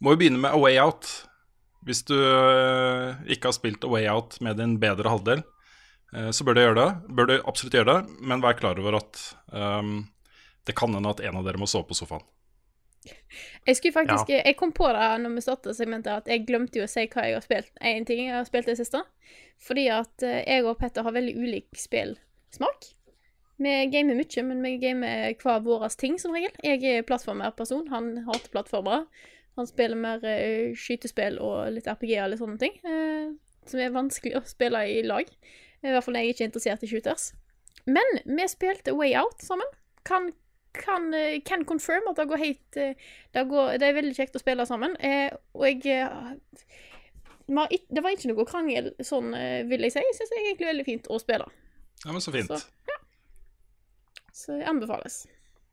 Må 0.01 0.15
jo 0.15 0.21
begynne 0.23 0.41
med 0.41 0.55
A 0.55 0.61
Way 0.61 0.79
Out. 0.81 1.11
Hvis 1.87 2.03
du 2.09 2.17
øh, 2.17 3.21
ikke 3.31 3.51
har 3.51 3.57
spilt 3.57 3.85
A 3.85 3.91
Way 3.93 4.09
Out 4.11 4.39
med 4.45 4.59
din 4.61 4.79
bedre 4.81 5.13
halvdel, 5.13 5.45
så 6.33 6.45
bør 6.45 6.57
du 6.57 6.63
gjøre 6.63 6.79
det. 6.79 6.89
Bør 7.19 7.29
du 7.29 7.35
absolutt 7.39 7.75
gjøre 7.77 7.95
det, 7.95 8.19
men 8.25 8.41
vær 8.45 8.57
klar 8.57 8.79
over 8.81 8.97
at 9.01 9.23
um, 9.53 10.07
det 10.65 10.77
kan 10.79 10.95
hende 10.97 11.11
at 11.13 11.21
en 11.25 11.37
av 11.41 11.47
dere 11.47 11.61
må 11.61 11.69
sove 11.69 11.89
på 11.89 11.97
sofaen. 11.99 12.25
Jeg 13.67 13.77
skulle 13.77 13.95
faktisk, 13.95 14.31
jeg 14.33 14.57
kom 14.59 14.73
på 14.75 14.89
det 14.93 15.07
når 15.23 15.35
vi 15.37 15.45
startet 15.45 15.77
segmentet, 15.77 16.23
at 16.23 16.29
jeg 16.29 16.45
glemte 16.49 16.81
jo 16.81 16.87
å 16.87 16.91
si 16.91 17.05
hva 17.13 17.25
jeg 17.25 17.37
har 17.37 17.45
spilt. 17.45 17.71
En 17.81 18.07
ting 18.09 18.25
jeg 18.25 18.35
har 18.35 18.47
spilt 18.49 18.69
det 18.69 18.79
siste. 18.81 19.03
Fordi 19.65 19.89
at 19.93 20.25
eh, 20.27 20.43
jeg 20.45 20.65
og 20.67 20.79
Petter 20.81 21.05
har 21.07 21.15
veldig 21.15 21.35
ulik 21.39 21.79
spillsmak. 21.79 22.89
Vi 23.59 23.75
gamer 23.91 24.19
mye, 24.19 24.45
men 24.47 24.63
vi 24.63 24.77
gamer 24.83 25.35
hver 25.43 25.65
våres 25.65 25.99
ting, 25.99 26.19
som 26.21 26.35
regel. 26.37 26.53
Jeg 26.65 26.85
er 26.87 27.07
plattformerperson. 27.07 27.89
Han 27.93 28.13
hater 28.29 28.53
plattformer. 28.55 29.07
Han 29.59 29.67
spiller 29.67 29.99
mer 29.99 30.23
eh, 30.27 30.77
skytespill 30.79 31.41
og 31.43 31.73
litt 31.75 31.89
RPG 31.91 32.13
og 32.23 32.33
litt 32.33 32.43
sånne 32.43 32.61
ting. 32.63 32.77
eh, 32.87 33.33
som 33.69 33.83
er 33.85 33.93
vanskelig 33.93 34.39
å 34.39 34.47
spille 34.49 34.81
i 34.89 35.03
lag. 35.05 35.29
I 35.85 35.95
hvert 35.95 36.05
fall 36.05 36.19
jeg 36.19 36.29
jeg 36.29 36.35
ikke 36.35 36.45
er 36.45 36.51
interessert 36.51 36.85
i 36.85 36.91
shooters. 36.91 37.31
Men 37.87 38.21
vi 38.27 38.47
spilte 38.51 38.97
Way 38.97 39.15
Out 39.21 39.43
sammen. 39.45 39.67
Kan 40.09 40.33
kan, 40.79 41.15
eh, 41.15 41.41
can 41.45 41.65
confirm 41.65 42.09
at 42.11 42.17
det 42.17 42.29
går 42.29 42.39
helt 42.39 42.77
eh, 42.77 42.95
det, 43.35 43.45
går, 43.49 43.79
det 43.81 43.89
er 43.89 43.97
veldig 43.97 44.15
kjekt 44.17 44.37
å 44.37 44.43
spille 44.43 44.67
sammen. 44.69 44.95
Eh, 45.01 45.33
og 45.57 45.65
jeg 45.67 45.87
eh, 46.05 46.37
Det 47.49 48.03
var 48.05 48.13
ikke 48.13 48.31
noe 48.31 48.47
krangel, 48.49 48.93
sånn 49.01 49.33
eh, 49.35 49.65
vil 49.69 49.87
jeg 49.87 49.97
si. 49.97 50.05
Jeg 50.05 50.19
syns 50.19 50.33
det 50.33 50.39
er 50.39 50.47
egentlig 50.51 50.71
veldig 50.73 50.87
fint 50.87 51.11
å 51.11 51.19
spille. 51.23 51.49
Ja, 52.05 52.13
men 52.13 52.23
så 52.23 52.35
fint. 52.35 52.53
Så, 52.53 52.91
ja. 52.91 52.99
Så 54.33 54.59
jeg 54.61 54.69
anbefales. 54.71 55.23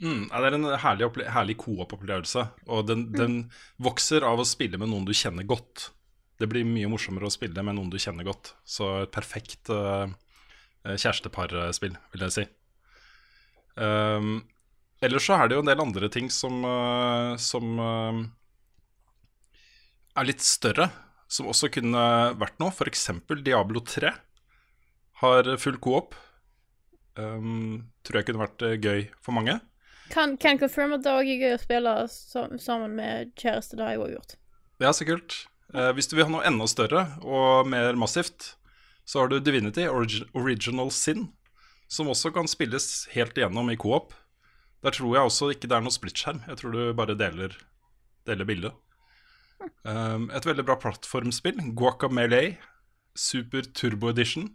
Mm, 0.04 0.26
det 0.28 0.48
er 0.48 0.58
en 0.58 0.70
herlig, 0.82 1.10
herlig 1.32 1.58
co-op-opplevelse. 1.62 2.48
Og 2.68 2.88
den, 2.88 3.06
den 3.16 3.38
vokser 3.84 4.26
av 4.28 4.42
å 4.42 4.48
spille 4.48 4.80
med 4.82 4.92
noen 4.92 5.06
du 5.08 5.14
kjenner 5.16 5.48
godt. 5.48 5.90
Det 6.40 6.48
blir 6.52 6.68
mye 6.68 6.90
morsommere 6.92 7.30
å 7.30 7.34
spille 7.34 7.64
med 7.64 7.78
noen 7.78 7.92
du 7.92 8.00
kjenner 8.02 8.28
godt. 8.28 8.54
Så 8.68 8.90
et 9.06 9.14
perfekt 9.14 9.72
uh, 9.72 10.10
kjæresteparspill, 10.84 11.96
vil 12.14 12.26
jeg 12.28 12.36
si. 12.36 12.46
Um, 13.76 14.44
ellers 15.04 15.28
så 15.28 15.38
er 15.38 15.50
det 15.50 15.58
jo 15.58 15.64
en 15.64 15.72
del 15.72 15.84
andre 15.84 16.10
ting 16.12 16.28
som, 16.32 16.60
uh, 16.68 17.36
som 17.40 17.80
uh, 17.80 18.20
er 20.16 20.28
litt 20.28 20.44
større, 20.44 20.90
som 21.32 21.50
også 21.52 21.72
kunne 21.74 22.04
vært 22.40 22.60
noe. 22.60 22.74
F.eks. 22.76 23.08
Diablo 23.40 23.84
3 23.88 24.12
har 25.24 25.56
full 25.62 25.80
co-op. 25.84 26.20
Um, 27.16 27.88
tror 28.04 28.20
jeg 28.20 28.28
kunne 28.28 28.44
vært 28.44 28.68
gøy 28.84 29.08
for 29.24 29.38
mange. 29.38 29.56
Kan, 30.12 30.36
kan 30.38 30.60
confirm 30.60 30.94
at 30.94 31.04
det 31.04 31.12
også 31.12 31.34
er 31.34 31.42
gøy 31.42 31.56
å 31.56 31.62
spille 31.64 31.94
sammen 32.62 32.96
med 33.00 33.32
kjæreste. 33.40 33.80
Det 33.80 33.86
har 33.86 33.96
jeg 33.96 34.04
òg 34.04 34.16
gjort. 34.18 34.36
Ja, 34.84 34.92
så 34.92 35.08
kult. 35.08 35.46
Eh, 35.74 35.92
hvis 35.98 36.08
du 36.12 36.16
vil 36.18 36.28
ha 36.28 36.32
noe 36.32 36.46
enda 36.46 36.68
større 36.70 37.08
og 37.26 37.70
mer 37.72 37.98
massivt, 37.98 38.54
så 39.06 39.22
har 39.22 39.32
du 39.32 39.40
Divinity 39.40 39.88
Original 39.88 40.92
Sin, 40.94 41.30
som 41.88 42.10
også 42.10 42.32
kan 42.34 42.50
spilles 42.50 43.08
helt 43.14 43.38
igjennom 43.38 43.70
i 43.74 43.78
co-op. 43.78 44.14
Der 44.86 44.94
tror 44.94 45.16
jeg 45.16 45.30
også 45.30 45.50
ikke 45.54 45.70
det 45.70 45.78
er 45.78 45.86
noe 45.86 45.94
splitskjerm. 45.94 46.44
Jeg 46.50 46.60
tror 46.60 46.74
du 46.74 46.82
bare 46.98 47.18
deler, 47.18 47.54
deler 48.28 48.46
bildet. 48.46 48.74
Um, 49.86 50.30
et 50.36 50.46
veldig 50.46 50.66
bra 50.68 50.76
plattformspill, 50.78 51.62
Guacamelee 51.78 52.58
Super 53.16 53.66
Turbo 53.74 54.12
Edition, 54.12 54.52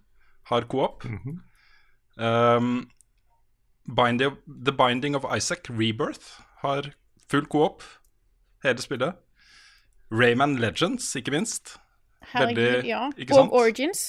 har 0.51 0.67
co-op. 0.71 1.07
um, 2.19 2.91
Binding 3.91 4.37
The 4.47 4.75
Binding 4.77 5.17
of 5.17 5.27
Isaac 5.35 5.71
Rebirth 5.71 6.43
har 6.63 6.93
full 7.31 7.47
co-op, 7.47 7.83
hele 8.63 8.83
spillet. 8.83 9.19
Rayman 10.11 10.57
Legends, 10.59 11.09
ikke 11.17 11.33
minst. 11.35 11.77
Herregud, 12.33 12.59
Veldig- 12.59 12.89
ja. 12.89 13.11
ikke 13.17 13.35
sant? 13.35 13.51
Og 13.53 13.61
Origins. 13.65 14.05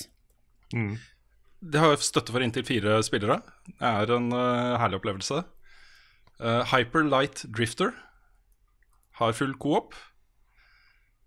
Mm. 0.74 0.97
Det 1.62 1.80
har 1.80 1.95
støtte 2.02 2.34
for 2.34 2.41
inntil 2.41 2.66
fire 2.66 2.99
spillere. 3.06 3.41
Det 3.68 3.86
er 3.86 4.14
en 4.16 4.32
uh, 4.34 4.78
herlig 4.82 4.97
opplevelse. 5.02 5.43
Uh, 6.41 6.64
Hyper 6.72 7.04
Light 7.06 7.43
Drifter 7.54 7.91
har 9.20 9.32
full 9.38 9.54
coop. 9.62 9.93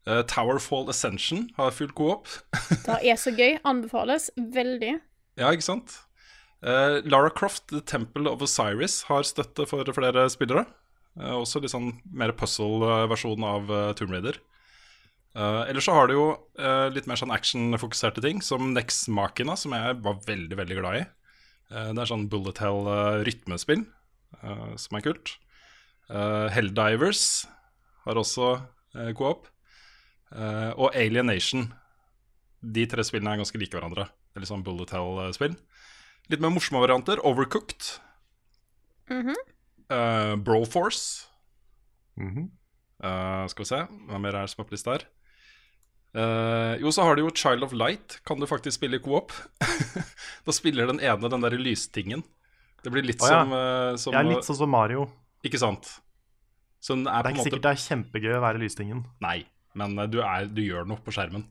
Uh, 0.07 0.23
Towerfall 0.29 0.89
Ascension 0.91 1.51
har 1.57 1.71
full 1.71 1.93
coop. 1.97 2.27
Det 2.87 2.99
er 3.07 3.17
så 3.21 3.31
gøy. 3.33 3.59
Anbefales 3.65 4.31
veldig. 4.37 4.99
ja, 5.39 5.51
ikke 5.55 5.65
sant? 5.71 6.01
Uh, 6.65 6.99
Lara 7.05 7.29
Croft, 7.31 7.69
The 7.69 7.81
Temple 7.81 8.29
of 8.31 8.43
Osiris, 8.43 9.03
har 9.11 9.23
støtte 9.23 9.67
for 9.69 9.85
flere 9.95 10.27
spillere. 10.33 10.65
Uh, 11.21 11.37
også 11.45 11.61
litt 11.63 11.71
sånn 11.75 11.93
mer 12.11 12.33
puzzle-versjon 12.35 13.45
av 13.47 13.71
uh, 13.71 13.93
Tomb 13.95 14.11
Raider. 14.17 14.41
Uh, 15.35 15.67
ellers 15.67 15.89
så 15.89 15.95
har 15.97 16.07
du 16.09 16.15
jo 16.15 16.27
uh, 16.61 16.89
litt 16.95 17.09
mer 17.11 17.19
sånn 17.19 17.35
action-fokuserte 17.35 18.23
ting, 18.23 18.43
som 18.45 18.73
Nex 18.73 19.09
Machina, 19.11 19.57
som 19.59 19.75
jeg 19.75 19.97
var 20.05 20.21
veldig, 20.27 20.59
veldig 20.61 20.79
glad 20.79 21.01
i. 21.01 21.07
Uh, 21.75 21.91
det 21.91 22.05
er 22.05 22.11
sånn 22.11 22.29
bullet 22.31 22.61
hell-rytmespill, 22.63 23.87
som 24.77 24.97
er 24.99 25.03
kult. 25.05 25.37
Eh, 26.13 26.49
Helldivers 26.53 27.47
har 28.05 28.19
også 28.21 28.49
uh, 28.61 29.11
co-op. 29.17 29.49
Eh, 30.35 30.73
og 30.77 30.93
Alienation. 30.97 31.71
De 32.61 32.85
tre 32.89 33.05
spillene 33.07 33.33
er 33.33 33.41
ganske 33.41 33.61
like 33.61 33.77
hverandre. 33.77 34.09
Det 34.33 34.41
er 34.41 34.45
litt 34.45 34.51
sånn 34.51 34.65
bullet 34.67 34.93
hell-spill. 34.93 35.57
Litt 36.33 36.43
mer 36.43 36.53
morsomme 36.53 36.83
varianter. 36.83 37.23
Overcooked. 37.25 37.95
Mhm. 39.13 39.37
Eh, 39.91 40.35
Broforce. 40.37 41.29
Mm 42.17 42.35
-hmm. 42.35 42.51
Uh, 43.05 43.47
skal 43.49 43.65
vi 43.65 43.69
se, 43.69 43.87
hva 44.09 44.19
mer 44.19 44.35
er 44.35 44.41
det 44.47 44.51
som 44.51 44.63
er 44.63 44.69
på 44.69 44.71
lista 44.71 44.93
her? 44.93 45.03
Eh, 46.15 46.77
jo, 46.79 46.93
så 46.95 47.03
har 47.03 47.17
du 47.19 47.25
jo 47.25 47.33
Child 47.35 47.67
of 47.67 47.75
Light. 47.75 48.21
Kan 48.27 48.39
du 48.41 48.47
faktisk 48.47 48.79
spille 48.79 49.01
co-op? 49.03 49.35
da 50.47 50.55
spiller 50.55 50.87
den 50.93 51.03
ene 51.03 51.31
den 51.31 51.47
derre 51.47 51.59
lystingen. 51.59 52.23
Det 52.85 52.93
blir 52.93 53.07
litt 53.07 53.23
oh, 53.25 53.31
ja. 53.31 53.41
som, 53.43 53.55
uh, 53.55 53.97
som 53.99 54.15
Jeg 54.15 54.21
er 54.21 54.31
litt 54.31 54.47
sånn 54.47 54.61
som 54.61 54.71
Mario. 54.71 55.09
Ikke 55.45 55.59
sant? 55.61 55.89
Så 56.85 56.95
den 56.95 57.09
er 57.09 57.25
Det 57.25 57.31
er 57.31 57.33
ikke 57.33 57.41
måte 57.41 57.49
sikkert 57.49 57.67
det 57.67 57.73
er 57.73 57.83
kjempegøy 57.87 58.37
å 58.37 58.45
være 58.45 58.61
lystingen. 58.63 59.03
Nei, 59.25 59.39
men 59.81 59.97
uh, 59.99 60.07
du, 60.11 60.21
er, 60.23 60.47
du 60.53 60.61
gjør 60.63 60.87
noe 60.89 61.01
på 61.03 61.15
skjermen. 61.17 61.49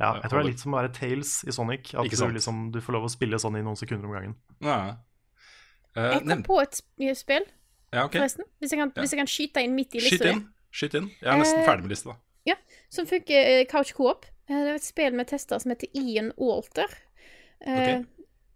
Ja, 0.00 0.16
jeg 0.18 0.26
tror 0.26 0.40
det 0.40 0.42
er 0.42 0.50
litt 0.50 0.62
som 0.64 0.74
å 0.74 0.80
være 0.80 0.90
Tales 0.96 1.32
i 1.46 1.54
Sonic. 1.54 1.92
At 1.94 2.08
Ikke 2.08 2.18
du, 2.18 2.34
liksom, 2.34 2.64
du 2.74 2.80
får 2.82 2.96
lov 2.96 3.06
å 3.06 3.12
spille 3.12 3.38
sånn 3.38 3.60
i 3.60 3.62
noen 3.62 3.78
sekunder 3.78 4.10
om 4.10 4.16
gangen. 4.16 4.34
Ja. 4.58 4.78
Eh, 5.94 6.16
Jeg 6.16 6.24
kom 6.26 6.42
på 6.48 6.58
et 6.64 6.80
sp- 6.80 7.14
spill. 7.20 7.46
Ja, 7.94 8.08
okay. 8.08 8.18
forresten. 8.18 8.48
Hvis 8.58 8.74
jeg, 8.74 8.80
kan, 8.82 8.90
Ja. 8.90 9.04
hvis 9.04 9.14
jeg 9.14 9.20
kan 9.22 9.30
skyte 9.30 9.62
inn 9.62 9.76
midt 9.78 9.94
i 9.94 10.02
lista 10.02 10.18
Skyt 10.18 10.32
inn. 10.32 10.42
Skyt 10.74 10.96
inn. 10.98 11.10
Jeg 11.22 11.30
er 11.30 11.38
nesten 11.38 11.62
ferdig 11.62 11.86
med 11.86 11.94
lista. 11.94 12.16
Da. 12.46 12.56
Som 12.90 13.06
funker 13.06 13.46
eh, 13.60 13.66
Couch 13.70 13.92
Coop. 13.96 14.26
Eh, 14.48 14.54
Det 14.56 14.70
er 14.70 14.74
et 14.74 14.84
spill 14.84 15.14
med 15.16 15.26
tester 15.30 15.58
som 15.58 15.70
heter 15.72 15.88
Ian 15.96 16.32
Alter. 16.38 16.90
Eh, 17.60 17.98
Ok. 18.00 18.06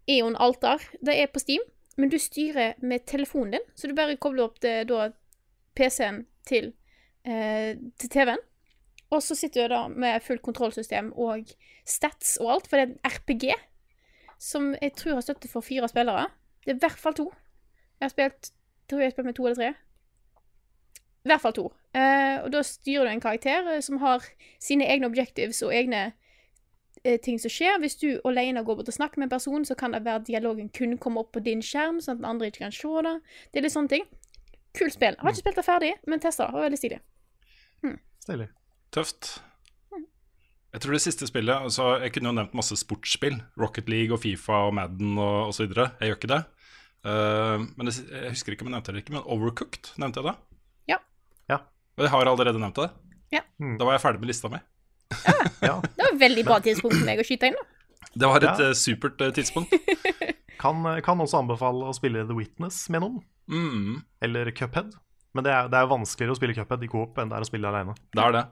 Eon 0.09 0.35
Altar. 0.41 0.81
Det 1.05 1.13
er 1.21 1.27
på 1.29 1.39
Steam, 1.39 1.61
men 1.97 2.09
du 2.09 2.17
styrer 2.17 2.73
med 2.81 3.05
telefonen 3.05 3.51
din. 3.51 3.65
Så 3.75 3.87
du 3.87 3.93
bare 3.93 4.15
kobler 4.17 4.43
opp 4.47 4.59
det, 4.59 4.87
da, 4.89 5.11
PC-en 5.77 6.23
til, 6.49 6.73
eh, 7.25 7.75
til 7.99 8.09
TV-en. 8.09 8.39
Og 9.11 9.21
så 9.21 9.35
sitter 9.37 9.67
du 9.67 9.73
da 9.75 9.87
med 9.87 10.21
fullt 10.21 10.41
kontrollsystem 10.41 11.11
og 11.17 11.45
stats 11.85 12.37
og 12.41 12.51
alt, 12.51 12.67
for 12.67 12.77
det 12.77 12.83
er 12.87 12.91
en 12.91 13.11
RPG 13.11 13.53
som 14.39 14.75
jeg 14.81 14.93
tror 14.95 15.13
har 15.17 15.21
støtte 15.21 15.47
for 15.49 15.61
fire 15.61 15.87
spillere. 15.89 16.27
Det 16.65 16.71
er 16.71 16.75
i 16.75 16.79
hvert 16.79 16.99
fall 16.99 17.13
to. 17.13 17.31
Jeg 17.99 18.05
har 18.05 18.09
spilt 18.09 18.51
tror 18.89 18.99
jeg 19.01 19.07
har 19.11 19.11
spilt 19.11 19.25
med 19.25 19.35
to 19.35 19.45
eller 19.45 19.55
tre. 19.55 19.69
I 21.25 21.29
hvert 21.29 21.41
fall 21.41 21.53
to. 21.53 21.67
Eh, 21.97 22.37
og 22.43 22.51
da 22.53 22.61
styrer 22.65 23.07
du 23.07 23.15
en 23.15 23.23
karakter 23.23 23.65
uh, 23.65 23.79
som 23.81 23.97
har 24.03 24.25
sine 24.61 24.85
egne 24.85 25.09
objectives 25.09 25.63
og 25.65 25.73
egne 25.73 26.11
uh, 26.11 27.17
ting 27.25 27.39
som 27.41 27.49
skjer. 27.49 27.79
Hvis 27.81 27.97
du 28.01 28.09
alene 28.29 28.63
går 28.65 28.77
bort 28.79 28.91
og 28.91 28.97
snakker 28.97 29.21
med 29.21 29.29
en 29.29 29.35
person, 29.37 29.65
så 29.65 29.77
kan 29.79 29.95
det 29.95 30.03
være 30.05 30.21
at 30.21 30.27
dialogen 30.29 30.69
kun 30.69 30.97
kommer 31.01 31.25
opp 31.25 31.33
på 31.33 31.43
din 31.45 31.63
skjerm, 31.65 31.97
sånn 32.01 32.19
at 32.19 32.23
den 32.23 32.29
andre 32.29 32.51
ikke 32.51 32.67
kan 32.67 32.75
se 32.75 32.93
det. 33.07 33.15
Det 33.49 33.61
er 33.61 33.67
litt 33.67 33.75
sånne 33.75 33.93
ting. 33.95 34.07
Kult 34.77 34.93
spill. 34.93 35.17
Jeg 35.17 35.25
har 35.25 35.33
ikke 35.33 35.43
spilt 35.43 35.61
det 35.61 35.65
ferdig, 35.65 35.93
men 36.05 36.21
testa 36.21 36.45
det. 36.45 36.53
Det 36.53 36.59
var 36.59 36.67
veldig 36.69 36.81
stilig. 36.83 36.99
Stilig. 38.19 38.49
Tøft. 38.93 39.39
Jeg 40.69 40.83
tror 40.83 40.93
det 40.93 41.01
siste 41.01 41.25
spillet 41.25 41.65
altså 41.65 41.95
Jeg 41.97 42.11
kunne 42.13 42.29
jo 42.29 42.35
nevnt 42.37 42.55
masse 42.57 42.75
sportsspill. 42.77 43.39
Rocket 43.57 43.89
League 43.89 44.13
og 44.13 44.21
Fifa 44.21 44.67
og 44.67 44.75
Madden 44.77 45.17
og 45.17 45.49
osv. 45.49 45.65
Jeg 45.73 46.11
gjør 46.11 46.19
ikke 46.19 46.33
det. 46.35 46.43
Uh, 46.99 47.65
men 47.79 47.87
det, 47.87 47.95
jeg 48.11 48.35
husker 48.35 48.53
ikke 48.53 48.67
om 48.67 48.69
jeg 48.69 48.75
nevnte 48.75 48.91
det 48.91 48.93
eller 48.93 49.05
ikke, 49.05 49.15
men 49.15 49.27
Overcooked, 49.33 49.93
nevnte 49.97 50.19
jeg 50.19 50.27
det? 50.27 50.48
Og 51.99 52.05
jeg 52.07 52.11
har 52.15 52.29
allerede 52.31 52.59
nevnt 52.61 52.79
det. 52.79 52.89
Ja. 53.35 53.41
Mm. 53.61 53.75
Da 53.77 53.85
var 53.85 53.97
jeg 53.97 54.01
ferdig 54.05 54.23
med 54.23 54.31
lista 54.31 54.49
mi. 54.49 54.61
Ja. 55.61 55.75
Det 55.83 55.99
var 55.99 56.13
et 56.13 56.21
veldig 56.21 56.45
bra 56.47 56.57
tidspunkt 56.63 56.95
for 56.95 57.05
meg 57.05 57.19
å 57.21 57.25
skyte 57.27 57.49
inn. 57.51 57.57
da. 57.59 57.65
Det 58.15 58.29
var 58.31 58.37
et 58.39 58.47
Ja. 58.47 58.69
eh, 58.69 58.73
supert 58.79 59.21
eh, 59.21 59.33
tidspunkt. 59.35 59.73
Kan, 60.59 60.83
kan 61.05 61.21
også 61.23 61.37
anbefale 61.39 61.87
å 61.87 61.93
spille 61.95 62.25
The 62.27 62.35
Witness 62.35 62.81
med 62.91 62.99
noen, 63.05 63.19
Mm, 63.49 64.01
eller 64.21 64.49
Cuphead. 64.51 64.91
Men 65.33 65.45
det 65.45 65.53
er, 65.55 65.69
det 65.71 65.77
er 65.79 65.87
vanskeligere 65.87 66.33
å 66.35 66.37
spille 66.37 66.53
Cuphead 66.57 66.83
i 66.83 66.89
coop 66.91 67.17
enn 67.17 67.29
det 67.31 67.37
er 67.37 67.45
å 67.45 67.47
spille 67.47 67.69
alene. 67.69 67.95
det 68.13 68.25
er 68.25 68.35
det. 68.35 68.43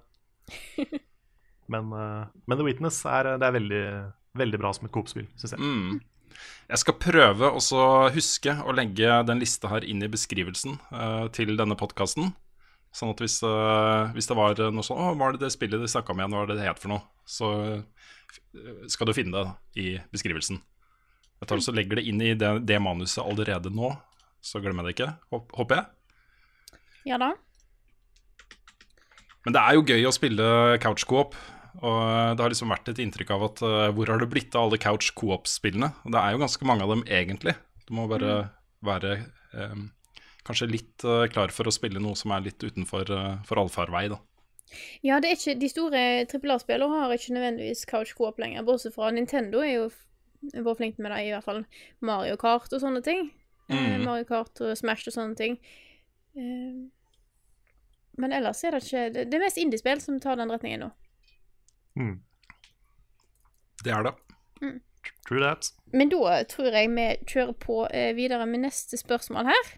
Men, 1.67 1.89
eh, 1.91 2.27
men 2.47 2.57
The 2.57 2.63
Witness 2.63 3.01
er, 3.05 3.33
det 3.41 3.43
er 3.47 3.55
veldig, 3.57 3.81
veldig 4.39 4.59
bra 4.61 4.71
som 4.73 4.87
et 4.87 4.93
coop-spill, 4.95 5.27
syns 5.35 5.51
jeg. 5.57 5.59
Mm. 5.59 5.97
Jeg 6.71 6.79
skal 6.79 6.95
prøve 7.01 7.49
også 7.59 7.77
å 7.81 8.09
huske 8.15 8.53
å 8.63 8.75
legge 8.77 9.17
den 9.27 9.41
lista 9.43 9.67
her 9.73 9.83
inn 9.83 9.99
i 10.05 10.07
beskrivelsen 10.11 10.77
uh, 10.93 11.27
til 11.35 11.55
denne 11.59 11.75
podkasten. 11.79 12.31
Sånn 12.95 13.11
at 13.13 13.19
hvis, 13.21 13.35
uh, 13.45 14.09
hvis 14.15 14.29
det 14.29 14.37
var 14.37 14.57
noe 14.73 14.85
sånn 14.85 14.97
Å, 14.97 15.11
hva 15.17 15.27
er 15.29 15.35
det 15.35 15.43
det 15.45 15.51
spillet 15.53 15.81
de 15.83 15.89
snakka 15.91 16.13
om 16.13 16.21
igjen? 16.21 16.33
Hva 16.33 16.43
er 16.45 16.51
det 16.53 16.57
det 16.61 16.67
het 16.69 16.79
for 16.81 16.93
noe? 16.93 17.03
Så 17.27 17.49
eh, 17.75 18.85
skal 18.89 19.09
du 19.09 19.13
finne 19.13 19.35
det 19.35 19.83
i 19.83 19.87
beskrivelsen. 20.13 20.61
Jeg 21.37 21.49
tar 21.49 21.59
også 21.59 21.73
og 21.75 21.77
legger 21.77 21.99
det 21.99 22.07
inn 22.09 22.23
i 22.23 22.31
det, 22.39 22.49
det 22.65 22.79
manuset 22.81 23.21
allerede 23.21 23.69
nå, 23.69 23.91
så 24.41 24.61
glemmer 24.63 24.87
jeg 24.87 24.89
det 24.89 24.95
ikke, 24.95 25.11
håp- 25.35 25.53
håper 25.59 25.81
jeg. 25.81 26.79
Ja 27.11 27.19
da. 27.21 27.33
Men 29.45 29.55
det 29.55 29.61
er 29.61 29.77
jo 29.77 29.85
gøy 29.87 30.07
å 30.09 30.15
spille 30.15 30.47
couch 30.83 31.05
co-op. 31.07 31.37
Og 31.77 31.99
det 32.33 32.41
har 32.41 32.49
liksom 32.49 32.71
vært 32.73 32.89
et 32.89 33.03
inntrykk 33.03 33.35
av 33.35 33.43
at 33.51 33.61
uh, 33.61 33.89
hvor 33.93 34.09
har 34.09 34.17
det 34.23 34.31
blitt 34.31 34.55
av 34.57 34.65
alle 34.65 34.79
couch 34.81 35.11
co-op-spillene? 35.15 35.91
Og 36.07 36.15
det 36.15 36.19
er 36.23 36.33
jo 36.33 36.41
ganske 36.41 36.65
mange 36.67 36.87
av 36.87 36.95
dem, 36.95 37.03
egentlig. 37.05 37.53
Det 37.85 37.93
må 37.95 38.07
bare 38.09 38.39
være 38.83 39.11
eh, 39.53 39.77
kanskje 40.47 40.69
litt 40.71 41.03
eh, 41.05 41.25
klar 41.31 41.51
for 41.53 41.67
å 41.69 41.73
spille 41.75 41.99
noe 42.03 42.15
som 42.17 42.31
er 42.35 42.45
litt 42.47 42.63
utenfor 42.63 43.11
uh, 43.13 43.37
for 43.47 43.61
allfarvei, 43.61 44.07
da. 44.13 44.17
Ja, 45.05 45.19
det 45.23 45.29
er 45.29 45.37
ikke, 45.37 45.55
de 45.61 45.69
store 45.71 46.01
trippel 46.27 46.51
A-spillene 46.55 47.01
har 47.05 47.13
ikke 47.15 47.35
nødvendigvis 47.37 47.85
couch 47.87 48.11
co-op 48.17 48.39
lenger, 48.43 48.65
bortsett 48.67 48.95
fra 48.97 49.11
Nintendo 49.15 49.61
er 49.63 49.73
jo 49.77 49.85
vært 50.53 50.77
flink 50.81 50.99
med 50.99 51.11
det, 51.13 51.21
i 51.27 51.31
hvert 51.33 51.45
fall 51.47 51.61
Mario 52.03 52.35
Kart 52.39 52.73
og 52.75 52.81
sånne 52.83 53.03
ting. 53.05 53.29
Eh, 53.69 53.75
Mhm. 53.75 54.03
Mario 54.05 54.27
Kart 54.27 54.59
og 54.63 54.75
Smash 54.79 55.07
og 55.09 55.15
sånne 55.15 55.35
ting. 55.39 55.57
Eh, 56.37 56.75
men 58.17 58.33
ellers 58.33 58.63
er 58.63 58.71
det 58.71 58.83
ikke 58.83 59.13
Det, 59.13 59.25
det 59.29 59.37
er 59.37 59.43
mest 59.43 59.57
indiespill 59.61 59.99
som 60.01 60.19
tar 60.19 60.35
den 60.39 60.49
retningen 60.51 60.79
nå. 60.85 60.91
Mm. 61.97 62.19
Det 63.83 63.93
er 63.93 64.03
det. 64.03 64.13
True 65.27 65.39
that. 65.43 65.71
Men 65.93 66.09
da 66.09 66.43
tror 66.49 66.71
jeg 66.71 66.89
vi 66.91 67.07
kjører 67.27 67.53
på 67.59 67.81
eh, 67.91 68.13
videre 68.15 68.45
med 68.47 68.63
neste 68.65 68.97
spørsmål 68.99 69.45
her. 69.51 69.73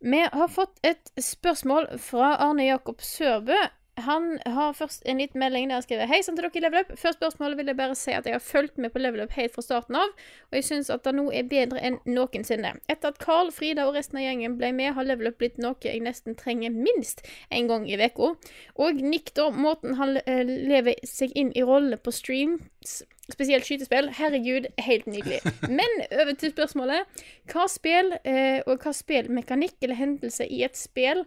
Vi 0.00 0.20
har 0.32 0.48
fått 0.48 0.78
et 0.86 1.10
spørsmål 1.18 1.88
fra 1.98 2.36
Arne 2.44 2.68
Jakob 2.68 3.00
Sørbø. 3.02 3.56
Han 4.04 4.38
har 4.46 4.72
først 4.78 5.02
en 5.06 5.18
liten 5.18 5.40
melding 5.40 5.68
der 5.68 5.78
han 5.78 5.84
skriver 5.84 6.08
Hei 6.10 6.20
sånn 6.22 6.36
til 6.38 6.46
dere 6.46 6.58
i 6.60 6.62
Level 6.62 6.84
Up. 6.84 6.92
Før 7.00 7.14
spørsmålet 7.16 7.58
vil 7.58 7.70
jeg 7.72 7.78
bare 7.80 7.96
si 7.98 8.14
at 8.14 8.28
jeg 8.28 8.36
har 8.36 8.44
fulgt 8.44 8.78
med 8.78 8.92
på 8.94 9.02
Level 9.02 9.24
Up 9.24 9.34
helt 9.34 9.54
fra 9.54 9.64
starten 9.64 9.98
av, 9.98 10.12
og 10.50 10.58
jeg 10.58 10.66
syns 10.68 10.90
at 10.94 11.04
det 11.06 11.14
nå 11.16 11.26
er 11.34 11.48
bedre 11.50 11.82
enn 11.82 11.98
noensinne. 12.06 12.76
Etter 12.86 13.12
at 13.12 13.20
Carl, 13.22 13.50
Frida 13.54 13.88
og 13.88 13.98
resten 13.98 14.20
av 14.20 14.26
gjengen 14.26 14.56
ble 14.60 14.70
med, 14.76 14.94
har 14.94 15.08
Level 15.08 15.32
Up 15.32 15.38
blitt 15.42 15.58
noe 15.62 15.76
jeg 15.82 16.02
nesten 16.04 16.38
trenger 16.38 16.74
minst 16.74 17.24
en 17.54 17.70
gang 17.70 17.86
i 17.88 17.98
uka. 17.98 18.34
Og 18.78 19.02
Nick, 19.02 19.34
da, 19.38 19.48
måten 19.50 19.98
han 19.98 20.18
eh, 20.24 20.44
lever 20.46 20.98
seg 21.06 21.34
inn 21.38 21.50
i 21.58 21.64
rollene 21.66 21.98
på 21.98 22.14
streams, 22.14 23.00
spesielt 23.32 23.66
skytespill, 23.66 24.12
herregud, 24.16 24.70
helt 24.84 25.08
nydelig. 25.10 25.42
Men 25.80 26.04
over 26.10 26.34
til 26.38 26.54
spørsmålet. 26.54 27.24
Hva 27.50 27.66
spill, 27.70 28.14
eh, 28.24 28.60
og 28.66 28.84
hva 28.84 28.94
spillmekanikk 28.96 29.76
eller 29.82 29.98
hendelse 29.98 30.46
i 30.46 30.62
et 30.66 30.78
spill 30.78 31.26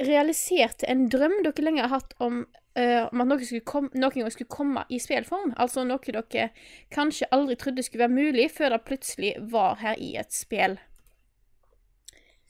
realiserte 0.00 0.88
en 0.90 1.08
drøm 1.10 1.36
dere 1.44 1.64
lenge 1.64 1.84
har 1.84 1.92
hatt 1.92 2.16
om, 2.22 2.42
uh, 2.78 3.04
om 3.10 3.22
at 3.22 3.30
noe 3.30 3.46
skulle 3.46 3.66
kom, 3.68 3.90
noen 3.94 4.24
gang 4.24 4.32
skulle 4.34 4.50
komme 4.50 4.84
i 4.88 4.98
spillform? 5.02 5.54
Altså 5.60 5.84
noe 5.86 6.02
dere 6.02 6.50
kanskje 6.94 7.30
aldri 7.34 7.56
trodde 7.60 7.84
skulle 7.86 8.06
være 8.06 8.16
mulig, 8.16 8.50
før 8.56 8.74
det 8.74 8.82
plutselig 8.88 9.36
var 9.52 9.78
her 9.84 10.00
i 10.00 10.14
et 10.20 10.34
spill. 10.34 10.78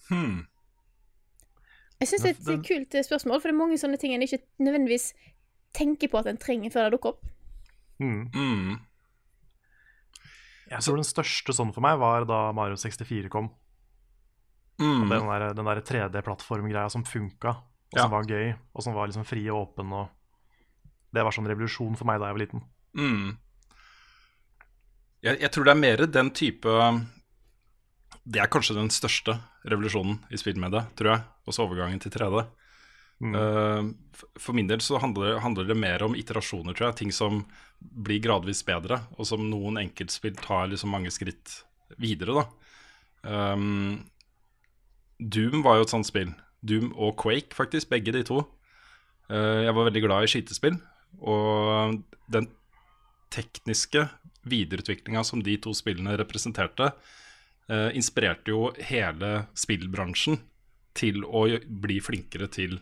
Hmm. 0.09 0.45
Jeg 2.01 2.11
syns 2.11 2.25
det 2.25 2.33
er 2.33 2.57
et 2.59 2.67
kult 2.67 2.95
eh, 2.99 3.05
spørsmål, 3.07 3.41
for 3.41 3.49
det 3.49 3.55
er 3.55 3.61
mange 3.61 3.79
sånne 3.81 3.97
ting 4.01 4.13
en 4.13 4.25
ikke 4.25 4.43
nødvendigvis 4.61 5.13
tenker 5.75 6.11
på 6.11 6.21
at 6.21 6.29
en 6.29 6.41
trenger 6.41 6.73
før 6.75 6.89
det 6.89 6.97
dukker 6.97 7.15
opp. 7.15 7.31
Mm. 8.03 8.27
Mm. 8.35 8.75
Jeg 10.71 10.83
tror 10.85 10.99
den 10.99 11.07
største 11.07 11.55
sånn 11.55 11.73
for 11.75 11.85
meg 11.85 12.01
var 12.03 12.27
da 12.29 12.49
Mario 12.57 12.77
64 12.81 13.31
kom. 13.33 13.53
Mm. 14.81 15.09
Den 15.09 15.29
der, 15.31 15.47
den 15.55 15.69
der 15.71 15.81
3D-plattformgreia 15.87 16.89
som 16.91 17.05
funka, 17.07 17.49
og 17.55 17.95
Ja. 17.99 18.03
som 18.03 18.11
var 18.11 18.27
gøy, 18.27 18.55
og 18.75 18.83
som 18.83 18.95
var 18.95 19.07
liksom 19.07 19.27
fri 19.27 19.45
og 19.51 19.69
åpen. 19.69 19.93
Og 19.93 20.09
det 21.15 21.23
var 21.23 21.31
sånn 21.31 21.47
revolusjon 21.47 21.97
for 21.97 22.09
meg 22.11 22.19
da 22.19 22.27
jeg 22.27 22.35
var 22.35 22.43
liten. 22.43 22.65
Mm. 22.99 23.37
Jeg, 25.25 25.41
jeg 25.41 25.51
tror 25.55 25.65
det 25.65 25.73
er 25.73 25.81
mer 25.81 26.03
den 26.07 26.31
type 26.31 26.75
Det 28.25 28.41
er 28.41 28.49
kanskje 28.49 28.77
den 28.77 28.91
største 28.93 29.35
revolusjonen 29.69 30.19
i 30.33 30.39
spillmediet, 30.41 30.95
tror 30.97 31.11
jeg. 31.13 31.25
Også 31.47 31.65
overgangen 31.67 32.01
til 32.01 32.13
3D. 32.15 32.47
Mm. 33.21 33.35
Uh, 33.37 34.25
for 34.41 34.57
min 34.57 34.67
del 34.69 34.81
så 34.81 34.99
handler, 35.01 35.39
handler 35.45 35.69
det 35.69 35.77
mer 35.77 36.03
om 36.07 36.17
iterasjoner, 36.17 36.73
tror 36.73 36.89
jeg. 36.89 36.97
Ting 37.03 37.13
som 37.13 37.43
blir 37.81 38.23
gradvis 38.25 38.63
bedre, 38.65 39.03
og 39.19 39.29
som 39.29 39.45
noen 39.51 39.77
enkeltspill 39.83 40.37
tar 40.41 40.71
liksom 40.73 40.91
mange 40.95 41.13
skritt 41.13 41.61
videre, 42.01 42.41
da. 42.41 42.47
Um, 43.53 44.01
Doom 45.19 45.63
var 45.65 45.79
jo 45.79 45.87
et 45.87 45.95
sånt 45.95 46.09
spill. 46.09 46.33
Doom 46.65 46.93
og 46.97 47.17
Quake, 47.21 47.55
faktisk. 47.55 47.91
Begge 47.93 48.15
de 48.15 48.25
to. 48.27 48.43
Eh, 49.31 49.65
jeg 49.67 49.75
var 49.77 49.89
veldig 49.89 50.05
glad 50.05 50.27
i 50.27 50.33
skytespill. 50.33 50.79
Og 51.23 52.01
den 52.33 52.49
tekniske 53.35 54.09
videreutviklinga 54.49 55.25
som 55.27 55.43
de 55.43 55.57
to 55.63 55.73
spillene 55.77 56.17
representerte, 56.21 56.93
eh, 57.69 57.91
inspirerte 57.97 58.53
jo 58.53 58.73
hele 58.91 59.47
spillbransjen 59.57 60.39
til 60.95 61.25
å 61.25 61.47
bli 61.67 61.99
flinkere 62.03 62.49
til 62.53 62.79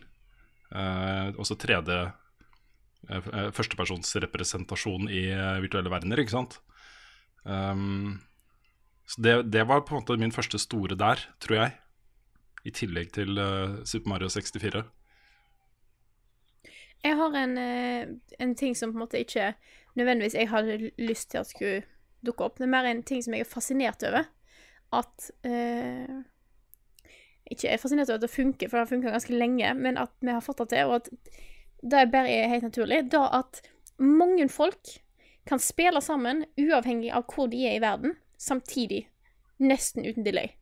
eh, 0.73 1.33
også 1.39 1.57
3D 1.59 1.95
eh, 1.95 2.11
eh, 3.09 3.49
Førstepersonsrepresentasjon 3.55 5.09
i 5.09 5.25
virtuelle 5.63 5.91
verdener, 5.93 6.21
ikke 6.21 6.37
sant. 6.37 6.59
Um, 7.43 8.21
så 9.09 9.23
det, 9.25 9.33
det 9.51 9.65
var 9.67 9.83
på 9.83 9.95
en 9.95 10.03
måte 10.03 10.19
min 10.19 10.35
første 10.35 10.59
store 10.61 10.95
der, 10.99 11.25
tror 11.43 11.57
jeg. 11.59 11.73
I 12.63 12.71
tillegg 12.71 13.11
til 13.15 13.37
uh, 13.39 13.81
Super 13.85 14.13
Mario 14.13 14.29
64. 14.31 14.83
Jeg 17.03 17.17
har 17.19 17.33
en, 17.35 17.57
eh, 17.57 18.07
en 18.39 18.55
ting 18.55 18.75
som 18.75 18.93
på 18.93 18.95
en 18.95 19.03
måte 19.03 19.19
ikke 19.19 19.53
nødvendigvis 19.99 20.37
jeg 20.37 20.49
hadde 20.49 20.91
lyst 20.97 21.31
til 21.31 21.41
at 21.41 21.49
skulle 21.49 21.83
dukke 22.25 22.45
opp. 22.45 22.57
Det 22.57 22.63
er 22.63 22.71
mer 22.71 22.87
en 22.87 23.03
ting 23.03 23.23
som 23.23 23.35
jeg 23.35 23.43
er 23.43 23.49
fascinert 23.49 24.03
over. 24.07 24.29
At 24.93 25.31
eh, 25.43 26.21
Ikke 27.51 27.67
er 27.73 27.77
fascinert 27.77 28.07
over 28.07 28.21
at 28.21 28.23
det 28.23 28.31
funker, 28.31 28.69
for 28.69 28.77
det 28.77 28.85
har 28.85 28.91
funka 28.95 29.11
ganske 29.11 29.35
lenge, 29.35 29.73
men 29.73 29.97
at 29.97 30.13
vi 30.21 30.31
har 30.31 30.41
fått 30.41 30.63
det 30.63 30.69
til, 30.69 30.87
og 30.87 30.95
at 30.95 31.09
det 31.83 32.11
bare 32.11 32.31
er 32.31 32.47
helt 32.47 32.63
naturlig. 32.63 33.01
Da 33.11 33.27
at 33.35 33.59
mange 33.99 34.47
folk 34.49 34.95
kan 35.45 35.59
spille 35.59 36.01
sammen 36.01 36.45
uavhengig 36.57 37.11
av 37.11 37.27
hvor 37.27 37.51
de 37.51 37.65
er 37.67 37.75
i 37.75 37.83
verden, 37.83 38.15
samtidig. 38.37 39.09
Nesten 39.59 40.07
uten 40.07 40.23
delay. 40.23 40.55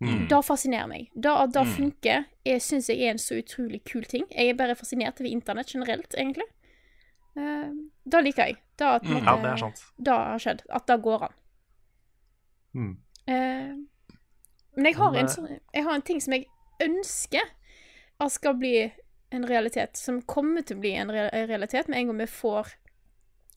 Mm. 0.00 0.28
Det 0.30 0.38
fascinerer 0.46 0.86
meg. 0.86 1.08
Det 1.14 1.30
at 1.32 1.50
det 1.56 1.64
funker, 1.74 2.28
jeg 2.46 2.62
syns 2.62 2.88
jeg 2.88 3.02
er 3.02 3.16
en 3.16 3.18
så 3.18 3.40
utrolig 3.40 3.80
kul 3.84 4.04
ting. 4.06 4.28
Jeg 4.30 4.52
er 4.52 4.58
bare 4.58 4.76
fascinert 4.78 5.18
over 5.20 5.30
internett 5.30 5.74
generelt, 5.74 6.14
egentlig. 6.14 6.46
Uh, 7.38 7.74
det 8.06 8.22
liker 8.24 8.46
jeg. 8.46 8.60
Det 8.78 8.86
at 8.86 9.02
Mm. 9.02 9.24
Ja, 9.24 9.36
det 9.42 9.50
er 9.50 9.56
sant. 9.56 9.82
det 9.98 10.14
har 10.14 10.38
skjedd. 10.38 10.62
At 10.70 10.86
det 10.86 11.02
går 11.02 11.24
an. 11.24 11.34
Mm. 12.74 12.96
Uh, 13.28 13.74
men 14.76 14.86
jeg 14.86 14.96
har, 14.96 15.14
en 15.14 15.26
eh, 15.26 15.32
sånn, 15.32 15.60
jeg 15.74 15.84
har 15.84 15.94
en 15.94 16.02
ting 16.06 16.20
som 16.22 16.32
jeg 16.32 16.46
ønsker 16.82 17.42
at 18.18 18.32
skal 18.32 18.54
bli 18.54 18.92
en 19.34 19.46
realitet. 19.46 19.96
Som 19.96 20.22
kommer 20.22 20.62
til 20.62 20.78
å 20.78 20.80
bli 20.80 20.94
en 20.94 21.10
realitet 21.10 21.88
med 21.88 21.98
en 21.98 22.12
gang 22.12 22.20
vi 22.22 22.26
får 22.30 22.76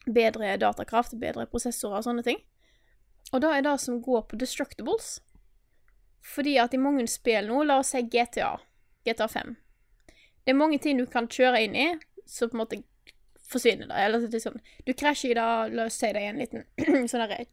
bedre 0.10 0.58
datakraft, 0.58 1.14
bedre 1.22 1.46
prosessorer 1.46 2.00
og 2.00 2.08
sånne 2.08 2.26
ting. 2.26 2.42
Og 3.32 3.44
da 3.46 3.54
er 3.54 3.62
det 3.62 3.78
som 3.80 4.02
går 4.02 4.26
på 4.32 4.40
destructibles. 4.42 5.20
Fordi 6.22 6.58
at 6.62 6.74
i 6.74 6.82
mange 6.82 7.08
spill 7.10 7.50
nå, 7.50 7.64
la 7.66 7.80
oss 7.82 7.94
si 7.96 8.04
GTA, 8.06 8.54
GTA 9.08 9.28
5 9.28 9.56
Det 10.46 10.54
er 10.54 10.58
mange 10.58 10.80
ting 10.82 10.98
du 10.98 11.06
kan 11.10 11.28
kjøre 11.30 11.64
inn 11.66 11.76
i, 11.76 11.88
så 12.30 12.48
på 12.50 12.58
en 12.58 12.64
måte 12.64 12.82
forsvinner 13.52 13.88
det. 13.88 14.00
Eller 14.00 14.28
liksom, 14.32 14.58
du 14.86 14.94
krasjer 14.94 15.34
i 15.34 15.38
det, 15.38 15.48
la 15.76 15.86
oss 15.90 15.98
si 16.00 16.10
det 16.14 16.22
er 16.22 16.32
en 16.32 16.42
liten 16.42 16.66
sånn 17.12 17.24
derre 17.26 17.46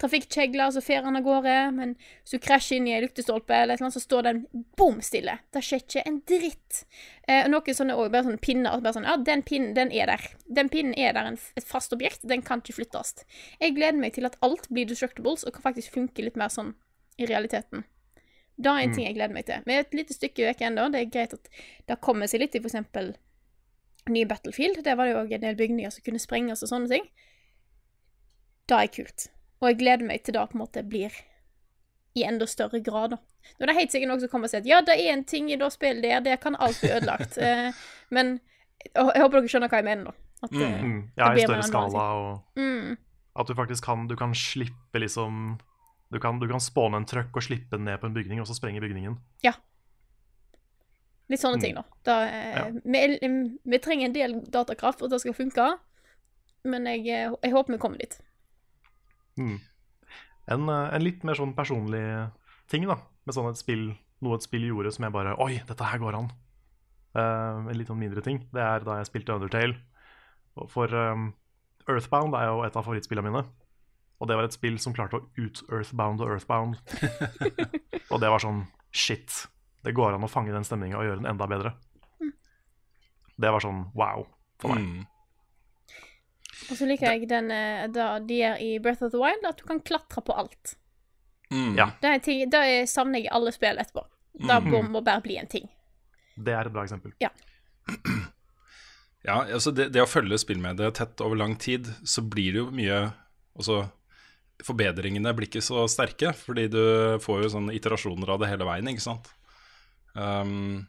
trafikkjegler, 0.00 0.72
så 0.74 0.82
fer 0.82 1.04
han 1.06 1.16
av 1.18 1.22
gårde, 1.22 1.54
men 1.76 1.94
hvis 1.96 2.34
du 2.34 2.42
krasjer 2.42 2.80
inn 2.80 2.88
i 2.90 2.94
ei 2.96 3.02
lyktestolpe, 3.04 3.54
eller 3.54 3.80
noe, 3.82 3.94
så 3.94 4.02
står 4.02 4.26
den 4.26 4.42
bom 4.78 5.00
stille. 5.04 5.36
Det 5.54 5.62
skjer 5.64 5.84
ikke 5.84 6.04
en 6.10 6.20
dritt. 6.26 6.80
Eh, 7.28 7.46
noen 7.50 7.78
sånne 7.78 7.96
også, 7.96 8.12
bare 8.12 8.26
sånne 8.28 8.42
pinner. 8.42 8.82
Bare 8.82 8.96
sånn, 8.96 9.08
ja, 9.08 9.16
den 9.30 9.44
pinnen, 9.46 9.74
den 9.78 9.92
er 9.94 10.10
der. 10.10 10.26
Den 10.58 10.70
pinnen 10.72 10.96
er 10.98 11.14
der, 11.16 11.30
en, 11.30 11.38
et 11.58 11.68
fast 11.68 11.94
objekt. 11.96 12.26
Den 12.26 12.42
kan 12.46 12.64
ikke 12.64 12.80
flyttes. 12.80 13.22
Jeg 13.62 13.76
gleder 13.78 14.00
meg 14.00 14.16
til 14.18 14.28
at 14.28 14.38
alt 14.44 14.66
blir 14.72 14.90
destructibles, 14.90 15.46
og 15.46 15.56
kan 15.56 15.68
faktisk 15.70 15.94
funke 15.94 16.26
litt 16.26 16.38
mer 16.40 16.52
sånn 16.52 16.74
i 17.20 17.30
realiteten. 17.30 17.86
Det 18.56 18.70
er 18.70 18.84
en 18.84 18.94
ting 18.94 19.06
jeg 19.08 19.16
gleder 19.16 19.34
meg 19.34 19.46
til. 19.48 19.62
Med 19.66 19.80
et 19.82 19.94
lite 19.98 20.14
stykke 20.14 20.46
vekk 20.50 20.60
ennå. 20.68 20.86
Det 20.94 21.00
er 21.00 21.10
greit 21.10 21.32
at 21.34 21.48
det 21.90 22.00
kommer 22.04 22.30
seg 22.30 22.44
litt 22.44 22.54
i 22.54 22.60
eksempel 22.62 23.14
nye 24.14 24.28
Battlefield. 24.30 24.82
Der 24.86 24.94
var 24.98 25.08
det 25.08 25.14
jo 25.14 25.20
også 25.24 25.34
en 25.38 25.46
del 25.48 25.56
bygninger 25.58 25.90
som 25.90 26.04
kunne 26.06 26.22
sprenges 26.22 26.62
og 26.62 26.70
sånne 26.70 26.90
ting. 26.92 27.08
Det 28.70 28.78
er 28.78 28.90
kult. 28.94 29.26
Og 29.60 29.70
jeg 29.72 29.78
gleder 29.80 30.06
meg 30.06 30.22
til 30.24 30.36
det 30.36 30.44
på 30.50 30.58
en 30.58 30.62
måte 30.62 30.84
blir 30.86 31.14
i 32.14 32.22
enda 32.28 32.46
større 32.46 32.78
grad, 32.84 33.16
da. 33.16 33.18
Nå 33.58 33.64
er 33.64 33.72
det 33.72 33.76
helt 33.76 33.92
sikkert 33.92 34.08
noen 34.12 34.20
som 34.22 34.30
kommer 34.32 34.48
og 34.48 34.52
sier 34.54 34.62
at 34.62 34.68
ja, 34.70 34.78
det 34.86 34.94
er 35.02 35.12
en 35.12 35.24
ting 35.28 35.50
i 35.52 35.56
det 35.60 35.66
spillet 35.74 36.04
der, 36.06 36.22
det 36.24 36.38
kan 36.40 36.54
alt 36.56 36.78
bli 36.80 36.92
ødelagt. 36.94 37.38
Eh, 37.44 37.72
men 38.14 38.36
jeg 38.84 39.22
håper 39.22 39.40
dere 39.40 39.50
skjønner 39.50 39.70
hva 39.72 39.80
jeg 39.80 39.86
mener, 39.88 40.12
da. 40.12 40.14
At, 40.44 40.54
eh, 40.54 40.80
Mm. 40.84 40.98
Ja, 41.16 41.32
i 41.32 41.42
større 41.42 41.66
skala, 41.66 42.04
og 42.20 42.60
mm, 42.60 42.96
at 43.40 43.48
du 43.48 43.54
faktisk 43.56 43.84
kan 43.84 44.06
Du 44.06 44.14
kan 44.16 44.34
slippe 44.36 45.00
liksom 45.00 45.58
Du 46.14 46.20
kan, 46.22 46.38
du 46.38 46.46
kan 46.46 46.62
spåne 46.62 47.00
en 47.00 47.08
trøkk 47.10 47.34
og 47.34 47.42
slippe 47.42 47.74
den 47.74 47.88
ned 47.88 47.98
på 47.98 48.06
en 48.06 48.14
bygning, 48.14 48.38
og 48.42 48.46
så 48.46 48.54
sprenge 48.54 48.82
bygningen. 48.84 49.16
Ja. 49.42 49.56
litt 51.32 51.40
sånne 51.40 51.58
ting, 51.58 51.74
da. 51.74 51.82
da 52.06 52.14
ja. 52.28 52.64
vi, 52.84 53.00
vi 53.64 53.80
trenger 53.82 54.06
en 54.06 54.14
del 54.14 54.36
datakraft 54.54 55.00
for 55.00 55.08
at 55.08 55.16
det 55.16 55.22
skal 55.24 55.34
funke, 55.34 55.66
men 56.68 56.86
jeg, 56.86 57.02
eh, 57.10 57.34
jeg 57.42 57.54
håper 57.56 57.74
vi 57.74 57.80
kommer 57.82 57.98
dit. 57.98 58.14
Mm. 59.40 59.56
En, 60.54 60.68
eh, 60.68 60.94
en 60.94 61.04
litt 61.04 61.24
mer 61.26 61.40
sånn 61.40 61.56
personlig 61.56 62.04
ting, 62.70 62.86
da, 62.86 63.00
med 63.24 63.36
sånn 63.36 63.50
et 63.50 63.58
spill 63.58 63.88
noe 64.24 64.38
et 64.38 64.46
spill 64.46 64.64
gjorde 64.68 64.92
som 64.94 65.06
jeg 65.06 65.14
bare 65.14 65.36
Oi, 65.42 65.58
dette 65.68 65.90
her 65.90 66.00
går 66.02 66.18
an. 66.18 66.30
Uh, 67.14 67.66
en 67.70 67.76
litt 67.78 67.90
sånn 67.90 68.00
mindre 68.00 68.22
ting. 68.26 68.40
Det 68.54 68.62
er 68.62 68.86
da 68.86 68.98
jeg 69.00 69.10
spilte 69.10 69.36
Undertale. 69.36 69.76
For 70.70 70.90
um, 70.90 71.28
Earthbound 71.86 72.34
er 72.38 72.48
jo 72.48 72.62
et 72.66 72.74
av 72.74 72.86
favorittspillene 72.86 73.30
mine. 73.30 73.44
Og 74.24 74.28
det 74.30 74.36
var 74.38 74.46
et 74.48 74.54
spill 74.56 74.78
som 74.80 74.94
klarte 74.96 75.18
å 75.18 75.26
ut-Earthbound 75.36 76.22
og 76.24 76.30
Earthbound. 76.32 76.78
og 78.12 78.22
det 78.22 78.30
var 78.32 78.40
sånn 78.40 78.62
Shit. 78.94 79.42
Det 79.84 79.92
går 79.92 80.14
an 80.16 80.24
å 80.24 80.30
fange 80.32 80.54
den 80.54 80.64
stemninga 80.64 80.96
og 80.96 81.04
gjøre 81.04 81.20
den 81.20 81.28
enda 81.28 81.48
bedre. 81.50 81.74
Det 83.36 83.50
var 83.52 83.60
sånn 83.60 83.82
wow 83.98 84.22
for 84.62 84.72
meg. 84.72 84.86
Mm. 84.86 85.02
Og 86.70 86.78
så 86.78 86.86
liker 86.88 87.10
jeg 87.18 87.28
den 87.28 87.50
eh, 87.52 87.82
da 87.92 88.14
de 88.24 88.38
er 88.48 88.60
i 88.64 88.70
Breath 88.80 89.02
of 89.04 89.10
the 89.12 89.20
Wild, 89.20 89.44
at 89.44 89.58
du 89.60 89.66
kan 89.68 89.82
klatre 89.84 90.22
på 90.24 90.32
alt. 90.40 90.76
Mm. 91.52 91.74
Ja. 91.76 91.90
Det, 92.00 92.12
er 92.14 92.22
ting, 92.24 92.44
det 92.48 92.60
er- 92.64 92.86
savner 92.88 93.20
jeg 93.20 93.28
i 93.28 93.34
alle 93.36 93.52
spill 93.52 93.76
etterpå. 93.82 94.06
Da 94.48 94.56
Mm. 94.62 94.70
må, 94.72 94.80
må 94.96 95.02
bare 95.04 95.20
bli 95.22 95.36
en 95.42 95.50
ting. 95.50 95.68
Det 96.38 96.54
er 96.54 96.66
et 96.66 96.72
bra 96.72 96.86
eksempel. 96.86 97.12
Ja, 97.20 97.28
altså 99.54 99.74
det, 99.74 99.90
det 99.94 100.00
å 100.02 100.08
følge 100.08 100.38
spillmediet 100.40 100.96
tett 100.98 101.20
over 101.20 101.36
lang 101.42 101.58
tid, 101.60 101.90
så 102.08 102.22
blir 102.24 102.52
det 102.56 102.62
jo 102.64 102.70
mye 102.72 103.02
Altså, 103.54 103.84
forbedringene 104.64 105.32
blir 105.36 105.48
ikke 105.48 105.64
så 105.64 105.84
sterke, 105.90 106.32
fordi 106.36 106.66
du 106.72 106.82
får 107.22 107.44
jo 107.44 107.52
sånne 107.56 107.74
iterasjoner 107.76 108.34
av 108.34 108.42
det 108.42 108.50
hele 108.50 108.66
veien, 108.68 108.90
ikke 108.90 109.04
sant. 109.04 109.30
Um, 110.14 110.84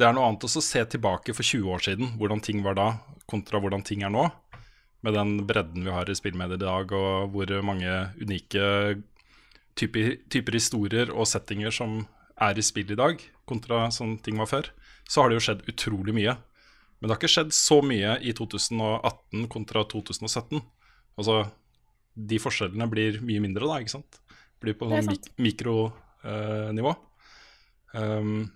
det 0.00 0.06
er 0.08 0.14
noe 0.16 0.30
annet 0.30 0.46
også 0.46 0.62
å 0.62 0.64
se 0.64 0.84
tilbake 0.94 1.34
for 1.36 1.44
20 1.44 1.74
år 1.74 1.84
siden, 1.84 2.14
hvordan 2.20 2.40
ting 2.44 2.62
var 2.64 2.78
da, 2.78 2.88
kontra 3.28 3.60
hvordan 3.60 3.84
ting 3.86 4.04
er 4.06 4.12
nå. 4.14 4.28
Med 5.04 5.16
den 5.16 5.46
bredden 5.48 5.84
vi 5.84 5.92
har 5.92 6.08
i 6.08 6.16
spillmedier 6.16 6.60
i 6.60 6.64
dag, 6.64 6.92
og 6.96 7.34
hvor 7.34 7.52
mange 7.64 7.92
unike 8.20 8.64
typer, 9.76 10.14
typer 10.32 10.56
historier 10.56 11.12
og 11.12 11.28
settinger 11.28 11.74
som 11.74 12.02
er 12.40 12.56
i 12.56 12.64
spill 12.64 12.92
i 12.92 12.98
dag, 12.98 13.20
kontra 13.48 13.88
sånn 13.92 14.18
ting 14.24 14.40
var 14.40 14.48
før, 14.48 14.70
så 15.08 15.22
har 15.22 15.30
det 15.30 15.40
jo 15.40 15.44
skjedd 15.48 15.66
utrolig 15.68 16.16
mye. 16.16 16.36
Men 17.00 17.08
det 17.08 17.14
har 17.14 17.20
ikke 17.20 17.32
skjedd 17.32 17.54
så 17.56 17.80
mye 17.84 18.16
i 18.24 18.32
2018 18.36 19.48
kontra 19.52 19.84
2017. 19.88 20.60
Altså, 21.20 21.42
de 22.14 22.38
forskjellene 22.42 22.88
blir 22.90 23.20
mye 23.24 23.42
mindre 23.42 23.68
da, 23.68 23.78
ikke 23.80 23.96
sant? 23.98 24.20
Blir 24.60 24.76
på 24.76 24.88
sånn 24.90 25.08
mik 25.08 25.30
mikronivå. 25.40 26.94
um, 27.94 28.50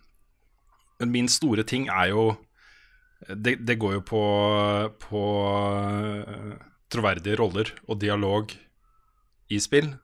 men 1.00 1.10
min 1.10 1.28
store 1.28 1.64
ting 1.66 1.88
er 1.90 2.12
jo 2.12 2.34
Det, 3.24 3.56
det 3.64 3.78
går 3.80 3.94
jo 3.94 4.00
på, 4.04 4.22
på 5.00 5.20
eh, 6.28 6.56
troverdige 6.92 7.38
roller 7.40 7.70
og 7.88 7.96
dialog 8.02 8.50
i 9.48 9.60
spill. 9.64 9.94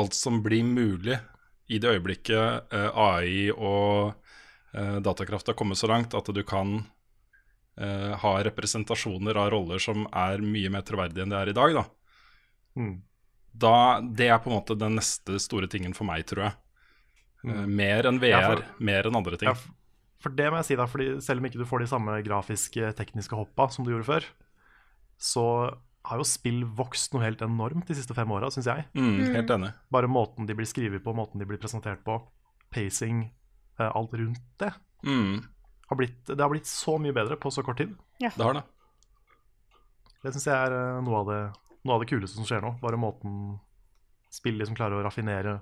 Alt 0.00 0.16
som 0.16 0.38
blir 0.40 0.64
mulig 0.64 1.18
i 1.68 1.78
det 1.82 1.90
øyeblikket 1.92 2.72
eh, 2.72 2.96
AI 2.96 3.50
og 3.52 4.14
eh, 4.72 4.96
datakraft 5.04 5.52
har 5.52 5.58
kommet 5.58 5.76
så 5.76 5.90
langt 5.90 6.16
at 6.16 6.32
du 6.32 6.40
kan 6.46 6.78
eh, 7.76 8.16
ha 8.22 8.32
representasjoner 8.48 9.36
av 9.36 9.52
roller 9.52 9.82
som 9.82 10.08
er 10.08 10.40
mye 10.40 10.72
mer 10.72 10.86
troverdige 10.86 11.26
enn 11.26 11.34
det 11.34 11.42
er 11.42 11.52
i 11.52 11.58
dag, 11.60 11.76
da. 11.76 11.84
Mm. 12.80 13.02
da 13.60 14.00
det 14.00 14.28
er 14.30 14.38
på 14.40 14.50
en 14.50 14.56
måte 14.56 14.76
den 14.78 14.96
neste 14.96 15.36
store 15.42 15.68
tingen 15.68 15.92
for 15.96 16.08
meg, 16.08 16.24
tror 16.30 16.46
jeg. 16.48 16.56
Mm. 17.44 17.66
mer 17.76 18.06
enn 18.08 18.18
VR, 18.20 18.28
Ja, 18.40 18.40
for- 18.54 18.64
mer 18.84 19.06
enn 19.08 19.16
andre 19.16 19.36
ting. 19.40 19.48
Ja, 19.48 19.52
f- 19.56 19.70
for 20.20 20.28
det 20.36 20.50
må 20.52 20.58
jeg 20.60 20.66
si 20.68 20.76
da, 20.76 20.84
fordi 20.86 21.06
selv 21.24 21.40
om 21.40 21.46
ikke 21.48 21.58
du 21.58 21.64
får 21.64 21.80
de 21.80 21.86
samme 21.88 22.18
grafiske, 22.22 22.90
tekniske 22.98 23.32
hoppa 23.38 23.70
som 23.72 23.84
du 23.86 23.90
gjorde 23.94 24.04
før, 24.10 24.24
så 25.18 25.44
har 26.04 26.16
jo 26.20 26.24
spill 26.24 26.62
vokst 26.64 27.12
noe 27.14 27.24
helt 27.24 27.40
enormt 27.44 27.86
de 27.88 27.94
siste 27.96 28.14
fem 28.16 28.28
åra, 28.32 28.48
syns 28.52 28.66
jeg. 28.68 28.84
Mm, 28.94 29.34
helt 29.34 29.50
enig. 29.56 29.72
Bare 29.92 30.08
måten 30.08 30.46
de 30.48 30.54
blir 30.56 30.68
skrevet 30.68 31.02
på, 31.04 31.12
måten 31.16 31.38
de 31.40 31.44
blir 31.48 31.58
presentert 31.60 32.04
på, 32.04 32.18
pacing, 32.72 33.30
eh, 33.78 33.90
alt 33.94 34.12
rundt 34.12 34.40
det. 34.58 34.72
Mm, 35.04 35.42
Har 35.90 35.96
blitt, 35.96 36.24
det 36.26 36.38
har 36.40 36.48
blitt 36.52 36.68
så 36.70 36.98
mye 37.00 37.12
bedre 37.12 37.36
på 37.36 37.50
så 37.50 37.64
kort 37.64 37.78
tid. 37.78 37.96
det 38.20 38.32
har 38.38 38.54
det. 38.54 38.62
Det 40.22 40.32
syns 40.34 40.46
jeg 40.46 40.54
er 40.54 40.72
eh, 40.76 41.00
noe 41.04 41.16
av, 41.22 41.26
det, 41.32 41.40
noe 41.84 41.96
av 41.96 42.04
det 42.04 42.10
kuleste 42.10 42.38
som 42.38 42.46
skjer 42.48 42.62
nå. 42.64 42.74
Bare 42.82 43.00
måten 43.00 43.58
spill 44.30 44.58
liksom 44.60 44.76
klarer 44.78 45.00
å 45.00 45.04
raffinere 45.06 45.58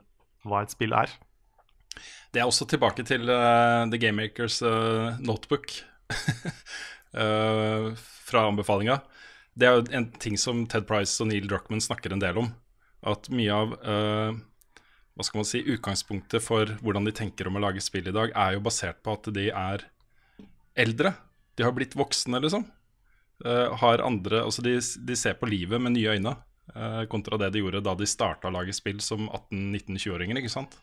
hva 0.48 0.62
et 0.62 0.74
spill 0.74 0.94
er. 0.96 1.12
Det 2.32 2.42
er 2.42 2.48
også 2.48 2.68
tilbake 2.68 3.04
til 3.08 3.26
uh, 3.30 3.88
The 3.90 3.98
Game 3.98 4.20
Makers 4.20 4.60
eh, 4.62 5.16
notebook 5.24 5.72
uh, 7.16 7.88
fra 8.28 8.44
anbefalinga. 8.50 9.00
Det 9.58 9.66
er 9.66 9.78
jo 9.78 9.86
en 9.98 10.10
ting 10.22 10.36
som 10.38 10.66
Ted 10.70 10.86
Price 10.86 11.16
og 11.24 11.30
Neil 11.32 11.48
Druckman 11.50 11.82
snakker 11.82 12.14
en 12.14 12.22
del 12.22 12.38
om. 12.44 12.52
At 13.08 13.30
mye 13.32 13.54
av 13.54 13.72
hva 15.18 15.24
skal 15.26 15.40
man 15.40 15.48
si, 15.50 15.64
utgangspunktet 15.66 16.44
for 16.44 16.70
hvordan 16.78 17.08
de 17.08 17.12
tenker 17.14 17.48
om 17.50 17.58
å 17.58 17.62
lage 17.64 17.82
spill 17.82 18.06
i 18.06 18.14
dag, 18.14 18.30
er 18.38 18.54
jo 18.54 18.62
basert 18.62 19.00
på 19.02 19.16
at 19.16 19.26
de 19.34 19.48
er 19.50 19.82
eldre. 20.78 21.10
De 21.58 21.66
har 21.66 21.74
blitt 21.74 21.96
voksne, 21.98 22.38
liksom. 22.44 22.68
Eh, 23.44 23.76
har 23.78 24.02
andre, 24.02 24.42
altså 24.42 24.62
de, 24.66 24.74
de 25.06 25.16
ser 25.16 25.36
på 25.38 25.46
livet 25.46 25.78
med 25.82 25.94
nye 25.94 26.16
øyne, 26.16 26.34
eh, 26.74 27.02
kontra 27.10 27.38
det 27.38 27.52
de 27.54 27.62
gjorde 27.62 27.84
da 27.86 27.94
de 27.94 28.08
starta 28.08 28.50
å 28.50 28.54
lage 28.54 28.74
spill 28.74 28.98
som 29.04 29.28
18-19-20-åringer. 29.28 30.40
ikke 30.40 30.52
sant? 30.52 30.74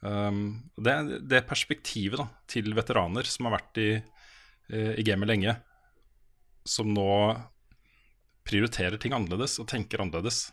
Um, 0.00 0.60
det, 0.76 0.94
det 1.26 1.46
perspektivet 1.48 2.20
da, 2.20 2.28
til 2.46 2.70
veteraner 2.76 3.26
som 3.26 3.48
har 3.48 3.56
vært 3.56 3.80
i, 3.82 3.90
eh, 4.70 4.92
i 5.00 5.06
gamet 5.06 5.30
lenge, 5.32 5.56
som 6.66 6.92
nå 6.94 7.10
prioriterer 8.46 9.00
ting 9.02 9.16
annerledes 9.16 9.56
og 9.58 9.66
tenker 9.70 10.04
annerledes, 10.04 10.52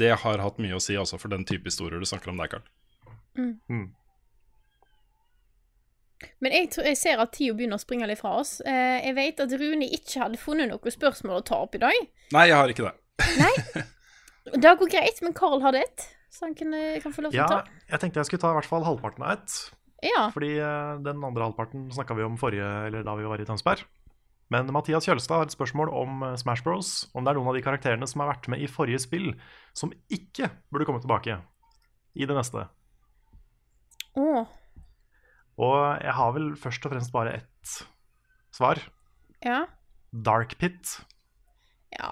det 0.00 0.14
har 0.22 0.40
hatt 0.40 0.60
mye 0.62 0.78
å 0.78 0.80
si 0.80 0.96
altså, 0.96 1.18
for 1.20 1.28
den 1.28 1.44
type 1.44 1.68
historier 1.68 2.00
du 2.00 2.08
snakker 2.08 2.32
om 2.32 2.40
der, 2.40 2.48
Karl. 2.54 2.64
Mm. 3.36 3.90
Men 6.44 6.52
jeg, 6.56 6.70
tror, 6.74 6.86
jeg 6.90 6.98
ser 7.00 7.22
at 7.22 7.32
tida 7.36 7.54
begynner 7.58 7.78
å 7.78 7.82
springe 7.82 8.06
litt 8.10 8.20
fra 8.20 8.34
oss. 8.40 8.56
Eh, 8.66 8.98
jeg 9.06 9.14
vet 9.18 9.40
at 9.44 9.52
Rune 9.60 9.88
ikke 9.98 10.22
hadde 10.24 10.40
funnet 10.40 10.70
noe 10.72 10.92
spørsmål 10.94 11.40
å 11.40 11.44
ta 11.48 11.60
opp 11.64 11.76
i 11.78 11.82
dag. 11.82 11.98
Nei, 12.34 12.46
jeg 12.50 12.58
har 12.58 12.72
ikke 12.74 12.88
det. 12.88 12.94
Nei? 13.40 13.54
Det 14.58 14.72
går 14.80 14.88
greit, 14.90 15.20
men 15.22 15.34
Carl 15.38 15.60
hadde 15.62 15.84
et. 15.84 16.02
så 16.34 16.48
han 16.48 16.54
kan, 16.58 16.72
kan 17.04 17.12
få 17.14 17.22
lov 17.22 17.30
til 17.30 17.38
Ja, 17.38 17.44
å 17.46 17.60
ta? 17.60 17.80
jeg 17.92 18.00
tenkte 18.02 18.18
jeg 18.18 18.26
skulle 18.26 18.42
ta 18.42 18.50
i 18.50 18.56
hvert 18.56 18.66
fall 18.66 18.82
halvparten 18.82 19.22
av 19.22 19.36
ett. 19.36 19.54
Ja. 20.02 20.24
Fordi 20.34 20.48
eh, 20.58 20.94
den 21.04 21.22
andre 21.22 21.44
halvparten 21.46 21.84
snakka 21.94 22.16
vi 22.18 22.24
om 22.26 22.34
forrige, 22.40 22.66
eller 22.88 23.04
da 23.06 23.14
vi 23.20 23.28
var 23.30 23.38
i 23.38 23.46
Tønsberg. 23.46 23.84
Men 24.52 24.66
Mathias 24.74 25.06
Kjølstad 25.06 25.38
har 25.38 25.46
et 25.46 25.54
spørsmål 25.54 25.92
om 25.94 26.24
eh, 26.26 26.34
Smash 26.42 26.64
Bros. 26.66 26.90
Om 27.14 27.22
det 27.22 27.30
er 27.32 27.38
noen 27.38 27.52
av 27.52 27.56
de 27.56 27.62
karakterene 27.64 28.08
som 28.10 28.24
har 28.24 28.32
vært 28.32 28.50
med 28.50 28.64
i 28.64 28.68
forrige 28.68 28.98
spill, 29.06 29.30
som 29.78 29.94
ikke 30.10 30.50
burde 30.74 30.88
komme 30.90 31.00
tilbake 31.04 31.38
i 32.18 32.26
det 32.28 32.34
neste. 32.36 32.66
Å, 34.18 34.26
Og 35.60 35.76
jeg 36.00 36.14
har 36.16 36.32
vel 36.36 36.52
først 36.56 36.86
og 36.86 36.94
fremst 36.94 37.12
bare 37.12 37.38
ett 37.42 37.76
svar. 38.54 38.80
ja. 39.44 39.66
Dark 40.12 40.58
Pit. 40.60 40.98
Ja. 41.96 42.10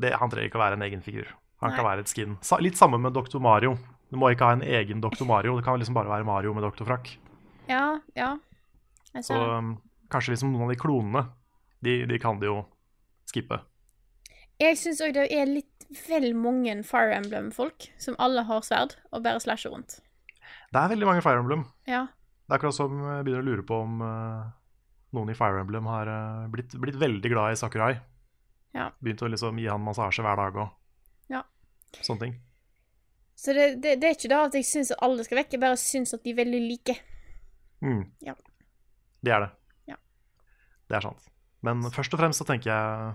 Det, 0.00 0.14
han 0.16 0.30
trenger 0.32 0.48
ikke 0.48 0.56
å 0.56 0.62
være 0.62 0.78
en 0.78 0.84
egen 0.86 1.02
figur. 1.04 1.28
Han 1.60 1.74
kan 1.76 1.84
være 1.84 2.04
et 2.04 2.08
skin. 2.08 2.38
Sa, 2.44 2.56
litt 2.64 2.78
samme 2.80 2.96
med 3.00 3.12
Dr. 3.12 3.36
Mario. 3.44 3.74
Du 4.08 4.16
må 4.20 4.30
ikke 4.32 4.48
ha 4.48 4.56
en 4.56 4.64
egen 4.64 5.02
Dr. 5.04 5.24
Mario. 5.28 5.56
Det 5.58 5.64
kan 5.66 5.76
liksom 5.80 5.96
bare 5.96 6.08
være 6.08 6.24
Mario 6.24 6.54
med 6.56 6.64
doktorfrakk. 6.64 7.10
Ja, 7.68 7.98
ja. 8.16 8.30
Jeg 9.12 9.24
Så 9.28 9.36
um, 9.36 9.74
kanskje 10.12 10.32
liksom 10.32 10.52
noen 10.52 10.68
av 10.68 10.72
de 10.72 10.80
klonene, 10.80 11.22
de, 11.84 11.98
de 12.08 12.18
kan 12.22 12.40
de 12.40 12.48
jo 12.48 12.58
skippe. 13.28 13.60
Jeg 14.60 14.78
syns 14.80 15.02
òg 15.04 15.16
det 15.16 15.26
er 15.32 15.48
litt 15.48 15.88
vel 16.06 16.32
mange 16.38 16.72
Fire 16.86 17.16
Emblem-folk 17.18 17.90
som 18.00 18.16
alle 18.22 18.46
har 18.48 18.64
sverd 18.64 18.96
og 19.12 19.24
bare 19.26 19.40
slasher 19.42 19.74
rundt. 19.74 19.98
Det 20.72 20.80
er 20.80 20.92
veldig 20.92 21.08
mange 21.08 21.24
Fire 21.24 21.42
Emblem. 21.42 21.66
Ja. 21.88 22.06
Det 22.46 22.54
er 22.54 22.58
akkurat 22.60 22.76
som 22.76 22.92
jeg 23.02 23.24
begynner 23.26 23.42
å 23.42 23.46
lure 23.48 23.64
på 23.66 23.78
om 23.82 24.00
uh, 24.06 24.46
noen 25.16 25.30
i 25.32 25.34
Fire 25.34 25.58
Emblem 25.64 25.86
har 25.90 26.06
uh, 26.10 26.46
blitt, 26.52 26.74
blitt 26.78 26.98
veldig 27.00 27.30
glad 27.32 27.52
i 27.56 27.58
Sakurai. 27.58 27.96
Ja. 28.76 28.90
Begynt 29.02 29.22
å 29.26 29.30
liksom 29.32 29.58
gi 29.58 29.66
han 29.70 29.82
massasje 29.82 30.22
hver 30.22 30.38
dag 30.38 30.58
og 30.62 31.32
Ja. 31.32 31.42
sånne 32.00 32.20
ting. 32.26 32.36
Så 33.36 33.52
det, 33.52 33.66
det, 33.82 33.96
det 34.00 34.08
er 34.08 34.14
ikke 34.16 34.30
da 34.32 34.44
at 34.46 34.54
jeg 34.56 34.64
syns 34.64 34.92
at 34.94 35.02
alle 35.04 35.24
skal 35.26 35.40
vekk, 35.42 35.56
jeg 35.56 35.60
bare 35.60 35.76
syns 35.80 36.14
at 36.16 36.22
de 36.24 36.32
er 36.32 36.38
veldig 36.38 36.60
like. 36.70 36.94
Mm. 37.84 38.04
Ja. 38.24 38.32
Det 39.26 39.32
er 39.34 39.42
det. 39.44 39.50
Ja. 39.92 39.98
Det 40.88 40.96
er 41.00 41.04
sant. 41.08 41.26
Men 41.66 41.82
først 41.92 42.14
og 42.14 42.20
fremst 42.22 42.40
så 42.40 42.46
tenker 42.48 42.70
jeg 42.70 43.14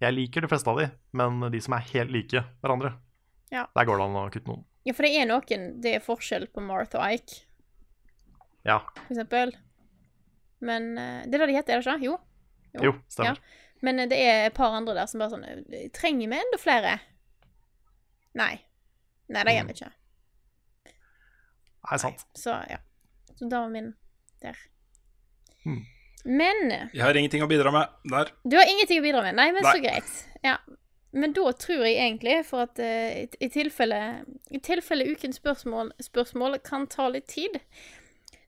Jeg 0.00 0.14
liker 0.16 0.44
de 0.44 0.48
fleste 0.48 0.70
av 0.70 0.78
de, 0.80 0.86
men 1.16 1.42
de 1.52 1.60
som 1.60 1.74
er 1.76 1.86
helt 1.94 2.12
like 2.14 2.40
hverandre, 2.62 2.94
Ja. 3.52 3.66
der 3.74 3.84
går 3.88 3.98
det 3.98 4.04
an 4.06 4.16
å 4.20 4.30
kutte 4.32 4.48
noen. 4.48 4.62
Ja, 4.84 4.94
for 4.96 5.04
det 5.04 5.10
er 5.16 5.26
noen 5.28 5.80
Det 5.82 5.94
er 5.96 6.00
forskjell 6.04 6.46
på 6.54 6.62
Martha 6.64 7.00
og 7.02 7.16
Ike, 7.18 7.42
Ja. 8.66 8.80
for 8.94 9.14
eksempel. 9.14 9.54
Men 10.60 10.98
eh, 10.98 11.22
Det 11.26 11.34
er 11.34 11.44
det 11.44 11.48
de 11.48 11.56
heter, 11.56 11.78
er 11.78 11.82
det 11.82 11.94
ikke? 11.94 12.04
Jo. 12.04 12.18
Jo, 12.84 12.92
stemmer. 13.08 13.40
Men 13.80 13.98
eh, 13.98 14.08
det 14.10 14.18
er 14.20 14.46
et 14.48 14.56
par 14.56 14.76
andre 14.76 14.94
der 14.98 15.08
som 15.10 15.22
bare 15.22 15.32
sånn 15.32 15.46
eh, 15.48 15.86
Trenger 15.96 16.28
vi 16.28 16.40
enda 16.40 16.60
flere? 16.60 16.98
Nei. 18.38 18.52
Nei, 19.30 19.44
det 19.46 19.54
gjør 19.54 19.70
vi 19.70 19.76
ikke. 19.78 19.92
Nei, 21.86 21.98
sant. 22.02 22.26
Så 22.36 22.54
ja. 22.70 22.80
Så 23.38 23.48
da 23.48 23.62
var 23.64 23.72
min 23.72 23.94
der. 24.44 24.58
Hmm. 25.64 25.80
Men 26.24 26.58
Jeg 26.92 27.00
har 27.00 27.16
ingenting 27.16 27.42
å 27.44 27.48
bidra 27.48 27.72
med 27.72 27.88
der. 28.12 28.34
Du 28.44 28.58
har 28.58 28.68
ingenting 28.68 29.00
å 29.00 29.04
bidra 29.06 29.22
med? 29.24 29.38
Nei, 29.38 29.48
men 29.56 29.64
så 29.64 29.78
greit. 29.80 30.10
Ja. 30.44 30.58
Men 31.16 31.32
da 31.34 31.50
tror 31.58 31.82
jeg 31.86 31.96
egentlig, 31.96 32.36
for 32.46 32.68
at 32.68 32.78
uh, 32.78 33.08
i, 33.18 33.24
i, 33.42 33.48
tilfelle, 33.50 33.98
i 34.54 34.60
tilfelle 34.62 35.08
ukens 35.10 35.40
spørsmål, 35.40 35.90
spørsmål 36.04 36.60
kan 36.62 36.86
ta 36.90 37.08
litt 37.10 37.26
tid, 37.32 37.56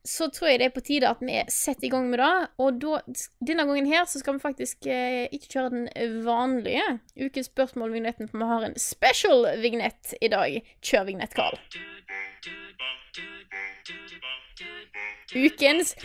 så 0.07 0.27
tror 0.27 0.49
jeg 0.49 0.59
det 0.59 0.65
er 0.67 0.75
på 0.75 0.83
tide 0.83 1.07
at 1.09 1.21
vi 1.23 1.37
setter 1.51 1.87
i 1.87 1.91
gang 1.93 2.09
med 2.11 2.19
det. 2.19 2.31
Og 2.59 2.79
da, 2.81 2.99
denne 3.39 3.65
gangen 3.69 3.87
her 3.87 4.03
så 4.09 4.19
skal 4.19 4.35
vi 4.37 4.43
faktisk 4.43 4.87
eh, 4.91 5.29
ikke 5.31 5.53
kjøre 5.55 5.71
den 5.73 6.25
vanlige 6.25 6.99
ukens 7.15 7.47
spørsmål-vignetten, 7.51 8.27
for 8.27 8.43
vi 8.43 8.51
har 8.51 8.67
en 8.67 8.77
special 8.79 9.47
vignett 9.63 10.15
i 10.21 10.31
dag. 10.33 10.59
Kjør 10.83 11.07
vignett, 11.11 11.35
Karl. 11.37 11.59
Ukens 15.33 15.95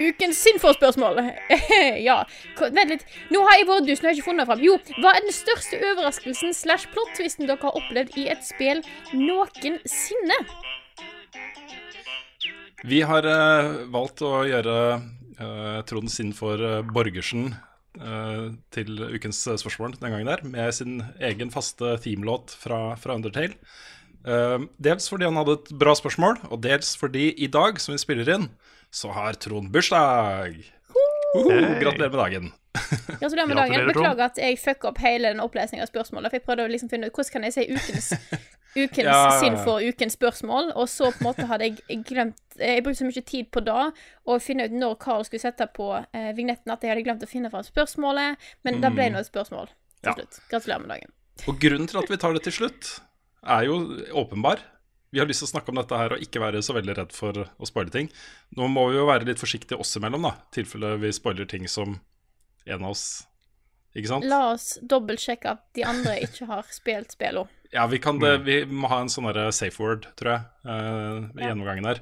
Ukens 0.00 0.36
Sinnfor-spørsmål. 0.36 1.18
ja. 2.08 2.20
Vent 2.60 2.92
litt. 2.92 3.04
Nå 3.34 3.42
har 3.42 3.58
jeg 3.58 3.66
vært 3.68 3.88
dus, 3.88 3.98
nå 4.00 4.08
har 4.08 4.14
jeg 4.14 4.20
ikke 4.20 4.28
funnet 4.30 4.44
det 4.44 4.50
fram. 4.52 4.62
Jo, 4.62 4.76
hva 5.02 5.14
er 5.16 5.26
den 5.26 5.34
største 5.34 5.80
overraskelsen 5.90 6.54
slash 6.54 6.86
plot-twisten 6.94 7.50
dere 7.50 7.58
har 7.64 7.78
opplevd 7.80 8.18
i 8.22 8.28
et 8.30 8.46
spill 8.46 8.84
noensinne? 9.18 10.38
Vi 12.86 13.00
har 13.02 13.26
uh, 13.26 13.86
valgt 13.90 14.22
å 14.22 14.44
gjøre 14.46 14.76
uh, 15.40 15.80
Trond 15.88 16.12
sin 16.12 16.30
for 16.36 16.60
uh, 16.62 16.82
Borgersen 16.86 17.56
eh, 18.00 18.48
til 18.74 19.04
ukens 19.14 19.40
eh, 19.46 19.58
spørsmål 19.60 19.96
den 19.98 20.14
gangen 20.14 20.30
der, 20.30 20.42
med 20.46 20.74
sin 20.74 21.02
egen 21.20 21.52
faste 21.54 21.96
themelåt 22.04 22.54
fra, 22.54 22.96
fra 23.00 23.16
Undertale. 23.18 23.56
Eh, 24.26 24.58
dels 24.78 25.08
fordi 25.10 25.28
han 25.28 25.38
hadde 25.40 25.58
et 25.58 25.72
bra 25.80 25.94
spørsmål, 25.98 26.40
og 26.50 26.62
dels 26.64 26.94
fordi 26.98 27.30
i 27.36 27.50
dag, 27.52 27.80
som 27.82 27.94
vi 27.94 28.02
spiller 28.02 28.34
inn, 28.36 28.48
så 28.90 29.12
har 29.16 29.38
Trond 29.40 29.72
bursdag. 29.74 30.60
Uhu, 31.36 31.50
Hey. 31.52 31.74
gratulerer 31.82 32.08
med 32.08 32.18
dagen. 32.18 32.52
Gratulerer 33.20 33.48
med 33.50 33.58
dagen. 33.58 33.82
Beklager 33.90 34.30
at 34.30 34.38
jeg 34.40 34.56
fucka 34.62 34.88
opp 34.88 35.00
hele 35.02 35.34
den 35.34 35.42
opplesningen 35.44 35.84
av 35.84 35.90
spørsmålet. 35.90 36.30
For 36.30 36.38
jeg 36.38 36.44
prøvde 36.46 36.64
å 36.64 36.70
liksom 36.72 36.88
finne 36.88 37.10
ut 37.10 37.18
hvordan 37.18 37.34
kan 37.34 37.44
jeg 37.44 37.56
si 37.56 37.66
ukens, 37.68 38.08
ukens 38.76 39.04
Ja, 39.08 39.40
sinn 39.40 39.56
for 39.64 39.80
ukens 39.80 40.16
spørsmål. 40.18 40.72
Og 40.76 40.88
så 40.92 41.08
på 41.14 41.22
en 41.22 41.28
måte 41.30 41.46
hadde 41.48 41.70
jeg 41.70 42.02
glemt 42.06 42.36
Jeg 42.58 42.82
brukte 42.84 42.98
så 43.00 43.08
mye 43.08 43.22
tid 43.24 43.50
på 43.54 43.60
det 43.64 43.76
å 44.26 44.38
finne 44.42 44.64
ut 44.66 44.72
når 44.74 44.96
Carl 44.98 45.24
skulle 45.24 45.40
sette 45.44 45.66
på 45.72 45.90
eh, 46.12 46.32
vignetten, 46.34 46.72
at 46.74 46.82
jeg 46.82 46.90
hadde 46.90 47.04
glemt 47.06 47.22
å 47.22 47.28
finne 47.30 47.50
fram 47.52 47.62
spørsmålet. 47.66 48.36
Men 48.66 48.80
det 48.82 48.90
ble 48.96 49.10
nå 49.14 49.18
et 49.22 49.30
spørsmål 49.30 49.68
til 49.68 50.10
Ja. 50.10 50.14
slutt. 50.14 50.40
Gratulerer 50.50 50.80
med 50.80 50.88
dagen. 50.96 51.12
Og 51.46 51.60
grunnen 51.62 51.86
til 51.88 51.98
at 52.02 52.10
vi 52.10 52.16
tar 52.18 52.32
det 52.34 52.42
til 52.42 52.52
slutt, 52.52 53.00
er 53.46 53.64
jo 53.68 53.78
åpenbar. 54.18 54.58
Vi 55.12 55.20
har 55.20 55.26
lyst 55.26 55.40
til 55.40 55.46
å 55.48 55.52
snakke 55.54 55.70
om 55.72 55.78
dette 55.80 55.96
her 55.96 56.12
og 56.12 56.20
ikke 56.20 56.40
være 56.42 56.60
så 56.60 56.74
veldig 56.74 56.96
redd 56.98 57.12
for 57.16 57.32
å 57.32 57.64
spoile 57.66 57.90
ting. 57.94 58.10
Nå 58.58 58.66
må 58.68 58.90
vi 58.90 58.98
jo 58.98 59.06
være 59.06 59.24
litt 59.24 59.38
forsiktige 59.40 59.78
oss 59.80 59.94
imellom, 59.96 60.22
da, 60.26 60.34
i 60.36 60.54
tilfelle 60.58 60.98
vi 61.00 61.12
spoiler 61.16 61.46
ting 61.48 61.66
som 61.70 62.00
en 62.66 62.82
av 62.84 62.90
oss 62.90 63.24
Ikke 63.98 64.12
sant? 64.12 64.26
La 64.30 64.52
oss 64.52 64.76
dobbeltsjekke 64.80 65.56
at 65.56 65.64
de 65.76 65.84
andre 65.88 66.18
ikke 66.24 66.46
har 66.50 66.66
spilt 66.78 67.14
spillene. 67.16 67.50
Ja, 67.74 67.84
vi, 67.90 67.98
kan 68.00 68.16
det, 68.22 68.38
vi 68.46 68.62
må 68.64 68.88
ha 68.88 69.02
en 69.04 69.10
sånn 69.12 69.28
safe 69.52 69.82
word, 69.82 70.06
tror 70.16 70.30
jeg, 70.32 70.44
eh, 70.64 71.16
i 71.36 71.42
Ja. 71.42 71.50
gjennomgangen 71.50 71.84
her. 71.90 72.00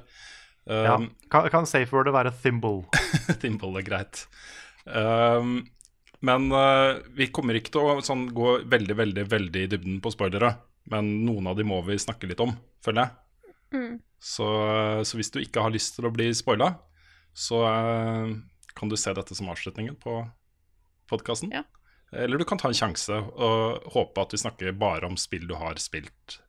Ja. 0.67 0.95
Um, 0.95 1.09
Kan, 1.31 1.49
kan 1.51 1.67
safe-wordet 1.67 2.13
være 2.15 2.31
thimble? 2.43 2.85
Thimble 3.41 3.79
er 3.79 3.85
greit. 3.87 4.25
Um, 4.85 5.61
men 6.23 6.49
uh, 6.51 6.99
vi 7.15 7.29
kommer 7.31 7.55
ikke 7.55 7.71
til 7.75 7.83
å 7.83 7.97
sånn, 8.03 8.25
gå 8.35 8.57
veldig, 8.67 8.97
veldig 8.99 9.25
veldig 9.31 9.63
i 9.63 9.69
dybden 9.71 10.01
på 10.03 10.11
spoilere. 10.15 10.53
Men 10.91 11.09
noen 11.27 11.47
av 11.51 11.57
de 11.59 11.65
må 11.67 11.81
vi 11.87 11.99
snakke 11.99 12.27
litt 12.31 12.43
om, 12.43 12.53
føler 12.83 13.05
jeg. 13.07 13.55
Mm. 13.75 13.95
Så, 14.23 14.47
så 15.07 15.19
hvis 15.19 15.31
du 15.31 15.41
ikke 15.43 15.63
har 15.63 15.71
lyst 15.71 15.97
til 15.97 16.07
å 16.07 16.13
bli 16.15 16.29
spoila, 16.35 16.71
så 17.37 17.63
uh, 17.67 18.31
kan 18.77 18.91
du 18.91 18.95
se 18.99 19.13
dette 19.15 19.35
som 19.37 19.51
avslutningen 19.51 19.99
på 20.03 20.19
podkasten. 21.11 21.51
Ja. 21.55 21.63
Eller 22.15 22.39
du 22.39 22.45
kan 22.47 22.59
ta 22.59 22.69
en 22.69 22.77
sjanse 22.77 23.13
og 23.13 23.87
håpe 23.93 24.23
at 24.23 24.33
vi 24.35 24.39
snakker 24.39 24.75
bare 24.79 25.09
om 25.09 25.17
spill 25.19 25.47
du 25.47 25.55
har 25.59 25.79
spilt. 25.81 26.39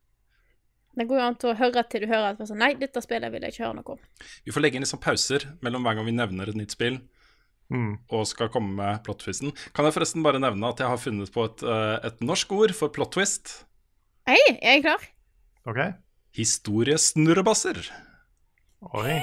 Det 0.98 1.06
går 1.06 1.20
jo 1.20 1.26
an 1.28 1.36
til 1.38 1.52
å 1.52 1.58
høre 1.58 1.82
til 1.86 2.02
du 2.02 2.08
hører 2.10 2.32
at 2.32 2.40
sånn, 2.42 2.58
Nei, 2.58 2.72
dette 2.78 3.02
spillet 3.02 3.30
vil 3.30 3.44
jeg 3.46 3.54
ikke 3.54 3.66
høre 3.66 3.78
noe 3.78 3.94
om. 3.94 4.00
Vi 4.46 4.54
får 4.54 4.64
legge 4.64 4.78
inn 4.78 4.86
liksom 4.86 5.02
pauser 5.02 5.46
mellom 5.62 5.86
hver 5.86 5.98
gang 5.98 6.08
vi 6.08 6.14
nevner 6.16 6.50
et 6.50 6.58
nytt 6.58 6.74
spill. 6.74 7.00
Mm. 7.68 7.98
og 8.08 8.22
skal 8.24 8.48
komme 8.48 8.72
med 8.78 9.02
plot 9.04 9.18
twisten. 9.20 9.50
Kan 9.76 9.84
jeg 9.84 9.92
forresten 9.92 10.22
bare 10.24 10.40
nevne 10.40 10.70
at 10.70 10.78
jeg 10.80 10.88
har 10.88 11.00
funnet 11.02 11.28
på 11.34 11.42
et, 11.44 11.64
eh, 11.68 11.98
et 12.08 12.22
norsk 12.24 12.54
ord 12.56 12.72
for 12.72 12.88
plot 12.88 13.12
twist? 13.12 13.66
Hei, 14.24 14.40
er 14.62 14.80
klar? 14.80 15.04
OK? 15.68 15.76
Historiesnurrebasser. 16.32 17.82
Oi. 18.80 19.18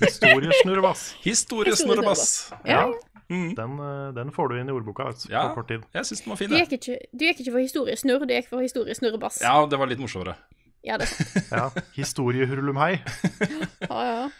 Historiesnurrebass. 0.00 1.14
Historiesnurrebass. 1.22 2.52
Ja. 2.66 2.92
Mm. 3.30 3.54
Den, 3.56 3.78
eh, 3.80 4.08
den 4.14 4.32
får 4.34 4.48
du 4.50 4.58
inn 4.60 4.68
i 4.68 4.72
ordboka 4.74 5.06
altså, 5.08 5.30
Ja. 5.30 5.46
på 5.48 5.54
kort 5.60 5.68
tid. 5.68 5.82
Jeg 5.94 6.04
syns 6.04 6.20
den 6.24 6.30
var 6.30 6.36
fin, 6.36 6.50
Du 6.50 6.56
gikk 6.58 6.72
ikke, 6.76 6.96
du 7.12 7.24
gikk 7.24 7.40
ikke 7.40 7.52
for 7.54 7.62
historiesnurr, 7.64 8.26
du 8.28 8.34
gikk 8.34 8.48
for 8.50 8.60
historiesnurrebass. 8.60 9.38
Ja, 9.42 9.54
det 9.66 9.78
var 9.80 9.86
litt 9.86 9.98
morsommere. 10.02 10.34
Ja, 10.84 10.98
det. 10.98 11.08
Ja. 11.54 11.70
Historiehurlumhei. 11.96 12.98
Ja, 13.88 14.00
ja. 14.04 14.30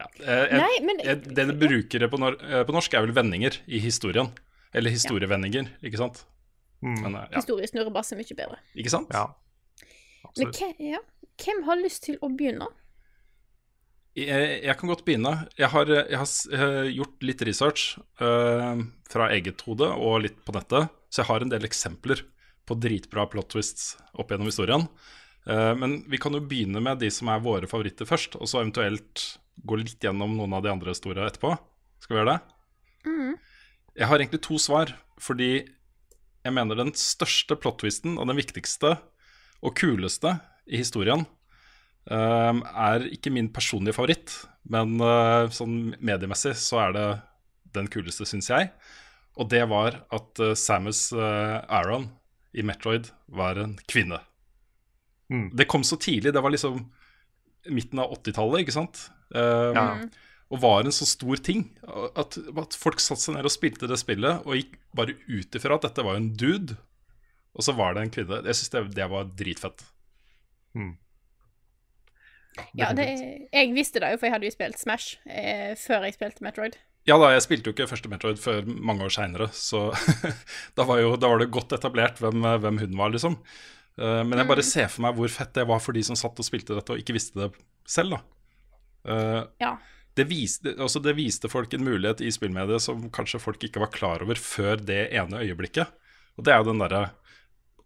Ja. 0.00 0.06
eh, 0.24 0.46
jeg- 0.48 0.56
Nei, 0.62 0.80
men 0.86 0.98
jeg- 1.04 1.34
det 1.34 1.46
du 1.50 1.52
bruker 1.66 2.08
på, 2.08 2.18
nor 2.18 2.38
eh, 2.40 2.64
på 2.64 2.72
norsk, 2.72 2.94
er 2.94 3.04
vel 3.04 3.12
vendinger 3.12 3.58
i 3.68 3.78
historien. 3.78 4.30
Eller 4.72 4.90
historievendinger, 4.90 5.68
ikke 5.82 5.98
sant? 5.98 6.24
Mm. 6.82 7.02
Men, 7.02 7.12
ja. 7.12 7.26
historiesnurrebass 7.36 8.12
er 8.12 8.16
mye 8.22 8.34
bedre. 8.38 8.56
Ikke 8.74 8.88
sant? 8.90 9.08
Ja. 9.12 9.26
Men 9.26 10.30
Absolutt. 10.48 10.60
Men 10.78 10.92
ja. 10.94 10.98
hvem 11.44 11.62
har 11.66 11.76
lyst 11.76 12.02
til 12.04 12.16
å 12.22 12.28
begynne? 12.32 12.66
Jeg, 14.18 14.62
jeg 14.64 14.74
kan 14.78 14.90
godt 14.90 15.04
begynne. 15.06 15.32
Jeg 15.58 15.70
har, 15.70 15.90
jeg 15.90 16.18
har 16.18 16.30
eh, 16.56 16.88
gjort 16.96 17.22
litt 17.22 17.44
research 17.46 17.94
uh, 18.18 18.82
fra 19.10 19.28
eget 19.36 19.62
hode 19.68 19.86
og 19.86 20.24
litt 20.24 20.40
på 20.42 20.54
nettet, 20.56 20.90
så 21.10 21.22
jeg 21.22 21.30
har 21.30 21.44
en 21.44 21.52
del 21.52 21.66
eksempler 21.68 22.24
på 22.66 22.76
dritbra 22.82 23.28
plot 23.30 23.52
twists 23.54 23.92
opp 24.18 24.32
gjennom 24.32 24.50
historien. 24.50 24.88
Uh, 25.46 25.72
men 25.78 26.00
vi 26.10 26.18
kan 26.22 26.34
jo 26.34 26.42
begynne 26.42 26.82
med 26.82 26.98
de 27.04 27.10
som 27.14 27.30
er 27.30 27.44
våre 27.44 27.70
favoritter 27.70 28.08
først, 28.08 28.34
og 28.34 28.50
så 28.50 28.64
eventuelt 28.64 29.26
gå 29.62 29.78
litt 29.78 30.02
gjennom 30.02 30.34
noen 30.34 30.58
av 30.58 30.66
de 30.66 30.74
andre 30.74 30.94
store 30.96 31.28
etterpå. 31.30 31.54
Skal 32.02 32.16
vi 32.16 32.22
gjøre 32.22 32.34
det? 32.34 32.56
Mm. 33.06 33.34
Jeg 34.00 34.10
har 34.10 34.18
egentlig 34.18 34.42
to 34.42 34.58
svar, 34.58 34.96
fordi 35.22 35.52
jeg 35.60 36.56
mener 36.56 36.78
den 36.78 36.94
største 36.98 37.54
plot 37.60 37.82
twisten 37.84 38.18
og 38.18 38.26
den 38.26 38.40
viktigste 38.40 38.96
og 39.60 39.76
kuleste 39.78 40.40
i 40.66 40.80
historien 40.80 41.28
um, 42.10 42.62
er 42.66 43.06
ikke 43.14 43.32
min 43.34 43.50
personlige 43.54 43.96
favoritt, 43.96 44.34
men 44.70 44.98
uh, 45.02 45.48
sånn 45.54 45.94
mediemessig 45.98 46.56
så 46.60 46.82
er 46.86 46.96
det 46.96 47.08
den 47.76 47.90
kuleste, 47.90 48.26
syns 48.28 48.50
jeg. 48.50 48.70
Og 49.40 49.48
det 49.52 49.62
var 49.70 50.02
at 50.12 50.42
uh, 50.42 50.54
Samus 50.58 51.08
uh, 51.16 51.62
Aron 51.70 52.08
i 52.52 52.64
Metroid 52.66 53.12
var 53.30 53.60
en 53.62 53.76
kvinne. 53.90 54.18
Mm. 55.30 55.52
Det 55.54 55.68
kom 55.70 55.84
så 55.86 55.98
tidlig. 56.00 56.34
Det 56.34 56.42
var 56.42 56.50
liksom 56.52 56.82
midten 57.70 58.02
av 58.02 58.12
80-tallet, 58.18 58.64
ikke 58.64 58.74
sant? 58.74 59.06
Um, 59.30 59.78
Ja. 59.78 59.86
Og 60.50 60.58
var 60.64 60.82
en 60.82 60.90
så 60.90 61.06
stor 61.06 61.38
ting. 61.46 61.68
At, 62.18 62.34
at 62.34 62.74
folk 62.74 62.98
satte 62.98 63.22
seg 63.22 63.36
ned 63.36 63.46
og 63.46 63.52
spilte 63.54 63.86
det 63.86 64.00
spillet 64.00 64.42
og 64.42 64.56
gikk 64.58 64.72
bare 64.98 65.14
ut 65.28 65.54
ifra 65.54 65.76
at 65.78 65.84
dette 65.86 66.02
var 66.02 66.18
en 66.18 66.32
dude, 66.34 66.74
og 67.54 67.62
så 67.62 67.74
var 67.78 67.94
det 67.94 68.02
en 68.02 68.10
kvinne. 68.16 68.40
Jeg 68.48 68.58
syns 68.58 68.72
det, 68.74 68.82
det 68.98 69.06
var 69.12 69.30
dritfett. 69.38 69.84
Mm. 70.74 70.96
Ja, 72.76 72.90
det, 72.96 73.06
jeg 73.52 73.72
visste 73.76 74.02
det 74.02 74.12
jo, 74.14 74.20
for 74.20 74.26
jeg 74.28 74.34
hadde 74.34 74.48
jo 74.48 74.54
spilt 74.54 74.80
Smash 74.80 75.20
eh, 75.30 75.74
før 75.78 76.06
jeg 76.08 76.16
spilte 76.16 76.44
Metroid. 76.44 76.78
Ja 77.08 77.16
da, 77.20 77.30
jeg 77.32 77.44
spilte 77.46 77.70
jo 77.70 77.74
ikke 77.74 77.88
første 77.88 78.10
Metroid 78.12 78.40
før 78.42 78.66
mange 78.66 79.06
år 79.06 79.14
seinere, 79.14 79.46
så 79.56 79.88
da, 80.76 80.84
var 80.84 81.00
jo, 81.00 81.14
da 81.20 81.30
var 81.30 81.40
det 81.40 81.52
godt 81.54 81.72
etablert 81.78 82.20
hvem, 82.20 82.42
hvem 82.62 82.82
hun 82.82 82.98
var, 82.98 83.14
liksom. 83.14 83.38
Uh, 84.00 84.20
men 84.26 84.38
jeg 84.38 84.48
bare 84.50 84.64
ser 84.66 84.90
for 84.90 85.04
meg 85.06 85.16
hvor 85.16 85.32
fett 85.32 85.54
det 85.56 85.64
var 85.68 85.80
for 85.82 85.96
de 85.96 86.02
som 86.06 86.18
satt 86.18 86.38
og 86.38 86.46
spilte 86.46 86.76
dette 86.76 86.94
og 86.94 87.00
ikke 87.00 87.16
visste 87.16 87.40
det 87.40 87.48
selv, 87.88 88.18
da. 88.18 88.20
Uh, 89.00 89.42
Ja. 89.62 89.72
det, 90.18 90.26
viste, 90.28 90.74
altså 90.76 91.00
det 91.00 91.16
viste 91.16 91.48
folk 91.48 91.72
en 91.72 91.86
mulighet 91.86 92.20
i 92.20 92.30
spillmediet 92.34 92.84
som 92.84 93.08
kanskje 93.14 93.40
folk 93.40 93.64
ikke 93.64 93.80
var 93.80 93.94
klar 93.94 94.26
over 94.26 94.36
før 94.40 94.76
det 94.82 95.06
ene 95.16 95.40
øyeblikket. 95.40 95.88
Og 96.36 96.44
det 96.44 96.52
er 96.52 96.60
jo 96.60 96.70
den 96.72 96.82
derre 96.84 97.06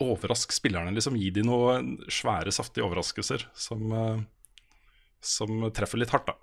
overrask 0.02 0.52
spillerne, 0.52 0.90
liksom. 0.94 1.16
Gi 1.18 1.30
de 1.34 1.44
noen 1.46 1.94
svære, 2.10 2.50
saftige 2.54 2.84
overraskelser 2.86 3.46
som, 3.54 3.84
eh, 3.94 4.24
som 5.24 5.64
treffer 5.74 6.00
litt 6.00 6.12
hardt, 6.14 6.30
da. 6.30 6.36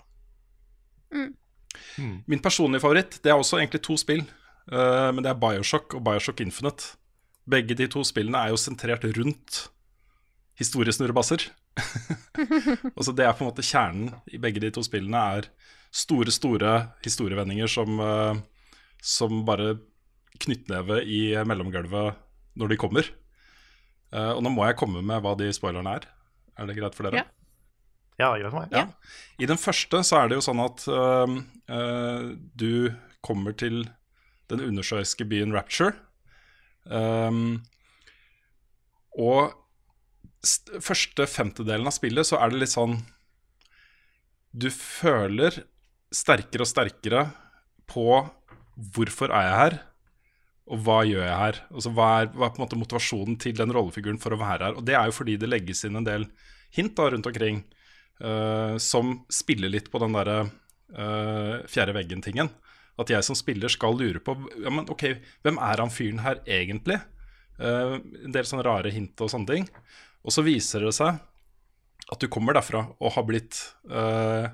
Mm. 1.11 2.23
Min 2.27 2.41
personlige 2.43 2.83
favoritt 2.83 3.19
det 3.23 3.31
er 3.31 3.39
også 3.39 3.59
egentlig 3.59 3.83
to 3.85 3.97
spill. 3.99 4.23
uh, 4.71 5.11
men 5.13 5.23
det 5.23 5.31
er 5.31 5.39
Bioshock 5.39 5.95
og 5.97 6.03
Bioshock 6.05 6.41
Infinite. 6.43 6.95
Begge 7.49 7.75
de 7.75 7.87
to 7.91 8.03
spillene 8.07 8.37
er 8.37 8.53
jo 8.53 8.59
sentrert 8.59 9.05
rundt 9.17 9.67
historiesnurrebasser. 10.59 11.47
altså 12.97 13.13
det 13.15 13.25
er 13.25 13.33
på 13.33 13.45
en 13.45 13.49
måte 13.49 13.65
kjernen 13.65 14.11
i 14.29 14.39
begge 14.41 14.61
de 14.61 14.69
to 14.75 14.83
spillene 14.85 15.21
er 15.37 15.47
store, 15.91 16.31
store 16.31 16.73
historievendinger 17.05 17.71
som, 17.71 17.99
uh, 17.99 18.35
som 19.01 19.43
bare 19.47 19.75
knyttneve 20.41 21.01
i 21.03 21.23
mellomgulvet 21.47 22.19
når 22.59 22.71
de 22.71 22.79
kommer. 22.79 23.07
Uh, 24.11 24.35
og 24.35 24.41
nå 24.43 24.51
må 24.53 24.65
jeg 24.67 24.79
komme 24.79 25.03
med 25.05 25.23
hva 25.23 25.35
de 25.39 25.51
spoilerne 25.55 25.97
er. 25.99 26.07
Er 26.59 26.67
det 26.67 26.77
greit 26.77 26.97
for 26.97 27.07
dere? 27.07 27.23
Ja. 27.23 27.40
Ja, 28.19 28.29
det 28.29 28.41
er 28.41 28.43
greit 28.43 28.53
for 28.53 28.61
meg. 28.61 28.75
Ja. 28.75 28.85
I 29.41 29.49
den 29.49 29.59
første 29.61 30.03
så 30.05 30.19
er 30.19 30.29
det 30.29 30.37
jo 30.37 30.45
sånn 30.45 30.61
at 30.63 30.83
uh, 30.91 31.35
uh, 31.71 32.31
du 32.59 32.91
kommer 33.25 33.55
til 33.57 33.85
den 34.51 34.63
undersjøiske 34.65 35.25
byen 35.29 35.55
Rapture. 35.55 35.95
Um, 36.85 37.61
og 39.19 39.53
st 40.41 40.81
første 40.81 41.27
femtedelen 41.29 41.87
av 41.87 41.93
spillet 41.93 42.25
så 42.25 42.39
er 42.41 42.49
det 42.49 42.63
litt 42.63 42.71
sånn 42.73 42.95
Du 44.49 44.71
føler 44.73 45.59
sterkere 46.11 46.65
og 46.65 46.69
sterkere 46.71 47.21
på 47.91 48.05
hvorfor 48.95 49.31
er 49.35 49.45
jeg 49.45 49.57
her, 49.59 49.75
og 50.71 50.81
hva 50.85 50.97
gjør 51.05 51.25
jeg 51.27 51.37
her? 51.37 51.59
Altså 51.69 51.91
Hva 51.95 52.07
er, 52.21 52.31
hva 52.33 52.47
er 52.47 52.53
på 52.53 52.59
en 52.59 52.65
måte 52.65 52.79
motivasjonen 52.79 53.37
til 53.43 53.55
den 53.59 53.73
rollefiguren 53.75 54.19
for 54.21 54.33
å 54.33 54.39
være 54.39 54.69
her? 54.69 54.79
Og 54.79 54.87
det 54.87 54.95
er 54.97 55.09
jo 55.09 55.15
fordi 55.15 55.37
det 55.39 55.49
legges 55.51 55.83
inn 55.87 55.99
en 55.99 56.07
del 56.07 56.25
hint 56.75 56.95
da 56.97 57.09
rundt 57.11 57.27
omkring 57.27 57.61
eh, 58.23 58.75
som 58.77 59.15
spiller 59.31 59.71
litt 59.73 59.89
på 59.91 60.01
den 60.01 60.15
derre 60.15 60.37
uh, 60.97 61.55
fjerde 61.69 61.95
veggen-tingen. 61.95 62.51
At 62.99 63.11
jeg 63.11 63.25
som 63.25 63.37
spiller 63.37 63.71
skal 63.71 63.97
lure 63.97 64.21
på 64.23 64.35
ja, 64.61 64.69
men 64.69 64.89
ok, 64.91 65.07
hvem 65.45 65.59
er 65.63 65.81
han 65.81 65.93
fyren 65.93 66.21
her 66.23 66.41
egentlig? 66.45 66.99
Uh, 67.61 67.97
en 68.25 68.35
del 68.35 68.47
sånne 68.47 68.65
rare 68.67 68.93
hint 68.93 69.21
og 69.23 69.31
sånne 69.31 69.55
ting. 69.55 69.67
Og 70.21 70.35
så 70.35 70.45
viser 70.45 70.85
det 70.85 70.93
seg 70.97 71.17
at 72.11 72.21
du 72.21 72.27
kommer 72.31 72.55
derfra 72.57 72.85
og 72.99 73.13
har 73.15 73.23
blitt 73.27 73.57
eh, 73.87 74.47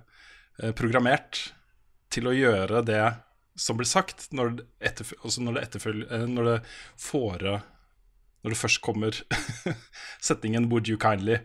programmert 0.78 1.40
til 2.14 2.30
å 2.30 2.36
gjøre 2.36 2.84
det 2.86 3.02
som 3.58 3.80
blir 3.80 3.90
sagt, 3.90 4.28
når 4.36 4.52
det, 4.60 4.66
etterf 4.92 5.16
altså 5.24 5.42
når 5.42 5.58
det, 5.58 5.64
etterføl 5.66 6.04
når 6.30 6.50
det 6.52 6.58
fore 7.02 7.56
Når 8.46 8.54
det 8.54 8.60
først 8.60 8.82
kommer 8.86 9.18
setningen 10.28 10.70
'would 10.70 10.88
you 10.88 10.98
kindly'. 10.98 11.42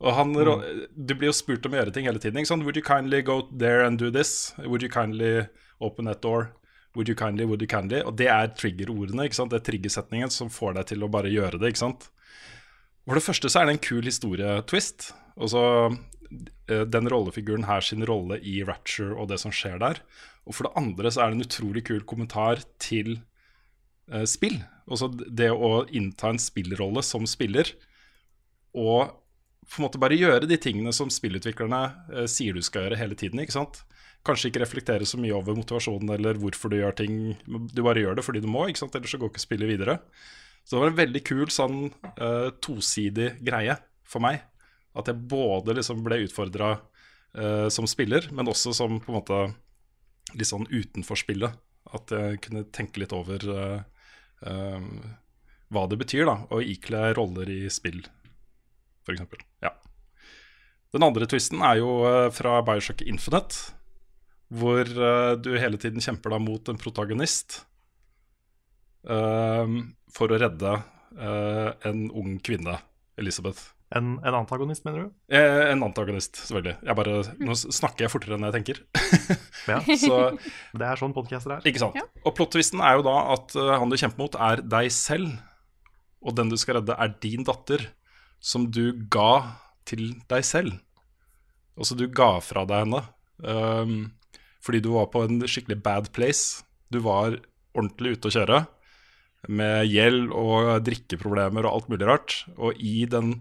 Og 0.00 0.12
han, 0.12 0.34
Du 0.34 1.14
blir 1.14 1.30
jo 1.30 1.36
spurt 1.36 1.64
om 1.66 1.72
å 1.72 1.80
gjøre 1.80 1.92
ting 1.94 2.06
hele 2.08 2.20
tiden. 2.20 2.38
ikke 2.38 2.52
sant? 2.52 2.64
'Would 2.64 2.76
you 2.76 2.84
kindly 2.84 3.22
go 3.22 3.48
there 3.50 3.86
and 3.86 3.98
do 3.98 4.10
this?' 4.10 4.52
'Would 4.58 4.82
you 4.82 4.88
kindly 4.88 5.48
open 5.80 6.04
that 6.04 6.20
door?' 6.20 6.52
'Would 6.94 7.08
you 7.08 7.14
kindly, 7.14 7.44
would 7.44 7.62
you 7.62 7.68
kindly?' 7.68 8.04
Og 8.04 8.16
det 8.16 8.28
er 8.28 8.48
trigger-ordene. 8.48 9.24
ikke 9.24 9.34
sant? 9.34 9.50
Det 9.50 9.60
er 9.60 9.72
triggersetningen 9.72 10.30
som 10.30 10.48
får 10.48 10.74
deg 10.74 10.86
til 10.86 11.04
å 11.04 11.10
bare 11.10 11.32
gjøre 11.32 11.58
det. 11.58 11.68
ikke 11.72 11.84
sant? 11.84 12.10
For 13.06 13.14
det 13.14 13.22
første 13.22 13.48
så 13.48 13.60
er 13.60 13.66
det 13.66 13.76
en 13.76 13.86
kul 13.86 14.02
historietwist. 14.02 15.12
Og 15.36 15.50
så 15.52 15.64
eh, 16.68 16.84
den 16.84 17.08
rollefiguren 17.08 17.64
her 17.68 17.80
sin 17.80 18.04
rolle 18.04 18.40
i 18.42 18.62
Rapture 18.64 19.14
og 19.14 19.28
det 19.28 19.38
som 19.40 19.52
skjer 19.54 19.78
der. 19.78 20.00
Og 20.46 20.54
for 20.54 20.66
det 20.66 20.76
andre 20.76 21.10
så 21.10 21.22
er 21.22 21.30
det 21.30 21.38
en 21.38 21.46
utrolig 21.46 21.84
kul 21.86 22.02
kommentar 22.08 22.64
til 22.82 23.20
eh, 24.10 24.24
spill. 24.24 24.58
Også 24.86 25.10
det 25.14 25.50
å 25.50 25.86
innta 25.90 26.32
en 26.32 26.42
spillrolle 26.42 27.02
som 27.02 27.26
spiller, 27.26 27.72
og 28.76 29.14
på 29.66 29.80
en 29.80 29.86
måte 29.86 30.00
bare 30.00 30.18
gjøre 30.18 30.48
de 30.48 30.58
tingene 30.60 30.92
som 30.94 31.10
spillutviklerne 31.12 31.82
eh, 32.14 32.26
sier 32.30 32.56
du 32.56 32.62
skal 32.64 32.86
gjøre 32.86 33.00
hele 33.00 33.18
tiden. 33.18 33.42
ikke 33.42 33.56
sant? 33.56 33.82
Kanskje 34.26 34.50
ikke 34.50 34.62
reflektere 34.64 35.06
så 35.06 35.18
mye 35.22 35.34
over 35.36 35.56
motivasjonen 35.58 36.10
eller 36.16 36.38
hvorfor 36.42 36.72
du 36.72 36.80
gjør 36.80 36.96
ting. 36.98 37.36
Du 37.46 37.82
bare 37.86 38.02
gjør 38.02 38.18
det 38.18 38.26
fordi 38.26 38.42
du 38.42 38.50
må, 38.50 38.66
ikke 38.66 38.84
sant? 38.84 38.96
ellers 38.98 39.14
så 39.14 39.20
går 39.22 39.32
ikke 39.32 39.44
spillet 39.44 39.70
videre. 39.70 40.00
Så 40.66 40.74
det 40.74 40.82
var 40.82 40.90
en 40.90 40.98
veldig 40.98 41.22
kul 41.26 41.50
sånn 41.54 41.78
eh, 41.86 42.48
tosidig 42.64 43.36
greie 43.46 43.76
for 44.06 44.24
meg. 44.24 44.42
At 44.96 45.10
jeg 45.10 45.28
både 45.30 45.76
liksom 45.76 46.02
ble 46.06 46.24
utfordra 46.24 46.72
eh, 47.36 47.68
som 47.70 47.86
spiller, 47.90 48.26
men 48.34 48.50
også 48.50 48.74
som 48.74 48.98
på 48.98 49.12
en 49.12 49.18
måte 49.20 49.40
litt 50.34 50.50
sånn 50.50 50.66
utenfor 50.70 51.20
spillet. 51.20 51.54
At 51.94 52.10
jeg 52.10 52.40
kunne 52.42 52.66
tenke 52.74 53.02
litt 53.02 53.14
over 53.14 53.46
eh, 53.52 53.78
eh, 54.50 54.90
hva 55.70 55.86
det 55.90 55.98
betyr 56.00 56.26
da, 56.26 56.40
å 56.50 56.62
ikle 56.62 57.12
roller 57.18 57.50
i 57.50 57.60
spill, 57.72 58.02
f.eks. 59.06 59.46
Ja. 59.64 59.72
Den 60.94 61.06
andre 61.06 61.28
twisten 61.30 61.62
er 61.66 61.80
jo 61.80 62.00
eh, 62.08 62.28
fra 62.34 62.58
Bioshock 62.66 63.04
Infinite, 63.06 63.72
hvor 64.54 64.86
eh, 64.86 65.32
du 65.42 65.54
hele 65.58 65.78
tiden 65.82 66.02
kjemper 66.02 66.34
da 66.34 66.42
mot 66.42 66.68
en 66.70 66.78
protagonist 66.80 67.62
eh, 69.08 69.78
for 70.16 70.32
å 70.32 70.38
redde 70.40 70.76
uh, 71.20 71.70
en 71.88 72.06
ung 72.16 72.36
kvinne, 72.44 72.78
Elisabeth. 73.20 73.72
En, 73.94 74.16
en 74.26 74.34
antagonist, 74.34 74.82
mener 74.86 75.04
du? 75.04 75.10
Eh, 75.30 75.68
en 75.70 75.84
antagonist, 75.86 76.40
selvfølgelig. 76.40 76.74
Jeg 76.88 76.98
bare, 76.98 77.18
nå 77.38 77.54
snakker 77.54 78.06
jeg 78.06 78.12
fortere 78.12 78.38
enn 78.38 78.48
jeg 78.48 78.56
tenker. 78.58 78.82
Ja, 79.66 79.80
Så, 79.98 80.16
det 80.78 80.86
er 80.86 81.00
sånn 81.00 81.10
podcaster 81.10 81.56
er. 81.56 81.64
ikke 81.66 81.80
sant? 81.82 81.96
Ja. 81.98 82.04
Og 82.22 82.36
plot-twisten 82.38 82.78
er 82.86 83.00
jo 83.00 83.06
da 83.06 83.14
at 83.34 83.54
uh, 83.58 83.72
han 83.80 83.90
du 83.90 83.96
kjemper 83.98 84.20
mot, 84.22 84.36
er 84.38 84.60
deg 84.62 84.92
selv. 84.94 85.32
Og 86.22 86.36
den 86.38 86.52
du 86.52 86.54
skal 86.58 86.78
redde, 86.78 86.94
er 86.94 87.14
din 87.22 87.42
datter, 87.46 87.82
som 88.40 88.68
du 88.70 88.92
ga 89.12 89.58
til 89.88 90.14
deg 90.30 90.44
selv. 90.46 90.76
Altså, 91.76 91.96
du 91.98 92.06
ga 92.08 92.36
fra 92.44 92.64
deg 92.68 92.86
henne 92.86 93.02
um, 93.44 93.98
fordi 94.64 94.80
du 94.82 94.90
var 94.96 95.10
på 95.12 95.22
en 95.26 95.44
skikkelig 95.46 95.78
bad 95.84 96.08
place. 96.16 96.64
Du 96.90 96.98
var 97.04 97.38
ordentlig 97.76 98.16
ute 98.16 98.30
å 98.30 98.34
kjøre 98.34 98.62
med 99.46 99.86
gjeld 99.86 100.32
og 100.34 100.80
drikkeproblemer 100.86 101.66
og 101.66 101.74
alt 101.76 101.92
mulig 101.92 102.08
rart. 102.08 102.38
Og 102.56 102.78
i 102.82 103.04
den, 103.10 103.36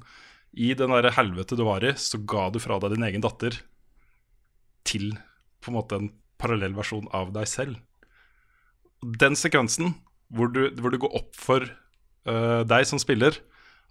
i 0.53 0.73
den 0.77 0.93
der 0.93 1.09
helvete 1.15 1.57
du 1.57 1.63
var 1.65 1.85
i, 1.85 1.95
så 1.97 2.19
ga 2.21 2.49
du 2.53 2.59
fra 2.61 2.77
deg 2.83 2.93
din 2.93 3.07
egen 3.07 3.25
datter 3.25 3.57
til 4.85 5.15
på 5.63 5.71
en 5.71 5.79
måte 5.79 5.97
en 5.97 6.11
parallell 6.37 6.75
versjon 6.77 7.09
av 7.15 7.31
deg 7.33 7.49
selv. 7.49 7.79
Den 9.01 9.37
sekvensen 9.39 9.95
hvor 10.33 10.49
du, 10.53 10.67
hvor 10.81 10.93
du 10.93 10.99
går 11.01 11.17
opp 11.17 11.33
for 11.37 11.65
uh, 11.65 12.61
deg 12.67 12.85
som 12.89 13.01
spiller, 13.01 13.37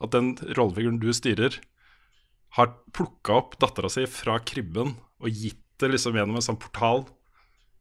at 0.03 0.15
den 0.15 0.35
rollefiguren 0.57 1.01
du 1.03 1.11
styrer, 1.15 1.59
har 2.55 2.71
plukka 2.95 3.35
opp 3.41 3.59
dattera 3.62 3.91
si 3.91 4.07
fra 4.11 4.39
krybben 4.47 4.95
og 4.95 5.29
gitt 5.31 5.62
det 5.83 5.91
liksom 5.91 6.15
gjennom 6.15 6.39
en 6.39 6.45
sånn 6.45 6.61
portal 6.62 7.03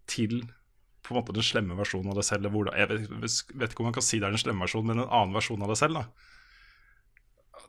til 0.10 0.42
på 1.04 1.14
en 1.14 1.20
måte 1.20 1.36
den 1.36 1.46
slemme 1.46 1.76
versjonen 1.78 2.14
av 2.14 2.18
deg 2.18 2.26
selv. 2.26 2.50
Hvor, 2.54 2.70
jeg 2.74 2.90
vet, 2.90 3.40
vet 3.60 3.74
ikke 3.74 3.84
om 3.84 3.90
man 3.92 3.96
kan 3.96 4.06
si 4.06 4.22
det 4.22 4.30
er 4.30 4.36
den 4.36 4.42
slemme 4.42 4.66
versjonen, 4.66 4.90
men 4.90 5.04
en 5.04 5.10
annen 5.10 5.36
versjon 5.36 5.66
av 5.66 5.74
deg 5.74 5.80
selv. 5.82 6.00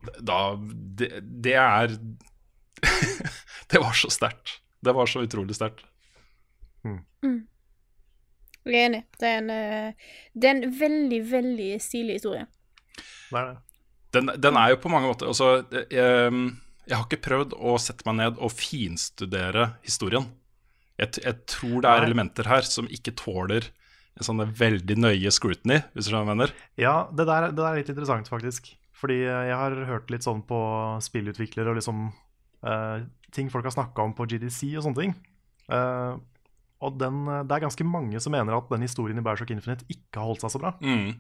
Da, 0.05 0.15
da 0.33 0.39
det, 1.01 1.11
det 1.45 1.57
er 1.61 1.97
Det 3.71 3.81
var 3.81 3.97
så 3.97 4.11
sterkt. 4.13 4.61
Det 4.85 4.93
var 4.95 5.09
så 5.11 5.25
utrolig 5.25 5.57
sterkt. 5.57 5.85
Jeg 8.65 8.81
er 8.81 8.87
enig. 8.89 9.03
Det 9.21 9.29
er 9.29 9.39
en, 9.43 9.51
eh, 9.53 10.11
det 10.33 10.49
er 10.49 10.57
en 10.57 10.75
veldig, 10.81 11.21
veldig 11.31 11.71
stilig 11.83 12.19
historie. 12.21 12.47
Det 12.97 13.41
er 13.41 13.51
det. 13.51 13.57
Den, 14.15 14.31
den 14.39 14.59
er 14.61 14.73
jo 14.73 14.81
på 14.83 14.93
mange 14.93 15.11
måter 15.11 15.31
altså, 15.31 15.65
jeg, 15.73 15.89
Jeg 16.87 16.95
har 16.95 17.07
ikke 17.07 17.25
prøvd 17.25 17.57
å 17.59 17.77
sette 17.83 18.07
meg 18.09 18.19
ned 18.21 18.41
og 18.41 18.53
finstudere 18.55 19.73
historien. 19.87 20.29
Jeg, 21.01 21.19
jeg 21.25 21.41
tror 21.51 21.81
det 21.83 21.91
er 21.91 22.05
Nei. 22.05 22.11
elementer 22.11 22.49
her 22.49 22.67
som 22.69 22.87
ikke 22.93 23.17
tåler 23.19 23.67
en 24.15 24.27
sånn 24.27 24.43
veldig 24.47 24.97
nøye 25.01 25.31
scrutiny, 25.35 25.81
hvis 25.93 26.07
du 26.07 26.13
skjønner 26.13 26.23
hva 26.23 26.35
jeg 26.35 26.39
mener. 26.39 26.53
Ja, 26.79 26.95
det 27.11 27.27
der, 27.27 27.49
det 27.51 27.59
der 27.59 27.71
er 27.73 27.81
litt 27.81 27.91
interessant, 27.91 28.31
faktisk. 28.31 28.71
Fordi 28.95 29.19
eh, 29.27 29.49
jeg 29.51 29.59
har 29.59 29.75
hørt 29.89 30.13
litt 30.15 30.27
sånn 30.27 30.45
på 30.47 30.59
spillutviklere 31.03 31.73
og 31.73 31.81
liksom 31.81 32.07
eh, 32.65 33.07
ting 33.35 33.51
folk 33.51 33.67
har 33.67 33.75
snakka 33.75 34.07
om 34.07 34.15
på 34.17 34.29
GDC 34.31 34.77
og 34.79 34.87
sånne 34.87 35.01
ting. 35.01 35.17
Eh, 35.75 36.15
og 36.85 36.99
den, 37.01 37.25
det 37.49 37.57
er 37.57 37.65
ganske 37.65 37.87
mange 37.89 38.21
som 38.23 38.35
mener 38.35 38.55
at 38.55 38.71
den 38.71 38.85
historien 38.85 39.19
i 39.19 39.25
Bioshock 39.25 39.51
Infinite 39.55 39.87
ikke 39.91 40.21
har 40.21 40.29
holdt 40.31 40.45
seg 40.45 40.55
så 40.55 40.61
bra. 40.63 40.75
Mm. 40.85 41.17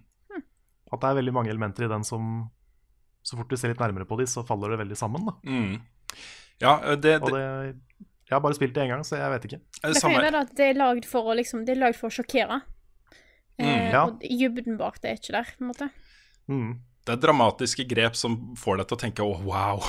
At 0.92 1.00
det 1.00 1.10
er 1.10 1.18
veldig 1.18 1.34
mange 1.34 1.50
elementer 1.50 1.86
i 1.86 1.90
den 1.90 2.04
som 2.06 2.44
Så 3.24 3.38
fort 3.38 3.50
du 3.50 3.56
ser 3.56 3.72
litt 3.72 3.80
nærmere 3.80 4.06
på 4.08 4.18
de, 4.20 4.26
så 4.28 4.44
faller 4.46 4.74
det 4.74 4.82
veldig 4.84 4.98
sammen. 5.00 5.24
da 5.28 5.36
Mm. 5.44 5.80
Ja, 6.62 6.76
det, 6.94 7.16
Og 7.22 7.32
det, 7.32 7.40
det, 7.40 8.04
jeg 8.28 8.36
har 8.36 8.40
bare 8.44 8.56
spilt 8.56 8.74
det 8.76 8.84
én 8.84 8.92
gang, 8.92 9.02
så 9.04 9.18
jeg 9.18 9.30
vet 9.32 9.46
ikke. 9.48 9.60
det 9.82 9.94
Det 9.94 10.02
kan 10.04 10.14
være 10.14 10.42
at 10.44 10.52
det 10.56 10.68
er 10.70 10.78
lagd 10.78 11.08
for 11.08 11.32
å 11.32 11.34
liksom 11.34 11.64
Det 11.66 11.74
er 11.74 11.80
lagd 11.82 11.98
for 11.98 12.08
å 12.08 12.14
sjokkere. 12.14 12.60
Mm, 13.58 13.66
Eh, 13.66 13.90
ja. 13.92 14.06
Og 14.08 14.22
dybden 14.22 14.78
bak 14.80 15.00
det 15.02 15.10
er 15.10 15.18
ikke 15.20 15.34
der, 15.36 15.50
på 15.54 15.62
en 15.62 15.70
måte. 15.70 15.90
Mm. 16.50 16.70
Det 17.04 17.12
er 17.12 17.20
dramatiske 17.20 17.84
grep 17.86 18.16
som 18.16 18.56
får 18.58 18.80
deg 18.80 18.88
til 18.88 18.96
å 18.96 19.02
tenke 19.02 19.22
'å, 19.22 19.36
wow'. 19.44 19.84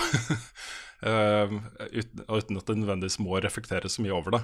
uh, 1.10 1.56
uten, 1.90 2.26
uten 2.28 2.60
at 2.60 2.68
det 2.68 2.78
nødvendigvis 2.78 3.20
må 3.24 3.40
reflektere 3.40 3.90
så 3.90 4.04
mye 4.04 4.14
over 4.14 4.38
det. 4.38 4.44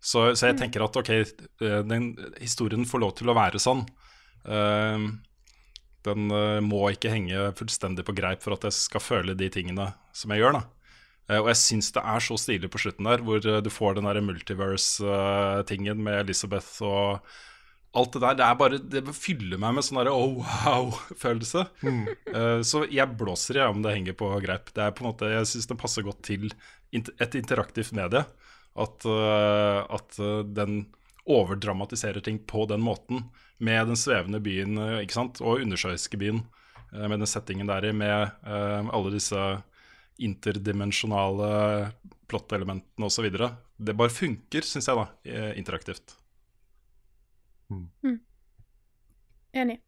Så, 0.00 0.34
så 0.34 0.50
jeg 0.50 0.58
tenker 0.58 0.82
at 0.84 0.96
ok, 0.96 1.10
eh, 1.12 1.80
den 1.84 2.14
historien 2.40 2.86
får 2.88 3.02
lov 3.02 3.12
til 3.18 3.28
å 3.28 3.36
være 3.36 3.60
sånn. 3.60 3.82
Eh, 4.48 5.02
den 6.06 6.30
eh, 6.32 6.58
må 6.64 6.86
ikke 6.90 7.12
henge 7.12 7.50
fullstendig 7.58 8.06
på 8.08 8.16
greip 8.16 8.44
for 8.44 8.56
at 8.56 8.68
jeg 8.68 8.76
skal 8.76 9.04
føle 9.04 9.36
de 9.38 9.50
tingene 9.52 9.90
som 10.16 10.32
jeg 10.32 10.44
gjør. 10.44 10.60
da. 10.60 10.66
Eh, 11.30 11.38
og 11.38 11.50
jeg 11.52 11.60
syns 11.60 11.92
det 11.94 12.02
er 12.02 12.24
så 12.24 12.38
stilig 12.40 12.70
på 12.72 12.80
slutten 12.82 13.08
der, 13.08 13.22
hvor 13.26 13.44
eh, 13.44 13.62
du 13.62 13.70
får 13.72 13.96
den 13.96 14.08
der 14.08 14.20
multiverse-tingen 14.24 16.02
med 16.02 16.24
Elizabeth 16.24 16.82
og 16.86 17.20
alt 17.96 18.14
det 18.14 18.22
der. 18.24 18.38
Det 18.38 18.46
er 18.46 18.58
bare, 18.58 18.80
det 18.92 19.02
fyller 19.16 19.60
meg 19.62 19.76
med 19.76 19.86
sånn 19.86 20.00
derre 20.02 20.14
oh, 20.14 20.40
wow-følelse. 20.66 21.66
Eh, 22.30 22.60
så 22.62 22.84
jeg 22.86 23.18
blåser 23.18 23.58
i 23.58 23.66
om 23.66 23.80
det 23.82 23.96
henger 23.96 24.14
på 24.18 24.28
greip. 24.44 24.70
Det 24.74 24.84
er 24.84 24.94
på 24.94 25.02
en 25.02 25.10
måte, 25.10 25.30
Jeg 25.32 25.48
syns 25.50 25.66
det 25.66 25.80
passer 25.80 26.06
godt 26.06 26.22
til 26.26 26.52
et 26.94 27.34
interaktivt 27.38 27.90
medie. 27.98 28.22
At, 28.80 29.02
at 29.02 30.18
den 30.54 30.84
overdramatiserer 31.26 32.22
ting 32.22 32.38
på 32.46 32.68
den 32.70 32.84
måten. 32.86 33.24
Med 33.60 33.86
den 33.90 33.96
svevende 34.00 34.40
byen 34.40 34.78
eh, 34.80 35.00
ikke 35.04 35.12
sant? 35.18 35.40
og 35.44 35.60
undersjøiske 35.60 36.16
byen. 36.20 36.42
eh, 36.94 37.06
med 37.08 37.18
den 37.20 37.28
settingen 37.28 37.68
der 37.68 37.84
i, 37.84 37.92
med 37.92 38.30
eh, 38.44 38.88
alle 38.92 39.12
disse 39.12 39.42
interdimensjonale 40.20 41.92
plottelementene 42.28 43.06
osv. 43.08 43.28
Det 43.80 43.94
bare 43.96 44.12
funker, 44.12 44.62
syns 44.66 44.88
jeg, 44.88 44.96
da, 44.96 45.06
interaktivt. 45.56 46.16
Enig. 49.56 49.78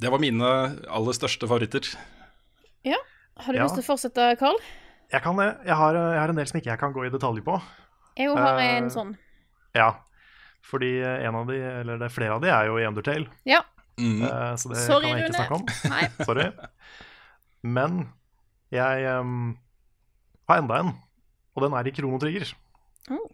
Det 0.00 0.10
var 0.10 0.18
mine 0.20 0.48
aller 0.90 1.16
største 1.16 1.46
favoritter. 1.48 1.86
Ja. 2.84 2.98
Har 3.36 3.52
du 3.54 3.58
Ja. 3.58 3.64
lyst 3.64 3.78
til 3.78 3.84
å 3.84 3.90
fortsette, 3.94 4.26
Carl? 4.38 4.58
Jeg 5.12 5.22
kan 5.22 5.36
det. 5.36 5.48
Jeg 5.66 5.74
har, 5.76 5.94
jeg 5.94 6.18
har 6.20 6.28
en 6.28 6.36
del 6.36 6.46
som 6.46 6.58
ikke 6.60 6.70
jeg 6.72 6.78
kan 6.80 6.92
gå 6.92 7.06
i 7.06 7.10
detalj 7.14 7.40
på. 7.44 7.60
Jeg 8.16 8.30
har 8.34 8.58
en 8.60 8.90
sånn. 8.90 9.16
Ja, 9.74 9.94
fordi 10.64 10.90
en 11.04 11.36
av 11.36 11.46
de, 11.50 11.58
eller 11.82 11.98
det 12.00 12.06
er 12.08 12.14
flere 12.14 12.36
av 12.38 12.42
de, 12.44 12.48
er 12.52 12.68
jo 12.70 12.78
i 12.80 12.86
Undertale. 12.88 13.28
Ja. 13.48 13.60
Mm. 14.00 14.22
eh, 14.26 14.54
Så 14.58 14.70
det 14.72 14.80
Sorry, 14.82 15.10
kan 15.10 15.18
jeg 15.18 15.28
ikke 15.28 15.30
Rune. 15.30 15.38
snakke 15.38 15.58
om. 15.60 15.66
Nei. 15.92 16.04
Sorry. 16.28 16.46
Men 17.64 17.98
jeg 18.74 19.04
um, 19.20 19.54
har 20.50 20.60
enda 20.62 20.80
en, 20.82 20.92
og 21.54 21.62
den 21.66 21.76
er 21.78 21.86
i 21.88 21.92
kronotrigger. 21.94 22.50
Oh. 23.12 23.26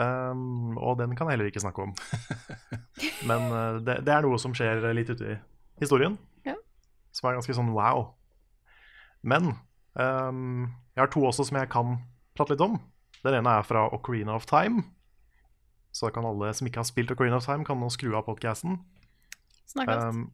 Em, 0.00 0.76
og 0.78 0.96
den 1.00 1.12
kan 1.16 1.28
jeg 1.28 1.36
heller 1.38 1.50
ikke 1.50 1.62
snakke 1.64 1.82
om. 1.88 1.92
Men 3.28 3.48
uh, 3.52 3.80
det, 3.84 4.00
det 4.06 4.14
er 4.14 4.24
noe 4.26 4.38
som 4.42 4.54
skjer 4.56 4.84
litt 4.96 5.10
ute 5.12 5.34
i 5.34 5.38
historien, 5.82 6.16
Ja. 6.46 6.54
som 7.14 7.28
er 7.30 7.38
ganske 7.40 7.56
sånn 7.56 7.72
wow. 7.74 8.12
Men 9.24 9.54
um, 9.96 10.68
jeg 10.94 11.02
har 11.04 11.10
to 11.14 11.24
også 11.26 11.46
som 11.48 11.58
jeg 11.58 11.70
kan 11.72 11.96
prate 12.36 12.54
litt 12.54 12.64
om. 12.64 12.76
Den 13.24 13.38
ene 13.40 13.56
er 13.58 13.64
fra 13.66 13.86
Ocarina 13.96 14.34
of 14.36 14.44
Time. 14.50 14.84
Så 15.94 16.08
da 16.08 16.14
kan 16.16 16.26
alle 16.26 16.50
som 16.58 16.66
ikke 16.66 16.80
har 16.82 16.88
spilt 16.88 17.12
Ocarina 17.14 17.38
of 17.38 17.46
Time, 17.46 17.62
kan 17.66 17.78
nå 17.78 17.86
skru 17.94 18.10
av 18.18 18.24
podkasten. 18.26 18.80
Snakkes. 19.70 20.10
Um, 20.10 20.26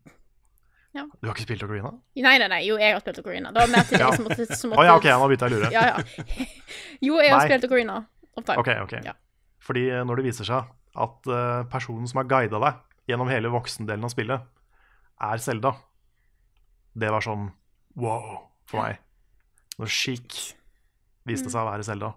Ja. 0.91 1.05
Du 1.23 1.29
har 1.29 1.37
ikke 1.37 1.45
spilt 1.45 1.61
Ocarina? 1.63 1.93
Nei, 2.19 2.33
nei, 2.43 2.47
nei. 2.51 2.63
Jo, 2.67 2.75
jeg 2.81 2.97
har 2.97 3.03
spilt 3.05 3.21
Ocarina. 3.23 3.53
Det 3.55 3.61
var 3.63 3.69
mer 3.71 3.85
til 3.87 4.01
Ja. 4.03 4.09
som 4.17 4.25
måtte, 4.27 4.47
som 4.59 4.73
måtte... 4.73 4.81
Oh, 4.83 4.87
ja, 4.89 4.97
ok, 4.99 5.05
nå 5.07 5.29
begynte 5.31 5.47
jeg 5.47 5.53
å 5.53 5.61
lure. 5.61 5.69
Ja, 5.71 5.83
ja. 5.87 6.47
Jo, 7.07 7.19
jeg 7.23 7.31
har 7.31 7.45
Nei. 7.45 7.47
spilt 7.53 7.67
Ocarina 7.69 7.99
of 8.35 8.43
Time. 8.49 8.57
Ok, 8.65 8.71
ok. 8.89 8.95
Ja. 9.07 9.15
Fordi 9.63 9.85
eh, 9.93 10.01
når 10.09 10.19
det 10.19 10.25
viser 10.33 10.49
seg 10.49 10.73
at 11.05 11.29
uh, 11.31 11.61
personen 11.71 12.09
som 12.11 12.19
har 12.19 12.27
guida 12.33 12.59
deg 12.65 12.81
gjennom 13.13 13.31
hele 13.31 13.53
voksendelen 13.55 14.09
av 14.09 14.11
spillet, 14.11 14.49
er 15.31 15.45
Selda, 15.45 15.75
det 16.99 17.13
var 17.15 17.23
sånn 17.23 17.47
wow 18.01 18.49
for 18.67 18.83
meg. 18.83 18.99
Når 19.79 19.93
Chic 19.95 20.41
viste 21.29 21.47
Mm. 21.47 21.53
seg 21.55 21.61
å 21.63 21.69
være 21.71 21.87
Selda. 21.87 22.09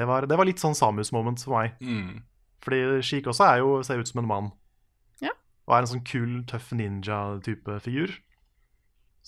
Det 0.00 0.06
var, 0.08 0.24
det 0.24 0.36
var 0.40 0.48
litt 0.48 0.62
sånn 0.62 0.76
Samus-moment 0.76 1.42
for 1.44 1.58
meg. 1.58 1.76
Mm. 1.84 2.22
Fordi 2.64 2.80
Sheik 3.04 3.28
også 3.28 3.44
er 3.44 3.60
jo, 3.60 3.72
ser 3.84 4.00
ut 4.00 4.08
som 4.08 4.22
en 4.22 4.28
mann. 4.30 4.48
Ja. 5.20 5.34
Og 5.68 5.76
er 5.76 5.84
en 5.84 5.90
sånn 5.90 6.06
kul, 6.08 6.38
tøff 6.48 6.70
ninja-type 6.76 7.76
figur. 7.84 8.14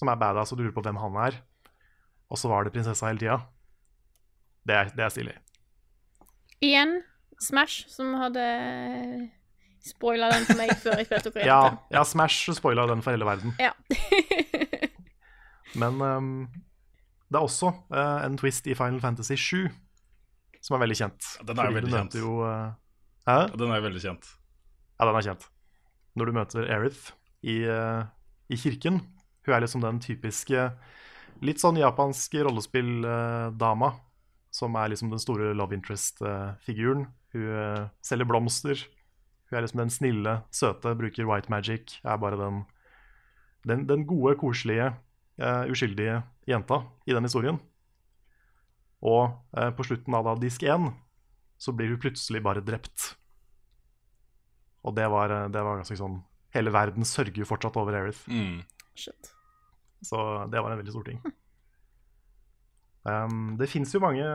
Som 0.01 0.09
er 0.09 0.21
badass, 0.21 0.55
og 0.55 0.61
du 0.61 0.65
lurer 0.65 0.77
på 0.77 0.85
hvem 0.87 1.01
han 1.03 1.19
er. 1.27 1.37
Og 2.33 2.41
så 2.41 2.49
var 2.49 2.65
det 2.65 2.73
prinsessa 2.73 3.11
hele 3.11 3.21
tida. 3.21 3.39
Det 4.65 4.81
det 4.97 5.05
er 5.05 5.13
stilig. 5.13 5.37
Igjen 6.63 7.01
Smash, 7.43 7.89
som 7.91 8.15
hadde 8.17 8.43
spoila 9.83 10.31
den 10.31 10.45
for 10.47 10.61
meg 10.61 10.77
før 10.79 11.01
jeg 11.01 11.09
spilte 11.09 11.33
Ocarina 11.33 11.49
Ja, 11.51 11.63
ja 11.91 12.05
Smash 12.07 12.53
spoila 12.57 12.87
den 12.89 13.03
for 13.05 13.13
hele 13.13 13.29
verden. 13.29 13.53
Ja. 13.61 13.75
Men 15.83 16.01
um, 16.01 16.33
det 17.29 17.41
er 17.41 17.45
også 17.45 17.73
uh, 17.93 18.21
en 18.25 18.39
twist 18.39 18.69
i 18.71 18.77
Final 18.79 19.03
Fantasy 19.03 19.37
7 19.37 19.67
som 20.63 20.77
er 20.77 20.85
veldig 20.85 20.99
kjent. 20.99 21.29
Ja, 21.41 21.47
den 21.51 21.61
er 21.61 21.69
jo 21.69 21.77
veldig 21.79 21.93
kjent. 21.93 22.17
Jo, 22.23 22.37
uh. 22.47 22.71
Ja, 23.27 23.47
den 23.51 23.75
er 23.75 23.83
veldig 23.85 24.03
kjent. 24.03 24.31
Ja, 24.97 25.09
den 25.09 25.19
er 25.19 25.27
kjent. 25.27 25.49
Når 26.19 26.29
du 26.29 26.37
møter 26.37 26.69
Erith 26.71 27.13
i, 27.43 27.63
uh, 27.67 28.05
i 28.53 28.59
kirken 28.61 29.01
Hun 29.43 29.55
er 29.57 29.63
liksom 29.65 29.83
den 29.83 29.99
typiske 30.03 30.69
litt 31.43 31.59
sånn 31.59 31.81
japanske 31.81 32.45
rollespill-dama 32.47 33.89
som 34.55 34.77
er 34.79 34.93
liksom 34.93 35.11
den 35.11 35.23
store 35.23 35.49
love 35.57 35.75
interest-figuren. 35.75 37.07
Hun 37.33 37.47
eh, 37.49 37.87
selger 38.05 38.29
blomster. 38.29 38.85
Hun 39.49 39.57
er 39.57 39.65
liksom 39.65 39.81
den 39.81 39.91
snille, 39.91 40.35
søte, 40.55 40.93
bruker 41.01 41.27
white 41.27 41.51
magic. 41.51 41.97
Er 42.05 42.21
bare 42.23 42.39
den, 42.39 42.61
den, 43.67 43.87
den 43.89 44.05
gode, 44.07 44.37
koselige, 44.39 44.93
uskyldige 45.73 46.21
jenta 46.47 46.83
i 47.09 47.17
den 47.17 47.27
historien. 47.27 47.59
Og 49.03 49.33
eh, 49.59 49.71
på 49.75 49.87
slutten 49.87 50.15
av 50.15 50.27
da 50.29 50.37
disk 50.39 50.63
1 50.63 50.91
så 51.63 51.75
blir 51.75 51.93
hun 51.93 52.01
plutselig 52.03 52.43
bare 52.43 52.63
drept. 52.65 53.13
Og 54.87 54.95
det 54.95 55.07
var, 55.11 55.31
eh, 55.31 55.49
det 55.53 55.63
var 55.63 55.81
ganske 55.83 55.99
sånn 55.99 56.21
Hele 56.53 56.69
verden 56.69 57.07
sørger 57.09 57.39
jo 57.41 57.47
fortsatt 57.49 57.79
over 57.81 57.95
Erith. 57.97 58.27
Mm. 58.29 58.59
Shit. 58.93 59.31
Så 60.05 60.19
det 60.53 60.61
var 60.61 60.75
en 60.75 60.83
veldig 60.83 60.93
stor 60.93 61.07
ting. 61.07 61.23
Um, 63.09 63.55
det 63.57 63.71
fins 63.73 63.95
jo 63.95 64.03
mange 64.03 64.27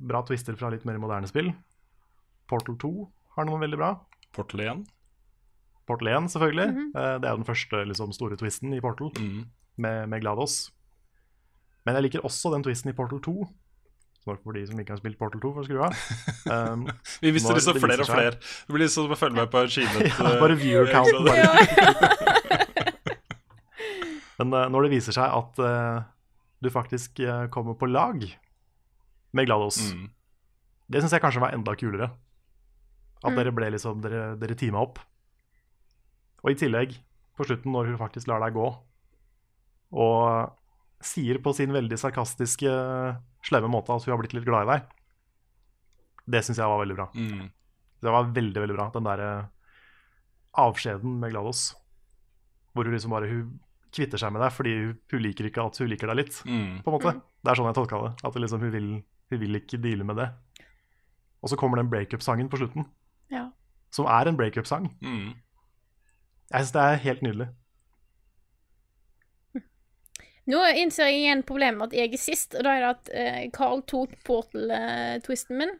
bra 0.00 0.22
twister 0.24 0.56
fra 0.56 0.70
litt 0.72 0.86
mer 0.88 0.96
moderne 1.02 1.28
spill. 1.28 1.50
Portal 2.48 2.78
2 2.80 2.90
har 3.36 3.44
noen 3.44 3.60
veldig 3.66 3.78
bra. 3.82 3.90
Portal 4.32 4.64
1. 4.64 4.80
Portal 5.84 6.08
1, 6.08 6.30
selvfølgelig. 6.32 6.68
Mm 6.70 6.78
-hmm. 6.78 6.96
uh, 6.96 7.20
det 7.20 7.28
er 7.28 7.32
jo 7.36 7.42
den 7.42 7.50
første 7.52 7.84
liksom, 7.84 8.12
store 8.12 8.36
twisten 8.36 8.72
i 8.72 8.80
Portal, 8.80 9.12
Mm. 9.20 9.44
med, 9.76 10.08
med 10.08 10.20
GLaDOS. 10.22 10.72
Men 11.84 11.94
jeg 11.94 12.02
liker 12.02 12.24
også 12.24 12.54
den 12.54 12.62
twisten 12.62 12.90
i 12.90 12.96
Portal 12.96 13.20
2. 13.20 13.48
Så 14.22 14.36
for 14.38 14.54
de 14.54 14.60
som 14.68 14.78
ikke 14.78 14.94
har 14.94 15.00
spilt 15.02 15.18
Portal 15.18 15.40
2, 15.42 15.50
for 15.56 15.62
å 15.62 15.66
skru 15.66 15.80
av. 15.82 15.92
Um, 16.52 16.84
Vi 17.22 17.30
mister 17.34 17.54
det 17.54 17.60
liksom 17.62 17.74
det 17.78 17.82
flere 17.82 18.02
og 18.04 18.08
flere. 18.10 18.32
Det 18.66 18.74
blir 18.74 18.84
liksom 18.86 19.10
å 19.10 19.16
følge 19.18 19.36
med 19.40 19.50
på 19.50 19.62
en 19.62 19.70
skinet. 19.72 20.02
Ja, 20.18 20.32
bare 20.42 20.56
viewer 20.58 20.90
count, 20.90 21.10
eh, 21.18 21.22
bare. 21.26 21.38
Ja. 21.42 22.62
Men 24.40 24.54
uh, 24.56 24.66
når 24.72 24.86
det 24.86 24.92
viser 24.96 25.14
seg 25.16 25.26
at 25.38 25.60
uh, 25.62 26.02
du 26.62 26.70
faktisk 26.72 27.20
uh, 27.22 27.46
kommer 27.52 27.76
på 27.78 27.88
lag 27.90 28.24
med 29.32 29.46
GLaDOS, 29.48 29.80
Mm. 29.92 30.08
det 30.92 31.00
syns 31.02 31.14
jeg 31.16 31.22
kanskje 31.24 31.40
var 31.42 31.54
enda 31.56 31.74
kulere. 31.78 32.10
At 33.22 33.30
Mm. 33.32 33.36
dere 33.38 33.52
ble 33.54 33.70
liksom 33.74 34.00
Dere, 34.02 34.22
dere 34.36 34.54
teama 34.58 34.82
opp. 34.82 34.98
Og 36.42 36.50
i 36.50 36.58
tillegg, 36.58 36.96
på 37.38 37.46
slutten, 37.46 37.70
når 37.72 37.86
hun 37.92 37.98
faktisk 38.00 38.26
lar 38.28 38.42
deg 38.42 38.52
gå, 38.58 38.66
og 39.92 40.52
sier 41.06 41.38
på 41.42 41.52
sin 41.56 41.72
veldig 41.74 41.98
sarkastiske, 42.00 42.72
slemme 43.46 43.70
måte 43.72 43.94
at 43.94 44.04
hun 44.06 44.12
har 44.14 44.20
blitt 44.22 44.34
litt 44.36 44.46
glad 44.46 44.66
i 44.68 44.70
deg, 44.72 44.92
det 46.32 46.44
syns 46.46 46.60
jeg 46.60 46.70
var 46.70 46.80
veldig 46.82 46.96
bra. 46.98 47.08
Mm. 47.18 47.48
Det 48.02 48.10
var 48.14 48.30
veldig, 48.34 48.60
veldig 48.62 48.76
bra. 48.76 48.86
Den 48.94 49.06
derre 49.06 49.30
avskjeden 50.58 51.18
med 51.22 51.32
GLaDOS. 51.32 51.62
Hvor 52.72 52.86
hun 52.88 52.94
liksom 52.94 53.12
bare 53.12 53.28
Hun 53.28 53.58
kvitter 53.92 54.16
seg 54.16 54.32
med 54.32 54.40
deg 54.40 54.52
fordi 54.56 54.70
hun 55.12 55.20
liker 55.20 55.44
ikke 55.50 55.64
at 55.68 55.76
hun 55.82 55.90
liker 55.90 56.08
deg 56.08 56.16
litt. 56.22 56.38
Mm. 56.48 56.78
på 56.84 56.88
en 56.90 56.94
måte. 56.96 57.12
Det 57.42 57.50
er 57.52 57.58
sånn 57.58 57.68
jeg 57.68 57.76
tolka 57.76 58.00
det. 58.06 58.12
At 58.24 58.32
det 58.32 58.42
liksom, 58.44 58.62
hun, 58.64 58.72
vil, 58.72 58.86
hun 59.32 59.40
vil 59.42 59.58
ikke 59.60 59.80
deale 59.82 60.06
med 60.08 60.16
det. 60.22 60.28
Og 61.42 61.50
så 61.52 61.58
kommer 61.58 61.80
den 61.82 61.90
breakup-sangen 61.90 62.48
på 62.48 62.60
slutten, 62.60 62.86
Ja. 63.28 63.48
som 63.90 64.06
er 64.06 64.28
en 64.30 64.36
breakup-sang. 64.38 64.86
Mm. 65.02 65.34
Jeg 66.52 66.60
syns 66.62 66.72
det 66.72 66.82
er 66.86 67.02
helt 67.02 67.22
nydelig. 67.26 67.48
Nå 70.50 70.58
innser 70.74 71.06
jeg 71.06 71.20
igjen 71.20 71.44
problemet 71.46 71.78
med 71.78 71.92
at 71.92 71.98
jeg 72.00 72.10
er 72.10 72.20
sist, 72.20 72.56
og 72.58 72.66
da 72.66 72.74
er 72.74 72.82
det 72.82 72.90
at 72.90 73.10
uh, 73.14 73.42
Carl 73.54 73.84
tok 73.86 74.16
portal-twisten 74.26 75.60
min. 75.60 75.76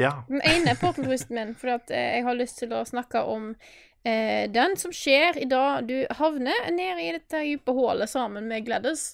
Ja. 0.00 0.22
Den 0.30 0.40
ene 0.48 0.72
portal-twisten 0.80 1.36
min, 1.36 1.52
fordi 1.58 1.74
at 1.74 1.92
uh, 1.92 2.06
jeg 2.16 2.24
har 2.24 2.38
lyst 2.38 2.62
til 2.62 2.72
å 2.72 2.84
snakke 2.88 3.20
om 3.28 3.50
uh, 3.52 4.44
den 4.54 4.78
som 4.80 4.94
skjer 4.96 5.36
i 5.42 5.48
dag 5.50 5.84
du 5.90 5.98
havner 6.20 6.70
nede 6.72 7.04
i 7.04 7.12
dette 7.18 7.42
dype 7.44 7.74
hullet 7.76 8.08
sammen 8.08 8.48
med 8.48 8.64
Gladys. 8.64 9.10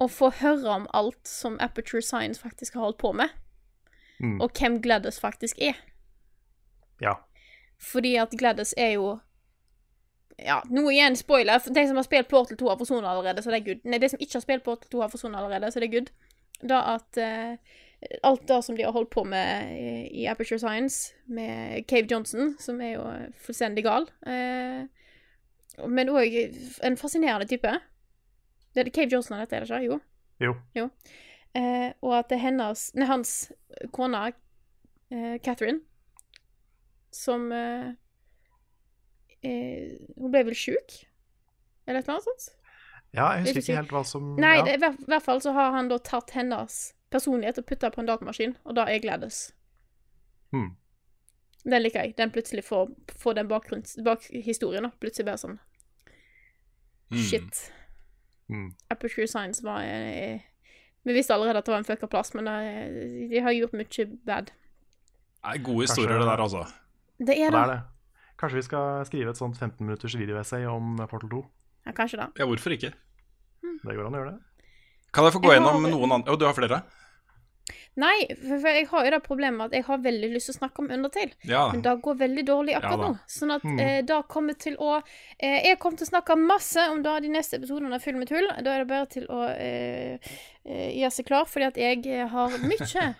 Og 0.00 0.10
få 0.12 0.32
høre 0.40 0.72
om 0.72 0.88
alt 0.96 1.28
som 1.28 1.60
Aperture 1.60 2.04
Science 2.04 2.40
faktisk 2.40 2.76
har 2.76 2.88
holdt 2.88 3.00
på 3.04 3.12
med. 3.16 3.32
Mm. 4.20 4.40
Og 4.40 4.56
hvem 4.56 4.80
Gladys 4.80 5.20
faktisk 5.20 5.60
er. 5.60 5.76
ja. 7.04 7.18
Fordi 7.76 8.14
at 8.16 8.32
Gladys 8.32 8.72
er 8.80 8.94
jo 8.94 9.18
Ja, 10.36 10.60
nå 10.68 10.84
igjen 10.92 11.16
spoiler. 11.16 11.62
De 11.72 11.86
som 11.88 11.96
har 11.96 12.04
spilt 12.04 12.28
Portal 12.28 12.58
2, 12.60 12.68
har 12.68 12.78
forsvunnet 12.80 13.08
allerede, 13.08 13.42
så 13.42 13.52
det 13.52 13.60
er 13.60 13.66
good. 13.70 13.84
Nei, 13.88 14.00
de 14.02 14.10
som 14.12 14.20
ikke 14.20 14.36
har 14.36 14.44
spilt 14.44 14.64
Portal 14.66 14.90
2, 14.92 15.00
har 15.00 15.12
forsvunnet 15.12 15.40
allerede, 15.40 15.70
så 15.72 15.80
det 15.80 15.88
er 15.88 15.94
good. 15.96 16.10
Da 16.60 16.80
at 16.94 17.20
uh, 17.20 17.76
alt 18.28 18.44
det 18.48 18.58
som 18.64 18.76
de 18.76 18.84
har 18.84 18.92
holdt 18.92 19.10
på 19.12 19.24
med 19.24 19.72
i, 19.76 19.94
i 20.22 20.26
Aperture 20.28 20.60
Science, 20.60 21.14
med 21.26 21.86
Cave 21.88 22.08
Johnson, 22.10 22.54
som 22.60 22.80
er 22.84 22.96
jo 22.98 23.06
fullstendig 23.46 23.86
gal, 23.86 24.08
uh, 24.28 24.84
men 25.88 26.12
òg 26.12 26.36
en 26.84 26.96
fascinerende 27.00 27.48
type. 27.48 27.72
Det 28.74 28.84
er 28.84 28.92
Cave 28.92 29.12
Johnson 29.12 29.40
dette, 29.40 29.56
er 29.56 29.64
det 29.64 29.82
ikke? 29.88 30.00
Jo. 30.40 30.54
Jo. 30.76 30.88
Eh, 31.56 31.92
og 32.04 32.18
at 32.18 32.28
det 32.28 32.36
er 32.36 32.44
hennes, 32.50 32.90
nei, 32.96 33.06
hans 33.08 33.52
kone, 33.92 34.32
eh, 35.10 35.36
Catherine, 35.44 35.80
som 37.12 37.48
eh, 39.46 39.96
Hun 40.18 40.30
ble 40.34 40.42
vel 40.48 40.54
sjuk? 40.58 40.96
Eller 41.86 42.00
et 42.00 42.08
eller 42.08 42.16
annet 42.18 42.24
sånt? 42.30 42.46
ja, 43.14 43.26
jeg 43.32 43.40
er 43.40 43.44
husker 43.46 43.60
ikke 43.62 43.76
helt 43.80 43.92
hva 43.94 44.02
som 44.04 44.24
Nei, 44.36 44.56
ja. 44.58 44.64
i 44.74 44.78
hvert- 44.82 45.04
hvert 45.06 45.22
fall 45.22 45.40
så 45.40 45.52
har 45.54 45.70
han 45.72 45.88
da 45.88 45.98
tatt 45.98 46.30
hennes 46.36 46.92
personlighet 47.10 47.58
og 47.62 47.66
putta 47.66 47.90
på 47.90 48.00
en 48.02 48.06
datamaskin, 48.10 48.56
og 48.66 48.74
da 48.74 48.84
er 48.90 48.98
Gladys. 49.00 49.52
Hmm. 50.52 50.72
Den 51.64 51.82
liker 51.82 52.02
jeg. 52.04 52.16
Den 52.18 52.30
plutselig 52.30 52.64
får, 52.64 52.90
får 53.18 53.34
den 53.34 53.48
bakhistorien. 53.48 54.82
da. 54.82 54.90
Plutselig 55.00 55.26
bare 55.26 55.38
sånn 55.38 55.58
Mm. 57.10 57.18
Shit. 57.22 57.72
Mm. 58.50 58.72
Aperture 58.90 59.26
Science 59.28 59.62
var 59.62 59.80
eh, 59.82 60.40
Vi 61.04 61.12
visste 61.14 61.34
allerede 61.34 61.58
at 61.58 61.64
det 61.66 61.70
var 61.72 61.78
en 61.78 61.84
fucka 61.84 62.06
plass, 62.10 62.32
men 62.34 62.48
eh, 62.48 63.28
de 63.30 63.38
har 63.40 63.52
gjort 63.54 63.72
mye 63.78 64.06
bad. 64.26 64.46
Det 64.46 65.52
er 65.54 65.62
gode 65.62 65.86
historier, 65.86 66.10
Kanskje- 66.10 66.18
det 66.18 66.26
der, 66.26 66.42
altså. 66.42 66.64
Det 67.18 67.28
er 67.38 67.50
Det 67.50 67.52
det. 67.52 67.60
er 67.62 67.66
det. 67.66 67.80
Kanskje 68.36 68.60
vi 68.60 68.66
skal 68.66 69.06
skrive 69.08 69.32
et 69.32 69.40
sånt 69.40 69.56
15 69.56 69.80
minutters 69.86 70.16
videoessay 70.18 70.66
om 70.68 70.96
Portal 71.08 71.30
2. 71.32 71.42
Ja, 71.86 71.94
kanskje 71.96 72.20
da. 72.20 72.28
Ja, 72.36 72.46
hvorfor 72.48 72.74
ikke? 72.76 72.92
Det 73.62 73.94
går 73.96 74.06
an 74.06 74.16
å 74.16 74.20
gjøre 74.20 74.36
det. 74.36 74.70
Kan 75.14 75.24
jeg 75.24 75.32
få 75.32 75.40
gå 75.40 75.52
Jeg 75.52 75.60
gjennom 75.60 75.82
har- 75.82 75.90
noen 75.90 76.12
andre 76.18 76.34
Å, 76.34 76.38
du 76.38 76.44
har 76.44 76.54
flere? 76.56 76.82
Nei, 77.96 78.26
for, 78.28 78.60
for 78.60 78.68
jeg 78.68 78.86
har 78.90 79.06
jo 79.06 79.10
det 79.14 79.22
problemet 79.24 79.70
at 79.70 79.72
jeg 79.72 79.84
har 79.86 79.98
veldig 80.04 80.28
lyst 80.34 80.50
til 80.50 80.54
å 80.54 80.58
snakke 80.58 80.82
om 80.82 80.90
Undertale. 80.92 81.32
Ja. 81.48 81.62
Men 81.72 81.80
det 81.82 81.94
går 82.04 82.18
veldig 82.20 82.44
dårlig 82.46 82.74
akkurat 82.76 83.00
Ja 83.00 83.08
nå. 83.08 83.18
Sånn 83.26 83.54
at 83.54 83.64
mm. 83.64 83.78
eh, 83.80 84.00
da 84.04 84.18
kommer 84.28 84.58
til 84.60 84.76
å 84.76 84.98
eh, 85.00 85.64
Jeg 85.70 85.78
kommer 85.80 85.96
til 85.96 86.06
å 86.06 86.12
snakke 86.12 86.36
masse 86.36 86.84
om 86.92 87.00
da 87.02 87.16
de 87.24 87.32
neste 87.32 87.56
episodene 87.56 87.96
er 87.96 88.04
full 88.04 88.18
med 88.20 88.28
tull. 88.28 88.46
Da 88.60 88.74
er 88.74 88.84
det 88.84 88.90
bare 88.92 89.08
til 89.16 89.24
å 89.32 89.46
eh, 89.48 90.20
eh, 90.68 90.90
gjøre 91.00 91.14
seg 91.16 91.28
klar, 91.30 91.48
fordi 91.48 91.70
at 91.70 91.80
jeg 91.80 92.04
eh, 92.12 92.28
har 92.28 92.58
mye 92.60 93.14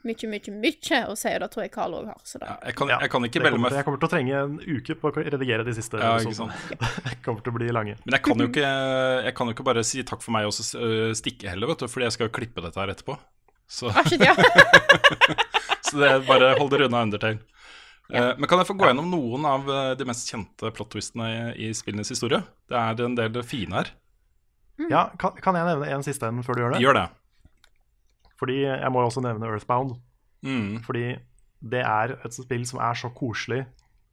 Mye, 0.00 0.28
mye, 0.32 0.52
mye 0.56 0.98
å 1.12 1.14
si, 1.18 1.28
og 1.28 1.42
det 1.42 1.48
tror 1.52 1.64
jeg 1.66 1.72
Karl 1.74 1.94
òg 1.98 2.06
har. 2.08 2.20
Så 2.24 2.38
da. 2.40 2.54
Ja, 2.54 2.54
jeg, 2.70 2.76
kan, 2.78 2.88
jeg 2.88 3.10
kan 3.12 3.26
ikke 3.26 3.42
melde 3.44 3.58
kommer, 3.58 3.66
meg 3.68 3.76
jeg 3.76 3.86
kommer 3.88 4.00
til 4.00 4.08
å 4.08 4.12
trenge 4.14 4.38
en 4.38 4.54
uke 4.64 4.96
på 4.96 5.10
å 5.10 5.24
redigere 5.26 5.66
de 5.66 5.74
siste. 5.76 6.00
Ja, 6.00 6.14
ikke. 6.24 6.46
Det 7.10 7.18
kommer 7.26 7.44
til 7.44 7.52
å 7.52 7.56
bli 7.58 7.68
lange. 7.76 7.98
Men 8.06 8.16
jeg 8.16 8.24
kan 8.24 8.40
jo 8.40 8.48
ikke, 8.48 8.70
jeg 9.26 9.34
kan 9.36 9.50
jo 9.50 9.56
ikke 9.58 9.66
bare 9.68 9.84
si 9.84 10.04
takk 10.08 10.24
for 10.24 10.32
meg 10.38 10.48
og 10.48 10.56
så 10.56 10.64
øh, 10.80 11.12
stikke 11.18 11.52
heller, 11.52 11.68
vet 11.74 11.84
du, 11.84 11.90
fordi 11.92 12.08
jeg 12.08 12.16
skal 12.16 12.30
jo 12.30 12.34
klippe 12.40 12.64
dette 12.64 12.80
her 12.80 12.94
etterpå. 12.94 13.18
Så, 13.70 13.92
Ah, 13.92 14.08
ja. 14.16 14.32
så 15.86 16.00
det 16.00 16.08
er 16.08 16.24
bare 16.26 16.54
hold 16.58 16.72
dere 16.72 16.88
unna 16.88 17.04
Undertale. 17.06 17.44
Ja. 18.10 18.32
men 18.34 18.48
kan 18.50 18.58
jeg 18.58 18.66
få 18.66 18.74
gå 18.74 18.88
gjennom 18.88 19.06
noen 19.12 19.44
av 19.46 19.68
eh, 19.70 19.92
de 20.00 20.06
mest 20.08 20.26
kjente 20.32 20.72
plot-twistene 20.74 21.28
i, 21.30 21.68
i 21.68 21.74
spillenes 21.76 22.10
historie? 22.10 22.40
Det 22.66 22.74
er 22.74 23.04
en 23.04 23.14
del 23.14 23.36
fine 23.46 23.76
her. 23.76 23.92
Ja, 24.90 25.04
kan, 25.20 25.36
kan 25.44 25.54
jeg 25.60 25.68
nevne 25.68 25.92
en 25.92 26.02
siste 26.02 26.26
en 26.26 26.42
før 26.42 26.56
du 26.56 26.62
gjør 26.64 26.74
det? 26.74 26.80
Gjør 26.82 26.96
det. 26.96 27.06
Fordi 28.40 28.62
jeg 28.64 28.92
må 28.92 29.02
jo 29.02 29.10
også 29.10 29.22
nevne 29.24 29.48
Earthbound. 29.50 29.98
Mm. 30.46 30.80
Fordi 30.86 31.12
det 31.60 31.84
er 31.84 32.16
et 32.24 32.34
spill 32.34 32.64
som 32.68 32.80
er 32.80 32.96
så 32.96 33.10
koselig 33.12 33.66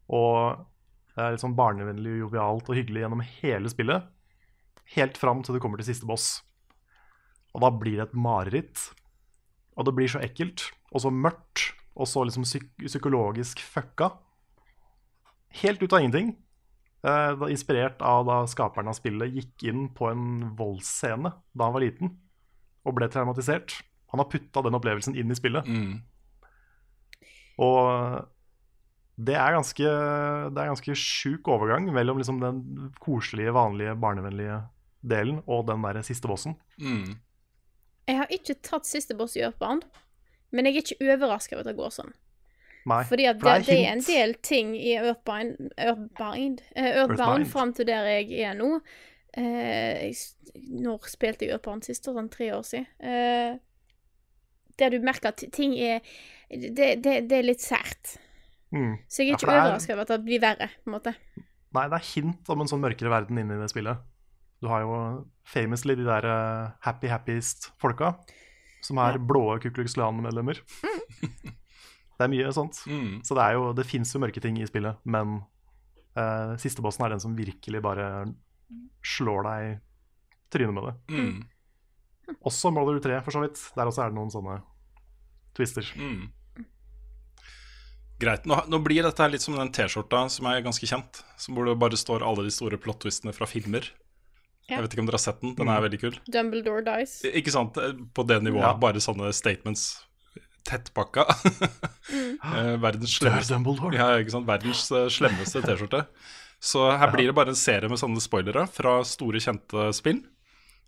og 0.07 0.65
det 1.15 1.23
er 1.23 1.33
litt 1.33 1.43
sånn 1.43 1.57
barnevennlig, 1.57 2.19
jovialt 2.21 2.69
og 2.69 2.77
hyggelig 2.77 3.03
gjennom 3.03 3.23
hele 3.25 3.71
spillet. 3.71 4.05
Helt 4.95 5.17
fram 5.19 5.41
til 5.43 5.57
du 5.57 5.61
kommer 5.63 5.81
til 5.81 5.89
siste 5.89 6.07
boss. 6.07 6.27
Og 7.55 7.63
da 7.63 7.71
blir 7.73 7.97
det 7.97 8.07
et 8.07 8.17
mareritt. 8.17 8.83
Og 9.75 9.87
det 9.87 9.95
blir 9.97 10.11
så 10.11 10.21
ekkelt 10.23 10.69
og 10.93 11.03
så 11.03 11.11
mørkt 11.11 11.71
og 11.97 12.05
så 12.09 12.21
liksom 12.27 12.45
psyk 12.45 12.69
psykologisk 12.85 13.63
fucka. 13.65 14.11
Helt 15.63 15.81
ut 15.81 15.93
av 15.93 16.03
ingenting. 16.03 16.35
Eh, 17.01 17.43
inspirert 17.49 18.01
av 18.05 18.27
da 18.29 18.37
skaperen 18.49 18.91
av 18.91 18.97
spillet 18.97 19.33
gikk 19.33 19.67
inn 19.71 19.87
på 19.97 20.11
en 20.11 20.51
voldsscene 20.57 21.33
da 21.33 21.67
han 21.67 21.75
var 21.75 21.83
liten 21.83 22.13
og 22.87 22.95
ble 22.97 23.09
traumatisert. 23.11 23.73
Han 24.13 24.23
har 24.23 24.29
putta 24.31 24.63
den 24.65 24.77
opplevelsen 24.77 25.17
inn 25.19 25.31
i 25.31 25.37
spillet. 25.37 25.67
Mm. 25.67 25.99
Og 27.63 28.23
det 29.17 29.35
er 29.35 29.55
ganske, 29.57 29.93
det 30.53 30.61
er 30.61 30.71
ganske 30.71 30.97
sjuk 31.01 31.47
overgang 31.49 31.89
mellom 31.93 32.19
liksom 32.21 32.41
den 32.41 32.91
koselige, 33.01 33.53
vanlige, 33.55 33.95
barnevennlige 33.97 34.61
delen 35.01 35.41
og 35.47 35.65
den 35.69 35.81
der 35.85 36.03
siste 36.05 36.29
bossen. 36.29 36.55
Mm. 36.77 37.17
Jeg 38.07 38.21
har 38.21 38.31
ikke 38.31 38.55
tatt 38.63 38.87
siste 38.87 39.17
boss 39.17 39.35
i 39.35 39.43
Urban, 39.47 39.81
men 40.55 40.69
jeg 40.69 40.77
er 40.77 40.85
ikke 40.85 41.09
overraska 41.09 41.57
over 41.57 41.65
at 41.65 41.71
det 41.71 41.79
går 41.79 41.93
sånn. 41.97 42.13
Nei, 42.87 43.01
Fordi 43.03 43.25
at 43.27 43.39
det, 43.41 43.55
det 43.67 43.77
er 43.81 43.89
en 43.91 44.05
del 44.05 44.33
ting 44.45 44.71
i 44.77 44.93
Earthbind, 44.95 45.73
Earthbind, 45.75 46.61
eh, 46.71 46.93
Earthbound 47.01 47.49
fram 47.51 47.73
til 47.75 47.89
der 47.89 48.07
jeg 48.07 48.37
er 48.47 48.55
nå. 48.55 48.77
Eh, 49.35 50.13
når 50.55 51.09
spilte 51.11 51.43
jeg 51.43 51.57
Earthbound 51.57 51.83
sist? 51.83 52.07
Sånn 52.07 52.29
tre 52.31 52.53
år 52.55 52.63
siden. 52.63 52.87
Eh, 53.03 53.57
der 54.79 54.93
du 54.93 54.99
merker 55.03 55.29
at 55.33 55.43
ting 55.53 55.73
er 55.77 55.99
Det, 56.49 57.01
det, 57.03 57.13
det 57.27 57.37
er 57.41 57.43
litt 57.43 57.59
sært. 57.63 58.13
Mm. 58.71 58.97
Så 59.11 59.23
jeg 59.23 59.33
er 59.33 59.37
ikke 59.37 59.51
ja, 59.51 59.57
er- 59.57 59.65
overraska 59.67 59.93
over 59.93 60.05
at 60.05 60.11
det 60.13 60.19
blir 60.25 60.39
verre, 60.43 60.67
på 60.83 60.87
en 60.91 60.95
måte. 60.95 61.11
Nei, 61.75 61.83
det 61.91 61.97
er 61.97 62.05
hint 62.13 62.49
om 62.53 62.61
en 62.63 62.69
sånn 62.71 62.79
mørkere 62.83 63.11
verden 63.11 63.37
inni 63.41 63.57
det 63.59 63.67
spillet. 63.73 63.99
Du 64.63 64.69
har 64.71 64.81
jo 64.85 64.93
famously 65.45 65.93
de 65.99 66.05
der 66.07 66.25
uh, 66.25 66.71
happy 66.87 67.07
happiest-folka, 67.11 68.13
som 68.81 68.97
er 69.03 69.17
Ja. 69.19 69.23
blå 69.27 69.43
Ku 69.61 69.69
Klux 69.75 69.93
Klan-medlemmer. 69.99 70.61
det 72.17 72.23
er 72.25 72.31
mye 72.31 72.51
sånt. 72.55 72.79
Mm. 72.87 73.19
Så 73.27 73.35
det, 73.37 73.43
er 73.43 73.57
jo, 73.59 73.73
det 73.77 73.85
fins 73.85 74.13
jo 74.15 74.19
mørke 74.23 74.41
ting 74.41 74.57
i 74.61 74.65
spillet, 74.69 74.97
men 75.05 75.41
uh, 76.17 76.55
siste 76.57 76.81
bossen 76.81 77.05
er 77.05 77.13
den 77.13 77.19
som 77.23 77.35
virkelig 77.37 77.83
bare 77.83 78.07
slår 79.05 79.43
deg 79.51 79.67
i 79.67 79.75
trynet 80.55 80.73
med 80.79 80.87
det. 80.89 80.95
Mm. 81.13 81.37
Også 82.47 82.71
Mother 82.73 82.99
3, 83.03 83.21
for 83.25 83.35
så 83.35 83.43
vidt. 83.43 83.61
Der 83.75 83.89
også 83.89 84.03
er 84.05 84.11
det 84.11 84.19
noen 84.19 84.33
sånne 84.33 84.59
twister. 85.57 85.87
Mm. 85.97 86.27
Greit. 88.21 88.47
Nå, 88.49 88.57
nå 88.65 88.79
blir 88.81 89.05
dette 89.05 89.21
her 89.21 89.31
litt 89.33 89.45
som 89.45 89.57
den 89.57 89.69
T-skjorta 89.73 90.23
som 90.33 90.49
er 90.49 90.63
ganske 90.65 90.89
kjent. 90.89 91.21
Som 91.37 91.57
hvor 91.57 91.69
det 91.69 91.77
bare 91.79 91.99
står 91.99 92.25
alle 92.25 92.47
de 92.47 92.53
store 92.53 92.79
plot-twistene 92.81 93.33
fra 93.35 93.47
filmer. 93.49 93.91
Ja. 94.67 94.77
Jeg 94.77 94.83
vet 94.83 94.95
ikke 94.95 95.03
om 95.05 95.09
dere 95.09 95.19
har 95.19 95.23
sett 95.23 95.43
den. 95.43 95.53
Den 95.55 95.69
er 95.71 95.83
veldig 95.85 95.99
kul. 96.01 96.17
Dumbledore 96.33 96.83
dies. 96.83 97.19
Ikke 97.29 97.53
sant? 97.53 97.77
På 98.17 98.25
det 98.27 98.41
nivået. 98.43 98.65
Ja. 98.65 98.73
Bare 98.81 99.03
sånne 99.03 99.29
statements. 99.37 99.85
Tettpakka. 100.67 101.23
mm. 102.11 102.81
Verdens 102.83 103.13
slemmeste 103.15 103.61
Ja, 103.95 104.09
ikke 104.19 104.33
sant? 104.33 104.49
Verdens 104.49 104.83
eh, 104.91 105.07
slemmeste 105.13 105.63
T-skjorte. 105.63 106.03
Så 106.59 106.83
her 106.89 107.13
blir 107.13 107.29
det 107.29 107.37
bare 107.37 107.53
en 107.53 107.59
serie 107.59 107.87
med 107.87 108.01
sånne 108.01 108.19
spoilere 108.23 108.65
fra 108.73 108.97
store, 109.07 109.39
kjente 109.43 109.91
spill. 109.95 110.23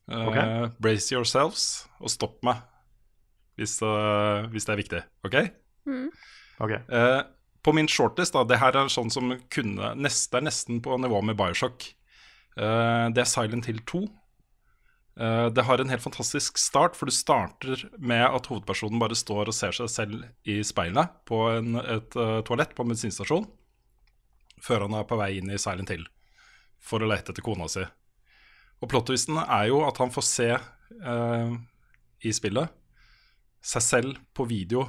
Eh, 0.10 0.28
Uh, 0.40 0.70
Brace 0.82 1.14
yourselves, 1.14 1.86
og 2.00 2.10
stopp 2.10 2.40
meg 2.46 2.64
hvis, 3.60 3.76
uh, 3.84 4.48
hvis 4.50 4.66
det 4.66 4.74
er 4.74 4.80
viktig. 4.80 5.02
OK? 5.28 5.36
Mm. 5.90 6.10
okay. 6.64 6.80
Uh, 6.90 7.22
på 7.62 7.74
min 7.76 7.90
shortlist, 7.92 8.34
da, 8.34 8.46
det 8.48 8.60
her 8.62 8.78
er 8.78 8.92
sånn 8.92 9.12
som 9.12 9.34
kunne 9.52 9.94
nest, 10.00 10.32
Det 10.32 10.40
er 10.40 10.48
nesten 10.48 10.80
på 10.82 10.96
nivå 10.98 11.22
med 11.26 11.38
Bioshock. 11.38 11.90
Eh, 12.60 13.06
det 13.14 13.24
er 13.24 13.30
Silent 13.30 13.68
Hill 13.70 13.82
2. 13.88 14.02
Eh, 15.20 15.48
det 15.52 15.66
har 15.68 15.82
en 15.82 15.92
helt 15.92 16.04
fantastisk 16.04 16.58
start, 16.58 16.96
for 16.96 17.12
du 17.12 17.16
starter 17.16 17.84
med 17.98 18.24
at 18.24 18.48
hovedpersonen 18.48 19.00
bare 19.02 19.18
står 19.18 19.52
og 19.52 19.58
ser 19.58 19.76
seg 19.76 19.92
selv 19.92 20.24
i 20.48 20.62
speilet 20.64 21.20
på 21.30 21.42
en, 21.52 21.76
et 21.84 22.16
toalett 22.48 22.76
på 22.76 22.86
en 22.86 22.94
bensinstasjon, 22.94 23.48
før 24.64 24.88
han 24.88 24.96
er 24.96 25.08
på 25.08 25.20
vei 25.20 25.34
inn 25.40 25.52
i 25.52 25.60
Silent 25.60 25.92
Hill. 25.92 26.08
for 26.80 27.04
å 27.04 27.08
lete 27.12 27.34
etter 27.34 27.44
kona 27.44 27.66
si. 27.68 27.84
Og 28.80 28.92
plot-twisten 28.92 29.40
er 29.44 29.70
jo 29.72 29.82
at 29.88 29.98
han 30.00 30.12
får 30.14 30.26
se 30.28 30.50
eh, 30.56 31.56
i 32.24 32.36
spillet 32.36 32.76
seg 33.60 33.84
selv 33.84 34.20
på 34.36 34.46
video 34.48 34.86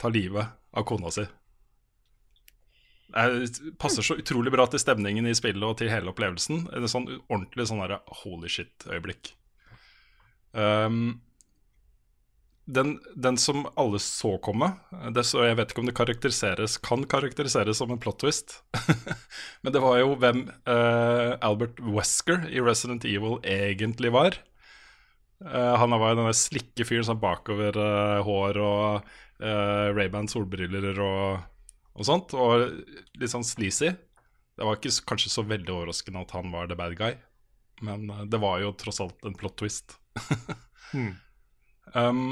ta 0.00 0.10
livet 0.12 0.52
av 0.76 0.84
kona 0.88 1.12
si. 1.12 1.24
Det 3.12 3.74
passer 3.80 4.04
så 4.04 4.16
utrolig 4.20 4.52
bra 4.52 4.64
til 4.68 4.80
stemningen 4.80 5.28
i 5.28 5.34
spillet 5.36 5.64
og 5.64 5.76
til 5.80 5.90
hele 5.92 6.12
opplevelsen. 6.12 6.66
En 6.72 6.88
sånn 6.88 7.08
ordentlig 7.28 7.68
sånn 7.68 7.82
der 7.84 7.98
holy 8.22 8.48
shit-øyeblikk. 8.52 9.34
Um, 10.52 11.20
den, 12.64 13.00
den, 13.14 13.36
som 13.36 13.64
alle 13.74 13.98
så 13.98 14.36
komme 14.42 14.68
det, 15.14 15.24
så 15.26 15.42
Jeg 15.48 15.56
vet 15.58 15.72
ikke 15.72 15.82
om 15.82 15.88
det 15.88 15.96
karakteriseres 15.98 16.76
kan 16.84 17.02
karakteriseres 17.10 17.80
som 17.80 17.90
en 17.90 18.00
plot 18.00 18.20
twist. 18.22 18.60
Men 19.62 19.74
det 19.74 19.82
var 19.82 19.98
jo 19.98 20.14
hvem 20.14 20.44
uh, 20.68 21.34
Albert 21.42 21.80
Wesker 21.82 22.46
i 22.50 22.62
Resident 22.62 23.04
Evil 23.08 23.40
egentlig 23.42 24.12
var. 24.14 24.38
Uh, 25.42 25.74
han 25.80 25.96
var 25.98 26.12
jo 26.12 26.20
denne 26.20 26.36
slikke 26.38 26.86
fyren 26.86 27.08
som 27.08 27.18
bakover 27.22 27.74
uh, 27.74 28.22
hår 28.22 28.60
og 28.62 29.10
uh, 29.42 29.88
Ray-Ban 29.90 30.30
solbriller 30.30 31.02
og, 31.02 31.42
og, 31.96 32.06
sånt. 32.06 32.36
Og 32.38 32.68
litt 33.18 33.34
sånn 33.34 33.46
sleazy. 33.46 33.90
Det 34.54 34.68
var 34.68 34.78
ikke 34.78 34.94
kanskje 35.10 35.34
så 35.34 35.42
veldig 35.48 35.74
overraskende 35.74 36.22
at 36.22 36.36
han 36.36 36.54
var 36.54 36.70
the 36.70 36.78
bad 36.78 36.94
guy, 36.94 37.16
men 37.82 38.04
det 38.30 38.38
var 38.38 38.60
jo 38.60 38.74
tross 38.78 39.00
alt 39.02 39.26
en 39.26 39.34
plot 39.34 39.56
twist. 39.58 39.96
hmm. 40.92 41.14
um, 41.96 42.26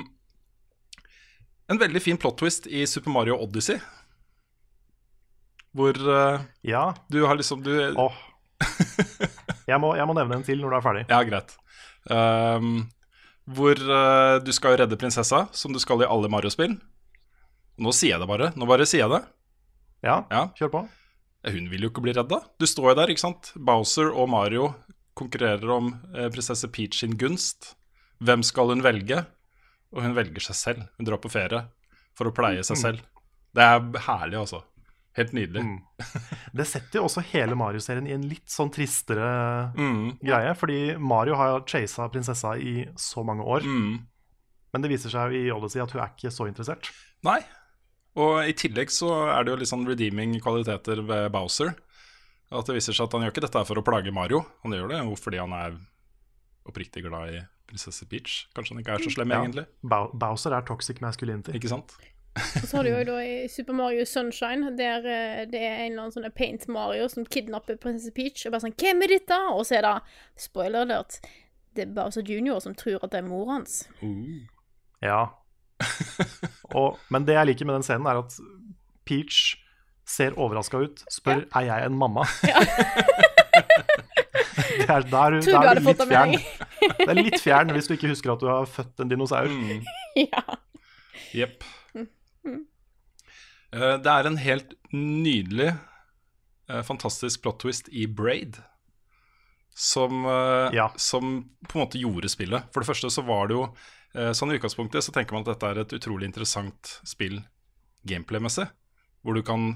en 1.71 1.79
veldig 1.79 2.03
fin 2.03 2.19
plot 2.19 2.39
twist 2.41 2.67
i 2.67 2.87
Super 2.87 3.13
Mario 3.15 3.39
Odyssey. 3.39 3.79
Hvor 5.77 5.95
uh, 5.95 6.43
ja. 6.67 6.95
du 7.09 7.23
har 7.27 7.39
liksom 7.39 7.63
du, 7.63 7.73
oh. 7.95 8.17
jeg, 9.71 9.79
må, 9.79 9.95
jeg, 9.95 10.07
må, 10.09 10.17
nevne 10.19 10.41
en 10.41 10.47
til 10.47 10.59
når 10.59 10.73
du 10.73 10.79
er 10.81 10.87
ferdig. 10.87 11.05
Ja, 11.13 11.21
greit. 11.27 11.55
Um, 12.11 12.89
hvor 13.51 13.79
uh, 13.79 14.41
du 14.43 14.51
skal 14.57 14.81
redde 14.81 14.99
prinsessa, 14.99 15.45
som 15.55 15.75
du 15.75 15.79
skal 15.83 16.03
i 16.03 16.11
alle 16.11 16.31
Mario-spill. 16.33 16.75
Nå 17.81 17.95
sier 17.97 18.17
jeg 18.17 18.23
det 18.25 18.31
bare. 18.31 18.51
Nå 18.59 18.67
bare 18.69 18.89
sier 18.89 19.07
jeg 19.07 19.15
det. 19.15 19.23
Ja, 20.05 20.25
ja. 20.33 20.49
kjør 20.59 20.75
på. 20.75 20.87
Hun 21.47 21.71
vil 21.71 21.87
jo 21.87 21.93
ikke 21.93 22.03
bli 22.05 22.13
redda. 22.17 22.43
Du 22.61 22.67
står 22.69 22.91
jo 22.91 22.99
der, 22.99 23.13
ikke 23.13 23.29
sant. 23.29 23.55
Bowser 23.55 24.11
og 24.11 24.27
Mario 24.33 24.73
konkurrerer 25.17 25.71
om 25.71 25.95
uh, 26.17 26.27
prinsesse 26.35 26.67
Peach 26.75 26.99
sin 27.05 27.15
gunst. 27.21 27.77
Hvem 28.21 28.43
skal 28.45 28.75
hun 28.75 28.83
velge? 28.85 29.23
Og 29.95 30.05
hun 30.05 30.17
velger 30.17 30.45
seg 30.51 30.59
selv. 30.59 30.89
Hun 30.99 31.09
drar 31.09 31.21
på 31.23 31.33
ferie 31.33 31.65
for 32.19 32.31
å 32.31 32.35
pleie 32.35 32.63
seg 32.67 32.79
mm. 32.79 32.83
selv. 32.83 33.07
Det 33.57 33.65
er 33.67 34.05
herlig, 34.07 34.39
altså. 34.41 34.63
Helt 35.19 35.33
nydelig. 35.35 35.65
Mm. 35.67 35.79
Det 36.55 36.67
setter 36.71 37.01
jo 37.01 37.09
også 37.09 37.25
hele 37.33 37.57
Mario-serien 37.59 38.07
i 38.07 38.15
en 38.15 38.29
litt 38.31 38.47
sånn 38.51 38.71
tristere 38.73 39.27
mm. 39.75 40.21
greie. 40.23 40.53
Fordi 40.59 40.81
Mario 41.03 41.39
har 41.41 41.65
chasa 41.69 42.07
prinsessa 42.13 42.55
i 42.59 42.85
så 42.99 43.25
mange 43.27 43.47
år. 43.47 43.67
Mm. 43.67 43.99
Men 44.71 44.85
det 44.85 44.93
viser 44.93 45.11
seg 45.11 45.35
i 45.35 45.49
Odyssey 45.51 45.83
at 45.83 45.95
hun 45.95 46.03
er 46.05 46.13
ikke 46.15 46.31
så 46.35 46.47
interessert. 46.47 46.93
Nei. 47.27 47.41
Og 48.21 48.41
i 48.47 48.55
tillegg 48.59 48.91
så 48.95 49.11
er 49.35 49.45
det 49.45 49.53
jo 49.53 49.61
litt 49.61 49.71
sånn 49.71 49.87
redeeming 49.87 50.37
kvaliteter 50.43 51.03
ved 51.07 51.31
Bowser. 51.35 51.75
At 52.51 52.67
det 52.67 52.79
viser 52.79 52.95
seg 52.95 53.07
at 53.07 53.15
han 53.15 53.27
gjør 53.27 53.35
ikke 53.35 53.47
dette 53.47 53.67
for 53.67 53.79
å 53.79 53.87
plage 53.87 54.15
Mario. 54.15 54.45
Han 54.63 54.75
gjør 54.75 54.91
det 54.91 55.03
jo 55.03 55.19
fordi 55.19 55.43
han 55.43 55.55
er 55.59 55.79
oppriktig 56.71 57.03
glad 57.07 57.35
i 57.35 57.43
prinsesse 57.71 58.07
Peach. 58.11 58.45
Kanskje 58.57 58.75
han 58.75 58.83
ikke 58.83 58.97
er 58.97 59.05
så 59.07 59.13
slem, 59.17 59.35
ja. 59.35 59.43
egentlig. 59.45 59.67
Bowser 60.21 60.57
er 60.57 60.67
toxic 60.69 61.03
masculinity. 61.05 61.55
Ikke 61.57 61.73
sant? 61.73 61.97
Og 62.39 62.67
så 62.69 62.77
har 62.77 62.87
du 62.87 62.91
jo 62.93 63.03
da 63.11 63.19
i 63.25 63.49
Super 63.51 63.77
Mario 63.77 64.05
Sunshine, 64.07 64.73
der 64.79 65.07
eh, 65.07 65.45
det 65.51 65.61
er 65.61 65.85
en 65.85 65.93
eller 65.93 66.07
annen 66.07 66.15
sånn 66.15 66.31
Paint 66.37 66.69
Mario 66.71 67.09
som 67.11 67.27
kidnapper 67.27 67.79
prinsesse 67.81 68.15
Peach. 68.17 68.47
Og 68.47 68.55
bare 68.55 68.67
sånn 68.67 68.77
'Hvem 68.79 69.05
er 69.07 69.15
dette?' 69.17 69.43
Og 69.55 69.65
så 69.67 69.81
er 69.81 69.87
det 69.87 69.97
spoiler 70.39 70.87
alert. 70.87 71.21
Det 71.77 71.87
er 71.87 71.95
Bowser 71.95 72.27
Junior 72.27 72.61
som 72.61 72.75
tror 72.75 73.03
at 73.03 73.13
det 73.13 73.23
er 73.23 73.29
mor 73.29 73.51
hans. 73.53 73.85
Uh. 74.03 74.47
Ja. 75.03 75.27
og, 76.77 76.99
men 77.09 77.27
det 77.27 77.39
jeg 77.39 77.47
liker 77.47 77.67
med 77.67 77.81
den 77.81 77.87
scenen, 77.87 78.07
er 78.07 78.21
at 78.21 78.37
Peach 79.09 79.57
ser 80.07 80.35
overraska 80.39 80.83
ut, 80.83 81.05
spør 81.11 81.45
ja. 81.45 81.61
er 81.61 81.67
jeg 81.69 81.87
en 81.87 81.99
mamma. 81.99 82.27
Ja. 82.47 82.61
det 84.81 84.89
er, 84.89 85.01
der, 85.01 85.41
Tror 85.41 85.41
der 85.41 85.71
er 85.71 85.79
du 85.79 85.87
litt 85.87 86.03
fjern. 86.11 86.35
Det 87.11 87.19
er 87.19 87.27
litt 87.27 87.43
fjern 87.43 87.73
hvis 87.75 87.89
du 87.91 87.97
ikke 87.97 88.11
husker 88.13 88.35
at 88.35 88.43
du 88.43 88.49
har 88.51 88.69
født 88.71 89.03
en 89.03 89.11
dinosaur. 89.11 89.51
Mm. 89.51 89.85
ja. 90.31 90.43
Jepp. 91.35 91.65
Mm. 91.95 92.65
Uh, 93.75 93.97
det 94.03 94.11
er 94.11 94.27
en 94.27 94.41
helt 94.41 94.75
nydelig, 94.95 95.71
uh, 96.71 96.83
fantastisk 96.87 97.43
plot 97.45 97.63
twist 97.65 97.91
i 97.93 98.07
Braid. 98.07 98.61
Som, 99.71 100.25
uh, 100.27 100.69
ja. 100.75 100.91
som, 100.99 101.39
på 101.69 101.79
en 101.79 101.85
måte 101.85 102.01
gjorde 102.01 102.31
spillet. 102.33 102.71
For 102.75 102.83
det 102.83 102.91
første 102.91 103.11
så 103.13 103.27
var 103.27 103.51
det 103.51 103.59
jo 103.59 103.71
Sånn 104.11 104.51
i 104.51 104.57
utgangspunktet 104.59 105.05
så 105.07 105.13
tenker 105.15 105.37
man 105.37 105.45
at 105.45 105.53
dette 105.53 105.69
er 105.71 105.79
et 105.85 105.93
utrolig 105.95 106.27
interessant 106.27 106.97
spill 107.07 107.37
gameplay-messig. 108.11 108.65
Hvor 109.23 109.37
du 109.39 109.45
kan 109.47 109.69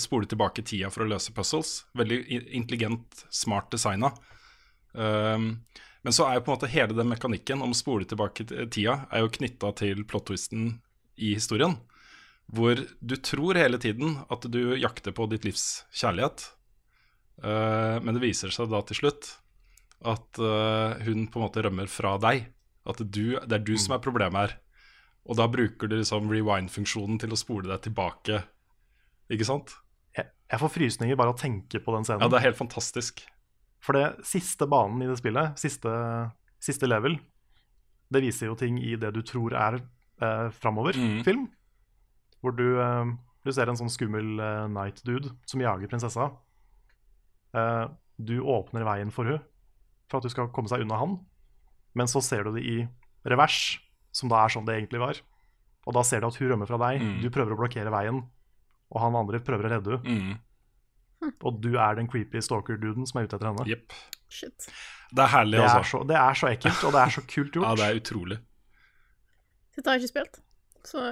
spole 0.00 0.24
tilbake 0.24 0.64
tida 0.64 0.88
for 0.88 1.04
å 1.04 1.08
løse 1.10 1.34
puzzles. 1.36 1.82
Veldig 1.92 2.22
intelligent, 2.56 3.26
smart 3.28 3.68
designa. 3.74 4.14
Um, 4.96 5.58
men 6.06 6.14
så 6.14 6.22
er 6.28 6.36
jo 6.36 6.44
på 6.46 6.52
en 6.52 6.54
måte 6.54 6.70
hele 6.70 6.94
den 6.94 7.08
mekanikken 7.10 7.62
om 7.64 7.72
å 7.74 7.76
spole 7.76 8.06
tilbake 8.06 8.44
tida 8.46 8.92
er 9.10 9.24
jo 9.24 9.30
knytta 9.34 9.72
til 9.80 10.04
plot-twisten 10.06 10.68
i 11.18 11.32
historien. 11.34 11.74
Hvor 12.46 12.78
du 12.78 13.14
tror 13.18 13.58
hele 13.58 13.80
tiden 13.82 14.20
at 14.30 14.46
du 14.54 14.76
jakter 14.78 15.10
på 15.16 15.26
ditt 15.32 15.42
livs 15.48 15.82
kjærlighet. 15.90 16.46
Uh, 17.42 17.98
men 18.06 18.14
det 18.14 18.22
viser 18.22 18.54
seg 18.54 18.70
da 18.70 18.84
til 18.86 19.00
slutt 19.00 19.32
at 20.06 20.38
uh, 20.38 20.94
hun 21.02 21.26
på 21.26 21.40
en 21.40 21.46
måte 21.48 21.66
rømmer 21.66 21.90
fra 21.90 22.14
deg. 22.22 22.52
At 22.86 23.02
du, 23.02 23.34
det 23.42 23.58
er 23.58 23.66
du 23.66 23.74
som 23.74 23.98
er 23.98 24.04
problemet 24.06 24.44
her. 24.44 24.58
Og 25.26 25.42
da 25.42 25.50
bruker 25.50 25.90
du 25.90 25.98
liksom 25.98 26.30
rewind-funksjonen 26.30 27.18
til 27.18 27.34
å 27.34 27.40
spole 27.40 27.66
deg 27.72 27.82
tilbake. 27.88 28.44
Ikke 29.34 29.50
sant? 29.50 29.74
Jeg, 30.14 30.30
jeg 30.54 30.62
får 30.62 30.76
frysninger 30.78 31.18
bare 31.18 31.34
av 31.34 31.40
å 31.40 31.42
tenke 31.42 31.82
på 31.82 31.98
den 31.98 32.06
scenen. 32.06 32.22
Ja, 32.22 32.30
det 32.30 32.38
er 32.38 32.52
helt 32.52 32.62
fantastisk. 32.62 33.26
For 33.86 33.94
det 33.94 34.26
siste 34.26 34.66
banen 34.70 35.04
i 35.04 35.08
det 35.08 35.18
spillet, 35.20 35.58
siste, 35.60 35.90
siste 36.62 36.88
level, 36.88 37.14
det 38.10 38.22
viser 38.22 38.50
jo 38.50 38.56
ting 38.58 38.80
i 38.82 38.96
det 38.98 39.12
du 39.14 39.22
tror 39.26 39.54
er 39.54 39.78
eh, 39.78 40.48
framover-film. 40.58 41.46
Mm. 41.46 41.52
Hvor 42.42 42.54
du, 42.58 42.66
eh, 42.82 43.12
du, 43.46 43.52
ser 43.54 43.70
en 43.70 43.78
sånn 43.78 43.92
skummel 43.92 44.40
eh, 44.42 44.66
night 44.70 45.02
dude 45.06 45.30
som 45.46 45.62
jager 45.62 45.90
prinsessa. 45.90 46.32
Eh, 47.54 47.84
du 48.16 48.40
åpner 48.42 48.86
veien 48.86 49.12
for 49.14 49.28
hun 49.28 49.42
for 50.06 50.20
at 50.20 50.26
du 50.26 50.30
skal 50.30 50.50
komme 50.54 50.70
seg 50.70 50.84
unna 50.84 50.98
han. 51.00 51.16
Men 51.98 52.10
så 52.10 52.22
ser 52.22 52.46
du 52.46 52.54
det 52.54 52.62
i 52.66 52.76
revers, 53.26 53.80
som 54.14 54.30
da 54.30 54.44
er 54.44 54.52
sånn 54.54 54.66
det 54.68 54.76
egentlig 54.78 55.02
var. 55.02 55.20
Og 55.86 55.94
da 55.96 56.02
ser 56.06 56.22
du 56.22 56.28
at 56.28 56.38
hun 56.38 56.50
rømmer 56.52 56.68
fra 56.70 56.78
deg. 56.82 57.02
Mm. 57.02 57.16
Du 57.24 57.30
prøver 57.34 57.54
å 57.54 57.58
blokkere 57.58 57.92
veien, 57.94 58.20
og 58.92 59.02
han 59.02 59.18
andre 59.18 59.40
prøver 59.42 59.66
å 59.66 59.72
redde 59.76 59.98
henne. 59.98 60.14
Mm. 60.14 60.45
Og 61.22 61.62
du 61.62 61.72
er 61.80 61.96
den 61.98 62.08
creepy 62.10 62.42
stalker-duden 62.44 63.06
som 63.08 63.20
er 63.20 63.26
ute 63.26 63.38
etter 63.38 63.48
henne. 63.48 63.64
Yep. 63.66 63.96
Det 65.16 65.22
er 65.22 65.32
herlig, 65.32 65.56
det 65.58 65.64
altså. 65.64 65.78
Er 65.78 65.88
så, 65.92 66.02
det 66.10 66.18
er 66.20 66.38
så 66.42 66.50
ekkelt, 66.52 66.84
og 66.84 66.92
det 66.92 67.00
er 67.02 67.14
så 67.16 67.24
kult 67.30 67.52
gjort. 67.56 67.66
ja, 67.66 67.74
det 67.80 67.88
er 67.88 68.00
utrolig. 68.02 68.38
Dette 69.76 69.90
har 69.90 69.98
jeg 69.98 70.06
ikke 70.06 70.14
spilt, 70.14 70.40
så 70.88 71.02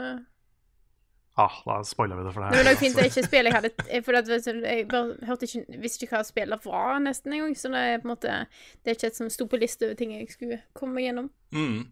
Ah, 1.35 1.51
da 1.67 1.81
spoila 1.83 2.15
vi 2.15 2.23
det 2.23 2.33
for 2.35 2.45
deg. 2.45 2.53
Det 2.55 2.63
var 2.63 2.77
fint 2.79 2.95
at 2.95 3.01
jeg 3.03 3.11
ikke 3.11 3.27
spiller. 3.27 3.51
Jeg, 3.51 3.57
hadde, 3.59 4.03
for 4.07 4.19
at, 4.21 4.29
jeg 4.47 4.85
bare 4.91 5.27
hørte 5.27 5.49
ikke, 5.49 5.79
visste 5.83 6.07
ikke 6.07 6.15
hva 6.15 6.27
spillet 6.29 6.67
var 6.69 7.01
nesten 7.03 7.35
engang. 7.35 7.57
Så 7.59 7.73
det 7.73 7.81
er 7.83 7.97
på 7.99 8.07
en 8.07 8.13
måte 8.13 8.37
Det 8.85 8.93
er 8.93 8.99
ikke 8.99 9.11
et 9.11 9.19
som 9.19 9.31
sto 9.35 9.49
på 9.51 9.59
liste 9.59 9.89
over 9.89 9.99
ting 9.99 10.13
jeg 10.15 10.29
skulle 10.31 10.61
komme 10.79 11.03
gjennom. 11.03 11.33
Mm. 11.51 11.89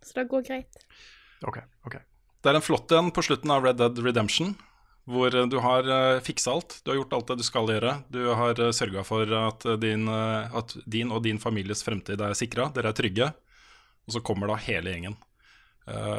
Så 0.00 0.16
det 0.16 0.24
går 0.32 0.46
greit. 0.46 0.80
Ok, 1.44 1.60
ok. 1.84 1.98
Det 2.40 2.50
er 2.50 2.56
en 2.56 2.64
flott 2.64 2.94
en 2.96 3.12
på 3.12 3.24
slutten 3.26 3.52
av 3.52 3.66
Red 3.66 3.76
Dead 3.82 4.00
Redemption. 4.06 4.54
Hvor 5.08 5.32
du 5.32 5.56
har 5.64 5.88
uh, 5.88 6.20
fiksa 6.20 6.52
alt. 6.52 6.80
Du 6.84 6.90
har 6.90 6.98
gjort 7.00 7.14
alt 7.16 7.30
det 7.30 7.38
du 7.40 7.46
skal 7.46 7.70
gjøre. 7.72 7.94
Du 8.12 8.20
har 8.36 8.60
uh, 8.60 8.72
sørga 8.76 9.04
for 9.08 9.30
at 9.40 9.64
din, 9.80 10.04
at 10.08 10.74
din, 10.84 11.12
og 11.14 11.22
din 11.24 11.40
families 11.40 11.84
fremtid 11.86 12.20
er 12.20 12.36
sikra. 12.36 12.68
Dere 12.74 12.92
er 12.92 12.98
trygge. 12.98 13.30
Og 14.08 14.16
så 14.16 14.22
kommer 14.24 14.52
da 14.52 14.58
hele 14.60 14.92
gjengen. 14.92 15.16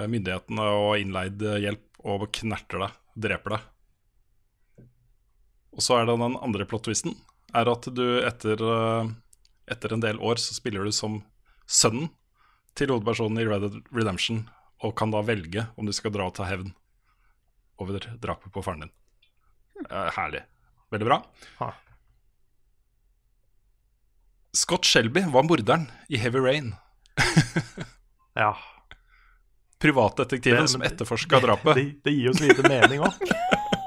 Myndighetene 0.09 0.65
og 0.73 0.95
innleid 0.97 1.41
hjelp 1.61 1.99
og 2.09 2.23
knerter 2.33 2.81
deg, 2.81 2.93
dreper 3.25 3.53
deg. 3.53 3.67
Og 5.77 5.85
så 5.85 5.99
er 5.99 6.07
det 6.09 6.15
den 6.17 6.37
andre 6.41 6.65
plot-twisten. 6.69 7.13
Er 7.53 7.69
at 7.69 7.85
du 7.93 8.05
etter, 8.25 8.63
etter 9.69 9.93
en 9.93 10.05
del 10.05 10.21
år 10.21 10.41
så 10.41 10.57
spiller 10.57 10.85
du 10.85 10.93
som 10.93 11.19
sønnen 11.69 12.09
til 12.77 12.93
hovedpersonen 12.93 13.41
i 13.41 13.45
Red 13.45 13.77
Redemption, 13.93 14.47
og 14.81 14.97
kan 14.97 15.13
da 15.13 15.21
velge 15.25 15.67
om 15.77 15.89
du 15.89 15.93
skal 15.93 16.13
dra 16.15 16.29
og 16.29 16.37
ta 16.37 16.49
hevn 16.49 16.73
over 17.83 17.99
drapet 18.21 18.53
på 18.53 18.63
faren 18.63 18.85
din. 18.85 18.91
Uh, 19.87 20.09
herlig. 20.15 20.43
Veldig 20.91 21.07
bra. 21.07 21.19
Ha. 21.59 21.73
Scott 24.57 24.85
Shelby 24.85 25.23
var 25.29 25.43
morderen 25.43 25.87
i 26.09 26.17
Heavy 26.17 26.39
Rain. 26.39 26.75
ja. 28.33 28.57
Privatdetektiven 29.79 30.67
som 30.67 30.81
etterforska 30.81 31.39
drapet. 31.39 31.75
Det, 31.75 31.85
det, 32.03 32.15
gir 32.15 32.31
jo 32.31 32.33
så 32.33 32.49
lite 32.49 32.65
mening 32.67 33.03
òg. 33.05 33.19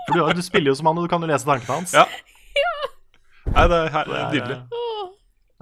For 0.06 0.14
du, 0.16 0.22
du, 0.38 0.44
spiller 0.44 0.72
jo 0.72 0.78
som 0.78 0.88
han, 0.88 1.00
og 1.00 1.08
du 1.08 1.12
kan 1.12 1.22
jo 1.22 1.28
lese 1.28 1.48
tankene 1.48 1.82
hans. 1.82 1.96
Ja. 1.96 2.06
ja. 2.56 2.70
Nei, 3.50 3.66
det 3.68 3.80
er, 3.80 3.90
her, 3.96 4.08
det 4.08 4.20
er 4.20 4.32
nydelig. 4.36 4.58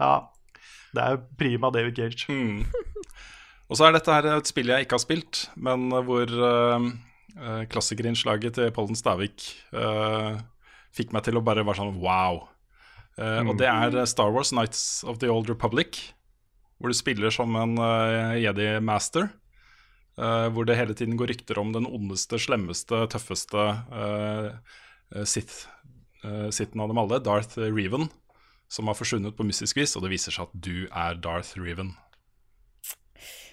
Ja. 0.01 0.15
Det 0.91 1.07
er 1.07 1.21
prima 1.39 1.71
David 1.75 1.99
Cage. 1.99 2.31
Mm. 2.31 2.65
Og 3.71 3.79
så 3.79 3.87
er 3.87 3.95
dette 3.95 4.15
her 4.15 4.27
et 4.35 4.51
spill 4.51 4.71
jeg 4.73 4.87
ikke 4.87 4.99
har 4.99 5.03
spilt, 5.03 5.45
men 5.55 5.89
hvor 6.07 6.31
uh, 6.35 6.91
uh, 7.39 7.65
klassikerinnslaget 7.71 8.57
til 8.59 8.73
Pollen 8.75 8.99
Stavik 8.99 9.45
uh, 9.77 10.41
fikk 10.97 11.13
meg 11.15 11.27
til 11.27 11.39
å 11.39 11.45
bare 11.45 11.63
være 11.67 11.79
sånn 11.79 12.01
wow. 12.03 12.49
Uh, 13.19 13.43
Og 13.45 13.59
det 13.61 13.69
er 13.69 13.99
Star 14.09 14.33
Wars 14.33 14.51
Nights 14.57 15.05
of 15.05 15.19
the 15.21 15.29
Old 15.31 15.51
Republic, 15.51 16.15
hvor 16.81 16.91
du 16.91 16.97
spiller 16.97 17.31
som 17.35 17.53
en 17.61 17.77
uh, 17.79 18.39
Jedi 18.41 18.73
Master. 18.81 19.29
uh, 20.21 20.49
hvor 20.53 20.67
det 20.69 20.77
hele 20.79 20.95
tiden 20.97 21.17
går 21.19 21.33
rykter 21.35 21.59
om 21.61 21.73
den 21.75 21.87
ondeste, 21.89 22.39
slemmeste, 22.41 23.07
tøffeste 23.13 23.67
Sith, 25.27 25.67
uh, 26.25 26.49
Sithen 26.55 26.83
av 26.83 26.91
dem 26.93 27.01
alle, 27.03 27.21
Darth 27.25 27.59
Reven, 27.59 28.09
som 28.71 28.87
har 28.91 28.99
forsvunnet 28.99 29.37
på 29.37 29.47
mystisk 29.49 29.81
vis, 29.81 29.97
og 29.97 30.05
det 30.05 30.13
viser 30.13 30.35
seg 30.35 30.47
at 30.47 30.55
du 30.55 30.87
er 30.87 31.19
Darth 31.19 31.57
Reven. 31.59 31.97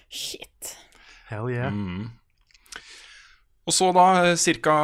Shit. 0.08 0.76
Hell 1.28 1.50
yeah. 1.52 1.72
Mm. 1.74 2.12
Og 3.68 3.74
så 3.76 3.90
da 3.92 4.34
ca. 4.34 4.76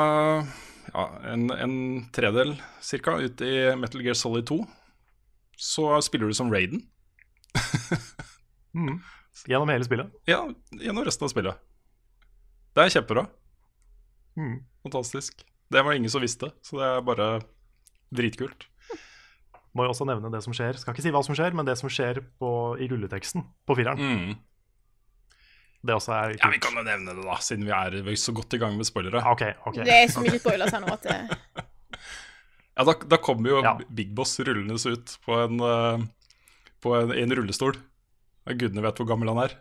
Ja, 0.95 1.05
en, 1.33 1.49
en 1.51 1.77
tredel 2.15 2.53
cirka, 2.85 3.17
ut 3.19 3.41
i 3.43 3.55
Metal 3.81 4.05
Gear 4.05 4.15
Solid 4.15 4.45
2, 4.47 4.59
så 5.57 5.89
spiller 6.05 6.29
du 6.29 6.37
som 6.37 6.53
Raiden. 6.53 6.85
Mm. 8.75 8.99
Gjennom 9.47 9.71
hele 9.71 9.87
spillet. 9.87 10.11
Ja, 10.27 10.41
gjennom 10.75 11.05
resten 11.07 11.27
av 11.27 11.31
spillet. 11.31 11.59
Det 12.75 12.83
er 12.85 12.91
kjempebra. 12.91 13.23
Mm. 14.35 14.57
Fantastisk. 14.83 15.45
Det 15.71 15.83
var 15.87 15.95
ingen 15.95 16.11
som 16.11 16.23
visste, 16.25 16.51
så 16.63 16.81
det 16.81 16.89
er 16.89 17.05
bare 17.07 17.29
dritkult. 18.15 18.67
Må 19.75 19.87
jo 19.87 19.93
også 19.95 20.07
nevne 20.07 20.31
det 20.31 20.43
som 20.45 20.55
skjer. 20.55 20.79
Skal 20.79 20.95
ikke 20.95 21.05
si 21.07 21.13
hva 21.15 21.23
som 21.27 21.39
skjer, 21.39 21.55
men 21.55 21.67
det 21.67 21.77
som 21.79 21.91
skjer 21.91 22.21
på, 22.39 22.51
i 22.83 22.91
rulleteksten 22.91 23.47
på 23.67 23.79
fireren. 23.79 24.03
Mm. 24.03 24.35
Det 25.85 25.93
også 25.93 26.15
er 26.17 26.35
Ja, 26.39 26.49
vi 26.49 26.61
kan 26.65 26.77
jo 26.79 26.83
nevne 26.87 27.13
det, 27.13 27.25
da, 27.27 27.37
siden 27.45 27.67
vi 27.69 27.73
er 27.77 27.99
vi 28.07 28.15
er 28.15 28.21
så 28.21 28.33
godt 28.37 28.57
i 28.57 28.61
gang 28.63 28.77
med 28.79 28.89
spoilere. 28.89 29.21
Ok, 29.31 29.43
ok. 29.69 29.83
Det 29.85 29.97
er 29.99 30.13
så 30.13 30.23
mye 30.25 30.41
spoilers 30.41 30.73
her 30.73 30.81
nå 30.85 30.93
at 30.95 31.05
det, 31.05 31.19
Ja, 32.75 32.87
Da, 32.89 32.95
da 33.13 33.19
kommer 33.23 33.53
jo 33.53 33.61
Ja. 33.63 33.75
Big 33.89 34.15
Boss 34.17 34.39
rullende 34.41 34.79
ut 34.81 35.19
på 35.27 35.37
en, 35.45 35.61
eh, 35.61 36.07
på 36.83 36.97
en, 36.97 37.13
en 37.13 37.37
rullestol. 37.37 37.77
Gudene 38.49 38.83
vet 38.85 38.99
hvor 38.99 39.09
gammel 39.09 39.31
han 39.33 39.45
er. 39.45 39.55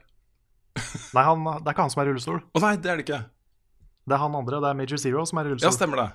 Nei, 1.14 1.24
han, 1.24 1.44
det 1.44 1.68
er 1.70 1.76
ikke 1.76 1.86
han 1.86 1.94
som 1.94 2.02
er 2.02 2.10
i 2.10 2.14
rullestol. 2.14 2.42
Å 2.42 2.64
nei, 2.64 2.74
det 2.82 2.90
er 2.92 2.98
det 3.00 3.06
ikke. 3.06 3.22
Det 4.04 4.16
er 4.18 4.24
han 4.24 4.36
andre, 4.36 4.60
det 4.64 4.72
er 4.72 4.80
Major 4.80 5.00
Zero 5.00 5.24
som 5.30 5.40
er 5.40 5.52
i 5.52 5.60
Ja, 5.62 5.72
stemmer 5.72 6.02
det. 6.02 6.10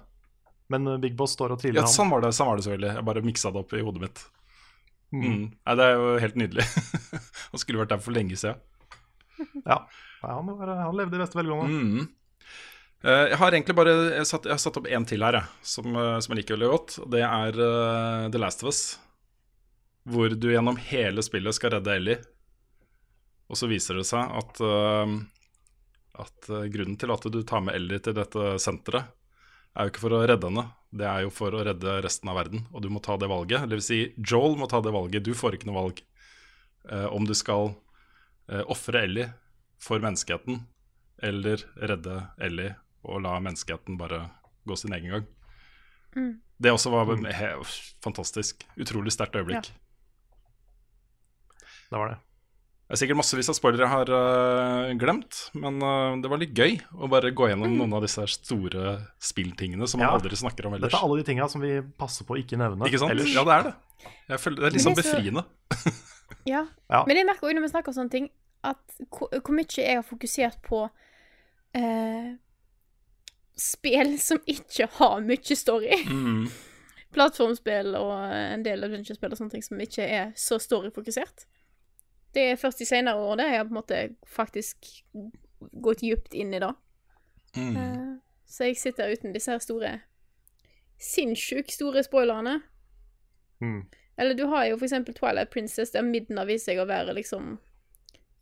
Men 0.68 0.88
uh, 0.88 0.96
Big 1.00 1.14
Boss 1.16 1.32
står 1.36 1.54
og 1.54 1.62
triller 1.62 1.80
Ja, 1.80 1.88
sånn 1.88 2.10
var 2.12 2.20
det, 2.24 2.34
sånn 2.36 2.50
var 2.50 2.58
det 2.58 2.66
selvfølgelig. 2.66 2.90
Jeg 2.98 3.06
bare 3.08 3.24
miksa 3.24 3.52
det 3.54 3.62
opp 3.62 3.72
i 3.72 3.84
hodet 3.84 4.02
mitt. 4.04 4.24
Mm. 5.14 5.22
Mm. 5.24 5.44
Nei, 5.54 5.76
Det 5.80 5.86
er 5.86 5.94
jo 5.96 6.10
helt 6.24 6.36
nydelig. 6.42 6.66
Han 7.52 7.62
skulle 7.62 7.80
vært 7.80 7.94
der 7.94 8.02
for 8.04 8.16
lenge 8.16 8.36
siden. 8.36 8.60
Ja. 9.64 9.82
Han, 10.22 10.48
var, 10.58 10.74
han 10.82 10.96
levde 10.98 11.18
i 11.18 11.20
beste 11.22 11.38
velgående. 11.38 11.78
Mm. 11.78 12.06
Eh, 13.04 13.26
jeg 13.30 13.38
har 13.38 13.54
egentlig 13.54 13.76
bare 13.78 14.24
satt, 14.26 14.48
jeg 14.48 14.56
har 14.56 14.62
satt 14.62 14.78
opp 14.80 14.88
én 14.90 15.06
til 15.06 15.22
her, 15.22 15.38
som, 15.62 15.86
eh, 15.94 16.16
som 16.18 16.34
jeg 16.34 16.42
liker 16.42 16.56
veldig 16.56 16.70
godt. 16.72 16.96
Det 17.14 17.22
er 17.22 17.60
uh, 17.60 18.24
The 18.32 18.40
Last 18.40 18.64
of 18.64 18.72
Us. 18.72 18.82
Hvor 20.08 20.32
du 20.34 20.48
gjennom 20.50 20.80
hele 20.88 21.22
spillet 21.22 21.54
skal 21.54 21.76
redde 21.76 21.94
Ellie. 21.94 22.18
Og 23.48 23.60
så 23.60 23.68
viser 23.70 24.00
det 24.00 24.08
seg 24.08 24.34
at, 24.40 24.60
uh, 24.60 25.14
at 26.24 26.50
grunnen 26.72 26.98
til 26.98 27.14
at 27.14 27.30
du 27.30 27.38
tar 27.46 27.62
med 27.64 27.78
Ellie 27.78 28.02
til 28.02 28.16
dette 28.18 28.56
senteret, 28.62 29.14
er 29.78 29.86
jo 29.86 29.92
ikke 29.92 30.02
for 30.02 30.16
å 30.16 30.24
redde 30.26 30.48
henne, 30.48 30.64
det 30.98 31.06
er 31.06 31.22
jo 31.22 31.30
for 31.30 31.54
å 31.54 31.60
redde 31.62 32.00
resten 32.02 32.30
av 32.32 32.38
verden. 32.40 32.64
Og 32.72 32.82
du 32.82 32.88
må 32.90 33.02
ta 33.04 33.14
det 33.20 33.28
valget. 33.30 33.68
Vil 33.70 33.84
si, 33.84 33.98
Joel 34.16 34.56
må 34.58 34.66
ta 34.66 34.80
det 34.82 34.90
valget. 34.90 35.22
Du 35.22 35.36
får 35.38 35.54
ikke 35.54 35.68
noe 35.68 35.84
valg 35.84 36.00
uh, 36.90 37.06
om 37.14 37.28
du 37.28 37.36
skal 37.38 37.76
uh, 38.52 38.62
ofre 38.72 39.02
Ellie 39.06 39.28
for 39.82 40.02
menneskeheten, 40.02 40.62
eller 41.22 41.62
redde 41.78 42.20
Ellie 42.42 42.74
og 43.08 43.22
la 43.24 43.36
menneskeheten 43.42 43.98
bare 44.00 44.24
gå 44.68 44.76
sin 44.76 44.92
egen 44.96 45.10
gang. 45.16 45.26
Mm. 46.16 46.32
Det 46.58 46.72
også 46.74 46.90
var 46.90 47.12
he, 47.30 47.50
fantastisk. 48.02 48.64
Utrolig 48.80 49.12
sterkt 49.14 49.36
øyeblikk. 49.38 49.70
Det 51.88 51.96
var 51.96 52.10
det. 52.12 52.18
Det 52.88 52.96
er 52.96 53.00
sikkert 53.02 53.18
massevis 53.20 53.50
av 53.52 53.56
spoilere 53.58 53.84
jeg 53.84 53.92
har 53.92 54.10
uh, 54.16 54.90
glemt, 54.96 55.38
men 55.60 55.76
uh, 55.84 56.14
det 56.22 56.30
var 56.32 56.40
litt 56.40 56.54
gøy 56.56 56.78
å 56.96 57.08
bare 57.12 57.34
gå 57.36 57.50
gjennom 57.50 57.74
noen 57.76 57.92
av 57.98 58.04
disse 58.06 58.24
store 58.32 58.94
spilltingene 59.20 59.84
som 59.84 60.00
man 60.00 60.08
Ja. 60.08 60.14
aldri 60.16 60.38
snakker 60.40 60.66
om 60.70 60.76
ellers. 60.78 60.88
Dette 60.94 61.02
er 61.02 61.04
alle 61.04 61.18
de 61.20 61.26
tinga 61.28 61.48
som 61.52 61.60
vi 61.60 61.74
passer 62.00 62.24
på 62.24 62.32
å 62.32 62.40
ikke 62.40 62.56
nevne 62.56 62.88
Ikke 62.88 63.02
sant? 63.02 63.12
ellers. 63.12 63.28
Ja, 63.34 63.44
det 63.44 63.58
er 63.58 63.68
det. 63.68 63.74
Jeg 64.32 64.40
føler, 64.40 64.56
det 64.56 64.64
er 64.64 64.72
litt 64.72 64.78
liksom 64.80 64.96
sånn 64.96 65.02
befriende. 65.04 65.44
Ja. 66.48 66.62
Ja. 66.88 67.02
Men 67.04 67.16
jeg 67.18 67.26
merker 67.28 67.44
også 67.44 67.56
når 67.58 67.64
vi 67.66 67.68
snakker 67.72 67.92
om 67.92 67.96
sånne 67.98 68.12
ting, 68.12 68.26
at 68.66 68.98
hvor, 69.10 69.30
hvor 69.30 69.54
mye 69.54 69.68
jeg 69.76 69.98
har 69.98 70.06
fokusert 70.06 70.58
på 70.66 70.84
eh, 71.76 72.34
spill 73.58 74.16
som 74.22 74.40
ikke 74.46 74.88
har 74.98 75.20
mye 75.26 75.56
story. 75.56 75.92
Mm. 76.08 76.48
Plattformspill 77.08 77.94
og 77.96 78.12
en 78.36 78.62
del 78.66 78.84
adventure-spill 78.84 79.32
og 79.32 79.38
sånne 79.38 79.54
ting 79.54 79.62
som 79.64 79.78
ikke 79.80 80.04
er 80.04 80.34
så 80.36 80.58
storyfokusert. 80.60 81.46
Det 82.36 82.42
er 82.50 82.58
først 82.60 82.82
i 82.84 82.86
senere 82.86 83.16
år 83.16 83.38
det 83.40 83.46
jeg 83.48 83.56
har 83.56 83.64
på 83.64 83.72
en 83.72 83.78
måte 83.78 84.00
faktisk 84.28 84.90
gått 85.80 86.04
dypt 86.04 86.36
inn 86.36 86.52
i 86.52 86.60
det. 86.60 86.68
Mm. 87.56 87.78
Eh, 87.80 88.12
så 88.44 88.68
jeg 88.68 88.76
sitter 88.76 89.14
uten 89.16 89.32
disse 89.32 89.50
her 89.50 89.64
store 89.64 89.94
Sinnssykt 90.98 91.72
store 91.72 92.02
spoilerne. 92.04 92.58
Mm. 93.62 93.86
Eller 94.18 94.34
du 94.34 94.44
har 94.50 94.66
jo 94.66 94.76
for 94.76 94.84
eksempel 94.84 95.14
Twilight 95.14 95.50
Princess, 95.50 95.94
der 95.94 96.02
Midna 96.02 96.44
viser 96.44 96.72
seg 96.72 96.82
å 96.82 96.88
være 96.90 97.14
liksom 97.14 97.56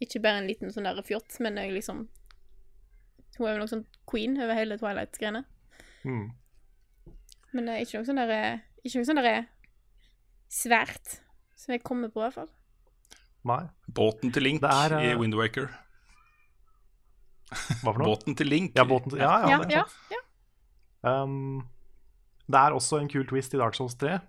Ikke 0.02 0.20
bare 0.20 0.42
en 0.42 0.48
liten 0.50 0.72
sånn 0.72 0.88
der 0.88 1.00
fjott, 1.06 1.38
men 1.40 1.56
jeg 1.60 1.72
liksom 1.72 2.06
Hun 3.36 3.46
er 3.46 3.54
jo 3.54 3.60
noe 3.62 3.70
sånn 3.70 3.86
queen 4.08 4.36
over 4.40 4.56
hele 4.56 4.78
Twilight-greiene. 4.80 5.42
Mm. 6.04 6.26
Men 7.56 7.68
det 7.68 7.74
er 7.74 7.84
ikke 7.84 8.00
noe 8.00 8.08
sånn 8.08 8.20
derre 8.20 8.42
Ikke 8.82 9.00
noe 9.00 9.08
sånn 9.08 9.20
derre 9.20 9.38
svært 10.52 11.18
som 11.58 11.72
jeg 11.74 11.82
kommer 11.82 12.12
på, 12.12 12.20
i 12.20 12.26
hvert 12.26 12.36
fall. 12.36 12.50
Nei, 13.48 13.62
Båten 13.96 14.30
til 14.34 14.44
Link 14.44 14.62
er, 14.62 14.94
uh... 14.94 15.02
i 15.02 15.08
øh, 15.10 15.18
Windwaker. 15.18 15.66
hva 17.82 17.90
for 17.90 17.98
noe? 18.02 18.10
Båten 18.12 18.36
til 18.38 18.50
Link. 18.50 18.76
Ja, 18.76 18.84
båten 18.86 19.10
til 19.10 19.22
Ja, 19.24 19.32
ja. 19.42 19.56
Ja, 19.56 19.58
det 19.64 19.74
er 19.74 19.80
ja, 19.80 19.84
sant. 19.90 20.14
ja. 20.14 20.22
Um, 21.24 21.64
det 22.46 22.60
er 22.60 22.76
også 22.76 23.00
en 23.02 23.10
kul 23.10 23.26
twist 23.26 23.54
i 23.56 23.60
Dark 23.60 23.74
Souls 23.78 23.96
3. 23.98 24.20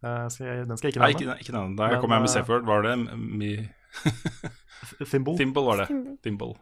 Uh, 0.00 0.26
skal 0.32 0.46
jeg, 0.46 0.64
den 0.68 0.80
skal 0.80 0.88
jeg 0.88 0.94
ikke 0.94 1.02
Nei, 1.04 1.12
nevne. 1.12 1.36
ikke, 1.36 1.44
ikke 1.44 1.56
den. 1.58 1.76
Der 1.76 2.00
kom 2.00 2.14
jeg 2.16 2.24
med 2.24 2.36
øh. 2.40 2.66
Var 2.70 2.86
det 2.86 2.94
mi, 3.18 3.52
Thimble. 5.10 5.36
Thimble, 5.38 5.64
var 5.66 5.82
det. 5.82 5.86
Thimble. 5.90 6.16
Thimble. 6.24 6.54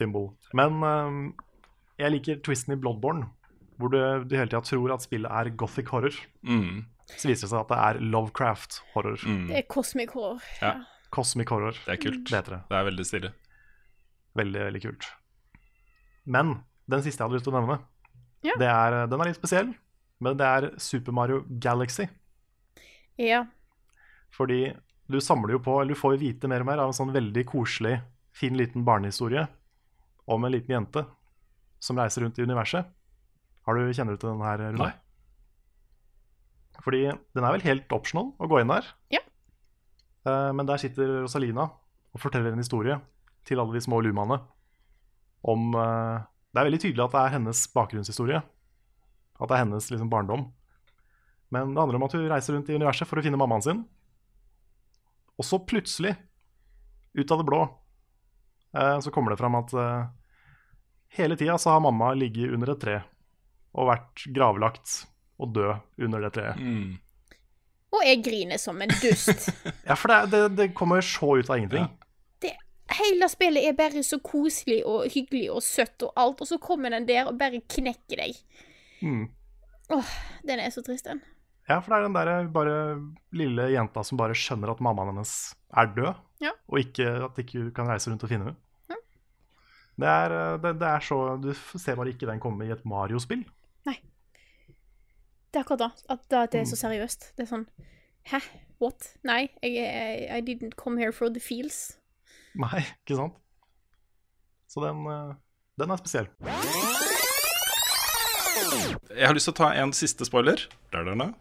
Thimble. 0.00 0.26
Men 0.56 0.82
um, 0.84 1.20
jeg 2.00 2.12
liker 2.12 2.40
twisten 2.44 2.74
i 2.76 2.80
Bloodborne, 2.80 3.28
hvor 3.80 3.92
du, 3.92 3.98
du 4.28 4.36
hele 4.36 4.48
tida 4.50 4.62
tror 4.64 4.92
at 4.94 5.04
spillet 5.04 5.32
er 5.32 5.50
gothic 5.60 5.88
horror. 5.92 6.16
Mm. 6.46 6.84
Så 7.06 7.28
viser 7.30 7.46
det 7.46 7.52
seg 7.52 7.60
at 7.62 7.70
det 7.72 7.80
er 7.88 8.00
Lovecraft 8.12 8.80
horror. 8.94 9.20
Mm. 9.24 9.46
Det 9.50 9.58
er 9.60 9.66
cosmic 9.70 10.14
horror. 10.16 10.42
Ja. 10.60 10.74
Cosmic 11.14 11.52
horror. 11.54 11.76
Det 11.86 11.94
er 11.94 12.00
kult. 12.02 12.24
Det 12.32 12.42
det. 12.50 12.60
Det 12.70 12.78
er 12.80 12.88
veldig 12.88 13.06
stilig. 13.06 13.32
Veldig, 14.36 14.62
veldig 14.68 14.82
kult. 14.82 15.10
Men 16.26 16.56
den 16.90 17.04
siste 17.04 17.22
jeg 17.22 17.28
hadde 17.28 17.38
lyst 17.38 17.46
til 17.46 17.54
å 17.54 17.60
nevne, 17.60 17.78
Ja. 18.44 18.56
det 18.60 18.68
er, 18.68 18.96
den 19.10 19.22
er 19.22 19.30
litt 19.30 19.38
spesiell. 19.38 19.70
Men 20.20 20.36
det 20.40 20.46
er 20.48 20.66
Super 20.80 21.12
Mario 21.12 21.42
Galaxy. 21.60 22.06
Ja. 23.20 23.44
Fordi 24.34 24.72
du 25.06 25.20
samler 25.22 25.56
jo 25.56 25.62
på, 25.62 25.78
eller 25.80 25.94
du 25.94 26.00
får 26.00 26.16
jo 26.16 26.22
vite 26.24 26.50
mer 26.50 26.64
og 26.64 26.68
mer 26.70 26.82
av 26.82 26.90
en 26.90 26.96
sånn 26.96 27.14
veldig 27.14 27.44
koselig, 27.48 28.00
fin 28.36 28.56
liten 28.58 28.84
barnehistorie 28.84 29.46
om 30.26 30.44
en 30.44 30.52
liten 30.52 30.74
jente 30.74 31.04
som 31.82 31.98
reiser 31.98 32.24
rundt 32.24 32.38
i 32.40 32.46
universet. 32.46 32.88
Har 33.66 33.78
du, 33.78 33.92
kjenner 33.94 34.16
du 34.16 34.22
til 34.22 34.32
den 34.32 34.44
her, 34.46 34.62
Rune? 34.62 34.88
Nei. 34.88 34.94
Fordi 36.84 37.02
den 37.08 37.46
er 37.46 37.54
vel 37.54 37.64
helt 37.66 37.94
optional 37.94 38.32
å 38.38 38.48
gå 38.50 38.60
inn 38.60 38.70
der. 38.70 38.86
Ja. 39.14 39.22
Eh, 40.26 40.50
men 40.54 40.68
der 40.68 40.82
sitter 40.82 41.22
Rosalina 41.24 41.68
og 41.70 42.22
forteller 42.22 42.54
en 42.54 42.62
historie 42.62 42.98
til 43.46 43.62
alle 43.62 43.74
de 43.76 43.82
små 43.82 44.00
lumaene 44.04 44.40
om 45.46 45.74
eh, 45.78 46.24
Det 46.50 46.60
er 46.60 46.66
veldig 46.70 46.80
tydelig 46.82 47.04
at 47.04 47.12
det 47.12 47.22
er 47.22 47.34
hennes 47.34 47.58
bakgrunnshistorie. 47.74 48.38
At 49.36 49.50
det 49.50 49.56
er 49.56 49.66
hennes 49.66 49.90
liksom, 49.92 50.08
barndom. 50.08 50.46
Men 51.52 51.74
det 51.74 51.82
handler 51.82 51.98
om 51.98 52.06
at 52.06 52.14
hun 52.16 52.30
reiser 52.30 52.56
rundt 52.56 52.70
i 52.72 52.78
universet 52.78 53.06
for 53.06 53.20
å 53.20 53.24
finne 53.24 53.36
mammaen 53.36 53.64
sin. 53.66 53.82
Og 55.36 55.44
så 55.44 55.58
plutselig, 55.68 56.14
ut 57.16 57.32
av 57.32 57.40
det 57.40 57.48
blå, 57.48 57.62
eh, 58.76 59.00
så 59.00 59.12
kommer 59.12 59.32
det 59.32 59.40
fram 59.40 59.58
at 59.58 59.74
eh, 59.76 60.06
hele 61.18 61.36
tida 61.36 61.58
så 61.58 61.74
har 61.74 61.84
mamma 61.84 62.14
ligget 62.14 62.54
under 62.56 62.72
et 62.72 62.80
tre 62.80 63.00
og 63.76 63.90
vært 63.90 64.24
gravlagt 64.32 65.02
og 65.36 65.52
død 65.52 66.04
under 66.06 66.24
det 66.24 66.32
treet. 66.38 66.60
Mm. 66.60 66.96
Og 67.96 68.02
jeg 68.04 68.22
griner 68.24 68.60
som 68.60 68.80
en 68.82 68.92
dust. 69.02 69.50
Ja, 69.88 69.94
for 69.94 70.12
det, 70.12 70.20
det, 70.32 70.42
det 70.56 70.74
kommer 70.76 71.04
så 71.04 71.36
ut 71.36 71.50
av 71.50 71.60
ingenting. 71.60 71.84
Ja. 71.84 72.02
Hele 72.96 73.26
spillet 73.28 73.66
er 73.66 73.74
bare 73.74 74.02
så 74.06 74.20
koselig 74.22 74.78
og 74.86 75.08
hyggelig 75.10 75.48
og 75.50 75.62
søtt 75.66 76.04
og 76.06 76.12
alt, 76.16 76.40
og 76.40 76.48
så 76.48 76.58
kommer 76.62 76.94
den 76.94 77.08
der 77.08 77.26
og 77.26 77.38
bare 77.38 77.58
knekker 77.60 78.22
deg. 78.22 78.38
Mm. 79.02 79.26
Den 80.46 80.62
er 80.62 80.70
så 80.70 80.84
trist, 80.86 81.08
den. 81.08 81.20
Ja, 81.68 81.80
for 81.82 81.90
det 81.90 81.96
er 81.98 82.04
den 82.06 82.14
der 82.14 82.48
bare 82.54 82.74
lille 83.34 83.64
jenta 83.72 84.02
som 84.06 84.18
bare 84.20 84.36
skjønner 84.38 84.70
at 84.70 84.80
mammaen 84.84 85.08
hennes 85.14 85.32
er 85.76 85.86
død, 85.96 86.14
Ja. 86.44 86.52
og 86.68 86.78
ikke, 86.78 87.06
at 87.26 87.38
ikke 87.42 87.58
hun 87.62 87.70
kan 87.74 87.88
reise 87.90 88.10
rundt 88.10 88.22
og 88.22 88.30
finne 88.30 88.44
henne. 88.44 88.56
Ja. 88.92 88.96
Det, 89.98 90.08
er, 90.12 90.34
eh, 90.36 90.58
det, 90.62 90.72
det 90.78 90.88
er 90.88 91.00
så 91.00 91.18
Du 91.42 91.52
ser 91.54 91.96
bare 91.96 92.12
ikke 92.12 92.26
den 92.28 92.38
komme 92.40 92.66
i 92.66 92.70
et 92.70 92.84
Mario-spill. 92.86 93.42
Nei. 93.88 93.96
Det 95.50 95.58
er 95.58 95.64
akkurat 95.64 95.78
da. 95.86 95.90
At 96.12 96.28
da 96.30 96.44
det 96.46 96.60
er 96.60 96.64
Mm. 96.66 96.70
så 96.70 96.76
seriøst. 96.76 97.32
Det 97.36 97.46
er 97.46 97.50
sånn 97.56 97.66
Hæ? 98.30 98.40
What? 98.80 99.16
Nei, 99.24 99.48
jeg, 99.62 99.72
I, 99.72 100.38
I 100.38 100.40
didn't 100.42 100.74
come 100.76 100.98
here 101.00 101.12
for 101.12 101.28
the 101.30 101.40
feels. 101.40 101.96
Nei, 102.54 102.82
ikke 103.06 103.16
sant? 103.16 103.34
Så 104.68 104.82
den, 104.84 105.06
eh, 105.06 105.34
den 105.78 105.90
er 105.90 105.96
spesiell. 105.96 106.28
Jeg 109.16 109.26
har 109.26 109.34
lyst 109.36 109.46
til 109.48 109.54
å 109.54 109.56
ta 109.56 109.70
en 109.80 109.92
siste 109.96 110.26
spoiler. 110.28 110.60
Der, 110.92 111.04
der, 111.06 111.14
der. 111.14 111.32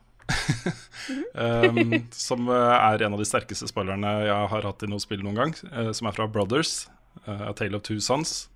Um, 1.38 1.93
som 2.27 2.49
eh, 2.49 2.76
er 2.76 3.06
en 3.06 3.15
av 3.15 3.22
de 3.22 3.27
sterkeste 3.27 3.69
spoilerne 3.69 4.11
jeg 4.26 4.49
har 4.53 4.68
hatt 4.69 4.85
i 4.85 4.89
noe 4.89 5.03
spill 5.03 5.23
noen 5.26 5.39
gang. 5.39 5.53
Uh, 5.72 5.91
som 5.95 6.10
er 6.10 6.18
fra 6.18 6.27
Brothers, 6.31 6.88
uh, 7.26 7.49
A 7.49 7.53
Tale 7.57 7.77
of 7.80 7.85
Two 7.88 8.02
Sons. 8.03 8.47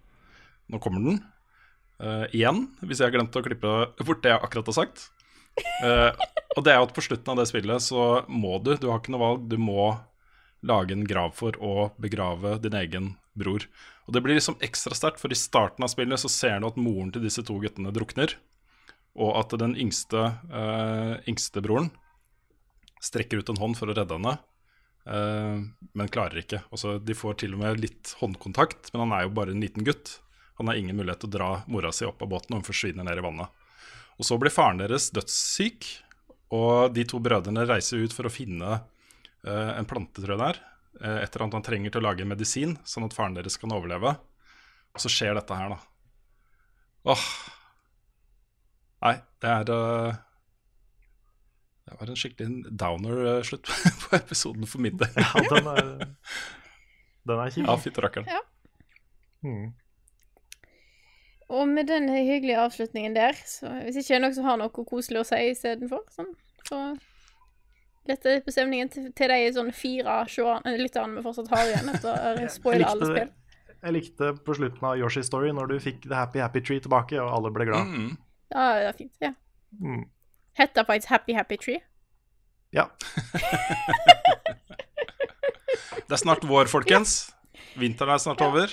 Nå 0.70 0.82
kommer 0.84 1.06
den. 1.06 1.22
Uh, 2.00 2.26
igjen, 2.32 2.68
hvis 2.82 3.02
jeg 3.02 3.10
har 3.10 3.18
glemt 3.18 3.36
å 3.36 3.44
klippe 3.46 3.78
bort 4.08 4.24
det 4.24 4.34
jeg 4.34 4.41
akkurat 4.41 4.72
har 4.72 4.80
sagt. 4.82 5.10
Og 6.56 6.64
det 6.64 6.72
er 6.72 6.80
at 6.80 6.94
på 6.96 7.04
slutten 7.04 7.34
av 7.34 7.41
det 7.41 7.50
spillet 7.50 7.84
så 7.84 8.24
må 8.32 8.58
du, 8.64 8.72
du 8.80 8.88
har 8.88 9.02
ikke 9.02 9.12
noe 9.12 9.26
valg, 9.26 9.50
du 9.52 9.58
må 9.60 9.91
lage 10.66 10.96
en 10.96 11.08
grav 11.08 11.34
for 11.36 11.56
å 11.64 11.90
begrave 12.00 12.58
din 12.64 12.78
egen 12.80 13.10
bror. 13.40 13.66
Og 14.08 14.16
det 14.16 14.24
blir 14.26 14.40
liksom 14.40 14.58
ekstra 14.66 14.96
sterkt, 14.98 15.20
for 15.22 15.32
i 15.32 15.38
starten 15.38 15.86
av 15.86 15.91
spillet 15.91 16.22
så 16.22 16.32
ser 16.32 16.60
du 16.60 16.70
at 16.70 16.80
moren 16.80 17.12
til 17.14 17.24
disse 17.26 17.44
to 17.46 17.60
guttene 17.62 17.94
drukner. 17.96 18.34
Og 19.18 19.34
at 19.40 19.56
den 19.57 19.73
yngste, 19.80 20.22
uh, 20.53 21.18
yngste 21.27 21.64
broren 21.65 21.90
strekker 22.99 23.38
ut 23.41 23.49
en 23.49 23.60
hånd 23.60 23.77
for 23.80 23.90
å 23.90 23.95
redde 23.95 24.18
henne, 24.18 24.36
eh, 25.07 25.61
men 25.95 26.11
klarer 26.11 26.41
ikke. 26.41 26.64
Også, 26.76 26.98
de 26.99 27.15
får 27.18 27.40
til 27.44 27.56
og 27.56 27.64
med 27.64 27.81
litt 27.81 28.14
håndkontakt, 28.19 28.91
men 28.94 29.06
han 29.06 29.15
er 29.15 29.26
jo 29.26 29.36
bare 29.40 29.56
en 29.56 29.64
liten 29.64 29.88
gutt. 29.88 30.18
Han 30.60 30.68
har 30.68 30.80
ingen 30.80 30.98
mulighet 30.99 31.23
til 31.23 31.31
å 31.31 31.36
dra 31.38 31.49
mora 31.72 31.94
si 31.95 32.07
opp 32.07 32.22
av 32.22 32.31
båten, 32.34 32.53
og 32.53 32.61
hun 32.61 32.68
forsvinner 32.68 33.07
ned 33.07 33.22
i 33.22 33.26
vannet. 33.26 33.68
Og 34.19 34.27
så 34.27 34.36
blir 34.40 34.52
faren 34.52 34.81
deres 34.81 35.10
dødssyk, 35.15 35.88
og 36.56 36.95
de 36.95 37.06
to 37.07 37.22
brødrene 37.23 37.64
reiser 37.69 38.03
ut 38.03 38.15
for 38.15 38.27
å 38.27 38.34
finne 38.34 38.81
eh, 39.48 39.72
en 39.77 39.88
plante, 39.88 40.19
tror 40.19 40.36
jeg 40.36 40.41
det 40.41 40.49
er, 40.49 40.65
et 40.99 41.30
eller 41.30 41.45
annet 41.45 41.56
han 41.60 41.64
trenger 41.64 41.94
til 41.94 42.02
å 42.02 42.07
lage 42.10 42.27
medisin, 42.27 42.76
sånn 42.84 43.06
at 43.07 43.15
faren 43.15 43.38
deres 43.38 43.56
kan 43.61 43.72
overleve. 43.72 44.18
Og 44.91 44.99
så 44.99 45.11
skjer 45.14 45.38
dette 45.38 45.56
her, 45.56 45.72
da. 45.72 45.80
Åh. 47.14 47.30
Nei, 49.00 49.16
det 49.40 49.50
er 49.50 49.70
uh, 49.72 50.16
Det 51.88 51.98
var 52.00 52.12
en 52.12 52.20
skikkelig 52.20 52.72
downer-slutt 52.80 53.70
på 54.04 54.16
episoden 54.18 54.68
for 54.70 54.84
min 54.84 54.98
del. 55.00 55.14
Ja, 55.16 55.44
den 55.50 55.70
er, 55.74 55.94
den 57.30 57.44
er 57.46 57.54
kjip. 57.54 57.68
Ja, 57.68 57.78
fytti 57.80 58.04
rakkeren. 58.04 58.28
Mm. 59.46 59.70
Og 61.50 61.64
med 61.68 61.88
den 61.90 62.10
hyggelige 62.14 62.60
avslutningen 62.62 63.16
der, 63.16 63.34
så 63.48 63.72
hvis 63.82 63.98
ikke 63.98 64.12
det 64.12 64.18
er 64.20 64.26
noen 64.28 64.36
som 64.36 64.46
har 64.46 64.60
noe 64.62 64.70
koselig 64.70 65.24
å 65.24 65.26
si 65.32 65.40
istedenfor, 65.50 66.04
sånn, 66.14 66.30
så 66.68 66.82
letter 68.10 68.36
det 68.36 68.44
på 68.46 68.54
stemningen 68.54 68.92
til, 68.94 69.08
til 69.18 69.34
de 69.34 69.40
sånn 69.56 69.72
fire 69.74 70.20
seerne- 70.30 70.76
lytterne 70.78 71.18
vi 71.18 71.26
fortsatt 71.26 71.50
har 71.56 71.72
igjen 71.72 71.90
etter 71.96 72.12
å 72.14 72.48
spoile 72.58 72.92
alle 72.92 73.10
spill. 73.10 73.32
jeg 73.80 73.96
likte 73.96 74.32
på 74.46 74.58
slutten 74.60 74.86
av 74.92 75.00
Yoshi's 75.02 75.30
Story 75.32 75.50
når 75.56 75.74
du 75.74 75.80
fikk 75.82 76.06
The 76.06 76.20
Happy 76.20 76.44
Happy 76.44 76.62
Tree 76.62 76.84
tilbake, 76.86 77.18
og 77.18 77.34
alle 77.40 77.54
ble 77.56 77.66
glad. 77.72 77.96
Mm. 77.98 78.12
Ja, 78.50 78.64
det 78.80 78.88
er 78.90 78.94
fint. 78.98 79.14
ja. 79.22 79.34
Mm. 79.80 80.06
Hetta 80.58 80.84
faktisk 80.84 81.10
Happy 81.14 81.34
Happy 81.38 81.58
Tree. 81.58 81.80
Ja. 82.74 82.88
Det 86.10 86.16
er 86.18 86.22
snart 86.24 86.42
vår, 86.50 86.66
folkens. 86.72 87.32
Vinteren 87.78 88.16
er 88.16 88.22
snart 88.24 88.42
over. 88.42 88.72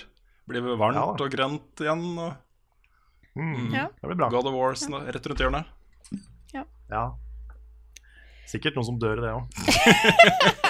Blir 0.48 0.62
det 0.64 0.76
varmt 0.80 0.96
Ja. 0.96 1.02
og 1.12 1.30
grønt 1.32 1.80
igjen. 1.84 2.04
Og 2.18 2.34
Mm. 3.36 3.68
Ja. 3.74 3.88
Det 4.00 4.08
blir 4.08 4.16
bra. 4.16 4.30
God 4.32 4.46
of 4.48 4.54
War 4.54 4.72
ja. 4.72 4.98
rett 5.12 5.26
rundt 5.28 5.40
hjørnet. 5.44 5.66
Ja. 6.88 7.02
Sikkert 8.48 8.76
noen 8.78 8.86
som 8.86 8.98
dør 8.98 9.18
i 9.18 9.20
det 9.20 9.32
òg. 9.36 9.44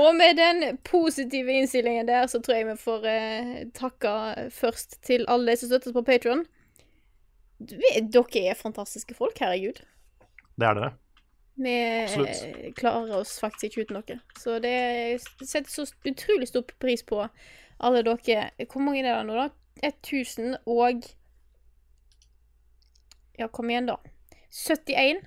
Og 0.00 0.14
med 0.16 0.36
den 0.38 0.78
positive 0.86 1.52
innstillingen 1.52 2.08
der, 2.08 2.26
så 2.30 2.40
tror 2.40 2.54
jeg 2.56 2.66
vi 2.70 2.76
får 2.80 3.06
eh, 3.10 3.50
takke 3.76 4.12
først 4.54 4.98
til 5.04 5.26
alle 5.28 5.50
de 5.52 5.56
som 5.60 5.68
støtter 5.70 5.90
oss 5.90 5.96
på 5.98 6.04
Patron. 6.06 6.44
Dere 7.60 8.44
er 8.48 8.56
fantastiske 8.56 9.14
folk, 9.18 9.36
herregud. 9.42 9.82
Det 10.56 10.66
er 10.68 10.78
dere. 10.78 10.92
Vi 11.60 11.74
eh, 11.74 12.04
Absolutt. 12.06 12.76
klarer 12.78 13.18
oss 13.18 13.34
faktisk 13.42 13.64
ikke 13.68 13.82
uten 13.88 13.98
dere. 14.00 14.20
Så 14.40 14.56
det 14.64 15.20
setter 15.42 15.68
så 15.74 15.84
utrolig 16.08 16.48
stor 16.48 16.64
pris 16.80 17.02
på 17.04 17.26
alle 17.80 18.04
dere. 18.06 18.46
Hvor 18.64 18.80
mange 18.86 19.02
er 19.04 19.10
det 19.20 19.26
nå, 19.28 19.36
da? 19.36 19.48
1000 19.90 20.56
og 20.68 21.04
Ja, 23.40 23.46
kom 23.48 23.70
igjen, 23.72 23.86
da. 23.88 23.94
71 24.52 24.88
føl- 24.90 24.90
nei, 24.90 25.20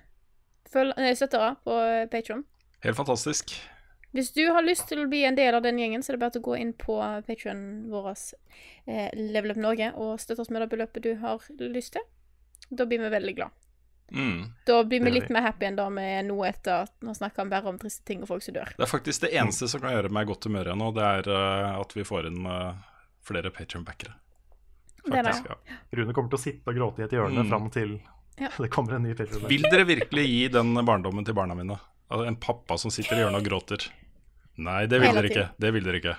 støttere 0.74 1.54
på 1.64 1.78
Patron. 2.12 2.44
Helt 2.84 2.98
fantastisk. 2.98 3.54
Hvis 4.14 4.30
du 4.36 4.44
har 4.54 4.62
lyst 4.62 4.86
til 4.92 5.02
å 5.02 5.08
bli 5.10 5.24
en 5.26 5.38
del 5.38 5.56
av 5.58 5.64
den 5.66 5.80
gjengen, 5.82 6.04
så 6.06 6.12
er 6.12 6.20
det 6.20 6.22
bare 6.22 6.38
å 6.38 6.46
gå 6.46 6.58
inn 6.62 6.74
på 6.78 7.00
Patreon 7.26 7.64
vår, 7.90 8.12
eh, 8.86 9.10
Level 9.18 9.56
Up 9.56 9.62
Norge, 9.64 9.90
og 9.98 10.20
støtte 10.22 10.44
oss 10.44 10.52
med 10.54 10.62
det 10.62 10.70
beløpet 10.70 11.02
du 11.02 11.16
har 11.24 11.42
lyst 11.74 11.96
til. 11.96 12.06
Da 12.70 12.86
blir 12.86 13.02
vi 13.02 13.10
veldig 13.10 13.36
glad. 13.40 13.50
Mm. 14.14 14.52
Da 14.68 14.84
blir 14.84 15.00
vi 15.00 15.10
Det 15.10 15.14
litt 15.16 15.30
mer 15.34 15.42
happy 15.42 15.66
enn 15.66 15.76
da 15.80 15.88
vi 15.90 16.04
er 16.06 16.22
nå 16.28 16.38
etter 16.46 16.84
at 16.84 16.94
vi 17.00 17.08
snakker 17.08 17.18
snakka 17.18 17.50
bare 17.50 17.72
om 17.72 17.80
triste 17.82 18.06
ting 18.06 18.22
og 18.22 18.30
folk 18.30 18.44
som 18.46 18.54
dør. 18.54 18.70
Det 18.78 18.86
er 18.86 18.92
faktisk 18.92 19.26
det 19.26 19.32
eneste 19.34 19.68
som 19.72 19.82
kan 19.82 19.96
gjøre 19.96 20.12
meg 20.14 20.28
godt 20.30 20.46
humør 20.46 20.70
igjen 20.70 20.84
nå, 20.84 20.92
det 20.94 21.08
er 21.08 21.30
uh, 21.34 21.82
at 21.82 21.96
vi 21.98 22.06
får 22.06 22.30
inn 22.30 22.46
uh, 22.46 22.76
flere 23.26 23.50
Patreon-backere. 23.56 24.14
Det 25.08 25.18
er 25.18 25.26
det. 25.26 25.34
Ja. 25.50 25.58
Rune 25.98 26.14
kommer 26.14 26.30
til 26.30 26.38
å 26.38 26.44
sitte 26.44 26.70
og 26.70 26.78
gråte 26.78 27.02
i 27.02 27.08
et 27.08 27.16
hjørne 27.18 27.42
Mm. 27.44 27.50
fram 27.50 27.70
til 27.74 27.98
Ja. 28.42 28.50
det 28.58 28.70
kommer 28.74 28.96
en 28.98 29.04
ny 29.06 29.14
Patreon. 29.18 29.46
Vil 29.52 29.62
dere 29.70 29.84
virkelig 29.86 30.24
gi 30.28 30.48
den 30.54 30.74
barndommen 30.86 31.26
til 31.28 31.36
barna 31.38 31.54
mine? 31.58 31.78
Altså, 32.10 32.26
En 32.28 32.36
pappa 32.42 32.78
som 32.82 32.92
sitter 32.94 33.20
i 33.20 33.24
hjørnet 33.24 33.42
og 33.44 33.46
gråter? 33.50 33.88
Nei, 34.58 34.86
det 34.90 35.00
vil 35.02 35.10
Hele 35.10 35.22
dere 35.22 35.30
ikke. 35.32 35.46
Det 35.62 35.74
vil 35.74 35.86
dere 35.86 36.00
ikke. 36.02 36.16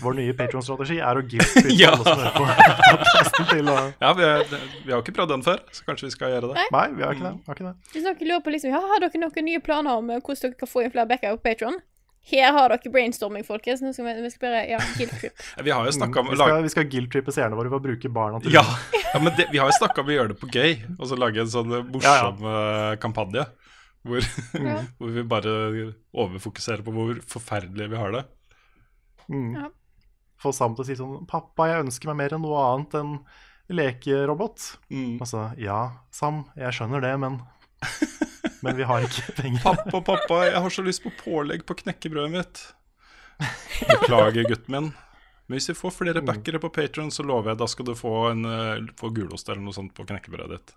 Vår 0.00 0.14
nye 0.16 0.32
Patreon-strategi 0.36 0.98
er 1.04 1.18
å 1.18 1.22
guilt-trippe 1.26 1.74
Ja. 1.82 1.90
alle 1.92 2.04
som 2.06 2.20
hører 2.22 2.36
på 3.36 3.46
til 3.50 3.68
å 3.68 3.74
Ja, 4.00 4.12
vi, 4.16 4.24
er, 4.28 4.44
vi 4.86 4.92
har 4.94 5.02
ikke 5.02 5.12
prøvd 5.18 5.32
den 5.34 5.42
før, 5.44 5.60
så 5.74 5.84
kanskje 5.88 6.06
vi 6.08 6.14
skal 6.14 6.32
gjøre 6.36 6.52
det. 6.54 6.64
Nei, 6.72 6.84
vi 6.96 7.04
har 7.04 7.16
ikke 7.18 7.26
det. 7.26 7.34
Har 7.48 7.58
ikke 7.58 7.66
det. 7.66 7.74
Hvis 7.92 8.06
dere 8.06 8.28
lurer 8.30 8.44
på 8.46 8.54
liksom, 8.54 8.72
ja, 8.72 8.80
har 8.92 9.02
dere 9.04 9.20
noen 9.20 9.48
nye 9.50 9.60
planer 9.66 10.00
om 10.00 10.12
eh, 10.14 10.20
hvordan 10.22 10.42
dere 10.46 10.60
kan 10.62 10.70
få 10.70 10.84
inn 10.86 10.94
flere 10.94 11.10
backer 11.10 11.36
på 11.36 11.42
Patron, 11.48 11.76
her 12.30 12.52
har 12.56 12.72
dere 12.72 12.90
brainstorming, 12.90 13.44
folkens. 13.46 13.82
Nå 13.84 13.92
skal 13.94 14.08
vi, 14.08 14.14
vi 14.24 14.30
skal 14.34 14.46
bare 14.48 14.62
Ja, 14.70 14.78
guilt 14.98 15.14
trip. 15.20 15.44
Vi 15.68 15.70
har 15.70 15.86
jo 15.86 15.92
snakka 15.94 16.20
om 16.20 16.26
Mm, 16.26 16.32
Vi 16.34 16.40
skal, 16.40 16.62
vi 16.64 16.72
skal 16.74 16.88
guilt-trippe 16.90 17.32
seerne 17.34 17.56
våre 17.58 17.70
ved 17.70 17.78
å 17.78 17.84
bruke 17.86 18.10
barna 18.12 18.40
til 18.42 18.52
Ja, 18.56 18.64
ja 19.14 19.20
men 19.22 19.32
det, 19.38 19.46
vi 19.52 19.58
har 19.62 19.70
jo 19.70 19.76
snakka 19.78 20.02
om 20.02 20.10
å 20.10 20.16
gjøre 20.16 20.32
det 20.34 20.38
på 20.40 20.48
gøy, 20.50 20.72
og 20.98 21.06
så 21.06 21.18
lage 21.20 21.40
en 21.44 21.52
sånn 21.52 21.70
morsom 21.92 22.42
eh, 22.50 22.96
kampanje. 23.02 23.46
Hvor, 24.06 24.22
Ja. 24.70 24.76
hvor 24.98 25.10
vi 25.14 25.22
bare 25.26 25.54
overfokuserer 26.14 26.82
på 26.86 26.92
hvor 26.94 27.18
forferdelig 27.30 27.88
vi 27.94 27.98
har 28.02 28.14
det. 28.14 28.24
Mm. 29.30 29.50
Ja. 29.58 29.70
Få 30.42 30.52
Sam 30.54 30.74
til 30.76 30.84
å 30.84 30.86
si 30.86 30.94
sånn 30.98 31.26
'Pappa, 31.26 31.66
jeg 31.70 31.86
ønsker 31.86 32.10
meg 32.12 32.18
mer 32.20 32.34
enn 32.36 32.42
noe 32.44 32.60
annet 32.74 32.94
enn 33.00 33.14
lekerobot'. 33.72 34.76
Mm. 34.94 35.16
Altså, 35.22 35.48
ja, 35.58 35.78
Sam, 36.14 36.44
jeg 36.54 36.74
skjønner 36.76 37.02
det, 37.02 37.14
men 37.22 37.40
Men 38.64 38.76
vi 38.78 38.86
har 38.88 39.04
ikke 39.04 39.34
penger. 39.36 39.62
Pappa, 39.64 40.00
pappa, 40.00 40.40
jeg 40.48 40.62
har 40.64 40.72
så 40.72 40.84
lyst 40.86 41.02
på 41.04 41.12
pålegg 41.20 41.66
på 41.68 41.76
knekkebrødet 41.82 42.32
mitt. 42.32 42.62
Beklager, 43.88 44.46
gutten 44.48 44.72
min. 44.72 44.88
Men 45.46 45.60
hvis 45.60 45.68
vi 45.70 45.76
får 45.78 45.94
flere 45.94 46.22
backere 46.26 46.58
på 46.62 46.72
Patron, 46.74 47.10
så 47.14 47.22
lover 47.26 47.52
jeg 47.52 47.60
da 47.60 47.68
skal 47.70 47.86
du 47.86 47.94
få, 47.94 48.14
en, 48.32 48.44
eh, 48.50 48.86
få 48.98 49.12
gulost 49.14 49.48
eller 49.48 49.62
noe 49.62 49.76
sånt 49.76 49.94
på 49.94 50.06
knekkebrødet 50.08 50.56
ditt. 50.56 50.72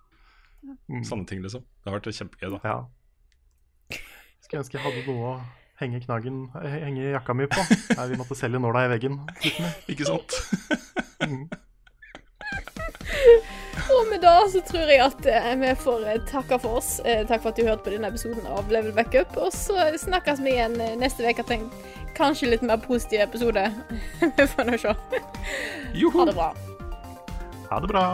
Mm. 0.89 1.03
Sånne 1.07 1.25
ting, 1.25 1.41
liksom. 1.41 1.63
Det 1.63 1.89
har 1.89 1.97
vært 1.97 2.11
kjempegøy, 2.19 2.51
da. 2.57 2.59
Ja. 2.67 3.99
Skulle 4.43 4.61
ønske 4.63 4.77
jeg 4.77 4.85
hadde 4.85 5.05
noe 5.07 5.31
å 5.31 5.39
henge 5.79 6.01
knaggen 6.03 6.39
Henge 6.53 7.13
jakka 7.13 7.35
mi 7.37 7.47
på. 7.49 7.63
Nei, 7.95 8.07
vi 8.11 8.19
måtte 8.19 8.37
selge 8.37 8.61
nåla 8.61 8.85
i 8.85 8.93
veggen. 8.93 9.17
Ikke 9.91 10.09
sant? 10.09 10.37
Og 13.89 14.05
med 14.09 14.21
det 14.21 14.51
så 14.53 14.61
tror 14.67 14.91
jeg 14.91 15.01
at 15.01 15.29
eh, 15.29 15.53
vi 15.61 15.71
får 15.83 16.05
eh, 16.11 16.19
takke 16.29 16.59
for 16.61 16.79
oss. 16.79 16.99
Eh, 17.05 17.23
takk 17.27 17.41
for 17.41 17.51
at 17.51 17.57
du 17.57 17.65
hørte 17.65 17.85
på 17.87 17.93
denne 17.93 18.11
episoden 18.11 18.45
av 18.49 18.69
Level 18.71 18.93
Backup. 18.93 19.37
Og 19.41 19.53
så 19.55 19.89
snakkes 19.97 20.43
vi 20.45 20.55
igjen 20.57 20.77
neste 21.01 21.25
uke 21.25 21.45
til 21.45 21.63
en 21.63 21.71
kanskje 22.17 22.53
litt 22.53 22.65
mer 22.65 22.81
positiv 22.83 23.25
episode. 23.25 23.65
vi 24.37 24.47
får 24.53 24.69
nå 24.69 24.77
se. 24.81 24.93
Ha 24.93 26.29
det 26.29 26.37
bra. 26.37 26.53
Ha 27.69 27.83
det 27.83 27.91
bra. 27.93 28.05